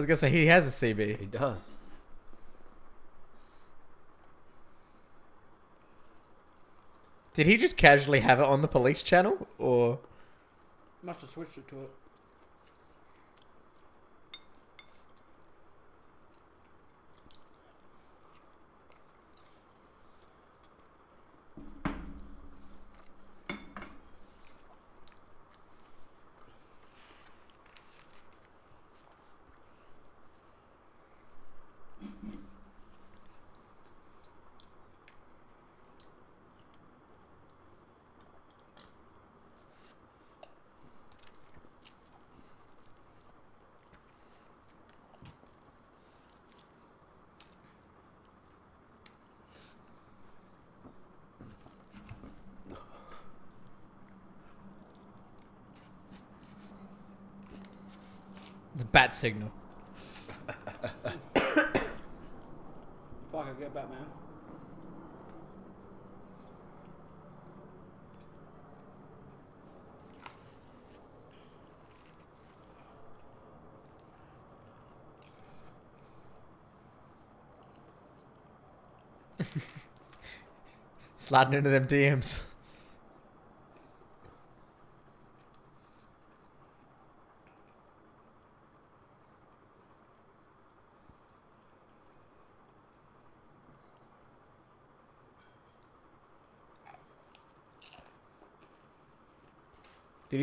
gonna 0.07 0.17
say 0.17 0.29
he 0.29 0.47
has 0.47 0.65
a 0.67 0.85
CB. 0.85 1.19
He 1.19 1.25
does. 1.25 1.71
Did 7.33 7.45
he 7.45 7.55
just 7.57 7.77
casually 7.77 8.21
have 8.21 8.39
it 8.39 8.45
on 8.45 8.61
the 8.63 8.67
police 8.67 9.03
channel, 9.03 9.47
or 9.59 9.99
Must 11.03 11.21
have 11.21 11.29
switched 11.29 11.57
it 11.57 11.67
to 11.67 11.75
it. 11.83 11.91
Bat 58.97 59.13
signal? 59.13 59.51
Fuck, 63.31 63.45
I 63.45 63.53
get 63.59 63.71
Batman. 63.71 64.07
Sliding 81.19 81.53
into 81.53 81.69
them 81.69 81.85
DMs. 81.85 82.46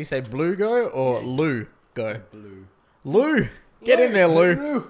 Did 0.05 0.19
he 0.19 0.23
say 0.23 0.29
blue 0.29 0.55
go 0.55 0.87
or 0.87 1.19
Yeah, 1.19 1.27
Lou 1.27 1.67
go? 1.95 2.07
It's 2.09 2.19
blue. 2.31 2.67
Lou, 3.03 3.47
get 3.83 3.99
in 3.99 4.13
there, 4.13 4.27
Lou. 4.27 4.87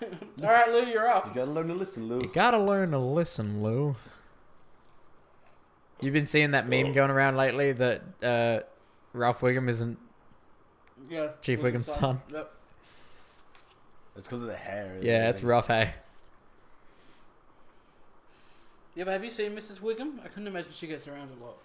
All 0.02 0.08
right, 0.42 0.70
Lou, 0.72 0.86
you're 0.86 1.06
up. 1.06 1.26
You 1.26 1.34
gotta 1.34 1.50
learn 1.50 1.68
to 1.68 1.74
listen, 1.74 2.08
Lou. 2.08 2.22
You 2.22 2.30
gotta 2.32 2.58
learn 2.58 2.92
to 2.92 2.98
listen, 2.98 3.62
Lou. 3.62 3.96
You've 6.00 6.14
been 6.14 6.24
seeing 6.24 6.52
that 6.52 6.66
meme 6.66 6.94
going 6.94 7.10
around 7.10 7.36
lately 7.36 7.72
that 7.72 8.02
uh, 8.22 8.60
Ralph 9.12 9.40
Wiggum 9.40 9.68
isn't 9.68 9.98
Yeah. 11.10 11.28
Chief 11.42 11.60
Wiggum's 11.60 11.92
son. 11.92 12.22
Yep. 12.32 12.50
It's 14.16 14.28
because 14.28 14.40
of 14.42 14.48
the 14.48 14.56
hair. 14.56 14.98
Yeah, 15.02 15.26
it? 15.26 15.30
it's 15.30 15.42
rough, 15.42 15.66
hey. 15.66 15.92
Yeah, 18.94 19.04
but 19.04 19.12
have 19.12 19.24
you 19.24 19.30
seen 19.30 19.52
Mrs. 19.54 19.80
Wiggum? 19.80 20.24
I 20.24 20.28
couldn't 20.28 20.46
imagine 20.46 20.70
she 20.72 20.86
gets 20.86 21.06
around 21.06 21.30
a 21.38 21.44
lot. 21.44 21.58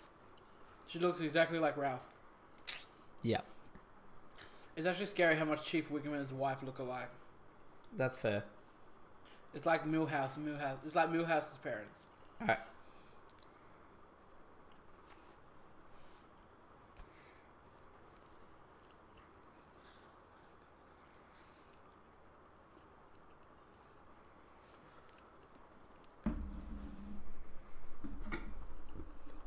She 0.88 1.00
looks 1.00 1.22
exactly 1.22 1.60
like 1.60 1.78
Ralph. 1.78 2.02
Yeah, 3.24 3.40
It's 4.76 4.86
actually 4.86 5.06
scary 5.06 5.36
how 5.36 5.46
much 5.46 5.64
Chief 5.66 5.90
Wiggum 5.90 6.08
and 6.08 6.18
his 6.22 6.34
wife 6.34 6.62
look 6.64 6.80
alike. 6.80 7.10
that's 7.96 8.18
fair. 8.18 8.44
It's 9.54 9.66
like 9.66 9.86
Milhouse 9.86 10.38
Milhouse. 10.38 10.78
It's 10.86 10.96
like 10.96 11.10
Milhouse's 11.10 11.58
parents. 11.58 12.02
Alright. 12.42 12.60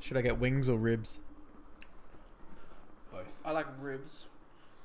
Should 0.00 0.16
I 0.16 0.22
get 0.22 0.38
wings 0.38 0.68
or 0.68 0.78
ribs? 0.78 1.18
Both. 3.46 3.50
I 3.54 3.54
like 3.58 3.66
ribs. 3.80 4.24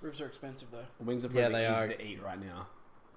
Ribs 0.02 0.22
are 0.22 0.28
expensive 0.28 0.70
though. 0.72 0.86
Wings 1.04 1.26
are 1.26 1.28
Yeah, 1.30 1.48
probably 1.50 1.60
they 1.60 1.66
easy 1.66 1.74
are. 1.74 1.88
to 1.88 2.04
eat 2.06 2.24
right 2.24 2.40
now. 2.40 2.68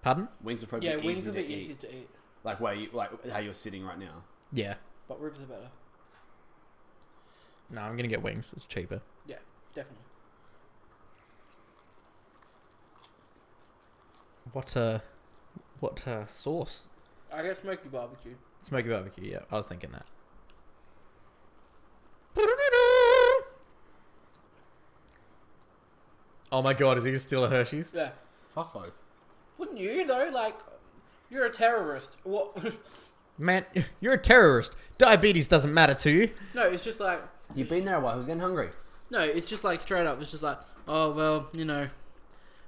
Pardon? 0.02 0.28
Wings 0.42 0.62
are 0.62 0.66
probably 0.66 0.88
yeah, 0.88 0.96
easy 0.98 1.06
wings 1.06 1.22
to 1.22 1.28
are 1.28 1.32
a 1.32 1.34
bit 1.34 1.50
eat. 1.50 1.58
easy 1.58 1.74
to 1.74 1.94
eat, 1.94 2.08
Like 2.42 2.60
where 2.60 2.74
you 2.74 2.88
like 2.92 3.30
how 3.30 3.38
you're 3.38 3.52
sitting 3.52 3.84
right 3.84 3.98
now. 3.98 4.22
Yeah. 4.52 4.74
but 5.08 5.20
ribs 5.20 5.40
are 5.40 5.46
better. 5.46 5.68
No, 7.70 7.80
I'm 7.80 7.96
gonna 7.96 8.08
get 8.08 8.22
wings. 8.22 8.52
It's 8.56 8.66
cheaper. 8.66 9.00
Yeah, 9.26 9.36
definitely. 9.74 10.04
What 14.52 14.76
uh, 14.76 15.00
what 15.80 16.06
uh, 16.06 16.26
sauce? 16.26 16.80
I 17.32 17.42
get 17.42 17.56
smoky 17.60 17.88
barbecue. 17.88 18.34
Smoky 18.62 18.88
barbecue. 18.90 19.30
Yeah, 19.32 19.40
I 19.50 19.56
was 19.56 19.66
thinking 19.66 19.90
that. 19.92 20.04
Oh 26.54 26.62
my 26.62 26.72
god, 26.72 26.96
is 26.98 27.02
he 27.02 27.18
still 27.18 27.44
a 27.44 27.48
Hershey's? 27.48 27.92
Yeah. 27.92 28.10
Fuck 28.54 28.72
both. 28.72 28.96
Wouldn't 29.58 29.76
you 29.76 30.06
though? 30.06 30.30
Like, 30.32 30.54
you're 31.28 31.46
a 31.46 31.50
terrorist. 31.50 32.10
What? 32.22 32.56
Man, 33.38 33.64
you're 34.00 34.12
a 34.12 34.18
terrorist. 34.18 34.76
Diabetes 34.96 35.48
doesn't 35.48 35.74
matter 35.74 35.94
to 35.94 36.10
you. 36.10 36.30
no, 36.54 36.62
it's 36.62 36.84
just 36.84 37.00
like 37.00 37.20
You've 37.56 37.68
been 37.68 37.84
there 37.84 37.96
a 37.96 38.00
while. 38.00 38.14
Who's 38.16 38.26
getting 38.26 38.40
hungry? 38.40 38.68
no, 39.10 39.18
it's 39.20 39.48
just 39.48 39.64
like 39.64 39.80
straight 39.80 40.06
up. 40.06 40.22
It's 40.22 40.30
just 40.30 40.44
like, 40.44 40.58
oh 40.86 41.10
well, 41.10 41.48
you 41.52 41.64
know, 41.64 41.88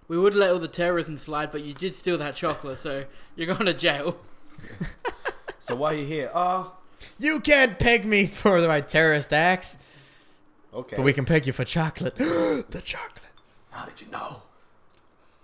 we 0.08 0.18
would 0.18 0.34
let 0.34 0.50
all 0.50 0.58
the 0.58 0.66
terrorism 0.66 1.16
slide, 1.16 1.52
but 1.52 1.62
you 1.62 1.72
did 1.72 1.94
steal 1.94 2.18
that 2.18 2.34
chocolate, 2.34 2.78
so 2.80 3.04
you're 3.36 3.46
going 3.54 3.66
to 3.66 3.74
jail. 3.74 4.18
So 5.58 5.74
why 5.74 5.94
are 5.94 5.96
you 5.96 6.06
here? 6.06 6.30
Oh, 6.32 6.72
You 7.18 7.40
can't 7.40 7.76
peg 7.78 8.04
me 8.04 8.26
for 8.26 8.60
my 8.68 8.80
terrorist 8.80 9.32
acts, 9.32 9.78
okay. 10.72 10.94
but 10.96 11.02
we 11.02 11.12
can 11.12 11.24
peg 11.24 11.46
you 11.46 11.52
for 11.52 11.64
chocolate. 11.64 12.14
the 12.16 12.82
chocolate. 12.84 13.25
How 13.76 13.84
did 13.84 14.00
you 14.00 14.06
know? 14.08 14.42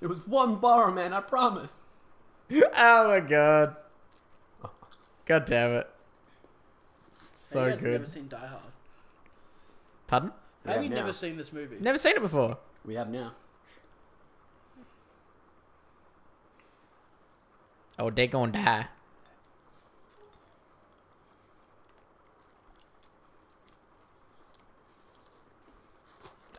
It 0.00 0.06
was 0.06 0.26
one 0.26 0.56
bar, 0.56 0.90
man. 0.90 1.12
I 1.12 1.20
promise. 1.20 1.80
Oh 2.50 3.08
my 3.08 3.20
god. 3.20 3.76
God 5.26 5.44
damn 5.44 5.72
it. 5.72 5.90
So 7.34 7.60
Hey, 7.60 7.66
you 7.66 7.72
guys 7.72 7.80
good. 7.82 7.92
Never 7.92 8.06
seen 8.06 8.28
Die 8.28 8.36
Hard? 8.46 8.62
Pardon? 10.06 10.32
We 10.64 10.68
Have 10.68 10.76
have 10.76 10.84
you 10.84 10.90
now. 10.90 10.96
never 10.96 11.12
seen 11.12 11.36
this 11.36 11.52
movie? 11.52 11.76
Never 11.80 11.98
seen 11.98 12.16
it 12.16 12.22
before. 12.22 12.56
We 12.84 12.94
have 12.94 13.10
now. 13.10 13.32
Oh, 17.98 18.10
they're 18.10 18.26
gonna 18.26 18.52
die. 18.52 18.86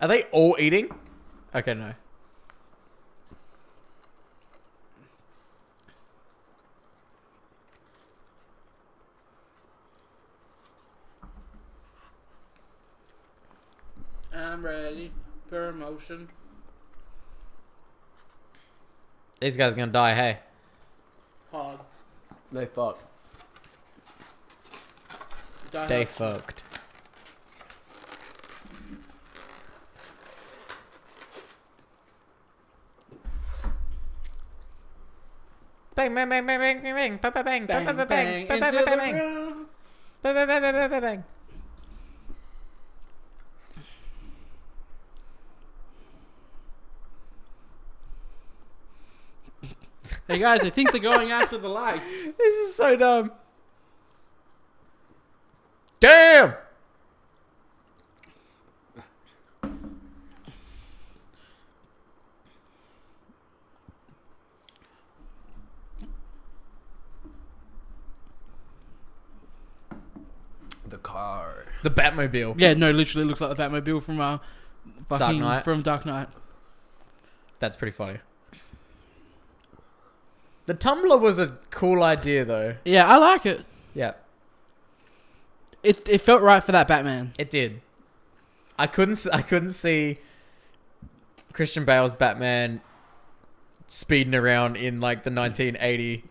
Are 0.01 0.07
they 0.07 0.23
all 0.31 0.55
eating? 0.59 0.89
Okay, 1.55 1.73
no. 1.75 1.93
I'm 14.33 14.65
ready 14.65 15.11
for 15.49 15.69
emotion. 15.69 16.27
These 19.39 19.57
guys 19.57 19.73
are 19.73 19.75
gonna 19.75 19.91
die, 19.91 20.15
hey. 20.15 20.39
Hard. 21.51 21.79
They 22.51 22.65
fuck. 22.65 22.99
Die 25.71 25.87
They 25.87 26.03
Hard. 26.05 26.07
fucked. 26.09 26.63
Bang, 35.95 36.15
bang, 36.15 36.27
bang, 36.29 36.45
bang, 36.45 36.59
bang, 36.59 36.81
bang, 36.81 37.19
bang, 37.21 37.21
bang, 37.21 37.33
bang, 37.33 37.45
bang, 37.45 37.67
Bang, 37.67 37.85
bang, 37.85 37.95
bang, 37.95 38.07
bang, 38.07 38.07
bang, 38.07 38.39
into 38.39 38.53
bang, 38.53 38.97
bang, 38.97 39.13
bang, 40.23 40.33
bang, 40.33 40.35
bang, 40.35 40.47
bang, 40.47 40.61
bang, 40.61 40.73
bang, 40.73 40.89
bang, 40.89 41.01
bang. 41.01 41.23
Hey 50.25 50.39
guys, 50.39 50.61
I 50.63 50.69
think 50.69 50.91
they're 50.91 51.01
going 51.01 51.31
after 51.31 51.57
the 51.57 51.67
lights. 51.67 52.09
This 52.37 52.55
is 52.69 52.75
so 52.75 52.95
dumb. 52.95 53.31
Damn! 55.99 56.53
The 70.87 70.97
car. 71.13 71.65
The 71.83 71.89
Batmobile. 71.91 72.55
Yeah, 72.57 72.73
no, 72.73 72.91
literally 72.91 73.27
looks 73.27 73.41
like 73.41 73.55
the 73.55 73.61
Batmobile 73.63 74.01
from 74.03 74.19
uh, 74.19 74.39
fucking 75.09 75.39
Knight. 75.39 75.63
from 75.63 75.81
Dark 75.81 76.05
Knight. 76.05 76.27
That's 77.59 77.77
pretty 77.77 77.91
funny. 77.95 78.17
The 80.65 80.73
tumbler 80.73 81.17
was 81.17 81.39
a 81.39 81.57
cool 81.71 82.03
idea, 82.03 82.45
though. 82.45 82.75
Yeah, 82.85 83.05
I 83.07 83.17
like 83.17 83.45
it. 83.45 83.65
Yeah, 83.93 84.13
It 85.83 86.07
it 86.09 86.19
felt 86.21 86.41
right 86.41 86.63
for 86.63 86.71
that 86.71 86.87
Batman. 86.87 87.33
it 87.37 87.49
did. 87.49 87.81
I 88.79 88.87
couldn't. 88.87 89.13
s- 89.13 89.27
I 89.27 89.41
couldn't 89.43 89.71
see 89.71 90.17
Christian 91.51 91.85
Bale's 91.85 92.13
Batman 92.15 92.81
speeding 93.87 94.33
around 94.33 94.77
in 94.77 94.99
like 94.99 95.23
the 95.23 95.29
1980, 95.31 96.23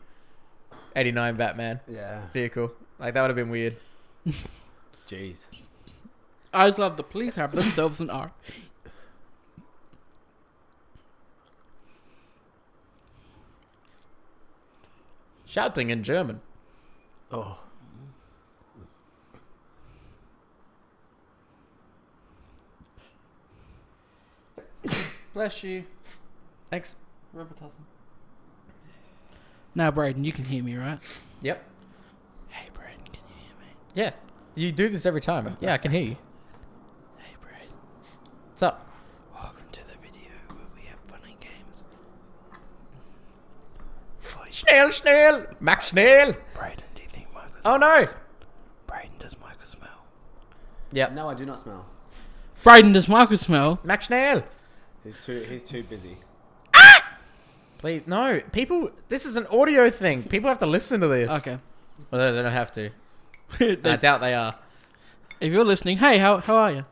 89 0.97 1.37
Batman 1.37 1.81
Yeah. 1.87 2.23
vehicle. 2.33 2.73
Like 2.99 3.15
that 3.15 3.21
would 3.21 3.29
have 3.31 3.37
been 3.37 3.51
weird. 3.51 3.77
Jeez. 5.13 5.47
I 6.55 6.69
just 6.69 6.79
love 6.79 6.97
the 6.97 7.03
police 7.03 7.35
have 7.37 7.55
themselves 7.55 8.01
an 8.01 8.09
R. 8.09 8.33
Shouting 15.45 15.91
in 15.91 16.03
German. 16.03 16.41
Oh. 17.31 17.63
Bless 25.35 25.63
you. 25.63 25.85
Thanks. 26.71 26.97
Robitussin. 27.37 27.71
Now, 29.75 29.91
Braden, 29.91 30.25
you 30.25 30.33
can 30.33 30.47
hear 30.47 30.63
me, 30.63 30.75
right? 30.75 30.99
Yep. 31.43 31.63
Hey, 32.49 32.69
Braden, 32.73 33.05
can 33.13 33.23
you 33.29 33.35
hear 33.45 33.55
me? 33.61 33.67
Yeah. 33.95 34.13
You 34.55 34.71
do 34.71 34.89
this 34.91 35.07
every 35.07 35.23
time. 35.23 35.57
Yeah, 35.61 35.73
I 35.73 35.79
can 35.79 35.91
hear 35.91 36.03
you. 36.03 36.17
Hey, 37.17 37.35
Braden. 37.41 37.69
What's 38.51 38.63
up? 38.63 38.87
Welcome 39.33 39.63
to 39.73 39.81
the 39.81 39.95
video 40.03 40.29
where 40.49 40.67
we 40.77 40.83
have 40.83 40.99
fun 41.09 41.21
funny 41.21 41.37
games. 41.41 41.83
Schnell, 44.51 44.91
schnell, 44.91 45.47
Max 45.59 45.89
Schnell. 45.89 46.35
Braden, 46.55 46.85
do 46.95 47.03
you 47.03 47.09
think 47.09 47.33
Michael? 47.33 47.57
Oh 47.65 47.79
no. 47.79 48.07
Braden, 48.87 49.13
does 49.19 49.37
Michael 49.41 49.65
smell? 49.65 50.05
Yep. 50.93 51.13
No, 51.13 51.31
I 51.31 51.35
do 51.35 51.47
not 51.47 51.59
smell. 51.59 51.87
Braden, 52.63 52.93
does 52.93 53.09
Michael 53.09 53.39
smell? 53.39 53.81
Max 53.83 54.07
Schnell. 54.07 54.45
He's 55.03 55.25
too. 55.25 55.47
He's 55.49 55.65
too 55.65 55.83
busy. 55.83 56.19
Ah 56.75 57.17
Please, 57.79 58.03
no. 58.07 58.43
People, 58.53 58.91
this 59.09 59.25
is 59.25 59.37
an 59.37 59.47
audio 59.47 59.89
thing. 59.89 60.25
People 60.25 60.51
have 60.51 60.59
to 60.59 60.67
listen 60.67 61.01
to 61.01 61.09
this. 61.09 61.31
Okay. 61.31 61.59
Well, 62.11 62.35
they 62.35 62.43
don't 62.43 62.53
have 62.53 62.71
to. 62.73 62.91
They- 63.59 63.79
I 63.85 63.97
doubt 63.97 64.21
they 64.21 64.35
are. 64.35 64.57
if 65.41 65.53
you're 65.53 65.65
listening, 65.65 65.99
hey, 65.99 66.19
how 66.19 66.39
how 66.39 66.57
are 66.57 66.71
you? 66.73 66.85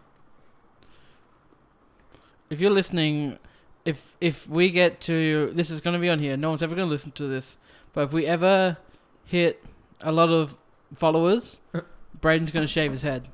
If 2.48 2.60
you're 2.60 2.70
listening, 2.70 3.38
if 3.84 4.16
if 4.20 4.48
we 4.48 4.70
get 4.70 5.00
to 5.02 5.52
this 5.54 5.70
is 5.70 5.80
going 5.80 5.94
to 5.94 6.00
be 6.00 6.08
on 6.08 6.18
here. 6.18 6.36
No 6.36 6.50
one's 6.50 6.62
ever 6.62 6.74
going 6.74 6.86
to 6.88 6.90
listen 6.90 7.12
to 7.12 7.26
this. 7.28 7.56
But 7.92 8.02
if 8.04 8.12
we 8.12 8.26
ever 8.26 8.76
hit 9.24 9.64
a 10.00 10.12
lot 10.12 10.30
of 10.30 10.56
followers, 10.96 11.58
Braden's 12.20 12.50
going 12.50 12.64
to 12.66 12.72
shave 12.72 12.90
his 12.92 13.02
head 13.02 13.28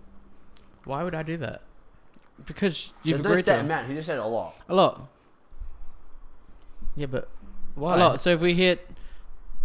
Why 0.85 1.03
would 1.03 1.15
I 1.15 1.23
do 1.23 1.37
that? 1.39 1.63
because 2.45 2.93
you've 3.03 3.17
There's 3.17 3.25
no 3.25 3.31
agreed 3.33 3.45
set 3.47 3.55
to 3.55 3.61
it. 3.61 3.65
amount. 3.65 3.89
He 3.89 3.95
just 3.95 4.07
said 4.07 4.19
a 4.19 4.27
lot. 4.27 4.55
a 4.69 4.75
lot. 4.75 5.09
Yeah, 6.95 7.07
but 7.07 7.29
why? 7.75 7.97
A 7.97 7.99
lot. 7.99 8.21
So 8.21 8.31
if 8.31 8.41
we 8.41 8.53
hit, 8.55 8.87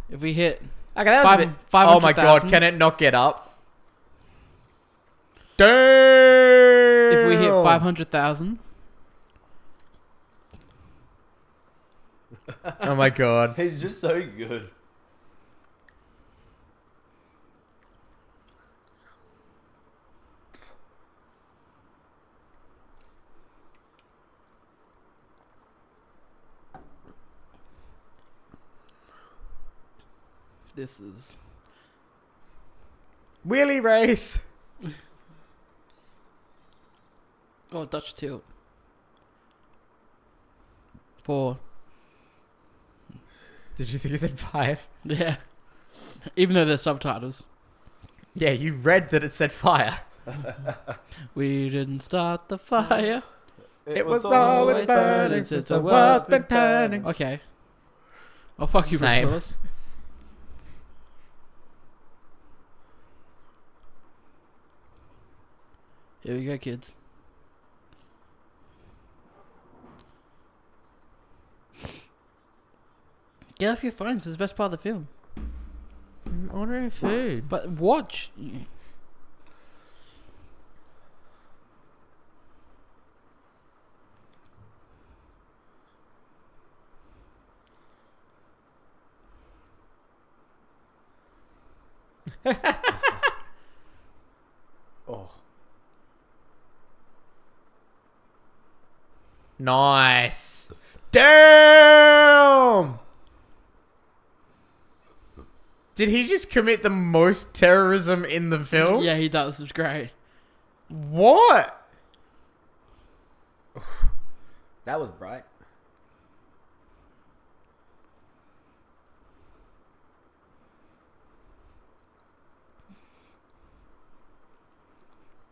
if 0.10 0.22
we 0.22 0.34
hit 0.34 0.62
Okay, 0.96 1.04
that 1.06 1.18
was 1.24 1.26
five, 1.26 1.40
a 1.42 1.46
bit. 1.48 1.56
five 1.68 1.88
Oh 1.90 2.00
my 2.00 2.14
god! 2.14 2.48
Can 2.50 2.64
it 2.64 2.78
not 2.78 2.98
get 2.98 3.14
up? 3.14 3.51
Damn! 5.58 7.14
If 7.14 7.28
we 7.28 7.36
hit 7.36 7.52
five 7.64 7.82
hundred 7.82 8.10
thousand, 8.10 8.60
Oh 12.80 12.96
my 12.96 13.10
god! 13.10 13.54
He's 13.58 13.82
just 13.82 14.00
so 14.00 14.22
good. 14.22 14.70
this 30.74 31.00
is 31.00 31.36
Wheelie 33.48 33.84
race. 33.84 34.40
Oh 37.72 37.86
Dutch 37.86 38.16
tilt. 38.16 38.44
Four. 41.24 41.60
Did 43.76 43.90
you 43.92 44.00
think 44.00 44.16
it 44.16 44.20
said 44.20 44.40
five? 44.40 44.88
Yeah. 45.04 45.38
Even 46.36 46.56
though 46.56 46.66
there's 46.66 46.82
subtitles. 46.82 47.46
Yeah, 48.34 48.52
you 48.52 48.74
read 48.74 49.10
that 49.10 49.24
it 49.24 49.34
said 49.34 49.52
fire. 49.52 50.02
We 51.34 51.70
didn't 51.70 52.02
start 52.02 52.50
the 52.50 52.58
fire. 52.58 53.24
It 53.86 54.06
was 54.06 54.26
always 54.26 54.86
burning 54.86 55.44
since 55.44 55.68
the 55.68 55.80
world's 55.80 56.28
been 56.28 56.44
turning. 56.44 57.06
Okay. 57.06 57.40
Oh 58.60 58.66
fuck 58.68 58.92
you, 58.92 58.98
Bruce 58.98 59.10
Same. 59.10 59.28
Willis. 59.28 59.56
Here 66.22 66.36
we 66.36 66.46
go, 66.46 66.58
kids. 66.58 66.94
Get 73.60 73.72
off 73.72 73.84
your 73.84 73.92
phones. 73.92 74.26
It's 74.26 74.36
the 74.36 74.44
best 74.44 74.56
part 74.56 74.74
of 74.74 74.80
the 74.80 74.84
film. 74.84 75.08
Mm, 76.28 76.50
I'm 76.52 76.52
ordering 76.54 76.90
food. 76.90 77.48
But 77.48 77.70
watch. 77.70 78.32
Oh, 95.08 95.30
Nice. 99.60 100.72
Damn. 101.12 103.00
Did 105.94 106.10
he 106.10 106.26
just 106.26 106.50
commit 106.50 106.84
the 106.84 106.90
most 106.90 107.54
terrorism 107.54 108.24
in 108.24 108.50
the 108.50 108.64
film? 108.64 109.04
Yeah, 109.04 109.18
he 109.18 109.30
does. 109.30 109.60
It's 109.60 109.72
great. 109.72 110.12
What? 110.88 111.86
that 114.86 115.00
was 115.00 115.10
bright. 115.10 115.44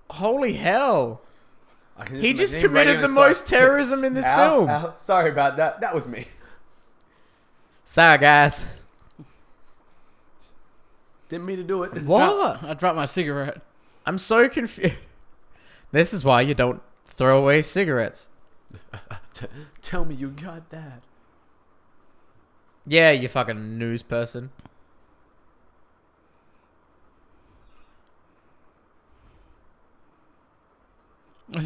Holy 0.10 0.54
hell. 0.54 1.22
I 2.00 2.06
can 2.06 2.22
He 2.22 2.34
just 2.34 2.54
imagine 2.54 2.70
him 2.72 2.76
writing 2.76 2.94
committed 2.94 3.04
the 3.04 3.08
song. 3.14 3.28
most 3.28 3.46
terrorism 3.48 4.04
in 4.06 4.14
this 4.14 4.26
Ow, 4.26 4.38
film. 4.58 4.70
ow, 4.70 4.94
sorry 4.98 5.30
about 5.32 5.58
that. 5.58 5.82
That 5.82 5.94
was 5.94 6.08
me. 6.08 6.28
Sorry, 7.86 8.18
guys. 8.18 8.66
Didn't 11.28 11.46
mean 11.46 11.58
to 11.58 11.64
do 11.64 11.84
it. 11.84 12.04
What? 12.04 12.64
I 12.64 12.74
dropped 12.74 12.96
my 12.96 13.06
cigarette. 13.06 13.62
I'm 14.06 14.18
so 14.18 14.48
confused. 14.50 14.96
This 15.92 16.14
is 16.14 16.24
why 16.24 16.42
you 16.42 16.54
don't 16.54 16.84
throw 17.08 17.40
away 17.40 17.64
cigarettes. 17.64 18.30
T- 19.34 19.48
tell 19.82 20.06
me 20.06 20.14
you 20.14 20.30
got 20.30 20.70
that. 20.70 21.02
Yeah, 22.86 23.10
you 23.10 23.28
fucking 23.28 23.80
news 23.80 24.04
person. 24.04 24.52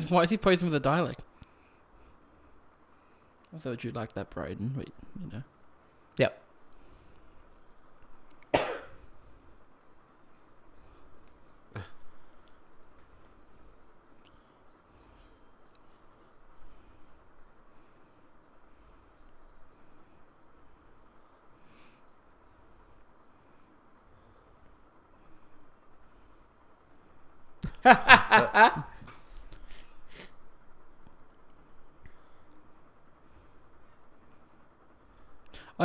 Why 0.09 0.23
is 0.23 0.29
he 0.29 0.37
posing 0.37 0.67
with 0.67 0.75
a 0.75 0.79
dialect? 0.79 1.21
I 3.55 3.59
thought 3.59 3.83
you'd 3.83 3.95
like 3.95 4.13
that, 4.13 4.29
Braden. 4.29 4.73
Wait, 4.77 4.93
you 5.21 5.31
know. 5.31 5.43
Yep. 6.17 6.39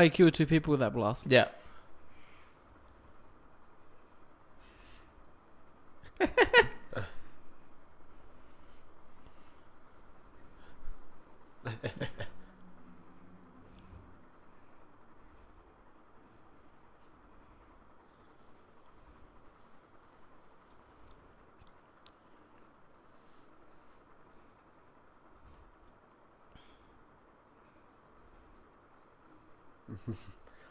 He 0.04 0.10
killed 0.10 0.34
two 0.34 0.46
people 0.46 0.70
with 0.70 0.80
that 0.80 0.94
blast. 0.94 1.24
Yeah. 1.26 1.48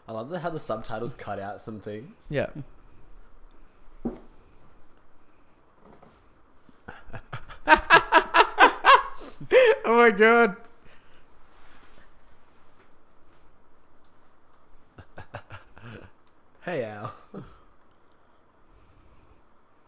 I 0.10 0.14
love 0.14 0.30
how 0.32 0.38
the 0.58 0.64
subtitles 0.64 1.14
cut 1.14 1.40
out 1.40 1.62
some 1.62 1.80
things. 1.80 2.26
Yeah. 2.32 2.48
oh 9.86 9.86
my 9.86 10.10
god. 10.10 10.56
Hey 16.66 16.84
Al. 16.84 17.14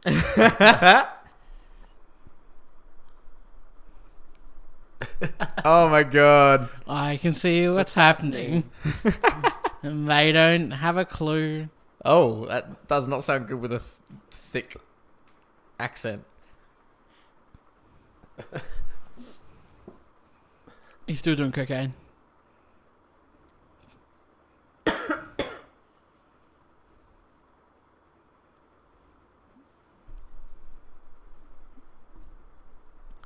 oh 5.65 5.89
my 5.89 6.03
god. 6.03 6.69
I 6.87 7.17
can 7.17 7.33
see 7.33 7.67
what's 7.67 7.95
happening. 7.95 8.69
They 9.81 10.31
don't 10.31 10.71
have 10.71 10.97
a 10.97 11.05
clue. 11.05 11.69
Oh, 12.03 12.45
that 12.47 12.87
does 12.87 13.07
not 13.07 13.23
sound 13.23 13.47
good 13.47 13.61
with 13.61 13.71
a 13.73 13.79
th- 13.79 13.91
thick 14.31 14.75
accent. 15.79 16.23
He's 21.07 21.19
still 21.19 21.35
doing 21.35 21.51
cocaine. 21.51 21.93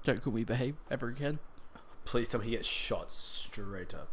Don't 0.03 0.21
call 0.21 0.33
me 0.33 0.43
behave 0.43 0.75
ever 0.89 1.07
again. 1.09 1.39
Please 2.05 2.29
tell 2.29 2.39
me 2.39 2.45
he 2.47 2.51
gets 2.51 2.67
shot 2.67 3.11
straight 3.11 3.93
up. 3.93 4.09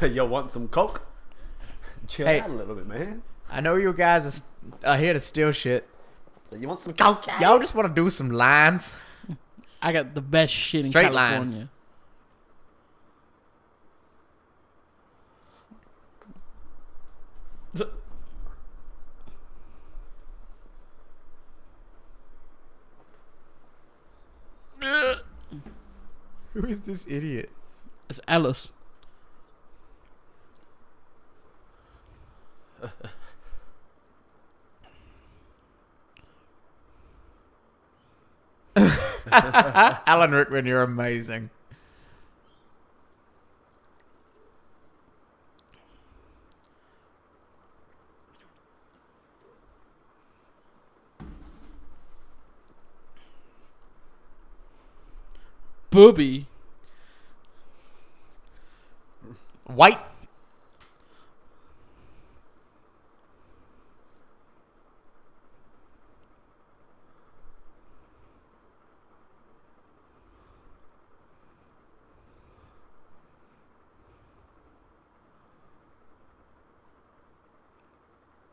you 0.12 0.24
want 0.24 0.52
some 0.52 0.68
coke? 0.68 1.02
Chill 2.06 2.26
Hey. 2.26 2.40
out 2.40 2.50
a 2.50 2.52
little 2.52 2.74
bit, 2.74 2.86
man. 2.86 3.22
I 3.50 3.60
know 3.60 3.76
you 3.76 3.92
guys 3.92 4.42
are, 4.84 4.90
are 4.92 4.96
here 4.98 5.12
to 5.12 5.20
steal 5.20 5.52
shit. 5.52 5.88
You 6.58 6.66
want 6.68 6.80
some 6.80 6.94
coke? 6.94 7.26
Y'all 7.40 7.58
just 7.58 7.74
want 7.74 7.88
to 7.88 7.94
do 7.94 8.08
some 8.10 8.30
lines. 8.30 8.94
I 9.82 9.92
got 9.92 10.14
the 10.14 10.20
best 10.20 10.52
shit 10.52 10.84
in 10.84 10.90
Straight 10.90 11.12
California. 11.12 11.56
lines. 11.58 11.68
Who 26.54 26.66
is 26.66 26.82
this 26.82 27.06
idiot? 27.08 27.50
It's 28.08 28.20
Ellis. 28.26 28.72
Alan 40.06 40.32
Rickman, 40.32 40.66
you're 40.66 40.82
amazing. 40.82 41.48
Booby. 55.90 56.46
White. 59.66 60.07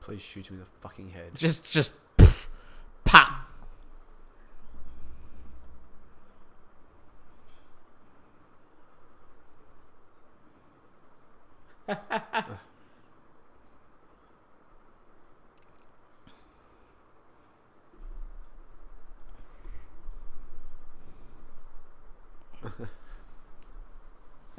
Please 0.06 0.22
shoot 0.22 0.46
him 0.46 0.58
in 0.58 0.60
the 0.60 0.68
fucking 0.82 1.10
head. 1.10 1.32
Just, 1.36 1.72
just, 1.72 1.92
poof, 2.16 2.48
pop. 3.06 3.32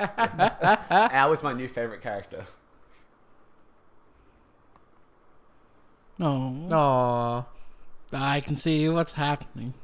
Al 0.01 1.31
was 1.31 1.44
my 1.44 1.52
new 1.52 1.68
favorite 1.68 2.02
character. 2.02 2.47
Oh, 6.18 6.55
Aww. 6.68 7.47
I 8.12 8.40
can 8.40 8.56
see 8.56 8.88
what's 8.88 9.12
happening. 9.14 9.74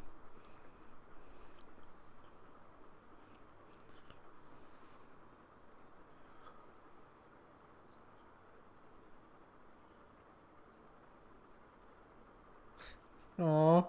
Aww. 13.38 13.86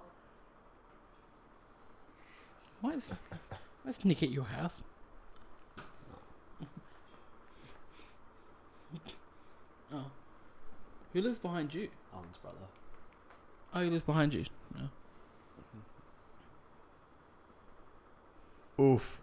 Why 2.81 2.91
is 2.91 3.11
Let's 3.85 4.03
nick 4.03 4.21
at 4.23 4.29
your 4.29 4.43
house. 4.45 4.83
oh. 9.93 10.05
Who 11.13 11.21
lives 11.21 11.37
behind 11.37 11.73
you? 11.73 11.89
Alan's 12.13 12.37
brother. 12.37 12.57
Oh, 13.73 13.81
he 13.81 13.89
lives 13.89 14.03
behind 14.03 14.33
you. 14.33 14.45
No. 14.73 14.89
Mm-hmm. 18.77 18.83
Oof. 18.83 19.21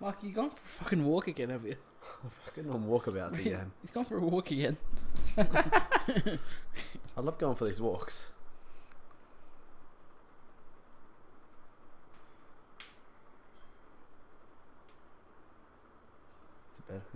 Mark, 0.00 0.16
you 0.22 0.32
gone 0.32 0.50
for 0.50 0.56
a 0.56 0.84
fucking 0.84 1.04
walk 1.04 1.28
again, 1.28 1.50
have 1.50 1.64
you? 1.64 1.76
Fucking 2.44 2.68
on 2.68 2.82
walkabouts 2.86 3.38
again. 3.38 3.70
He's 3.82 3.92
gone 3.92 4.04
for 4.04 4.16
a 4.16 4.20
walk 4.20 4.50
again. 4.50 4.76
I 5.38 6.38
love 7.20 7.38
going 7.38 7.54
for 7.54 7.66
these 7.66 7.80
walks. 7.80 8.26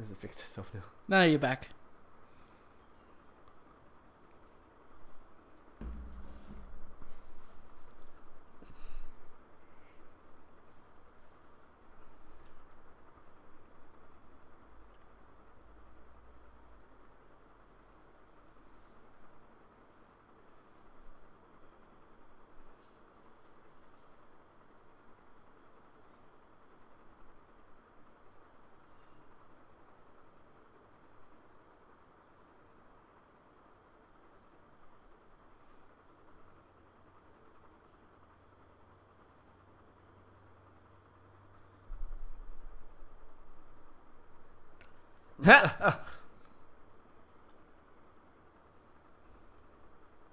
Is 0.03 0.11
it 0.11 0.19
fixed 0.19 0.41
itself 0.41 0.71
now? 0.75 0.83
No, 1.09 1.25
you're 1.25 1.39
back. 1.39 1.71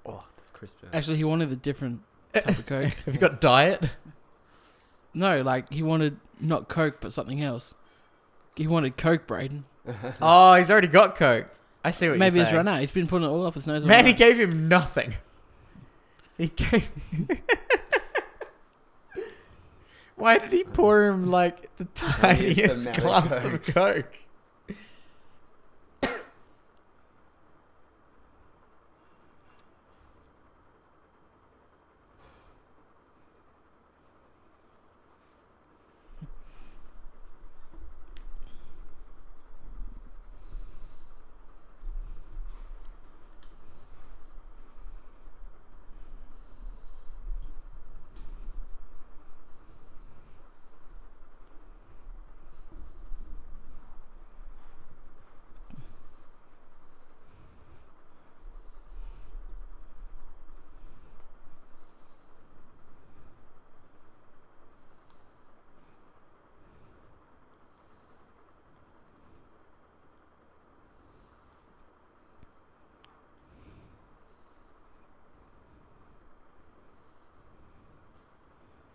Oh, 0.05 0.23
the 0.35 0.41
crisp. 0.57 0.77
Actually, 0.93 1.17
he 1.17 1.23
wanted 1.23 1.51
a 1.51 1.55
different 1.55 2.01
type 2.33 2.47
of 2.47 2.65
Coke. 2.67 2.93
Have 3.05 3.13
you 3.15 3.19
got 3.19 3.41
diet? 3.41 3.89
No, 5.13 5.41
like, 5.41 5.69
he 5.71 5.83
wanted 5.83 6.17
not 6.39 6.69
Coke, 6.69 6.97
but 7.01 7.11
something 7.13 7.41
else. 7.43 7.73
He 8.55 8.67
wanted 8.67 8.95
Coke, 8.95 9.25
Braden. 9.27 9.65
oh, 10.21 10.55
he's 10.55 10.71
already 10.71 10.87
got 10.87 11.15
coke. 11.15 11.47
I 11.83 11.91
see 11.91 12.07
what 12.07 12.17
Maybe 12.17 12.35
you're 12.35 12.43
it's 12.43 12.51
saying. 12.51 12.55
run 12.65 12.67
out. 12.69 12.79
He's 12.79 12.91
been 12.91 13.07
putting 13.07 13.27
it 13.27 13.31
all 13.31 13.45
up 13.45 13.55
his 13.55 13.67
nose. 13.67 13.81
all 13.81 13.89
Man, 13.89 14.05
he 14.05 14.11
night. 14.13 14.17
gave 14.19 14.39
him 14.39 14.69
nothing. 14.69 15.15
He 16.37 16.47
gave. 16.47 16.89
Why 20.15 20.37
did 20.37 20.51
he 20.53 20.63
pour 20.63 21.05
him 21.07 21.27
like 21.29 21.75
the 21.77 21.85
tiniest 21.85 22.85
amount 22.87 22.97
of 22.97 23.03
glass 23.03 23.43
of 23.43 23.63
coke? 23.63 24.13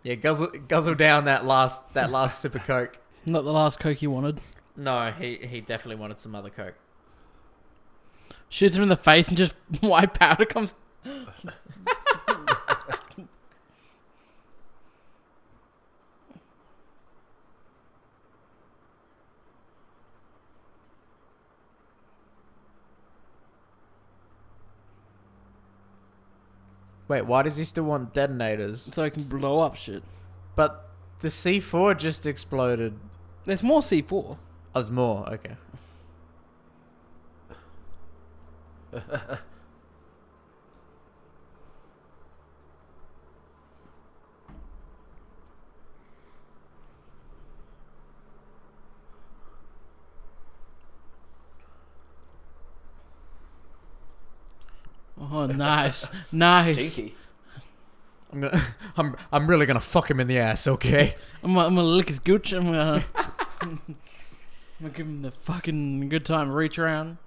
Yeah, 0.09 0.15
guzzle 0.15 0.47
guzzle 0.67 0.95
down 0.95 1.25
that 1.25 1.45
last 1.45 1.93
that 1.93 2.09
last 2.17 2.39
sip 2.39 2.55
of 2.55 2.63
coke. 2.63 2.97
Not 3.27 3.43
the 3.43 3.51
last 3.51 3.79
coke 3.79 4.01
you 4.01 4.09
wanted. 4.09 4.41
No, 4.75 5.11
he 5.11 5.35
he 5.35 5.61
definitely 5.61 5.97
wanted 5.97 6.17
some 6.17 6.33
other 6.33 6.49
coke. 6.49 6.73
Shoots 8.49 8.75
him 8.75 8.81
in 8.81 8.89
the 8.89 8.97
face 8.97 9.27
and 9.27 9.37
just 9.37 9.53
white 9.81 10.15
powder 10.15 10.45
comes. 10.45 10.73
Wait, 27.09 27.25
why 27.25 27.41
does 27.41 27.57
he 27.57 27.65
still 27.65 27.85
want 27.85 28.13
detonators? 28.13 28.89
So 28.93 29.03
I 29.03 29.09
can 29.09 29.23
blow 29.23 29.59
up 29.59 29.75
shit. 29.75 30.03
But 30.55 30.87
the 31.19 31.29
C 31.29 31.59
four 31.59 31.93
just 31.95 32.25
exploded. 32.25 32.93
There's 33.43 33.63
more 33.63 33.81
C4. 33.81 34.11
Oh, 34.13 34.37
there's 34.75 34.91
more. 34.91 35.27
Okay. 35.33 35.55
Oh, 55.19 55.45
nice. 55.47 56.09
nice. 56.31 56.75
Kinky. 56.75 57.15
I'm 58.31 58.41
gonna, 58.41 58.61
I'm 58.97 59.15
I'm 59.31 59.47
really 59.49 59.65
gonna 59.65 59.79
fuck 59.79 60.09
him 60.09 60.19
in 60.19 60.27
the 60.27 60.37
ass. 60.39 60.67
Okay. 60.67 61.15
I'm, 61.43 61.53
gonna- 61.53 61.67
I'm 61.67 61.75
gonna 61.75 61.87
lick 61.87 62.07
his 62.07 62.19
gooch. 62.19 62.53
I'm 62.53 62.65
gonna, 62.65 63.03
I'm 63.61 63.81
gonna 64.79 64.93
give 64.93 65.07
him 65.07 65.21
the 65.23 65.31
fucking 65.31 66.09
good 66.09 66.25
time 66.25 66.51
reach 66.51 66.77
around. 66.79 67.17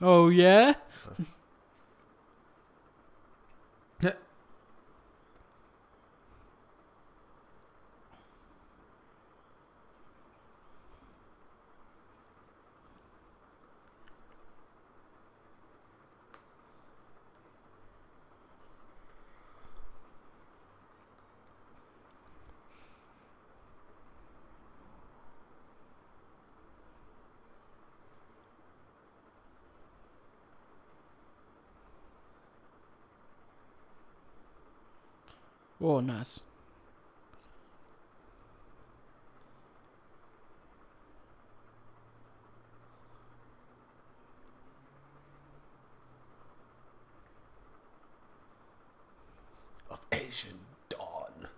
Oh 0.00 0.28
yeah. 0.28 0.74
Oh, 35.84 36.00
nice. 36.00 36.40
Of 49.90 49.98
Asian 50.12 50.58
Dawn. 50.90 51.48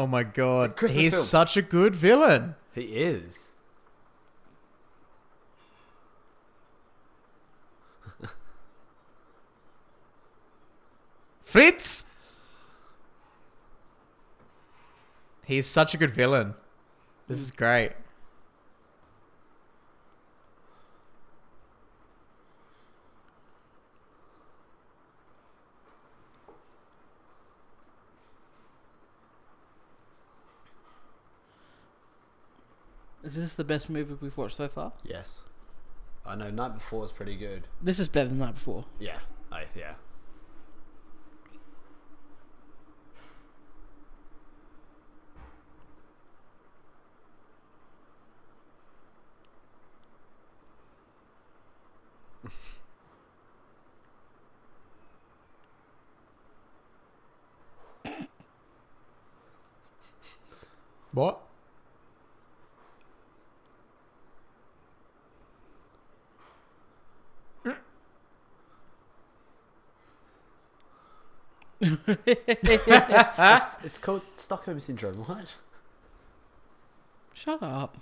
Oh 0.05 0.07
my 0.07 0.21
god, 0.21 0.75
Christmas 0.75 1.01
he's 1.01 1.13
film. 1.15 1.25
such 1.25 1.57
a 1.57 1.63
good 1.63 1.95
villain. 1.95 2.53
He 2.75 2.81
is. 2.83 3.45
Fritz. 11.43 12.05
He's 15.43 15.65
such 15.65 15.95
a 15.95 15.97
good 15.97 16.11
villain. 16.11 16.53
This 17.27 17.39
is 17.39 17.49
great. 17.49 17.93
Is 33.25 33.33
this 33.33 33.53
the 33.53 33.63
best 33.63 33.89
movie 33.89 34.13
we've 34.21 34.37
watched 34.37 34.55
so 34.55 34.67
far? 34.67 34.93
Yes. 35.03 35.39
I 36.27 36.35
know. 36.35 36.51
Night 36.51 36.75
before 36.75 37.01
was 37.01 37.11
pretty 37.11 37.35
good. 37.35 37.67
This 37.81 37.99
is 37.99 38.07
better 38.07 38.29
than 38.29 38.37
that 38.37 38.53
before. 38.53 38.85
Yeah. 38.99 39.17
I 39.51 39.63
yeah. 39.75 39.93
What? 61.11 61.39
It's, 72.25 73.75
it's 73.83 73.97
called 73.97 74.21
Stockholm 74.35 74.79
syndrome. 74.79 75.17
What? 75.25 75.55
Shut 77.33 77.61
up. 77.61 77.97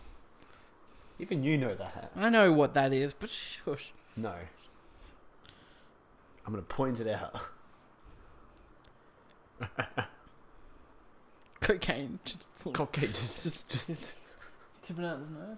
Even 1.20 1.44
you 1.44 1.58
know 1.58 1.76
that. 1.76 2.12
I 2.16 2.30
know 2.30 2.52
what 2.52 2.74
that 2.74 2.94
is, 2.94 3.14
but 3.14 3.30
shush. 3.30 3.92
No. 4.16 4.34
I'm 6.46 6.54
gonna 6.54 6.62
point 6.64 7.00
it 7.00 7.08
out. 7.08 7.42
Cocaine. 11.62 12.20
Just, 12.26 12.44
full- 12.60 12.74
just 12.74 13.44
just, 13.44 13.68
just, 13.70 13.88
just 13.88 14.14
tipping 14.82 15.06
out 15.06 15.20
his 15.20 15.30
nose. 15.30 15.58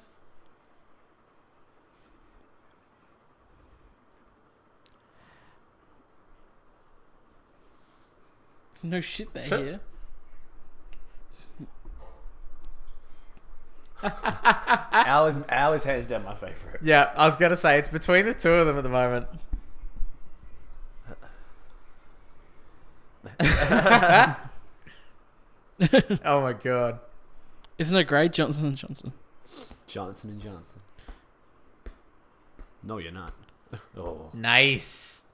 No 8.84 9.02
shit, 9.02 9.34
they're 9.34 9.44
so- 9.44 9.64
here. 9.64 9.80
ours, 14.04 15.40
ours, 15.50 15.84
hands 15.84 16.08
down, 16.08 16.24
my 16.24 16.36
favorite. 16.36 16.82
Yeah, 16.84 17.12
I 17.16 17.26
was 17.26 17.36
gonna 17.36 17.56
say 17.56 17.80
it's 17.80 17.90
between 17.90 18.26
the 18.26 18.34
two 18.34 18.52
of 18.52 18.68
them 18.68 18.78
at 18.78 18.84
the 18.84 18.90
moment. 18.90 19.28
oh 26.24 26.42
my 26.42 26.54
god! 26.54 27.00
Isn't 27.78 27.96
it 27.96 28.06
great, 28.06 28.32
Johnson 28.32 28.68
and 28.68 28.78
Johnson? 28.78 29.14
Johnson 29.88 30.30
and 30.32 30.42
Johnson. 30.42 30.80
No, 32.84 32.98
you're 33.00 33.12
not. 33.12 33.34
oh, 33.98 34.30
nice. 34.34 35.25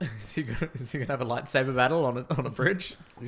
Is 0.20 0.32
he 0.32 0.42
gonna, 0.44 0.70
is 0.74 0.92
he 0.92 0.98
gonna 0.98 1.10
have 1.10 1.20
a 1.20 1.24
lightsaber 1.24 1.74
battle 1.74 2.06
on 2.06 2.18
a, 2.18 2.26
on 2.38 2.46
a 2.46 2.50
bridge? 2.50 2.94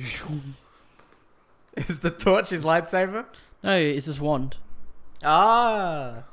is 1.75 1.99
the 1.99 2.09
torch 2.09 2.49
his 2.49 2.63
lightsaber? 2.63 3.25
No, 3.61 3.75
it's 3.75 4.05
his 4.05 4.21
wand. 4.21 4.55
Ah. 5.21 6.23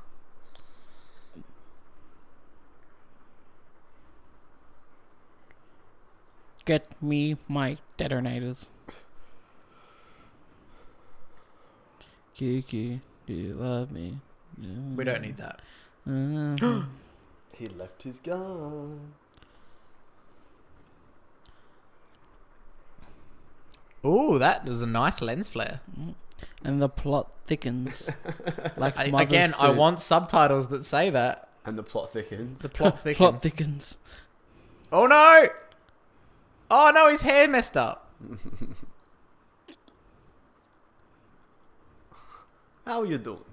Get 6.65 6.87
me 7.03 7.37
my 7.49 7.79
detonators. 7.97 8.69
Kiki, 12.35 13.01
do 13.27 13.33
you 13.33 13.55
love 13.55 13.91
me? 13.91 14.19
We 14.95 15.03
don't 15.03 15.23
need 15.23 15.39
that. 15.39 15.61
Uh, 16.09 16.85
He 17.53 17.67
left 17.67 18.05
his 18.05 18.21
gun. 18.21 19.15
Ooh, 24.07 24.39
that 24.39 24.65
was 24.65 24.83
a 24.83 24.87
nice 24.87 25.21
lens 25.21 25.51
flare. 25.51 25.81
Mm. 25.99 26.15
and 26.65 26.81
the 26.81 26.89
plot 26.89 27.33
thickens. 27.47 28.09
like 28.77 28.99
I, 28.99 29.11
Mother's 29.11 29.29
again, 29.29 29.55
I 29.59 29.71
want 29.71 30.01
subtitles 30.01 30.69
that 30.69 30.85
say 30.85 31.11
that. 31.11 31.49
And 31.65 31.77
the 31.77 31.83
plot 31.83 32.13
thickens. 32.13 32.61
The 32.61 32.69
plot 32.69 32.99
thickens. 33.03 33.17
plot 33.17 33.43
thickens. 33.43 33.97
oh 34.93 35.07
no! 35.07 35.49
Oh 36.71 36.93
no, 36.95 37.09
his 37.11 37.23
hair 37.23 37.49
messed 37.49 37.77
up. 37.77 38.13
How 42.87 43.01
are 43.03 43.07
you 43.07 43.19
doing? 43.19 43.45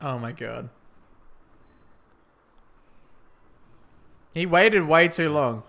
Oh 0.00 0.18
my 0.18 0.32
god. 0.32 0.68
He 4.34 4.46
waited 4.46 4.88
way 4.88 5.06
too 5.06 5.30
long. 5.30 5.62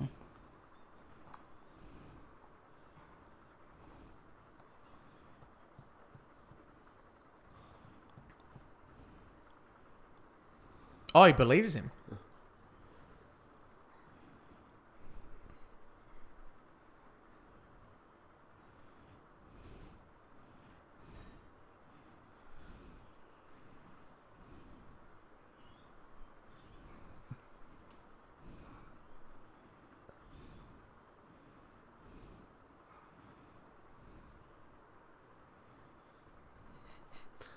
Oh, 11.13 11.25
he 11.25 11.31
believes 11.31 11.75
him. 11.75 11.91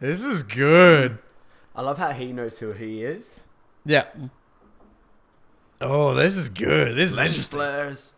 This 0.00 0.22
is 0.24 0.42
good. 0.42 1.18
I 1.74 1.82
love 1.82 1.98
how 1.98 2.10
he 2.12 2.32
knows 2.32 2.58
who 2.58 2.72
he 2.72 3.02
is. 3.04 3.40
Yeah. 3.84 4.06
Oh, 5.80 6.14
this 6.14 6.36
is 6.36 6.48
good. 6.48 6.96
This 6.96 7.12
is 7.12 7.16
Lens 7.18 7.28
interesting. 7.34 7.56
flares. 7.58 8.14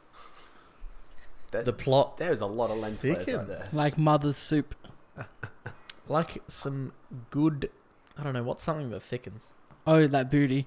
That, 1.52 1.64
The 1.64 1.72
plot, 1.72 2.16
there's 2.16 2.40
a 2.40 2.46
lot 2.46 2.70
of 2.70 2.78
lens 2.78 3.00
flares 3.00 3.26
right 3.26 3.46
there. 3.46 3.66
Like 3.72 3.98
mother's 3.98 4.36
soup. 4.36 4.74
like 6.08 6.42
some 6.48 6.92
good. 7.30 7.70
I 8.18 8.22
don't 8.22 8.34
know 8.34 8.42
what's 8.42 8.62
something 8.64 8.90
that 8.90 9.02
thickens. 9.02 9.48
Oh, 9.86 10.06
that 10.06 10.30
booty. 10.30 10.66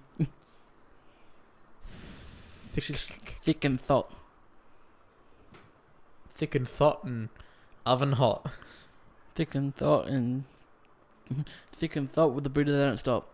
Thick, 1.87 2.83
She's 2.83 3.05
thick 3.43 3.63
and 3.63 3.79
thought. 3.79 4.11
thick 6.35 6.55
and 6.55 6.67
thought 6.67 7.03
and 7.03 7.29
oven 7.85 8.13
hot. 8.13 8.51
Thick 9.35 9.53
and 9.55 9.75
thought 9.75 10.07
and 10.07 10.43
thick 11.75 11.95
and 11.95 12.11
thought 12.11 12.33
with 12.33 12.43
the 12.43 12.49
booty 12.49 12.71
that 12.71 12.77
don't 12.77 12.97
stop. 12.97 13.29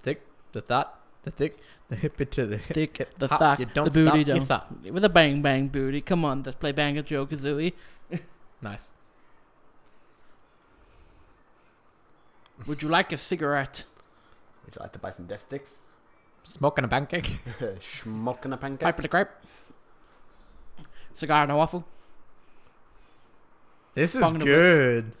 Thick, 0.00 0.22
the 0.52 0.60
thought, 0.60 1.00
the 1.24 1.30
thick, 1.30 1.58
the 1.88 1.96
hip 1.96 2.20
it 2.20 2.30
to 2.32 2.46
the 2.46 2.56
hip. 2.56 2.74
Thick, 2.74 2.98
hip, 2.98 3.18
the 3.18 3.28
hop, 3.28 3.40
thack, 3.40 3.58
you 3.60 3.66
the 3.66 3.72
don't 3.72 3.92
booty 3.92 4.06
stop, 4.06 4.16
you 4.16 4.24
don't. 4.24 4.46
thought. 4.46 4.92
With 4.92 5.04
a 5.04 5.08
bang 5.08 5.42
bang 5.42 5.68
booty. 5.68 6.00
Come 6.00 6.24
on, 6.24 6.42
let's 6.42 6.56
play 6.56 6.72
Bang 6.72 7.02
Joe 7.04 7.26
Kazooie. 7.26 7.72
Nice. 8.62 8.92
Would 12.64 12.80
you 12.80 12.88
like 12.88 13.10
a 13.10 13.16
cigarette? 13.16 13.86
Would 14.64 14.76
you 14.76 14.80
like 14.82 14.92
to 14.92 15.00
buy 15.00 15.10
some 15.10 15.26
death 15.26 15.42
sticks? 15.42 15.78
Smoking 16.44 16.84
a 16.84 16.88
pancake. 16.88 17.40
Smoking 17.80 18.52
a 18.52 18.56
pancake. 18.56 18.80
Pipe 18.80 18.98
of 18.98 19.02
the 19.02 19.08
grape. 19.08 19.28
Cigar 21.14 21.42
and 21.42 21.52
a 21.52 21.56
waffle. 21.56 21.84
This 23.94 24.14
is 24.14 24.20
Bong 24.20 24.36
in 24.36 24.40
good. 24.42 25.12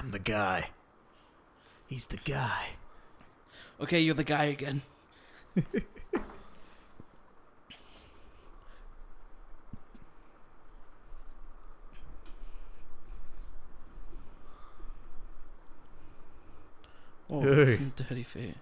I'm 0.00 0.12
the 0.12 0.18
guy. 0.18 0.70
He's 1.86 2.06
the 2.06 2.16
guy. 2.16 2.68
Okay, 3.78 4.00
you're 4.00 4.14
the 4.14 4.24
guy 4.24 4.44
again. 4.44 4.80
oh, 17.30 17.42
Hey. 17.42 17.76
some 17.76 17.92
dirty 17.94 18.22
feet. 18.22 18.54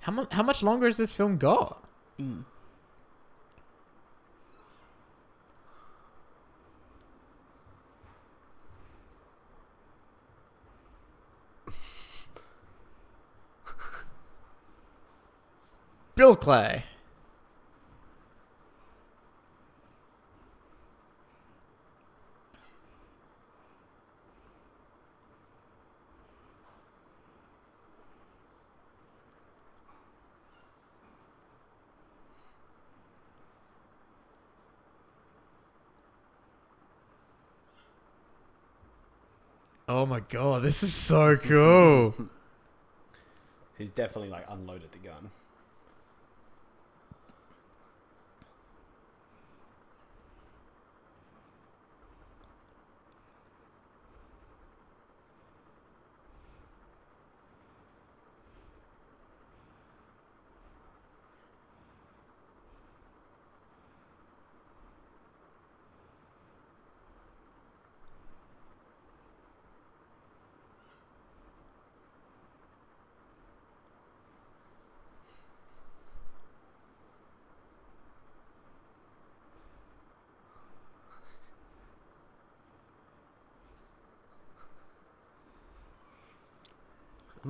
How 0.00 0.12
much? 0.12 0.32
How 0.32 0.42
much 0.42 0.62
longer 0.62 0.86
has 0.86 0.96
this 0.96 1.12
film 1.12 1.36
got? 1.36 1.82
Mm. 2.20 2.44
Bill 16.18 16.34
Clay. 16.34 16.82
Oh 39.88 40.04
my 40.04 40.18
god, 40.18 40.64
this 40.64 40.82
is 40.82 40.92
so 40.92 41.36
cool. 41.36 42.12
He's 43.78 43.92
definitely 43.92 44.30
like 44.30 44.46
unloaded 44.48 44.90
the 44.90 44.98
gun. 44.98 45.30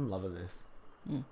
I'm 0.08 0.12
loving 0.12 0.34
this. 0.34 0.62
Mm. 1.10 1.24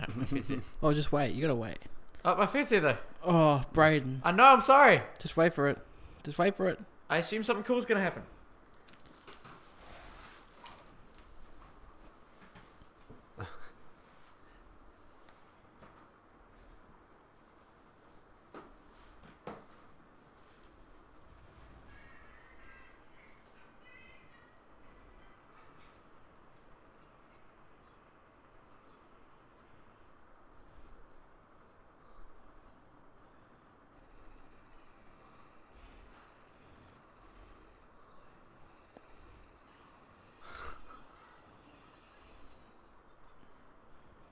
Oh, 0.00 0.04
my 0.16 0.24
feet's 0.24 0.48
here. 0.48 0.60
Oh, 0.82 0.92
just 0.92 1.12
wait. 1.12 1.34
You 1.34 1.40
gotta 1.40 1.54
wait. 1.54 1.78
Oh, 2.24 2.34
my 2.34 2.46
feet's 2.46 2.70
here 2.70 2.80
though. 2.80 2.96
Oh, 3.24 3.62
Braden, 3.72 4.22
I 4.24 4.32
know. 4.32 4.42
I'm 4.44 4.60
sorry. 4.60 5.02
just 5.20 5.36
wait 5.36 5.54
for 5.54 5.68
it. 5.68 5.78
Just 6.24 6.36
wait 6.38 6.56
for 6.56 6.68
it. 6.68 6.80
I 7.08 7.18
assume 7.18 7.44
something 7.44 7.62
cool's 7.62 7.86
gonna 7.86 8.00
happen. 8.00 8.24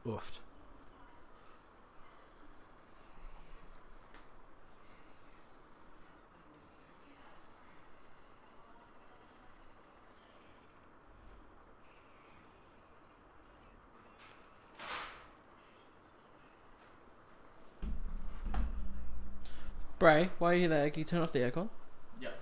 Oofed. 0.09 0.41
Bray, 19.99 20.31
why 20.39 20.53
are 20.53 20.57
you 20.57 20.69
there? 20.69 20.89
Can 20.91 21.01
you 21.01 21.05
turn 21.05 21.23
off 21.23 21.33
the 21.33 21.41
aircon? 21.41 21.69
Yep. 22.21 22.39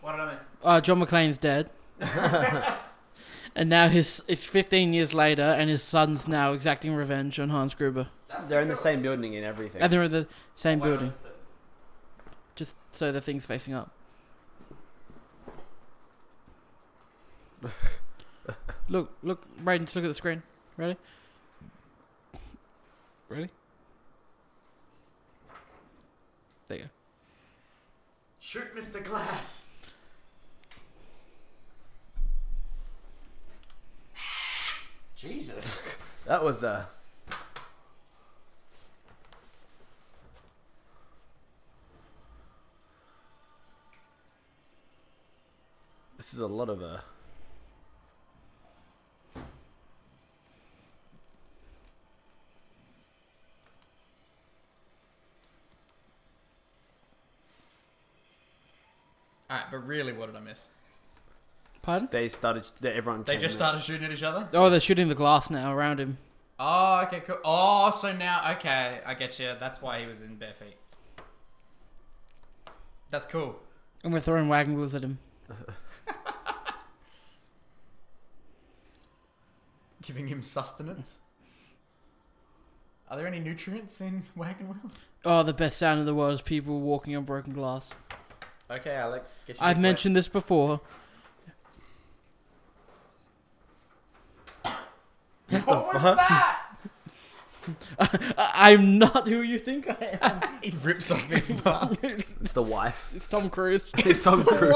What 0.00 0.12
did 0.12 0.20
I 0.20 0.32
miss? 0.32 0.42
Uh, 0.64 0.80
John 0.80 1.00
McClane's 1.00 1.36
dead. 1.36 1.68
and 3.54 3.68
now 3.68 3.88
his 3.88 4.22
it's 4.26 4.42
15 4.42 4.94
years 4.94 5.12
later, 5.12 5.42
and 5.42 5.68
his 5.68 5.82
son's 5.82 6.26
now 6.26 6.54
exacting 6.54 6.94
revenge 6.94 7.38
on 7.38 7.50
Hans 7.50 7.74
Gruber. 7.74 8.08
They're 8.48 8.62
in 8.62 8.68
the 8.68 8.76
same 8.76 9.02
building 9.02 9.36
and 9.36 9.44
everything. 9.44 9.82
And 9.82 9.92
they're 9.92 10.04
in 10.04 10.12
the 10.12 10.26
same 10.54 10.80
building, 10.80 11.12
just 12.54 12.74
so 12.92 13.12
the 13.12 13.20
thing's 13.20 13.44
facing 13.44 13.74
up. 13.74 13.90
look, 18.88 19.12
look, 19.22 19.44
Braden, 19.58 19.84
just 19.84 19.96
look 19.96 20.06
at 20.06 20.08
the 20.08 20.14
screen. 20.14 20.42
Ready? 20.78 20.96
Ready? 23.30 23.48
There 26.66 26.78
you 26.78 26.82
go. 26.84 26.90
Shoot, 28.40 28.74
Mr. 28.76 29.02
Glass. 29.04 29.70
Jesus. 35.14 35.80
That 36.26 36.44
was 36.44 36.62
uh 36.62 36.84
This 46.18 46.34
is 46.34 46.40
a 46.40 46.46
lot 46.46 46.68
of 46.68 46.82
uh 46.82 46.98
Alright, 59.50 59.66
but 59.70 59.86
really, 59.86 60.12
what 60.12 60.26
did 60.26 60.36
I 60.36 60.40
miss? 60.40 60.66
Pardon? 61.82 62.08
they 62.12 62.28
started 62.28 62.66
they, 62.80 62.92
everyone 62.92 63.22
They 63.24 63.32
came 63.32 63.40
just 63.40 63.54
in. 63.54 63.58
started 63.58 63.82
shooting 63.82 64.04
at 64.04 64.12
each 64.12 64.22
other? 64.22 64.48
Oh, 64.52 64.68
they're 64.70 64.78
shooting 64.80 65.08
the 65.08 65.14
glass 65.14 65.50
now 65.50 65.72
around 65.74 65.98
him. 65.98 66.18
Oh, 66.58 67.00
okay, 67.06 67.20
cool. 67.20 67.38
Oh, 67.42 67.90
so 67.90 68.12
now, 68.14 68.52
okay, 68.52 69.00
I 69.04 69.14
get 69.14 69.38
you. 69.40 69.54
That's 69.58 69.80
why 69.80 69.98
he 70.00 70.06
was 70.06 70.20
in 70.20 70.36
bare 70.36 70.52
feet. 70.52 70.76
That's 73.08 73.24
cool. 73.26 73.56
And 74.04 74.12
we're 74.12 74.20
throwing 74.20 74.48
wagon 74.48 74.76
wheels 74.76 74.94
at 74.94 75.02
him. 75.02 75.18
Giving 80.02 80.28
him 80.28 80.42
sustenance. 80.42 81.20
Are 83.10 83.16
there 83.16 83.26
any 83.26 83.40
nutrients 83.40 84.00
in 84.00 84.22
wagon 84.36 84.68
wheels? 84.68 85.06
Oh, 85.24 85.42
the 85.42 85.52
best 85.54 85.78
sound 85.78 85.98
in 85.98 86.06
the 86.06 86.14
world 86.14 86.34
is 86.34 86.42
people 86.42 86.80
walking 86.80 87.16
on 87.16 87.24
broken 87.24 87.52
glass. 87.52 87.90
Okay, 88.70 88.94
Alex. 88.94 89.40
Get 89.46 89.56
your 89.58 89.64
I've 89.66 89.76
dick 89.76 89.82
mentioned 89.82 90.16
this 90.16 90.28
before. 90.28 90.80
What 95.48 95.66
was 95.94 96.02
that? 96.02 96.56
I- 97.98 98.50
I'm 98.72 98.98
not 98.98 99.26
who 99.26 99.42
you 99.42 99.58
think 99.58 99.88
I 99.88 100.18
am. 100.22 100.40
he 100.62 100.70
rips 100.82 101.10
off 101.10 101.22
his 101.28 101.50
mask. 101.64 101.98
It's 102.40 102.52
the 102.52 102.62
wife. 102.62 103.10
it's 103.14 103.26
Tom 103.26 103.50
Cruise. 103.50 103.84
It's 103.98 104.22
Tom 104.22 104.44
Cruise. 104.44 104.74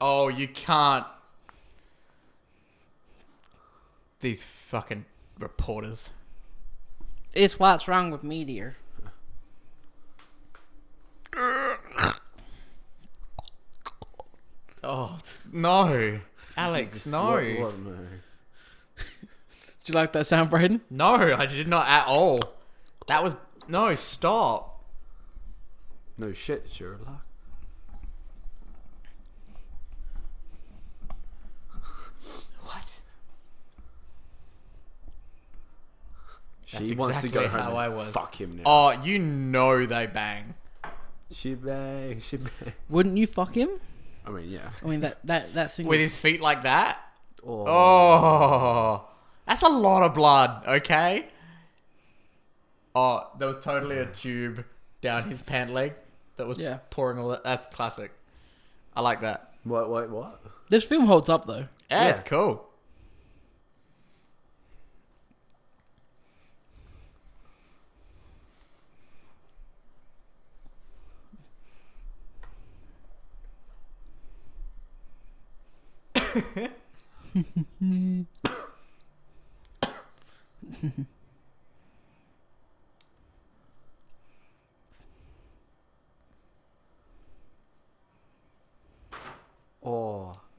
Oh, 0.00 0.28
you 0.28 0.48
can't. 0.48 1.06
These 4.20 4.42
fucking 4.42 5.04
reporters. 5.38 6.10
It's 7.34 7.58
what's 7.58 7.86
wrong 7.86 8.10
with 8.10 8.22
media. 8.22 8.74
Oh 14.82 15.18
no, 15.52 16.20
Alex, 16.56 17.06
no, 17.06 17.24
What- 17.32 17.58
what- 17.60 17.78
no. 17.78 17.92
Do 18.96 19.92
you 19.92 19.94
like 19.94 20.12
that 20.12 20.26
sound, 20.26 20.50
Braden? 20.50 20.80
no, 20.90 21.14
I 21.34 21.46
did 21.46 21.68
not 21.68 21.86
at 21.88 22.06
all. 22.06 22.40
That 23.08 23.22
was 23.22 23.34
no. 23.68 23.94
Stop. 23.94 24.84
No 26.18 26.32
shit, 26.32 26.66
Sherlock. 26.72 27.24
What? 32.62 33.00
She 36.66 36.78
That's 36.78 36.98
wants 36.98 37.18
to 37.20 37.28
go 37.28 37.42
home 37.46 37.50
how 37.60 37.68
and 37.70 37.78
I 37.78 37.88
was. 37.88 38.12
fuck 38.12 38.38
him 38.40 38.56
now. 38.56 38.62
Oh, 38.66 38.90
you 39.02 39.18
know 39.20 39.86
they 39.86 40.06
bang. 40.06 40.54
She 41.30 41.54
bang, 41.54 42.20
she 42.20 42.36
bang. 42.38 42.72
Wouldn't 42.88 43.16
you 43.16 43.26
fuck 43.28 43.54
him? 43.54 43.70
I 44.26 44.30
mean, 44.30 44.50
yeah. 44.50 44.70
I 44.82 44.86
mean 44.86 45.00
that 45.00 45.18
that 45.24 45.54
that 45.54 45.72
single. 45.72 45.90
With 45.90 46.00
his 46.00 46.16
feet 46.18 46.40
like 46.40 46.64
that? 46.64 46.98
Oh, 47.46 47.64
Oh, 47.68 49.08
that's 49.46 49.62
a 49.62 49.68
lot 49.68 50.02
of 50.02 50.12
blood, 50.14 50.64
okay? 50.66 51.26
Oh, 52.94 53.28
there 53.38 53.46
was 53.48 53.58
totally 53.60 53.98
a 53.98 54.06
tube 54.06 54.64
down 55.00 55.30
his 55.30 55.42
pant 55.42 55.70
leg 55.72 55.94
that 56.36 56.46
was 56.46 56.58
Yeah. 56.58 56.78
pouring 56.90 57.18
all 57.18 57.28
that. 57.28 57.44
That's 57.44 57.66
classic. 57.66 58.10
I 58.94 59.02
like 59.02 59.20
that. 59.20 59.52
What? 59.64 59.88
What? 59.90 60.10
What? 60.10 60.42
This 60.68 60.82
film 60.84 61.06
holds 61.06 61.28
up 61.28 61.46
though. 61.46 61.68
Yeah, 61.90 62.08
it's 62.08 62.18
Yeah. 62.20 62.24
cool. 62.24 62.65
Oh, 76.36 76.42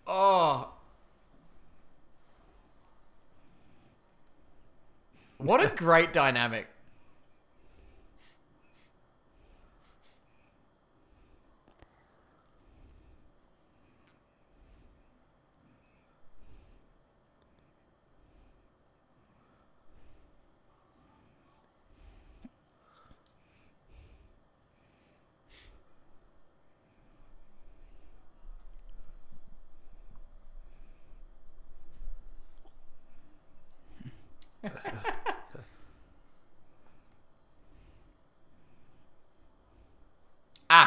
Oh. 0.08 0.70
What 5.38 5.64
a 5.64 5.70
great 5.76 6.14
dynamic. 6.14 6.68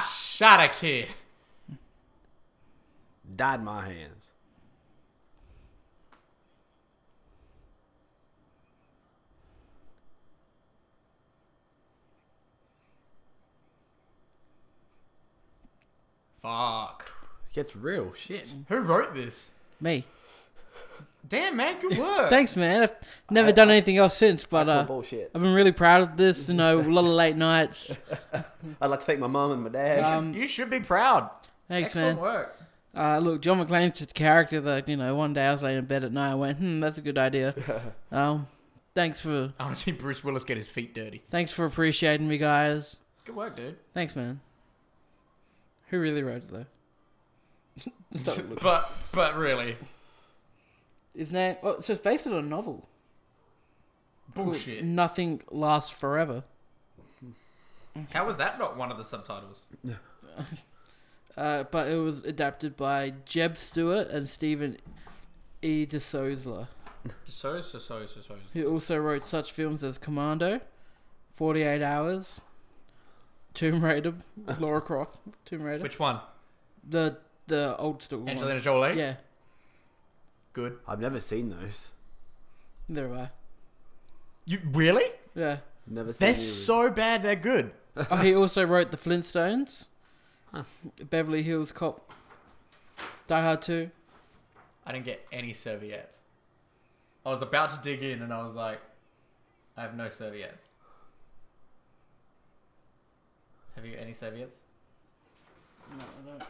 Shut 0.01 0.61
a 0.61 0.69
kid. 0.69 1.09
Died 3.37 3.61
in 3.61 3.65
my 3.65 3.87
hands. 3.87 4.31
Fuck. 16.43 17.13
Gets 17.53 17.77
real 17.77 18.13
shit. 18.15 18.55
Who 18.69 18.79
wrote 18.79 19.15
this? 19.15 19.53
Me. 19.81 20.05
Damn, 21.29 21.57
man, 21.57 21.79
good 21.81 21.97
work. 21.99 22.29
Thanks, 22.31 22.57
man. 22.57 22.83
I've 22.83 22.93
never 23.31 23.49
I- 23.49 23.53
done 23.53 23.71
anything 23.71 23.99
else 23.99 24.17
since, 24.17 24.45
but 24.45 24.69
uh, 24.69 24.85
bullshit. 24.85 25.31
I've 25.35 25.41
been 25.43 25.55
really 25.55 25.73
proud 25.73 26.03
of 26.03 26.17
this. 26.17 26.49
You 26.49 26.55
know, 26.55 26.79
a 26.79 26.83
lot 26.83 27.05
of 27.05 27.11
late 27.11 27.37
nights. 27.37 27.97
I'd 28.81 28.87
like 28.87 29.01
to 29.01 29.07
thank 29.07 29.21
my 29.21 29.27
mum 29.27 29.53
and 29.53 29.63
my 29.63 29.69
dad. 29.69 30.05
Um, 30.05 30.35
you 30.35 30.47
should 30.47 30.71
be 30.71 30.81
proud. 30.81 31.31
Thanks, 31.69 31.91
Excellent 31.91 32.17
man. 32.17 32.23
work. 32.23 32.57
Uh, 32.97 33.19
look, 33.19 33.41
John 33.43 33.65
McClane's 33.65 33.99
just 33.99 34.11
a 34.11 34.15
character 34.15 34.61
that 34.63 34.89
you 34.89 34.97
know. 34.97 35.15
One 35.15 35.33
day 35.33 35.47
I 35.47 35.53
was 35.53 35.63
laying 35.63 35.79
in 35.79 35.85
bed 35.85 36.03
at 36.03 36.13
night, 36.13 36.33
I 36.33 36.35
went, 36.35 36.59
"Hmm, 36.59 36.81
that's 36.81 36.99
a 36.99 37.01
good 37.01 37.17
idea." 37.19 37.55
um, 38.13 38.49
thanks 38.97 39.21
for 39.21 39.53
I 39.61 39.63
want 39.65 39.77
to 39.77 39.81
see 39.81 39.93
Bruce 39.93 40.25
Willis 40.25 40.45
get 40.45 40.57
his 40.57 40.69
feet 40.69 40.93
dirty. 40.95 41.23
thanks 41.31 41.53
for 41.53 41.65
appreciating 41.65 42.27
me, 42.27 42.39
guys. 42.39 42.97
Good 43.25 43.37
work, 43.37 43.57
dude. 43.57 43.77
Thanks, 43.95 44.17
man. 44.17 44.41
Who 45.91 46.01
really 46.01 46.23
wrote 46.25 46.43
it 46.43 46.51
though? 46.51 46.67
but 48.63 48.91
but 49.13 49.37
really, 49.37 49.77
His 51.17 51.33
name. 51.33 51.57
Oh, 51.63 51.81
so 51.81 51.93
it's 51.95 52.03
based 52.03 52.27
on 52.27 52.33
a 52.35 52.43
novel. 52.43 52.89
called 54.35 54.47
bullshit. 54.53 54.85
Nothing 54.85 55.43
lasts 55.51 55.91
forever. 55.91 56.45
How 58.13 58.25
was 58.27 58.37
that 58.37 58.59
not 58.59 58.77
one 58.77 58.91
of 58.91 58.99
the 58.99 59.05
subtitles? 59.05 59.65
Uh, 61.37 61.63
but 61.71 61.89
it 61.89 61.95
was 61.97 62.25
adapted 62.25 62.77
by 62.77 63.15
Jeb 63.25 63.57
Stuart 63.57 64.09
and 64.09 64.29
Stephen 64.29 64.77
E. 65.63 65.87
D'Souza, 65.87 66.69
So 67.25 67.61
so 67.61 67.79
so 67.79 68.05
so 68.05 68.21
so. 68.21 68.35
who 68.53 68.67
also 68.67 68.99
wrote 68.99 69.23
such 69.23 69.53
films 69.53 69.85
as 69.85 69.97
Commando, 69.97 70.61
Forty 71.37 71.63
Eight 71.63 71.83
Hours, 71.83 72.41
Tomb 73.55 73.83
Raider, 73.83 74.15
Laura 74.59 74.81
Croft, 74.81 75.19
Tomb 75.45 75.63
Raider, 75.63 75.83
Which 75.85 76.01
one? 76.01 76.21
the 76.87 77.19
the 77.47 77.77
old 77.79 78.03
school 78.03 78.19
one. 78.21 78.31
Angelina 78.31 78.61
Jolie. 78.61 78.99
Yeah, 78.99 79.15
Good. 80.53 80.79
I've 80.87 81.01
never 81.01 81.21
seen 81.21 81.51
those. 81.51 81.91
there 82.89 83.09
have 83.09 83.17
I. 83.17 83.31
You 84.45 84.59
really? 84.73 85.07
Yeah. 85.35 85.59
Never 85.87 86.13
seen 86.13 86.19
They're 86.21 86.29
any 86.31 86.39
of 86.39 86.45
so 86.45 86.91
bad. 86.91 87.23
They're 87.23 87.37
good. 87.37 87.73
oh, 88.11 88.17
he 88.17 88.35
also 88.35 88.65
wrote 88.65 88.91
The 88.91 88.97
Flintstones, 88.97 89.87
Beverly 91.09 91.43
Hills 91.43 91.73
Cop, 91.73 92.13
Die 93.27 93.41
Hard 93.41 93.63
Two. 93.63 93.91
I 94.87 94.93
didn't 94.93 95.05
get 95.05 95.27
any 95.33 95.53
serviettes. 95.53 96.23
I 97.25 97.31
was 97.31 97.43
about 97.43 97.71
to 97.71 97.81
dig 97.83 98.03
in, 98.03 98.23
and 98.23 98.33
I 98.33 98.43
was 98.43 98.55
like, 98.55 98.81
I 99.77 99.83
have 99.83 99.97
no 99.97 100.09
serviettes. 100.09 100.69
Have 103.77 103.85
you 103.85 103.97
any 103.99 104.13
serviettes? 104.13 104.61
No, 105.97 106.05
I 106.05 106.31
don't. 106.31 106.49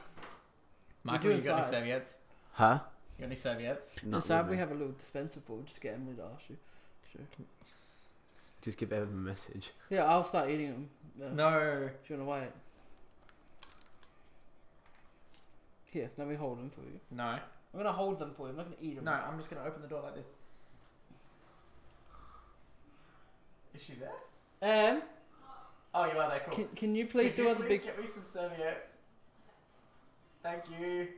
Michael, 1.03 1.33
you 1.33 1.41
got 1.41 1.61
any 1.61 1.71
serviettes? 1.71 2.17
Huh? 2.53 2.81
You 3.21 3.27
got 3.27 3.33
any 3.33 3.37
serviettes? 3.37 3.91
Not 4.03 4.17
Inside 4.19 4.39
really. 4.41 4.51
we 4.53 4.57
have 4.57 4.71
a 4.71 4.75
little 4.75 4.93
dispenser 4.95 5.41
for 5.47 5.59
Just 5.65 5.75
to 5.75 5.81
get 5.83 5.95
Emily 5.95 6.15
to 6.15 6.23
ask 6.23 6.49
you. 6.49 6.57
Sure. 7.13 7.21
Just 8.63 8.79
give 8.79 8.93
Evan 8.95 9.09
a 9.09 9.13
message. 9.13 9.73
Yeah, 9.91 10.05
I'll 10.07 10.25
start 10.25 10.49
eating 10.49 10.71
them. 10.71 10.89
Uh, 11.23 11.35
No. 11.35 11.91
Do 12.07 12.15
you 12.15 12.21
want 12.23 12.41
to 12.41 12.45
wait? 12.47 12.53
Here, 15.93 16.11
let 16.17 16.29
me 16.29 16.35
hold 16.35 16.59
them 16.59 16.71
for 16.71 16.81
you. 16.81 16.99
No. 17.11 17.25
I'm 17.25 17.41
gonna 17.77 17.93
hold 17.93 18.19
them 18.19 18.33
for 18.35 18.45
you. 18.47 18.51
I'm 18.51 18.57
not 18.57 18.65
gonna 18.65 18.77
eat 18.81 18.97
them. 18.97 19.05
No, 19.05 19.13
I'm 19.13 19.37
just 19.37 19.51
gonna 19.51 19.67
open 19.67 19.83
the 19.83 19.89
door 19.89 20.03
like 20.03 20.15
this. 20.15 20.29
Is 23.75 23.83
she 23.83 23.93
there? 23.95 24.95
Um, 24.95 25.03
Oh, 25.93 26.05
you 26.05 26.19
are 26.19 26.31
there. 26.31 26.43
Cool. 26.47 26.55
can, 26.55 26.69
can 26.77 26.95
you 26.95 27.05
please 27.07 27.33
Could 27.33 27.37
do 27.37 27.43
you 27.43 27.49
us 27.51 27.59
a 27.59 27.63
please 27.63 27.69
big? 27.81 27.85
get 27.85 28.01
me 28.01 28.07
some 28.07 28.25
serviettes? 28.25 28.93
Thank 30.43 30.63
you. 30.81 31.09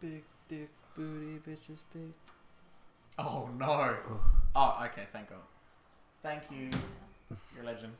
Big 0.00 0.24
dick 0.48 0.68
booty 0.96 1.38
bitches 1.46 1.78
big. 1.92 2.12
Oh 3.18 3.48
no. 3.58 3.96
Oh, 4.54 4.82
okay. 4.86 5.06
Thank 5.12 5.28
God. 5.28 5.38
Thank 6.22 6.42
you. 6.50 6.70
You're 7.54 7.64
a 7.64 7.66
legend. 7.66 7.92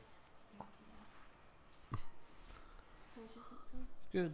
Good. 4.11 4.33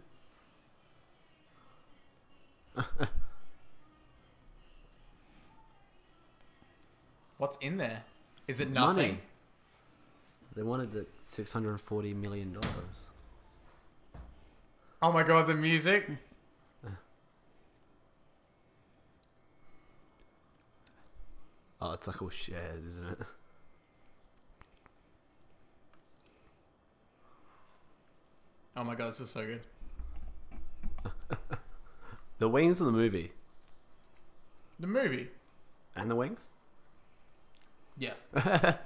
What's 7.36 7.56
in 7.58 7.76
there? 7.76 8.02
Is 8.46 8.60
it 8.60 8.70
Money. 8.70 8.86
nothing? 9.02 9.18
They 10.56 10.62
wanted 10.62 10.92
the 10.92 11.06
six 11.20 11.52
hundred 11.52 11.70
and 11.70 11.80
forty 11.80 12.12
million 12.14 12.52
dollars. 12.52 13.06
Oh 15.00 15.12
my 15.12 15.22
God, 15.22 15.46
the 15.46 15.54
music. 15.54 16.08
Oh, 21.80 21.92
it's 21.92 22.06
like 22.06 22.20
all 22.20 22.28
shares, 22.30 22.84
isn't 22.84 23.08
it? 23.10 23.18
Oh 28.76 28.84
my 28.84 28.94
God, 28.94 29.08
this 29.08 29.20
is 29.20 29.30
so 29.30 29.44
good. 29.44 29.60
The 32.38 32.48
wings 32.48 32.80
of 32.80 32.86
the 32.86 32.92
movie 32.92 33.32
The 34.78 34.86
movie. 34.86 35.28
and 35.96 36.08
the 36.08 36.14
wings. 36.14 36.48
Yeah. 37.98 38.12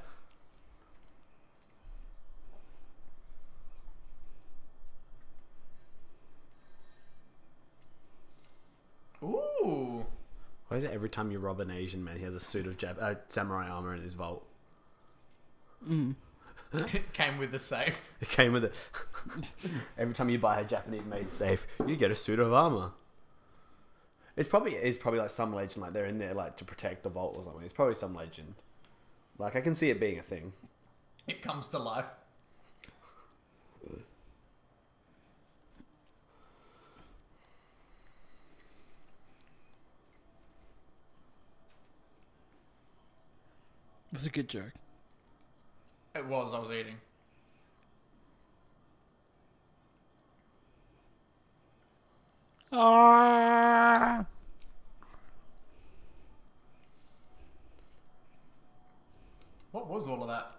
Ooh. 9.22 10.04
Why 10.72 10.78
is 10.78 10.84
it 10.84 10.92
every 10.92 11.10
time 11.10 11.30
you 11.30 11.38
rob 11.38 11.60
an 11.60 11.70
Asian 11.70 12.02
man, 12.02 12.16
he 12.16 12.24
has 12.24 12.34
a 12.34 12.40
suit 12.40 12.66
of 12.66 12.78
Jap- 12.78 12.98
uh, 12.98 13.16
samurai 13.28 13.68
armor 13.68 13.94
in 13.94 14.00
his 14.00 14.14
vault? 14.14 14.42
Mm. 15.86 16.14
It 16.72 17.12
came 17.12 17.36
with 17.36 17.52
the 17.52 17.60
safe. 17.60 18.10
It 18.22 18.30
came 18.30 18.54
with 18.54 18.64
it. 18.64 18.74
every 19.98 20.14
time 20.14 20.30
you 20.30 20.38
buy 20.38 20.60
a 20.60 20.64
Japanese-made 20.64 21.30
safe, 21.30 21.66
you 21.86 21.94
get 21.94 22.10
a 22.10 22.14
suit 22.14 22.38
of 22.38 22.54
armor. 22.54 22.92
It's 24.34 24.48
probably 24.48 24.76
it's 24.76 24.96
probably 24.96 25.20
like 25.20 25.28
some 25.28 25.54
legend, 25.54 25.82
like 25.82 25.92
they're 25.92 26.06
in 26.06 26.18
there 26.18 26.32
like 26.32 26.56
to 26.56 26.64
protect 26.64 27.02
the 27.02 27.10
vault 27.10 27.34
or 27.36 27.42
something. 27.42 27.62
It's 27.62 27.74
probably 27.74 27.92
some 27.92 28.14
legend. 28.14 28.54
Like 29.36 29.54
I 29.54 29.60
can 29.60 29.74
see 29.74 29.90
it 29.90 30.00
being 30.00 30.18
a 30.18 30.22
thing. 30.22 30.54
It 31.28 31.42
comes 31.42 31.66
to 31.66 31.78
life. 31.78 32.06
That's 44.12 44.26
a 44.26 44.30
good 44.30 44.48
joke. 44.48 44.72
It 46.14 46.26
was. 46.26 46.52
I 46.52 46.58
was 46.58 46.70
eating. 46.70 46.96
Ah. 52.72 54.24
What 59.72 59.88
was 59.88 60.06
all 60.06 60.22
of 60.22 60.28
that? 60.28 60.52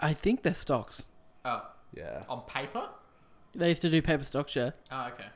I 0.00 0.12
think 0.12 0.42
they're 0.42 0.54
stocks. 0.54 1.06
Oh, 1.44 1.62
Yeah. 1.94 2.24
on 2.28 2.42
paper? 2.42 2.88
They 3.54 3.68
used 3.70 3.82
to 3.82 3.90
do 3.90 4.02
paper 4.02 4.24
stocks, 4.24 4.54
yeah. 4.54 4.70
Oh, 4.90 5.06
okay. 5.08 5.26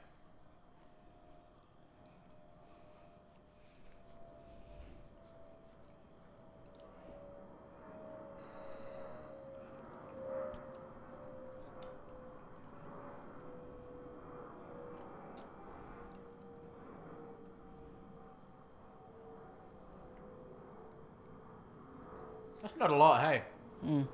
Not 22.82 22.90
a 22.90 22.96
lot, 22.96 23.20
hey. 23.22 23.42
Mm. 23.86 24.08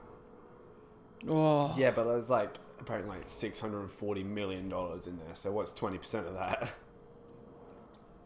Oh. 1.28 1.74
Yeah, 1.76 1.90
but 1.90 2.06
it's 2.18 2.28
like 2.28 2.54
apparently 2.78 3.16
like 3.16 3.28
six 3.28 3.60
hundred 3.60 3.80
and 3.80 3.90
forty 3.90 4.22
million 4.22 4.68
dollars 4.68 5.06
in 5.06 5.16
there. 5.18 5.34
So 5.34 5.50
what's 5.50 5.72
twenty 5.72 5.98
percent 5.98 6.26
of 6.26 6.34
that? 6.34 6.70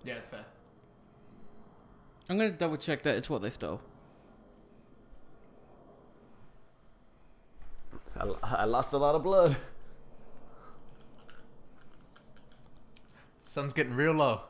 Yeah, 0.04 0.14
it's 0.14 0.26
fair. 0.26 0.44
I'm 2.28 2.36
gonna 2.36 2.50
double 2.50 2.76
check 2.76 3.02
that 3.02 3.14
it's 3.14 3.30
what 3.30 3.40
they 3.40 3.50
stole. 3.50 3.80
I, 8.16 8.26
I 8.42 8.64
lost 8.64 8.92
a 8.92 8.96
lot 8.96 9.14
of 9.14 9.22
blood. 9.22 9.56
Sun's 13.44 13.72
getting 13.72 13.94
real 13.94 14.10
low. 14.10 14.40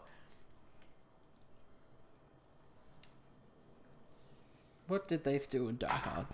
What 4.93 5.09
did 5.09 5.25
they 5.25 5.39
steal 5.39 5.69
in 5.71 5.79
Die 5.79 5.87
Hard? 5.89 6.27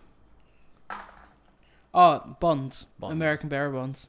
Oh, 1.94 2.36
bonds. 2.40 2.88
Bonds. 2.98 3.12
American 3.12 3.48
bearer 3.48 3.70
bonds. 3.70 4.08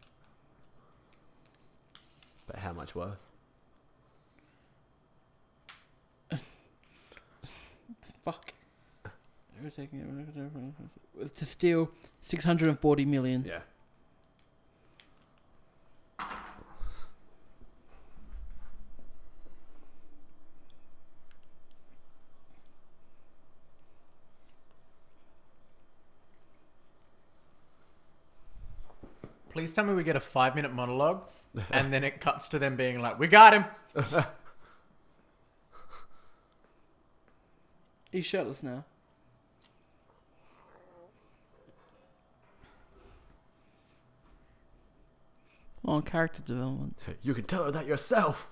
But 2.48 2.56
how 2.56 2.74
much 2.74 2.96
worth? 2.96 3.20
Fuck. 8.24 8.54
They 9.04 9.12
were 9.64 9.70
taking 9.70 10.34
it 11.22 11.36
to 11.36 11.46
steal 11.46 11.92
640 12.24 13.06
million. 13.06 13.46
Yeah. 13.48 13.60
Please 29.60 29.74
tell 29.74 29.84
me 29.84 29.94
we 29.94 30.06
get 30.06 30.16
a 30.16 30.22
five 30.22 30.56
minute 30.56 30.74
monologue 30.74 31.24
and 31.72 31.92
then 31.92 32.02
it 32.06 32.22
cuts 32.22 32.48
to 32.48 32.58
them 32.60 32.78
being 32.78 33.02
like, 33.02 33.20
"We 33.20 33.28
got 33.28 33.52
him." 33.52 33.66
He's 38.10 38.26
shirtless 38.26 38.64
now. 38.64 38.86
On 45.84 46.02
character 46.04 46.42
development. 46.42 46.98
You 47.22 47.34
can 47.34 47.44
tell 47.44 47.66
her 47.66 47.72
that 47.72 47.86
yourself. 47.86 48.48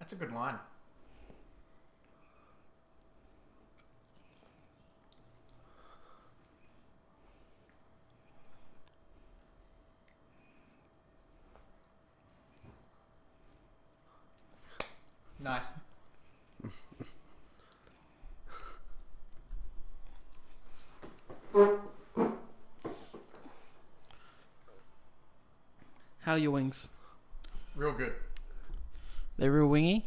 That's 0.00 0.12
a 0.12 0.16
good 0.16 0.32
line. 0.32 0.58
Nice. 15.42 15.64
How 26.20 26.32
are 26.32 26.38
your 26.38 26.50
wings? 26.50 26.88
Real 27.74 27.92
good. 27.92 28.12
They're 29.38 29.50
real 29.50 29.66
wingy? 29.66 30.04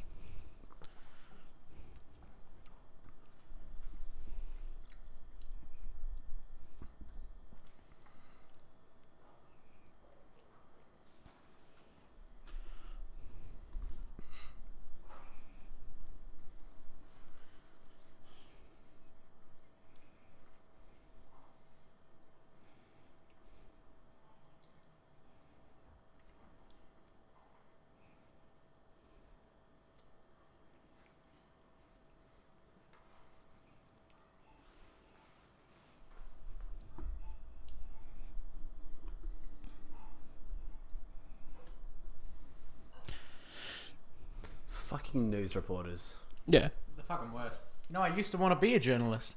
Fucking 44.94 45.32
news 45.32 45.56
reporters. 45.56 46.14
Yeah. 46.45 46.70
The 46.98 47.02
fucking 47.02 47.34
worst. 47.34 47.60
No, 47.90 48.02
I 48.02 48.15
used 48.15 48.30
to 48.32 48.38
want 48.38 48.52
to 48.53 48.60
be 48.64 48.76
a 48.76 48.80
journalist. 48.80 49.34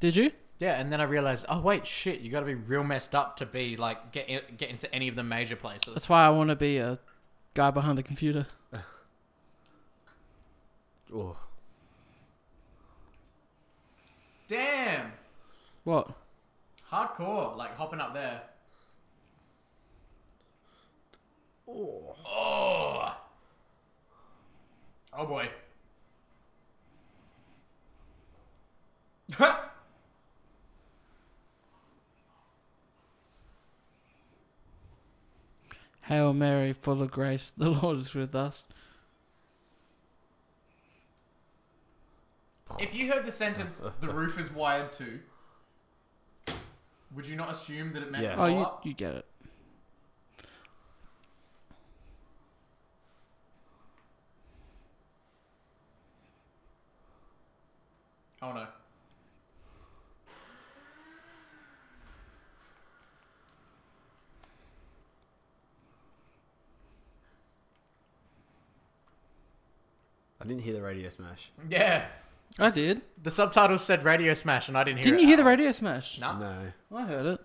Did 0.00 0.16
you? 0.16 0.30
Yeah, 0.58 0.80
and 0.80 0.90
then 0.90 1.02
I 1.02 1.04
realized, 1.04 1.44
oh 1.50 1.60
wait, 1.60 1.86
shit, 1.86 2.20
you 2.20 2.30
got 2.30 2.40
to 2.40 2.46
be 2.46 2.54
real 2.54 2.82
messed 2.82 3.14
up 3.14 3.36
to 3.36 3.44
be 3.46 3.76
like 3.76 4.10
get 4.12 4.26
in, 4.26 4.40
get 4.56 4.70
into 4.70 4.92
any 4.94 5.06
of 5.08 5.14
the 5.14 5.22
major 5.22 5.54
places. 5.54 5.92
That's 5.92 6.08
why 6.08 6.24
I 6.24 6.30
want 6.30 6.48
to 6.48 6.56
be 6.56 6.78
a 6.78 6.98
guy 7.52 7.70
behind 7.70 7.98
the 7.98 8.02
computer. 8.02 8.46
Oh, 11.14 11.36
Damn, 14.48 15.12
What? 15.84 16.10
hardcore, 16.90 17.56
like 17.56 17.76
hopping 17.76 18.00
up 18.00 18.12
there. 18.12 18.42
oh. 21.68 22.16
Oh, 22.26 23.15
oh 25.16 25.26
boy. 25.26 25.48
Hail 36.02 36.32
Mary, 36.32 36.72
full 36.72 37.02
of 37.02 37.10
grace, 37.10 37.50
the 37.56 37.70
Lord 37.70 37.98
is 37.98 38.14
with 38.14 38.34
us. 38.34 38.64
if 42.78 42.94
you 42.94 43.10
heard 43.10 43.24
the 43.24 43.32
sentence, 43.32 43.82
"the 44.00 44.08
roof 44.08 44.38
is 44.38 44.52
wired 44.52 44.92
too," 44.92 45.20
would 47.14 47.26
you 47.26 47.34
not 47.36 47.50
assume 47.50 47.92
that 47.94 48.02
it 48.02 48.10
meant 48.10 48.24
Yeah. 48.24 48.34
blow 48.36 48.44
Oh, 48.44 48.48
you, 48.48 48.56
up? 48.58 48.86
you 48.86 48.92
get 48.94 49.14
it. 49.14 49.26
Oh 58.42 58.52
no. 58.52 58.66
I 70.40 70.44
didn't 70.44 70.62
hear 70.62 70.74
the 70.74 70.82
radio 70.82 71.08
smash. 71.08 71.50
Yeah, 71.68 72.04
I 72.58 72.70
did. 72.70 73.02
the 73.22 73.30
subtitles 73.30 73.82
said 73.82 74.04
"Radio 74.04 74.34
Smash" 74.34 74.68
and 74.68 74.76
I 74.76 74.84
didn't 74.84 74.98
hear. 74.98 75.02
It. 75.02 75.10
Didn't 75.10 75.18
it 75.18 75.22
you 75.22 75.28
hear 75.28 75.36
the 75.38 75.44
radio 75.44 75.72
smash? 75.72 76.20
No. 76.20 76.38
No. 76.38 76.72
I 76.94 77.04
heard 77.04 77.26
it. 77.26 77.40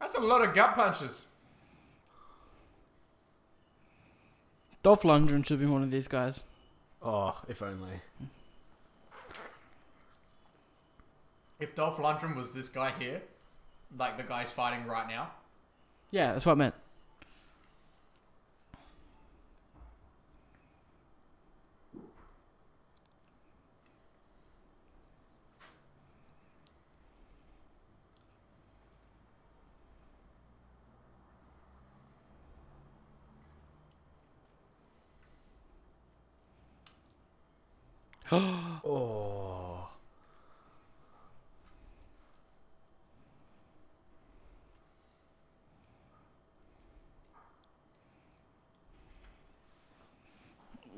That's 0.00 0.14
a 0.16 0.20
lot 0.20 0.46
of 0.46 0.54
gut 0.54 0.74
punches. 0.74 1.26
Dolph 4.82 5.02
Lundgren 5.02 5.46
should 5.46 5.60
be 5.60 5.66
one 5.66 5.82
of 5.82 5.90
these 5.90 6.08
guys. 6.08 6.42
Oh, 7.04 7.38
if 7.48 7.62
only. 7.62 8.00
If 11.60 11.74
Dolph 11.74 11.98
Lundgren 11.98 12.34
was 12.34 12.52
this 12.54 12.68
guy 12.68 12.92
here, 12.98 13.22
like 13.96 14.16
the 14.16 14.22
guy's 14.22 14.50
fighting 14.50 14.86
right 14.86 15.08
now, 15.08 15.30
Yeah, 16.10 16.32
that's 16.32 16.46
what 16.46 16.52
I 16.52 16.56
meant. 16.56 16.74
Oh. 38.36 38.80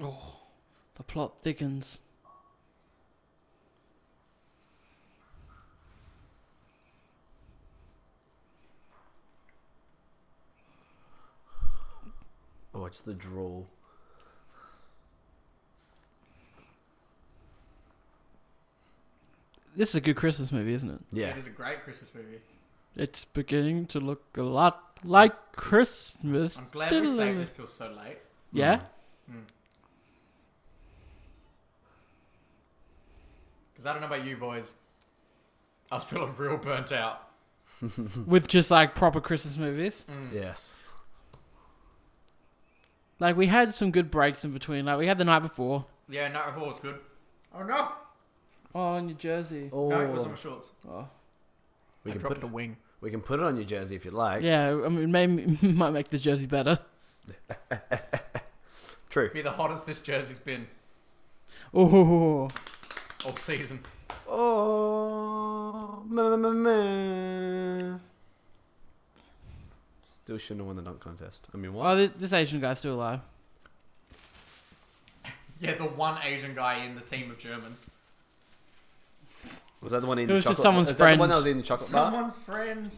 oh. 0.00 0.36
The 0.94 1.02
plot 1.02 1.34
thickens. 1.42 1.98
Oh, 12.74 12.86
it's 12.86 13.00
the 13.00 13.12
drawl. 13.12 13.66
This 19.76 19.90
is 19.90 19.94
a 19.96 20.00
good 20.00 20.16
Christmas 20.16 20.50
movie, 20.50 20.72
isn't 20.72 20.88
it? 20.88 21.00
Yeah. 21.12 21.26
It 21.28 21.36
is 21.36 21.46
a 21.46 21.50
great 21.50 21.84
Christmas 21.84 22.10
movie. 22.14 22.40
It's 22.96 23.26
beginning 23.26 23.86
to 23.86 24.00
look 24.00 24.22
a 24.36 24.42
lot 24.42 24.98
like 25.04 25.34
Christmas. 25.52 26.56
I'm 26.56 26.68
glad 26.72 26.92
we 26.92 27.06
saved 27.06 27.38
this 27.38 27.50
till 27.50 27.66
so 27.66 27.88
late. 27.88 28.18
Yeah? 28.52 28.80
Because 33.74 33.86
I 33.86 33.92
don't 33.92 34.00
know 34.00 34.06
about 34.06 34.24
you 34.24 34.38
boys. 34.38 34.72
I 35.92 35.96
was 35.96 36.04
feeling 36.04 36.34
real 36.38 36.56
burnt 36.56 36.90
out. 36.92 37.28
With 38.26 38.48
just 38.48 38.70
like 38.70 38.94
proper 38.94 39.20
Christmas 39.20 39.58
movies. 39.58 40.06
Mm. 40.10 40.32
Yes. 40.32 40.72
Like 43.20 43.36
we 43.36 43.46
had 43.48 43.74
some 43.74 43.90
good 43.90 44.10
breaks 44.10 44.42
in 44.44 44.52
between. 44.52 44.86
Like 44.86 44.96
we 44.98 45.06
had 45.06 45.18
the 45.18 45.24
night 45.24 45.40
before. 45.40 45.84
Yeah, 46.08 46.28
Night 46.28 46.54
Before 46.54 46.68
was 46.68 46.80
good. 46.80 46.96
Oh 47.54 47.62
no! 47.62 47.88
Oh, 48.78 49.00
New 49.00 49.14
Jersey. 49.14 49.70
Oh, 49.72 49.88
No, 49.88 50.00
it 50.02 50.10
was 50.10 50.24
on 50.24 50.30
my 50.30 50.36
shorts. 50.36 50.70
Oh. 50.86 51.08
we 52.04 52.10
I 52.10 52.14
can 52.14 52.20
dropped 52.20 52.34
put 52.36 52.44
a 52.44 52.46
wing. 52.46 52.76
we 53.00 53.10
can 53.10 53.20
put 53.22 53.40
it 53.40 53.44
on 53.46 53.56
your 53.56 53.64
jersey 53.64 53.96
if 53.96 54.04
you'd 54.04 54.12
like. 54.12 54.42
Yeah, 54.42 54.68
I 54.84 54.88
mean, 54.90 55.10
maybe 55.10 55.58
might 55.66 55.90
make 55.90 56.08
the 56.10 56.18
jersey 56.18 56.44
better. 56.46 56.78
True. 59.10 59.30
Be 59.32 59.40
the 59.40 59.52
hottest 59.52 59.86
this 59.86 60.00
jersey's 60.00 60.38
been 60.38 60.66
Oh, 61.72 62.48
all 63.24 63.36
season. 63.36 63.80
Oh, 64.28 66.02
ma, 66.06 66.36
ma, 66.36 66.50
ma. 66.50 67.98
Still 70.06 70.36
shouldn't 70.38 70.60
have 70.60 70.66
won 70.66 70.76
the 70.76 70.82
dunk 70.82 71.00
contest. 71.00 71.46
I 71.54 71.56
mean, 71.56 71.72
what? 71.72 71.86
oh, 71.86 71.96
thi- 72.06 72.12
this 72.18 72.32
Asian 72.32 72.60
guy's 72.60 72.78
still 72.80 72.94
alive. 72.94 73.20
Yeah, 75.58 75.72
the 75.72 75.84
one 75.84 76.18
Asian 76.22 76.54
guy 76.54 76.84
in 76.84 76.94
the 76.96 77.00
team 77.00 77.30
of 77.30 77.38
Germans. 77.38 77.86
Was 79.86 79.92
that 79.92 80.00
the 80.00 80.08
one 80.08 80.18
in 80.18 80.24
It 80.24 80.26
the 80.26 80.34
was 80.34 80.42
just 80.42 80.54
chocolate? 80.56 80.62
someone's 80.64 80.88
is 80.90 80.96
that 80.96 80.98
the 80.98 81.04
one 81.04 81.16
friend. 81.18 81.30
that 81.30 81.36
was 81.36 81.46
in 81.46 81.56
the 81.58 81.62
chocolate 81.62 81.92
bar? 81.92 82.10
Someone's 82.10 82.36
friend. 82.38 82.96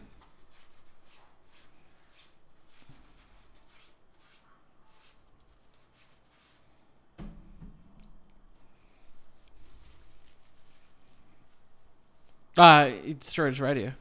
Ah, 12.57 12.89
he 13.03 13.13
destroyed 13.13 13.53
his 13.53 13.61
radio. 13.61 13.93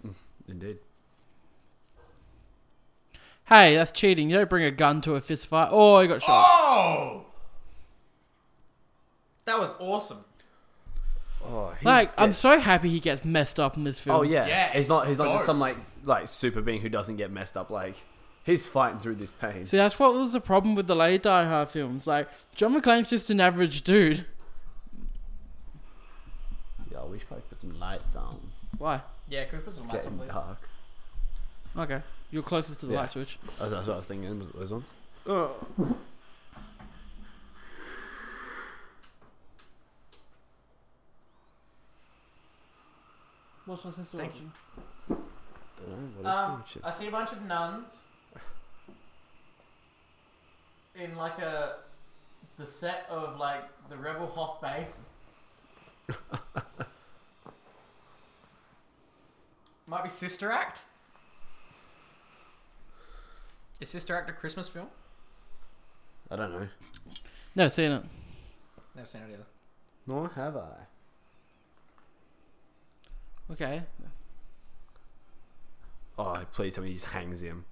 Indeed. 0.49 0.79
Hey, 3.45 3.77
that's 3.77 3.93
cheating. 3.93 4.29
You 4.31 4.37
don't 4.39 4.51
bring 4.51 4.65
a 4.65 4.71
gun 4.71 5.01
to 5.03 5.15
a 5.15 5.21
fist 5.21 5.47
fight. 5.47 5.69
Oh, 5.71 6.01
he 6.01 6.09
got 6.09 6.21
shot. 6.23 6.45
Oh! 6.47 7.27
That 9.47 9.59
was 9.59 9.75
awesome. 9.79 10.25
Oh, 11.45 11.73
he's 11.79 11.85
like, 11.85 12.13
I'm 12.21 12.33
so 12.33 12.59
happy 12.59 12.91
he 12.91 13.01
gets 13.01 13.25
messed 13.25 13.59
up 13.59 13.77
in 13.77 13.85
this 13.85 13.99
film. 14.01 14.17
Oh 14.17 14.23
yeah, 14.23 14.47
Yeah, 14.47 14.73
he's 14.73 14.89
not. 14.89 15.09
He's 15.09 15.19
not 15.19 15.25
dope. 15.25 15.35
just 15.35 15.47
some 15.47 15.59
like 15.61 15.77
like 16.05 16.29
super 16.29 16.61
being 16.61 16.81
who 16.83 16.89
doesn't 16.89 17.17
get 17.17 17.31
messed 17.31 17.57
up. 17.57 17.71
Like 17.71 17.97
he's 18.45 18.67
fighting 18.67 19.01
through 19.01 19.15
this 19.17 19.33
pain. 19.33 19.65
See, 19.67 19.77
that's 19.77 19.99
what 19.99 20.15
was 20.15 20.33
the 20.33 20.41
problem 20.41 20.75
with 20.75 20.87
the 20.87 20.97
late 20.97 21.23
Die 21.23 21.45
Hard 21.45 21.71
films. 21.71 22.07
Like, 22.07 22.29
John 22.55 22.75
McClane's 22.79 23.09
just 23.11 23.31
an 23.31 23.41
average 23.41 23.83
dude. 23.83 24.27
Yo, 26.91 27.07
we 27.07 27.19
should 27.19 27.29
probably 27.29 27.45
put 27.49 27.61
some 27.61 27.79
lights 27.79 28.17
on. 28.17 28.39
Why? 28.79 29.01
Yeah, 29.29 29.45
can 29.45 29.59
we 29.59 29.65
put 29.65 29.75
some 29.75 29.85
It's 29.85 29.93
lights 29.93 30.07
on, 30.07 30.13
getting 30.19 30.27
please? 30.29 30.35
dark. 30.35 30.59
Okay, 31.77 32.03
you're 32.31 32.43
closest 32.43 32.81
to 32.81 32.87
the 32.87 32.93
Yeah. 32.95 33.01
light 33.01 33.11
switch. 33.11 33.39
That's, 33.59 33.73
that's 33.73 33.87
what 33.87 33.95
I 33.95 33.97
was 33.97 34.07
thinking. 34.07 34.39
Was 34.39 34.49
it 34.49 34.59
those 34.59 34.73
ones? 34.73 34.95
Uh. 35.27 35.49
What's 43.69 43.85
my 43.85 43.91
sister 43.91 44.17
Thank 44.17 44.33
watching? 44.33 44.53
Don't 45.09 45.21
know. 45.91 46.09
What 46.23 46.31
is 46.31 46.37
Um, 46.39 46.65
it? 46.75 46.81
I 46.85 46.91
see 46.91 47.07
a 47.09 47.11
bunch 47.11 47.33
of 47.33 47.43
nuns 47.43 48.03
in 50.95 51.15
like 51.17 51.39
a 51.39 51.77
the 52.57 52.67
set 52.67 53.05
of 53.11 53.39
like 53.39 53.65
the 53.91 53.97
Rebel 53.99 54.27
Hoth 54.27 54.63
base. 54.63 55.03
Might 59.87 60.05
be 60.05 60.09
Sister 60.11 60.51
Act. 60.51 60.81
Is 63.83 63.91
Sister 63.91 64.17
Act 64.17 64.31
a 64.31 64.33
Christmas 64.33 64.67
film? 64.69 64.89
I 66.31 66.37
don't 66.37 66.53
know. 66.53 66.69
Never 67.55 67.69
seen 67.71 67.93
it. 67.93 68.03
Never 68.95 69.07
seen 69.07 69.21
it 69.23 69.33
either. 69.35 69.47
Nor 70.07 70.29
have 70.31 70.57
I. 70.57 70.73
Okay. 73.51 73.83
Oh, 76.19 76.45
please 76.53 76.75
tell 76.75 76.83
me 76.83 76.91
he 76.91 76.95
just 76.95 77.07
hangs 77.07 77.41
him. 77.43 77.65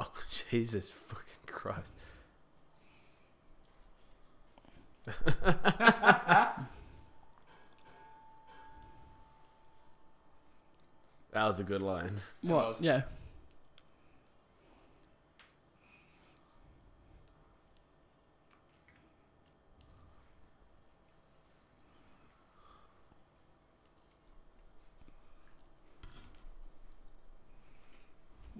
Oh, 0.00 0.12
Jesus 0.50 0.90
fucking 0.90 1.24
Christ. 1.46 1.92
that 5.34 6.56
was 11.34 11.60
a 11.60 11.64
good 11.64 11.82
line. 11.82 12.12
What? 12.42 12.64
was. 12.64 12.76
Yeah. 12.80 13.02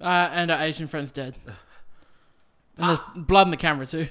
Uh, 0.00 0.28
and 0.32 0.50
our 0.50 0.62
Asian 0.62 0.86
friend's 0.86 1.12
dead. 1.12 1.34
And 2.78 2.90
there's 2.90 3.00
blood 3.16 3.48
in 3.48 3.50
the 3.50 3.56
camera 3.56 3.86
too. 3.86 4.08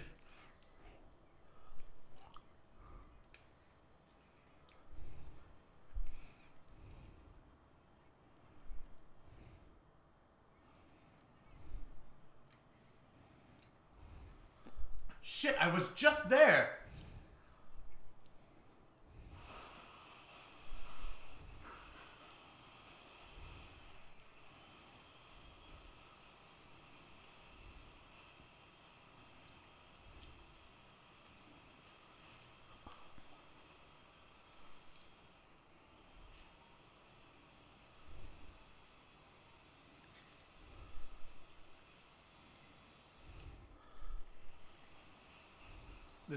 Shit, 15.21 15.55
I 15.59 15.69
was 15.69 15.89
just 15.95 16.29
there. 16.29 16.76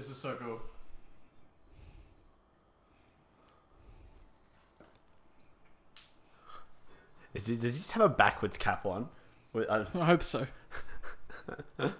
This 0.01 0.09
is 0.09 0.17
so 0.17 0.35
cool. 0.39 0.59
Is 7.35 7.45
he, 7.45 7.55
does 7.55 7.75
he 7.75 7.81
just 7.81 7.91
have 7.91 8.01
a 8.01 8.09
backwards 8.09 8.57
cap 8.57 8.83
on? 8.83 9.09
I, 9.53 9.59
uh, 9.59 9.85
I 9.93 10.05
hope 10.05 10.23
so. 10.23 10.47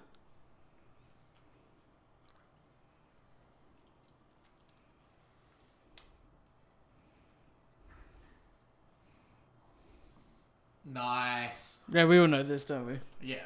nice. 10.86 11.78
Yeah, 11.94 12.06
we 12.06 12.18
all 12.18 12.26
know 12.26 12.42
this, 12.42 12.66
don't 12.66 12.88
we? 12.88 13.00
Yeah. 13.22 13.46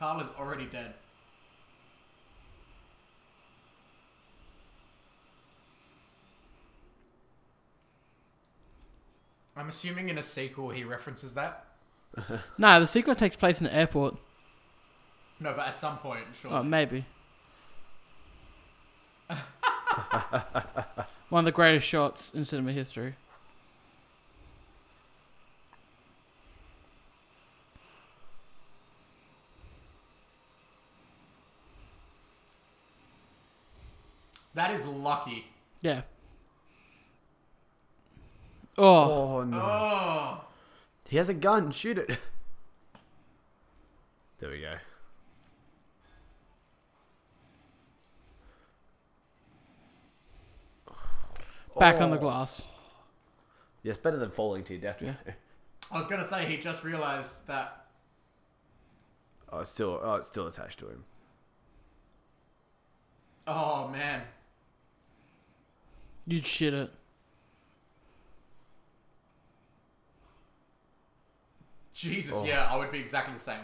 Karl 0.00 0.20
is 0.22 0.28
already 0.38 0.64
dead. 0.64 0.94
I'm 9.54 9.68
assuming 9.68 10.08
in 10.08 10.16
a 10.16 10.22
sequel 10.22 10.70
he 10.70 10.84
references 10.84 11.34
that. 11.34 11.66
no, 12.58 12.80
the 12.80 12.86
sequel 12.86 13.14
takes 13.14 13.36
place 13.36 13.60
in 13.60 13.64
the 13.64 13.74
airport. 13.74 14.16
No, 15.38 15.52
but 15.52 15.66
at 15.66 15.76
some 15.76 15.98
point, 15.98 16.24
sure. 16.40 16.50
Oh, 16.50 16.62
maybe. 16.62 17.04
One 21.28 21.40
of 21.40 21.44
the 21.44 21.52
greatest 21.52 21.86
shots 21.86 22.32
in 22.34 22.46
cinema 22.46 22.72
history. 22.72 23.16
that 34.60 34.72
is 34.72 34.84
lucky. 35.10 35.44
Yeah. 35.82 36.02
Oh, 38.78 39.36
Oh 39.38 39.44
no! 39.44 39.58
Oh. 39.60 40.44
He 41.08 41.16
has 41.16 41.28
a 41.28 41.34
gun. 41.34 41.72
Shoot 41.72 41.98
it. 41.98 42.18
There 44.38 44.48
we 44.50 44.60
go. 44.60 44.76
back 51.78 52.00
on 52.00 52.10
the 52.10 52.16
Oh. 52.16 52.20
glass. 52.20 52.64
Yes, 53.82 53.96
better 53.96 54.18
than 54.18 54.30
falling 54.30 54.64
to 54.64 54.74
your 54.74 54.82
death. 54.82 55.00
Yeah. 55.00 55.14
I 55.90 55.98
was 55.98 56.06
gonna 56.06 56.26
say 56.26 56.46
he 56.46 56.58
just 56.58 56.84
realized 56.84 57.46
that. 57.46 57.86
Oh, 59.52 59.60
it's 59.60 59.70
still, 59.70 59.98
oh, 60.02 60.14
it's 60.14 60.26
still 60.26 60.46
attached 60.46 60.78
to 60.80 60.88
him. 60.88 61.04
Oh 63.46 63.88
man. 63.88 64.22
You'd 66.30 66.46
shit 66.46 66.72
it. 66.72 66.90
Jesus, 71.92 72.32
Oh. 72.34 72.44
yeah, 72.44 72.68
I 72.70 72.76
would 72.76 72.92
be 72.92 72.98
exactly 73.00 73.34
the 73.34 73.40
same. 73.40 73.58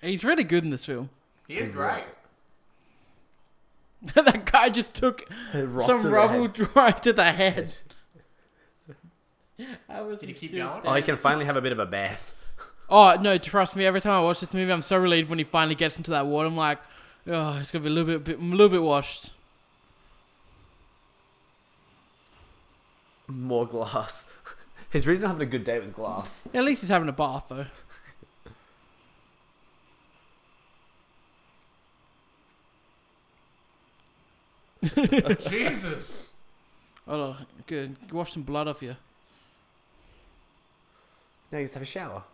He's 0.00 0.24
really 0.24 0.44
good 0.44 0.62
in 0.62 0.70
this 0.70 0.84
film. 0.84 1.10
He 1.48 1.56
is 1.56 1.66
He's 1.66 1.74
great. 1.74 2.04
that 4.14 4.46
guy 4.50 4.68
just 4.68 4.94
took 4.94 5.28
Rock 5.52 5.86
to 5.86 6.02
some 6.02 6.06
rubble 6.10 6.48
right 6.74 7.02
to 7.02 7.12
the 7.12 7.32
head. 7.32 7.74
I 9.88 10.00
was 10.02 10.20
Did 10.20 10.28
he 10.28 10.34
keep 10.34 10.50
still 10.52 10.68
going? 10.68 10.82
Oh, 10.84 10.94
he 10.94 11.02
can 11.02 11.16
finally 11.16 11.46
have 11.46 11.56
a 11.56 11.60
bit 11.60 11.72
of 11.72 11.78
a 11.80 11.86
bath. 11.86 12.34
Oh 12.88 13.16
no! 13.20 13.38
Trust 13.38 13.74
me. 13.74 13.86
Every 13.86 14.00
time 14.00 14.12
I 14.12 14.20
watch 14.20 14.40
this 14.40 14.52
movie, 14.52 14.72
I'm 14.72 14.82
so 14.82 14.96
relieved 14.98 15.30
when 15.30 15.38
he 15.38 15.44
finally 15.44 15.74
gets 15.74 15.96
into 15.96 16.10
that 16.12 16.26
water. 16.26 16.46
I'm 16.46 16.56
like, 16.56 16.78
oh, 17.26 17.58
it's 17.58 17.70
gonna 17.70 17.84
be 17.84 17.90
a 17.90 17.92
little 17.92 18.18
bit, 18.18 18.24
bit 18.24 18.38
a 18.38 18.42
little 18.42 18.68
bit 18.68 18.82
washed. 18.82 19.32
More 23.32 23.66
glass. 23.66 24.26
He's 24.92 25.06
really 25.06 25.20
not 25.20 25.28
having 25.28 25.48
a 25.48 25.50
good 25.50 25.64
day 25.64 25.78
with 25.78 25.94
glass. 25.94 26.40
At 26.52 26.64
least 26.64 26.82
he's 26.82 26.90
having 26.90 27.08
a 27.08 27.12
bath 27.12 27.46
though. 27.48 27.64
Jesus. 35.50 36.18
Oh, 37.08 37.38
good. 37.66 37.96
Wash 38.12 38.34
some 38.34 38.42
blood 38.42 38.68
off 38.68 38.82
you. 38.82 38.96
Now 41.50 41.58
you 41.58 41.64
gets 41.64 41.72
to 41.72 41.78
have 41.78 41.82
a 41.82 41.90
shower. 41.90 42.24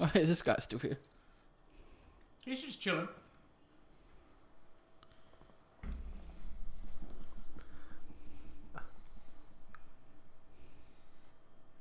Oh, 0.00 0.06
hey, 0.12 0.24
this 0.24 0.42
guy's 0.42 0.64
still 0.64 0.78
here. 0.78 0.98
He's 2.40 2.60
just 2.60 2.80
chilling. 2.80 3.08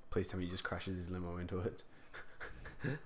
Please 0.10 0.28
tell 0.28 0.40
me 0.40 0.46
he 0.46 0.52
just 0.52 0.64
crashes 0.64 0.96
his 0.96 1.10
limo 1.10 1.38
into 1.38 1.58
it. 1.60 1.82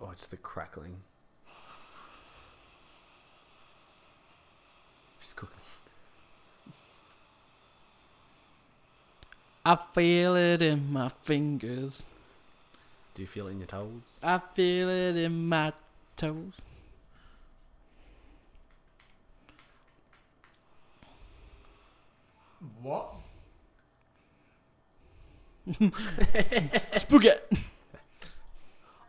oh, 0.00 0.10
it's 0.12 0.28
the 0.28 0.36
crackling. 0.36 1.02
She's 5.20 5.32
cooking. 5.32 5.58
I 9.66 9.76
feel 9.94 10.36
it 10.36 10.62
in 10.62 10.92
my 10.92 11.08
fingers. 11.24 12.06
Do 13.16 13.22
you 13.22 13.26
feel 13.26 13.48
it 13.48 13.50
in 13.50 13.58
your 13.58 13.66
toes? 13.66 14.00
I 14.22 14.40
feel 14.54 14.88
it 14.88 15.16
in 15.16 15.48
my 15.48 15.72
toes. 16.16 16.52
What? 22.80 23.14
Spooget. 26.94 27.40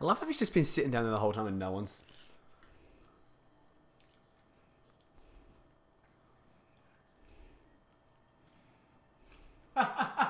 I 0.00 0.04
love 0.04 0.18
how 0.18 0.26
he's 0.26 0.40
just 0.40 0.52
been 0.52 0.64
sitting 0.64 0.90
down 0.90 1.04
there 1.04 1.12
the 1.12 1.20
whole 1.20 1.32
time 1.32 1.46
and 1.46 1.60
no 1.60 1.70
one's. 1.70 2.02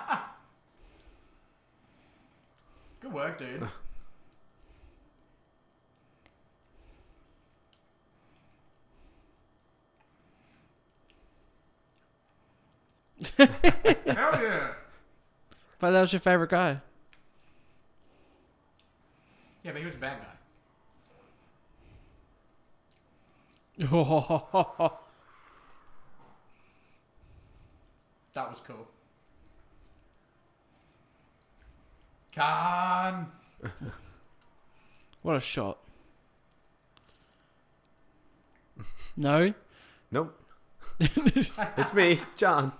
Good 3.00 3.12
work, 3.12 3.38
dude. 3.38 3.68
Hell 13.36 13.48
yeah. 14.42 14.72
But 15.78 15.90
that 15.92 16.00
was 16.00 16.12
your 16.12 16.20
favorite 16.20 16.50
guy. 16.50 16.80
Yeah, 19.62 19.72
but 19.72 19.80
he 19.80 19.86
was 19.86 19.94
a 19.94 19.98
bad 19.98 20.18
guy. 23.78 24.90
That 28.34 28.50
was 28.50 28.60
cool. 28.60 28.86
Khan. 32.38 33.26
what 35.22 35.34
a 35.34 35.40
shot. 35.40 35.78
No? 39.16 39.52
Nope. 40.12 40.40
it's 41.00 41.92
me, 41.92 42.20
John. 42.36 42.72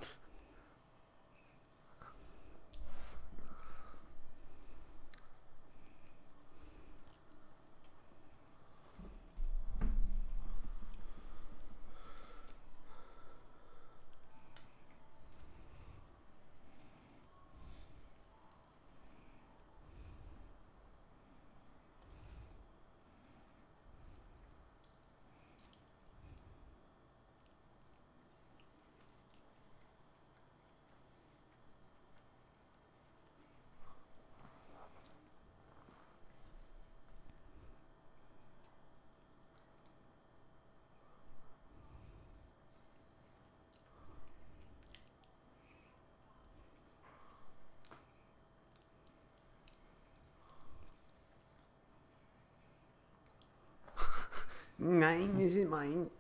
Mine 54.79 55.41
isn't 55.41 55.69
mine. 55.69 56.11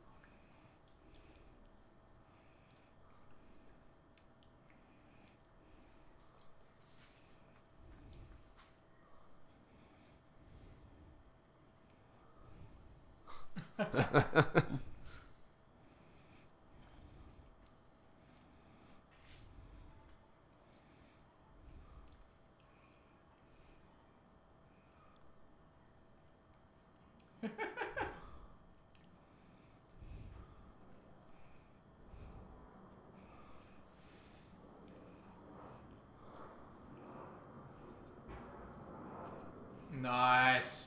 Nice. 40.01 40.87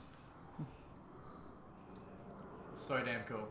So 2.74 3.00
damn 3.06 3.24
cool. 3.24 3.48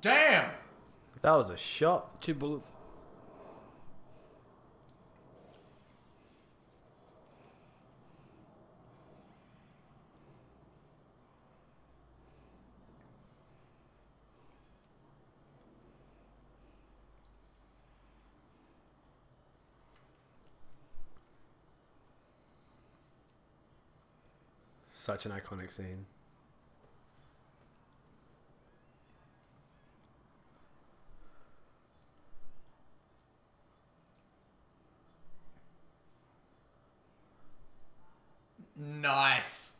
Damn! 0.00 0.50
That 1.26 1.34
was 1.34 1.50
a 1.50 1.56
shot. 1.56 2.22
Two 2.22 2.34
bullets. 2.34 2.70
Such 24.92 25.26
an 25.26 25.32
iconic 25.32 25.72
scene. 25.72 26.06
Nice. 38.76 39.70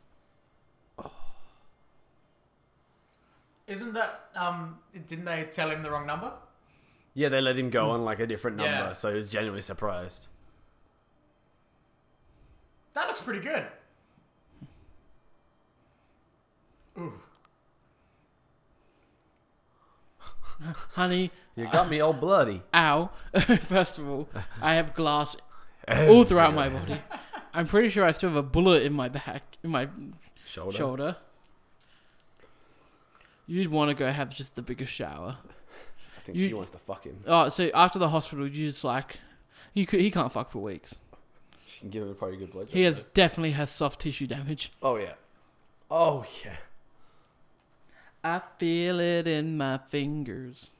Isn't 3.67 3.93
that 3.93 4.26
um? 4.37 4.77
Didn't 5.07 5.25
they 5.25 5.47
tell 5.51 5.69
him 5.69 5.83
the 5.83 5.91
wrong 5.91 6.05
number? 6.07 6.31
Yeah, 7.13 7.29
they 7.29 7.41
let 7.41 7.57
him 7.57 7.69
go 7.71 7.89
on 7.91 8.05
like 8.05 8.19
a 8.19 8.27
different 8.27 8.57
number, 8.57 8.71
Yeah. 8.71 8.93
so 8.93 9.09
he 9.09 9.15
was 9.15 9.27
genuinely 9.29 9.61
surprised. 9.63 10.27
That 12.93 13.07
looks 13.07 13.21
pretty 13.21 13.39
good. 13.41 13.65
Ooh. 16.99 17.13
Honey, 20.93 21.31
You 21.55 21.67
got 21.71 21.87
me 21.89 21.99
all 21.99 22.13
bloody. 22.13 22.63
ow. 22.73 23.11
First 23.61 23.99
of 23.99 24.09
all, 24.09 24.27
I 24.61 24.73
have 24.75 24.95
glass 24.95 25.35
all 25.87 26.23
throughout 26.23 26.53
my 26.55 26.67
body. 26.69 26.99
I'm 27.53 27.67
pretty 27.67 27.89
sure 27.89 28.03
I 28.05 28.11
still 28.11 28.29
have 28.29 28.37
a 28.37 28.41
bullet 28.43 28.81
in 28.83 28.93
my 28.93 29.07
back, 29.09 29.57
in 29.63 29.69
my 29.69 29.87
Shoulder. 30.45 30.77
shoulder. 30.77 31.15
You'd 33.47 33.69
want 33.71 33.89
to 33.89 33.95
go 33.95 34.11
have 34.11 34.29
just 34.33 34.55
the 34.55 34.61
biggest 34.61 34.91
shower. 34.91 35.37
I 36.17 36.21
think 36.21 36.37
You- 36.37 36.47
she 36.49 36.53
wants 36.53 36.71
to 36.71 36.77
fuck 36.77 37.05
him. 37.05 37.23
Oh, 37.25 37.49
so 37.49 37.69
after 37.73 37.97
the 37.97 38.09
hospital, 38.09 38.45
you 38.47 38.69
just 38.69 38.83
like, 38.83 39.19
you 39.73 39.85
could, 39.85 40.01
he 40.01 40.11
can't 40.11 40.31
fuck 40.31 40.51
for 40.51 40.59
weeks. 40.59 40.95
She 41.65 41.79
can 41.81 41.89
give 41.89 42.03
him 42.03 42.09
a 42.09 42.13
pretty 42.13 42.37
good 42.37 42.51
blowjob. 42.51 42.69
He 42.69 42.81
has 42.83 43.03
though. 43.03 43.09
definitely 43.13 43.51
has 43.51 43.69
soft 43.69 44.01
tissue 44.01 44.27
damage. 44.27 44.71
Oh 44.81 44.95
yeah. 44.97 45.13
Oh 45.91 46.25
yeah. 46.45 46.57
I 48.23 48.41
feel 48.57 48.99
it 48.99 49.27
in 49.27 49.57
my 49.57 49.77
fingers. 49.89 50.71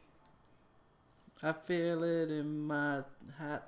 I 1.43 1.53
feel 1.53 2.03
it 2.03 2.29
in 2.31 2.61
my 2.67 3.01
hat. 3.37 3.67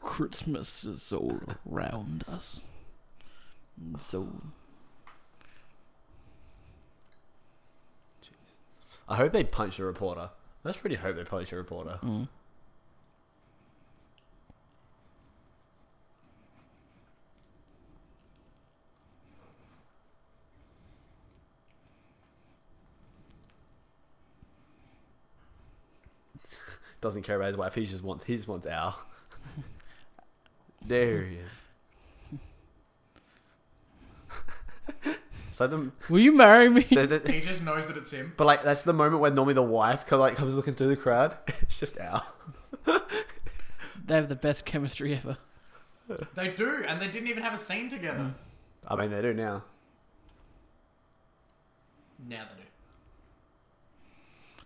Christmas 0.00 0.84
is 0.84 1.12
all 1.12 1.40
around 1.70 2.24
us. 2.28 2.64
So 4.08 4.28
I 9.10 9.16
hope 9.16 9.32
they 9.32 9.44
punch 9.44 9.76
the 9.76 9.84
reporter. 9.84 10.30
Just 10.64 10.82
really 10.84 10.96
hope 10.96 11.16
they 11.16 11.24
punch 11.24 11.50
the 11.50 11.56
reporter. 11.56 11.98
mm. 12.02 12.28
Doesn't 27.00 27.22
care 27.22 27.36
about 27.36 27.48
his 27.48 27.56
wife. 27.56 27.74
He 27.74 27.84
just 27.86 28.02
wants. 28.04 28.24
He 28.24 28.36
just 28.36 28.48
wants 28.48 28.66
Al. 28.66 28.98
there 30.86 31.22
he 31.24 31.36
is. 31.36 31.52
so 35.60 35.66
the, 35.66 35.90
Will 36.08 36.20
you 36.20 36.32
marry 36.32 36.70
me? 36.70 36.86
the, 36.90 37.06
the 37.06 37.30
He 37.32 37.40
just 37.42 37.60
knows 37.62 37.86
that 37.88 37.96
it's 37.98 38.10
him. 38.10 38.32
but 38.38 38.46
like 38.46 38.62
that's 38.64 38.82
the 38.82 38.94
moment 38.94 39.20
when 39.20 39.34
normally 39.34 39.52
the 39.52 39.62
wife 39.62 40.06
come, 40.06 40.18
like 40.18 40.34
comes 40.34 40.54
looking 40.54 40.74
through 40.74 40.88
the 40.88 40.96
crowd. 40.96 41.36
It's 41.60 41.78
just 41.78 41.98
Al. 41.98 42.24
They 44.06 44.14
have 44.14 44.30
the 44.30 44.36
best 44.36 44.64
chemistry 44.64 45.14
ever. 45.14 45.36
They 46.34 46.48
do, 46.48 46.82
and 46.88 47.00
they 47.00 47.08
didn't 47.08 47.28
even 47.28 47.42
have 47.42 47.52
a 47.52 47.58
scene 47.58 47.90
together. 47.90 48.18
Mm. 48.18 48.34
I 48.88 48.96
mean 48.96 49.10
they 49.10 49.20
do 49.20 49.34
now. 49.34 49.62
Now 52.26 52.44
they 52.50 52.62
do. 52.62 52.68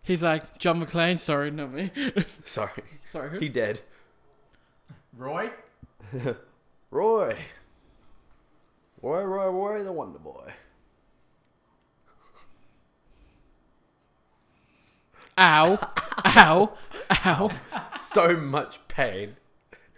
He's 0.03 0.23
like 0.23 0.59
John 0.59 0.81
McClane. 0.85 1.19
Sorry, 1.19 1.51
not 1.51 1.73
me. 1.73 1.91
Sorry, 2.45 2.85
Sorry. 3.11 3.31
who? 3.31 3.39
he 3.41 3.49
dead. 3.49 3.81
Roy? 5.17 5.51
Roy. 6.91 7.37
Roy, 9.03 9.23
Roy, 9.25 9.49
Roy, 9.51 9.83
the 9.83 9.93
Wonder 9.93 10.19
Boy. 10.21 10.53
Ow! 15.37 15.79
Ow! 16.25 16.73
Ow! 17.25 17.51
So 18.03 18.37
much 18.37 18.79
pain. 18.89 19.37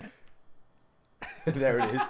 there 1.44 1.78
it 1.78 1.94
is. 1.94 2.00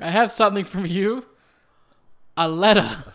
I 0.00 0.10
have 0.10 0.30
something 0.30 0.64
from 0.64 0.86
you. 0.86 1.26
A 2.36 2.48
letter. 2.48 3.14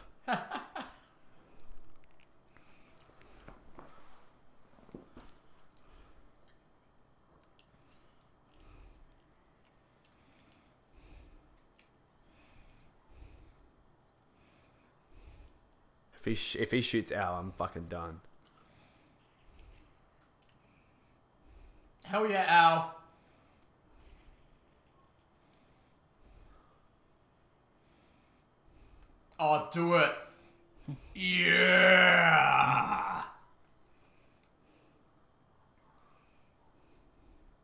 If 16.23 16.27
he 16.27 16.35
sh- 16.35 16.55
if 16.55 16.71
he 16.71 16.79
shoots 16.79 17.11
Al, 17.11 17.33
I'm 17.35 17.51
fucking 17.51 17.87
done. 17.89 18.21
Hell 22.05 22.25
yeah, 22.29 22.45
Al. 22.47 22.95
Oh, 29.37 29.67
do 29.73 29.95
it. 29.95 30.13
Yeah. 31.13 31.63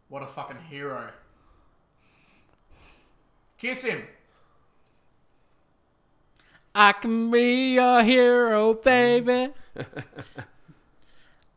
What 0.10 0.22
a 0.22 0.28
fucking 0.28 0.58
hero. 0.70 1.12
Kiss 3.58 3.84
him. 3.84 4.06
I 6.80 6.94
can 6.94 7.30
be 7.30 7.74
your 7.74 8.02
hero, 8.04 8.74
baby. 8.74 9.52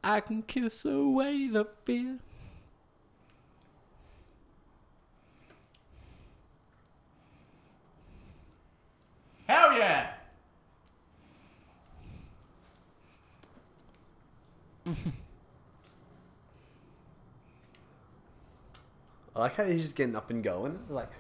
I 0.03 0.19
can 0.19 0.43
kiss 0.43 0.85
away 0.85 1.47
the 1.47 1.65
fear. 1.85 2.19
Hell 9.47 9.79
yeah! 9.79 10.15
I 14.89 14.93
like 19.37 19.55
how 19.55 19.67
he's 19.67 19.83
just 19.83 19.95
getting 19.95 20.17
up 20.17 20.31
and 20.31 20.43
going. 20.43 20.81
It's 20.83 20.91
like, 20.91 21.11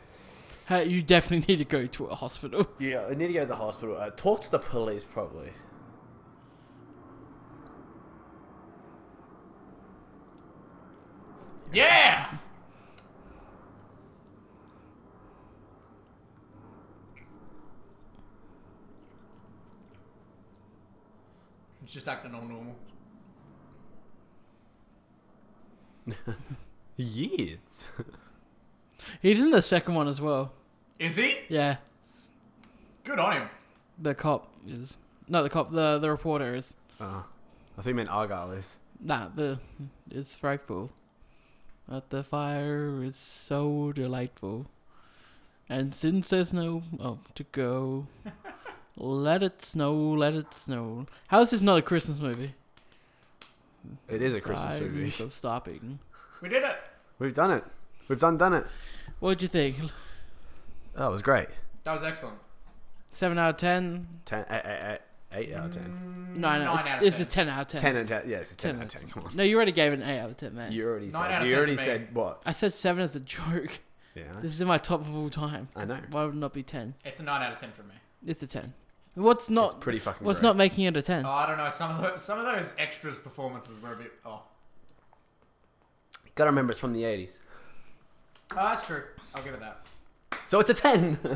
Hey, 0.68 0.86
you 0.86 1.02
definitely 1.02 1.54
need 1.54 1.58
to 1.58 1.64
go 1.64 1.86
to 1.86 2.06
a 2.06 2.14
hospital. 2.14 2.68
yeah, 2.78 3.06
I 3.06 3.14
need 3.14 3.28
to 3.28 3.32
go 3.32 3.40
to 3.40 3.46
the 3.46 3.56
hospital. 3.56 3.96
Uh, 3.96 4.10
talk 4.10 4.42
to 4.42 4.50
the 4.50 4.58
police, 4.58 5.04
probably. 5.04 5.50
Yeah! 11.72 12.28
He's 21.82 21.92
just 21.92 22.06
acting 22.06 22.34
all 22.34 22.42
normal. 22.42 22.76
Years. 26.96 27.84
He's 29.20 29.40
in 29.40 29.50
the 29.50 29.62
second 29.62 29.94
one 29.94 30.08
as 30.08 30.20
well. 30.20 30.52
Is 30.98 31.16
he? 31.16 31.36
Yeah, 31.48 31.76
Good 33.04 33.18
on 33.18 33.32
him. 33.32 33.50
the 33.98 34.14
cop 34.14 34.48
is. 34.66 34.96
No, 35.28 35.42
the 35.42 35.50
cop, 35.50 35.70
the, 35.72 35.98
the 35.98 36.10
reporter 36.10 36.54
is. 36.54 36.74
Uh, 37.00 37.22
I 37.76 37.82
think 37.82 37.86
you 37.88 37.94
meant 37.94 38.08
Argyle 38.10 38.52
is. 38.52 38.76
Nah, 39.00 39.28
the. 39.34 39.58
It's 40.10 40.34
frightful. 40.34 40.90
But 41.88 42.10
the 42.10 42.22
fire 42.22 43.02
is 43.02 43.16
so 43.16 43.92
delightful. 43.92 44.66
And 45.68 45.92
since 45.94 46.28
there's 46.28 46.52
no 46.52 46.82
oh, 47.00 47.18
to 47.34 47.44
go, 47.44 48.06
let 48.96 49.42
it 49.42 49.62
snow, 49.64 49.94
let 49.94 50.34
it 50.34 50.54
snow. 50.54 51.06
How 51.28 51.40
is 51.40 51.50
this 51.50 51.60
not 51.60 51.78
a 51.78 51.82
Christmas 51.82 52.20
movie? 52.20 52.54
It 54.08 54.22
is 54.22 54.34
a 54.34 54.40
Christmas 54.40 54.78
Signs 54.78 54.92
movie. 54.92 55.24
of 55.24 55.32
stopping. 55.32 55.98
We 56.40 56.48
did 56.48 56.62
it. 56.62 56.76
We've 57.18 57.34
done 57.34 57.50
it. 57.52 57.64
We've 58.12 58.20
done 58.20 58.36
done 58.36 58.52
it. 58.52 58.66
What'd 59.20 59.40
you 59.40 59.48
think? 59.48 59.76
Oh, 59.80 59.88
that 60.96 61.10
was 61.10 61.22
great. 61.22 61.48
That 61.84 61.94
was 61.94 62.02
excellent. 62.02 62.36
Seven 63.10 63.38
out 63.38 63.48
of 63.48 63.56
ten. 63.56 64.06
Ten, 64.26 64.44
eight, 64.50 64.60
eight, 64.66 64.98
eight, 65.32 65.48
eight 65.48 65.54
out 65.54 65.64
of 65.64 65.72
ten. 65.72 66.34
No, 66.36 66.50
no, 66.58 66.64
Nine 66.66 66.78
it's, 66.78 66.86
out 66.88 66.96
of 66.98 67.02
it's 67.08 67.16
10. 67.16 67.26
a 67.26 67.28
ten 67.30 67.48
out 67.48 67.60
of 67.62 67.68
ten. 67.68 67.80
Ten 67.80 67.96
out 67.96 68.02
of 68.02 68.08
ten. 68.08 68.22
Yeah, 68.28 68.36
it's 68.36 68.52
a 68.52 68.54
ten, 68.56 68.74
10 68.74 68.82
out 68.82 68.94
of 68.94 69.00
ten. 69.00 69.08
Come 69.10 69.22
on. 69.24 69.34
No, 69.34 69.42
you 69.42 69.56
already 69.56 69.72
gave 69.72 69.94
it 69.94 70.00
an 70.00 70.02
eight 70.02 70.18
out 70.20 70.28
of 70.28 70.36
ten, 70.36 70.54
man. 70.54 70.72
You 70.72 70.86
already 70.86 71.06
Nine 71.06 71.22
out 71.22 71.30
said. 71.30 71.40
of 71.40 71.44
You 71.46 71.50
10 71.52 71.56
already 71.58 71.76
for 71.76 71.80
me. 71.80 71.86
said 71.86 72.14
what? 72.14 72.42
I 72.44 72.52
said 72.52 72.74
seven 72.74 73.02
as 73.02 73.16
a 73.16 73.20
joke. 73.20 73.80
Yeah, 74.14 74.24
This 74.42 74.52
is 74.52 74.60
in 74.60 74.68
my 74.68 74.76
top 74.76 75.00
of 75.00 75.16
all 75.16 75.30
time. 75.30 75.68
I 75.74 75.86
know. 75.86 75.98
Why 76.10 76.26
would 76.26 76.34
it 76.34 76.38
not 76.38 76.52
be 76.52 76.62
ten? 76.62 76.92
It's 77.06 77.18
a 77.18 77.22
9 77.22 77.40
out 77.42 77.54
of 77.54 77.58
10 77.60 77.72
for 77.72 77.82
me. 77.84 77.94
It's 78.26 78.42
a 78.42 78.46
ten. 78.46 78.74
What's 79.14 79.44
it's 79.44 79.50
not? 79.50 79.80
pretty 79.80 80.00
fucking. 80.00 80.26
What's 80.26 80.40
great. 80.40 80.48
not 80.48 80.56
making 80.58 80.84
it 80.84 80.94
a 80.98 81.00
ten? 81.00 81.24
Oh, 81.24 81.30
I 81.30 81.46
don't 81.46 81.56
know. 81.56 81.70
Some 81.70 81.92
of, 81.96 82.02
the, 82.02 82.18
some 82.18 82.38
of 82.38 82.44
those 82.44 82.74
extras 82.78 83.16
performances 83.16 83.80
were 83.80 83.94
a 83.94 83.96
bit. 83.96 84.12
Oh. 84.26 84.42
Gotta 86.34 86.50
remember, 86.50 86.70
it's 86.72 86.80
from 86.80 86.92
the 86.92 87.04
eighties. 87.04 87.38
Oh 88.52 88.54
that's 88.56 88.86
true. 88.86 89.02
I'll 89.34 89.42
give 89.42 89.54
it 89.54 89.60
that. 89.60 89.86
So 90.46 90.60
it's 90.60 90.70
a 90.70 90.74
ten. 90.74 91.18
it's 91.24 91.34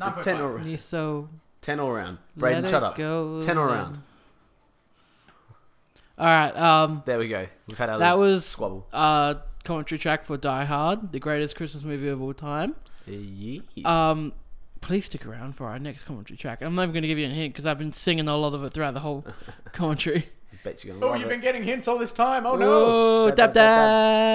a 0.00 0.02
9.5. 0.02 0.22
ten 0.22 0.40
all, 0.40 0.56
He's 0.58 0.82
so. 0.82 1.28
ten 1.62 1.80
all 1.80 1.92
round. 1.92 2.18
Braden, 2.36 2.62
let 2.62 2.70
shut 2.70 2.82
it 2.82 2.86
up. 2.86 2.96
Go 2.96 3.40
10 3.42 3.58
all 3.58 3.66
then. 3.68 3.76
round. 3.76 3.98
All 6.18 6.26
right. 6.26 6.56
Um, 6.56 7.02
There 7.06 7.18
we 7.18 7.28
go. 7.28 7.46
We've 7.66 7.78
had 7.78 7.88
our 7.90 7.98
that 7.98 8.18
little 8.18 8.32
was 8.34 8.44
squabble. 8.46 8.86
uh 8.92 9.34
commentary 9.64 9.98
track 9.98 10.24
for 10.24 10.36
Die 10.36 10.64
Hard, 10.64 11.12
the 11.12 11.20
greatest 11.20 11.54
Christmas 11.56 11.82
movie 11.84 12.08
of 12.08 12.20
all 12.22 12.34
time. 12.34 12.74
Yeah. 13.06 13.60
Um, 13.84 14.32
please 14.80 15.04
stick 15.06 15.26
around 15.26 15.54
for 15.56 15.66
our 15.68 15.78
next 15.78 16.04
commentary 16.04 16.36
track. 16.36 16.62
I'm 16.62 16.74
not 16.74 16.82
even 16.84 16.92
going 16.94 17.02
to 17.02 17.08
give 17.08 17.18
you 17.18 17.26
a 17.26 17.30
hint 17.30 17.52
because 17.52 17.66
I've 17.66 17.78
been 17.78 17.92
singing 17.92 18.26
a 18.28 18.36
lot 18.36 18.54
of 18.54 18.64
it 18.64 18.72
throughout 18.72 18.94
the 18.94 19.00
whole 19.00 19.24
commentary. 19.72 20.28
Bet 20.64 20.84
you're 20.84 20.94
gonna 20.94 21.06
Oh, 21.06 21.10
love 21.10 21.20
you've 21.20 21.28
it. 21.28 21.32
been 21.34 21.40
getting 21.40 21.62
hints 21.62 21.88
all 21.88 21.96
this 21.98 22.12
time. 22.12 22.44
Oh, 22.46 22.54
no. 22.56 23.26
Dab, 23.28 23.36
dab 23.36 23.36
dab, 23.36 23.54
dab, 23.54 23.54
dab. 23.54 24.30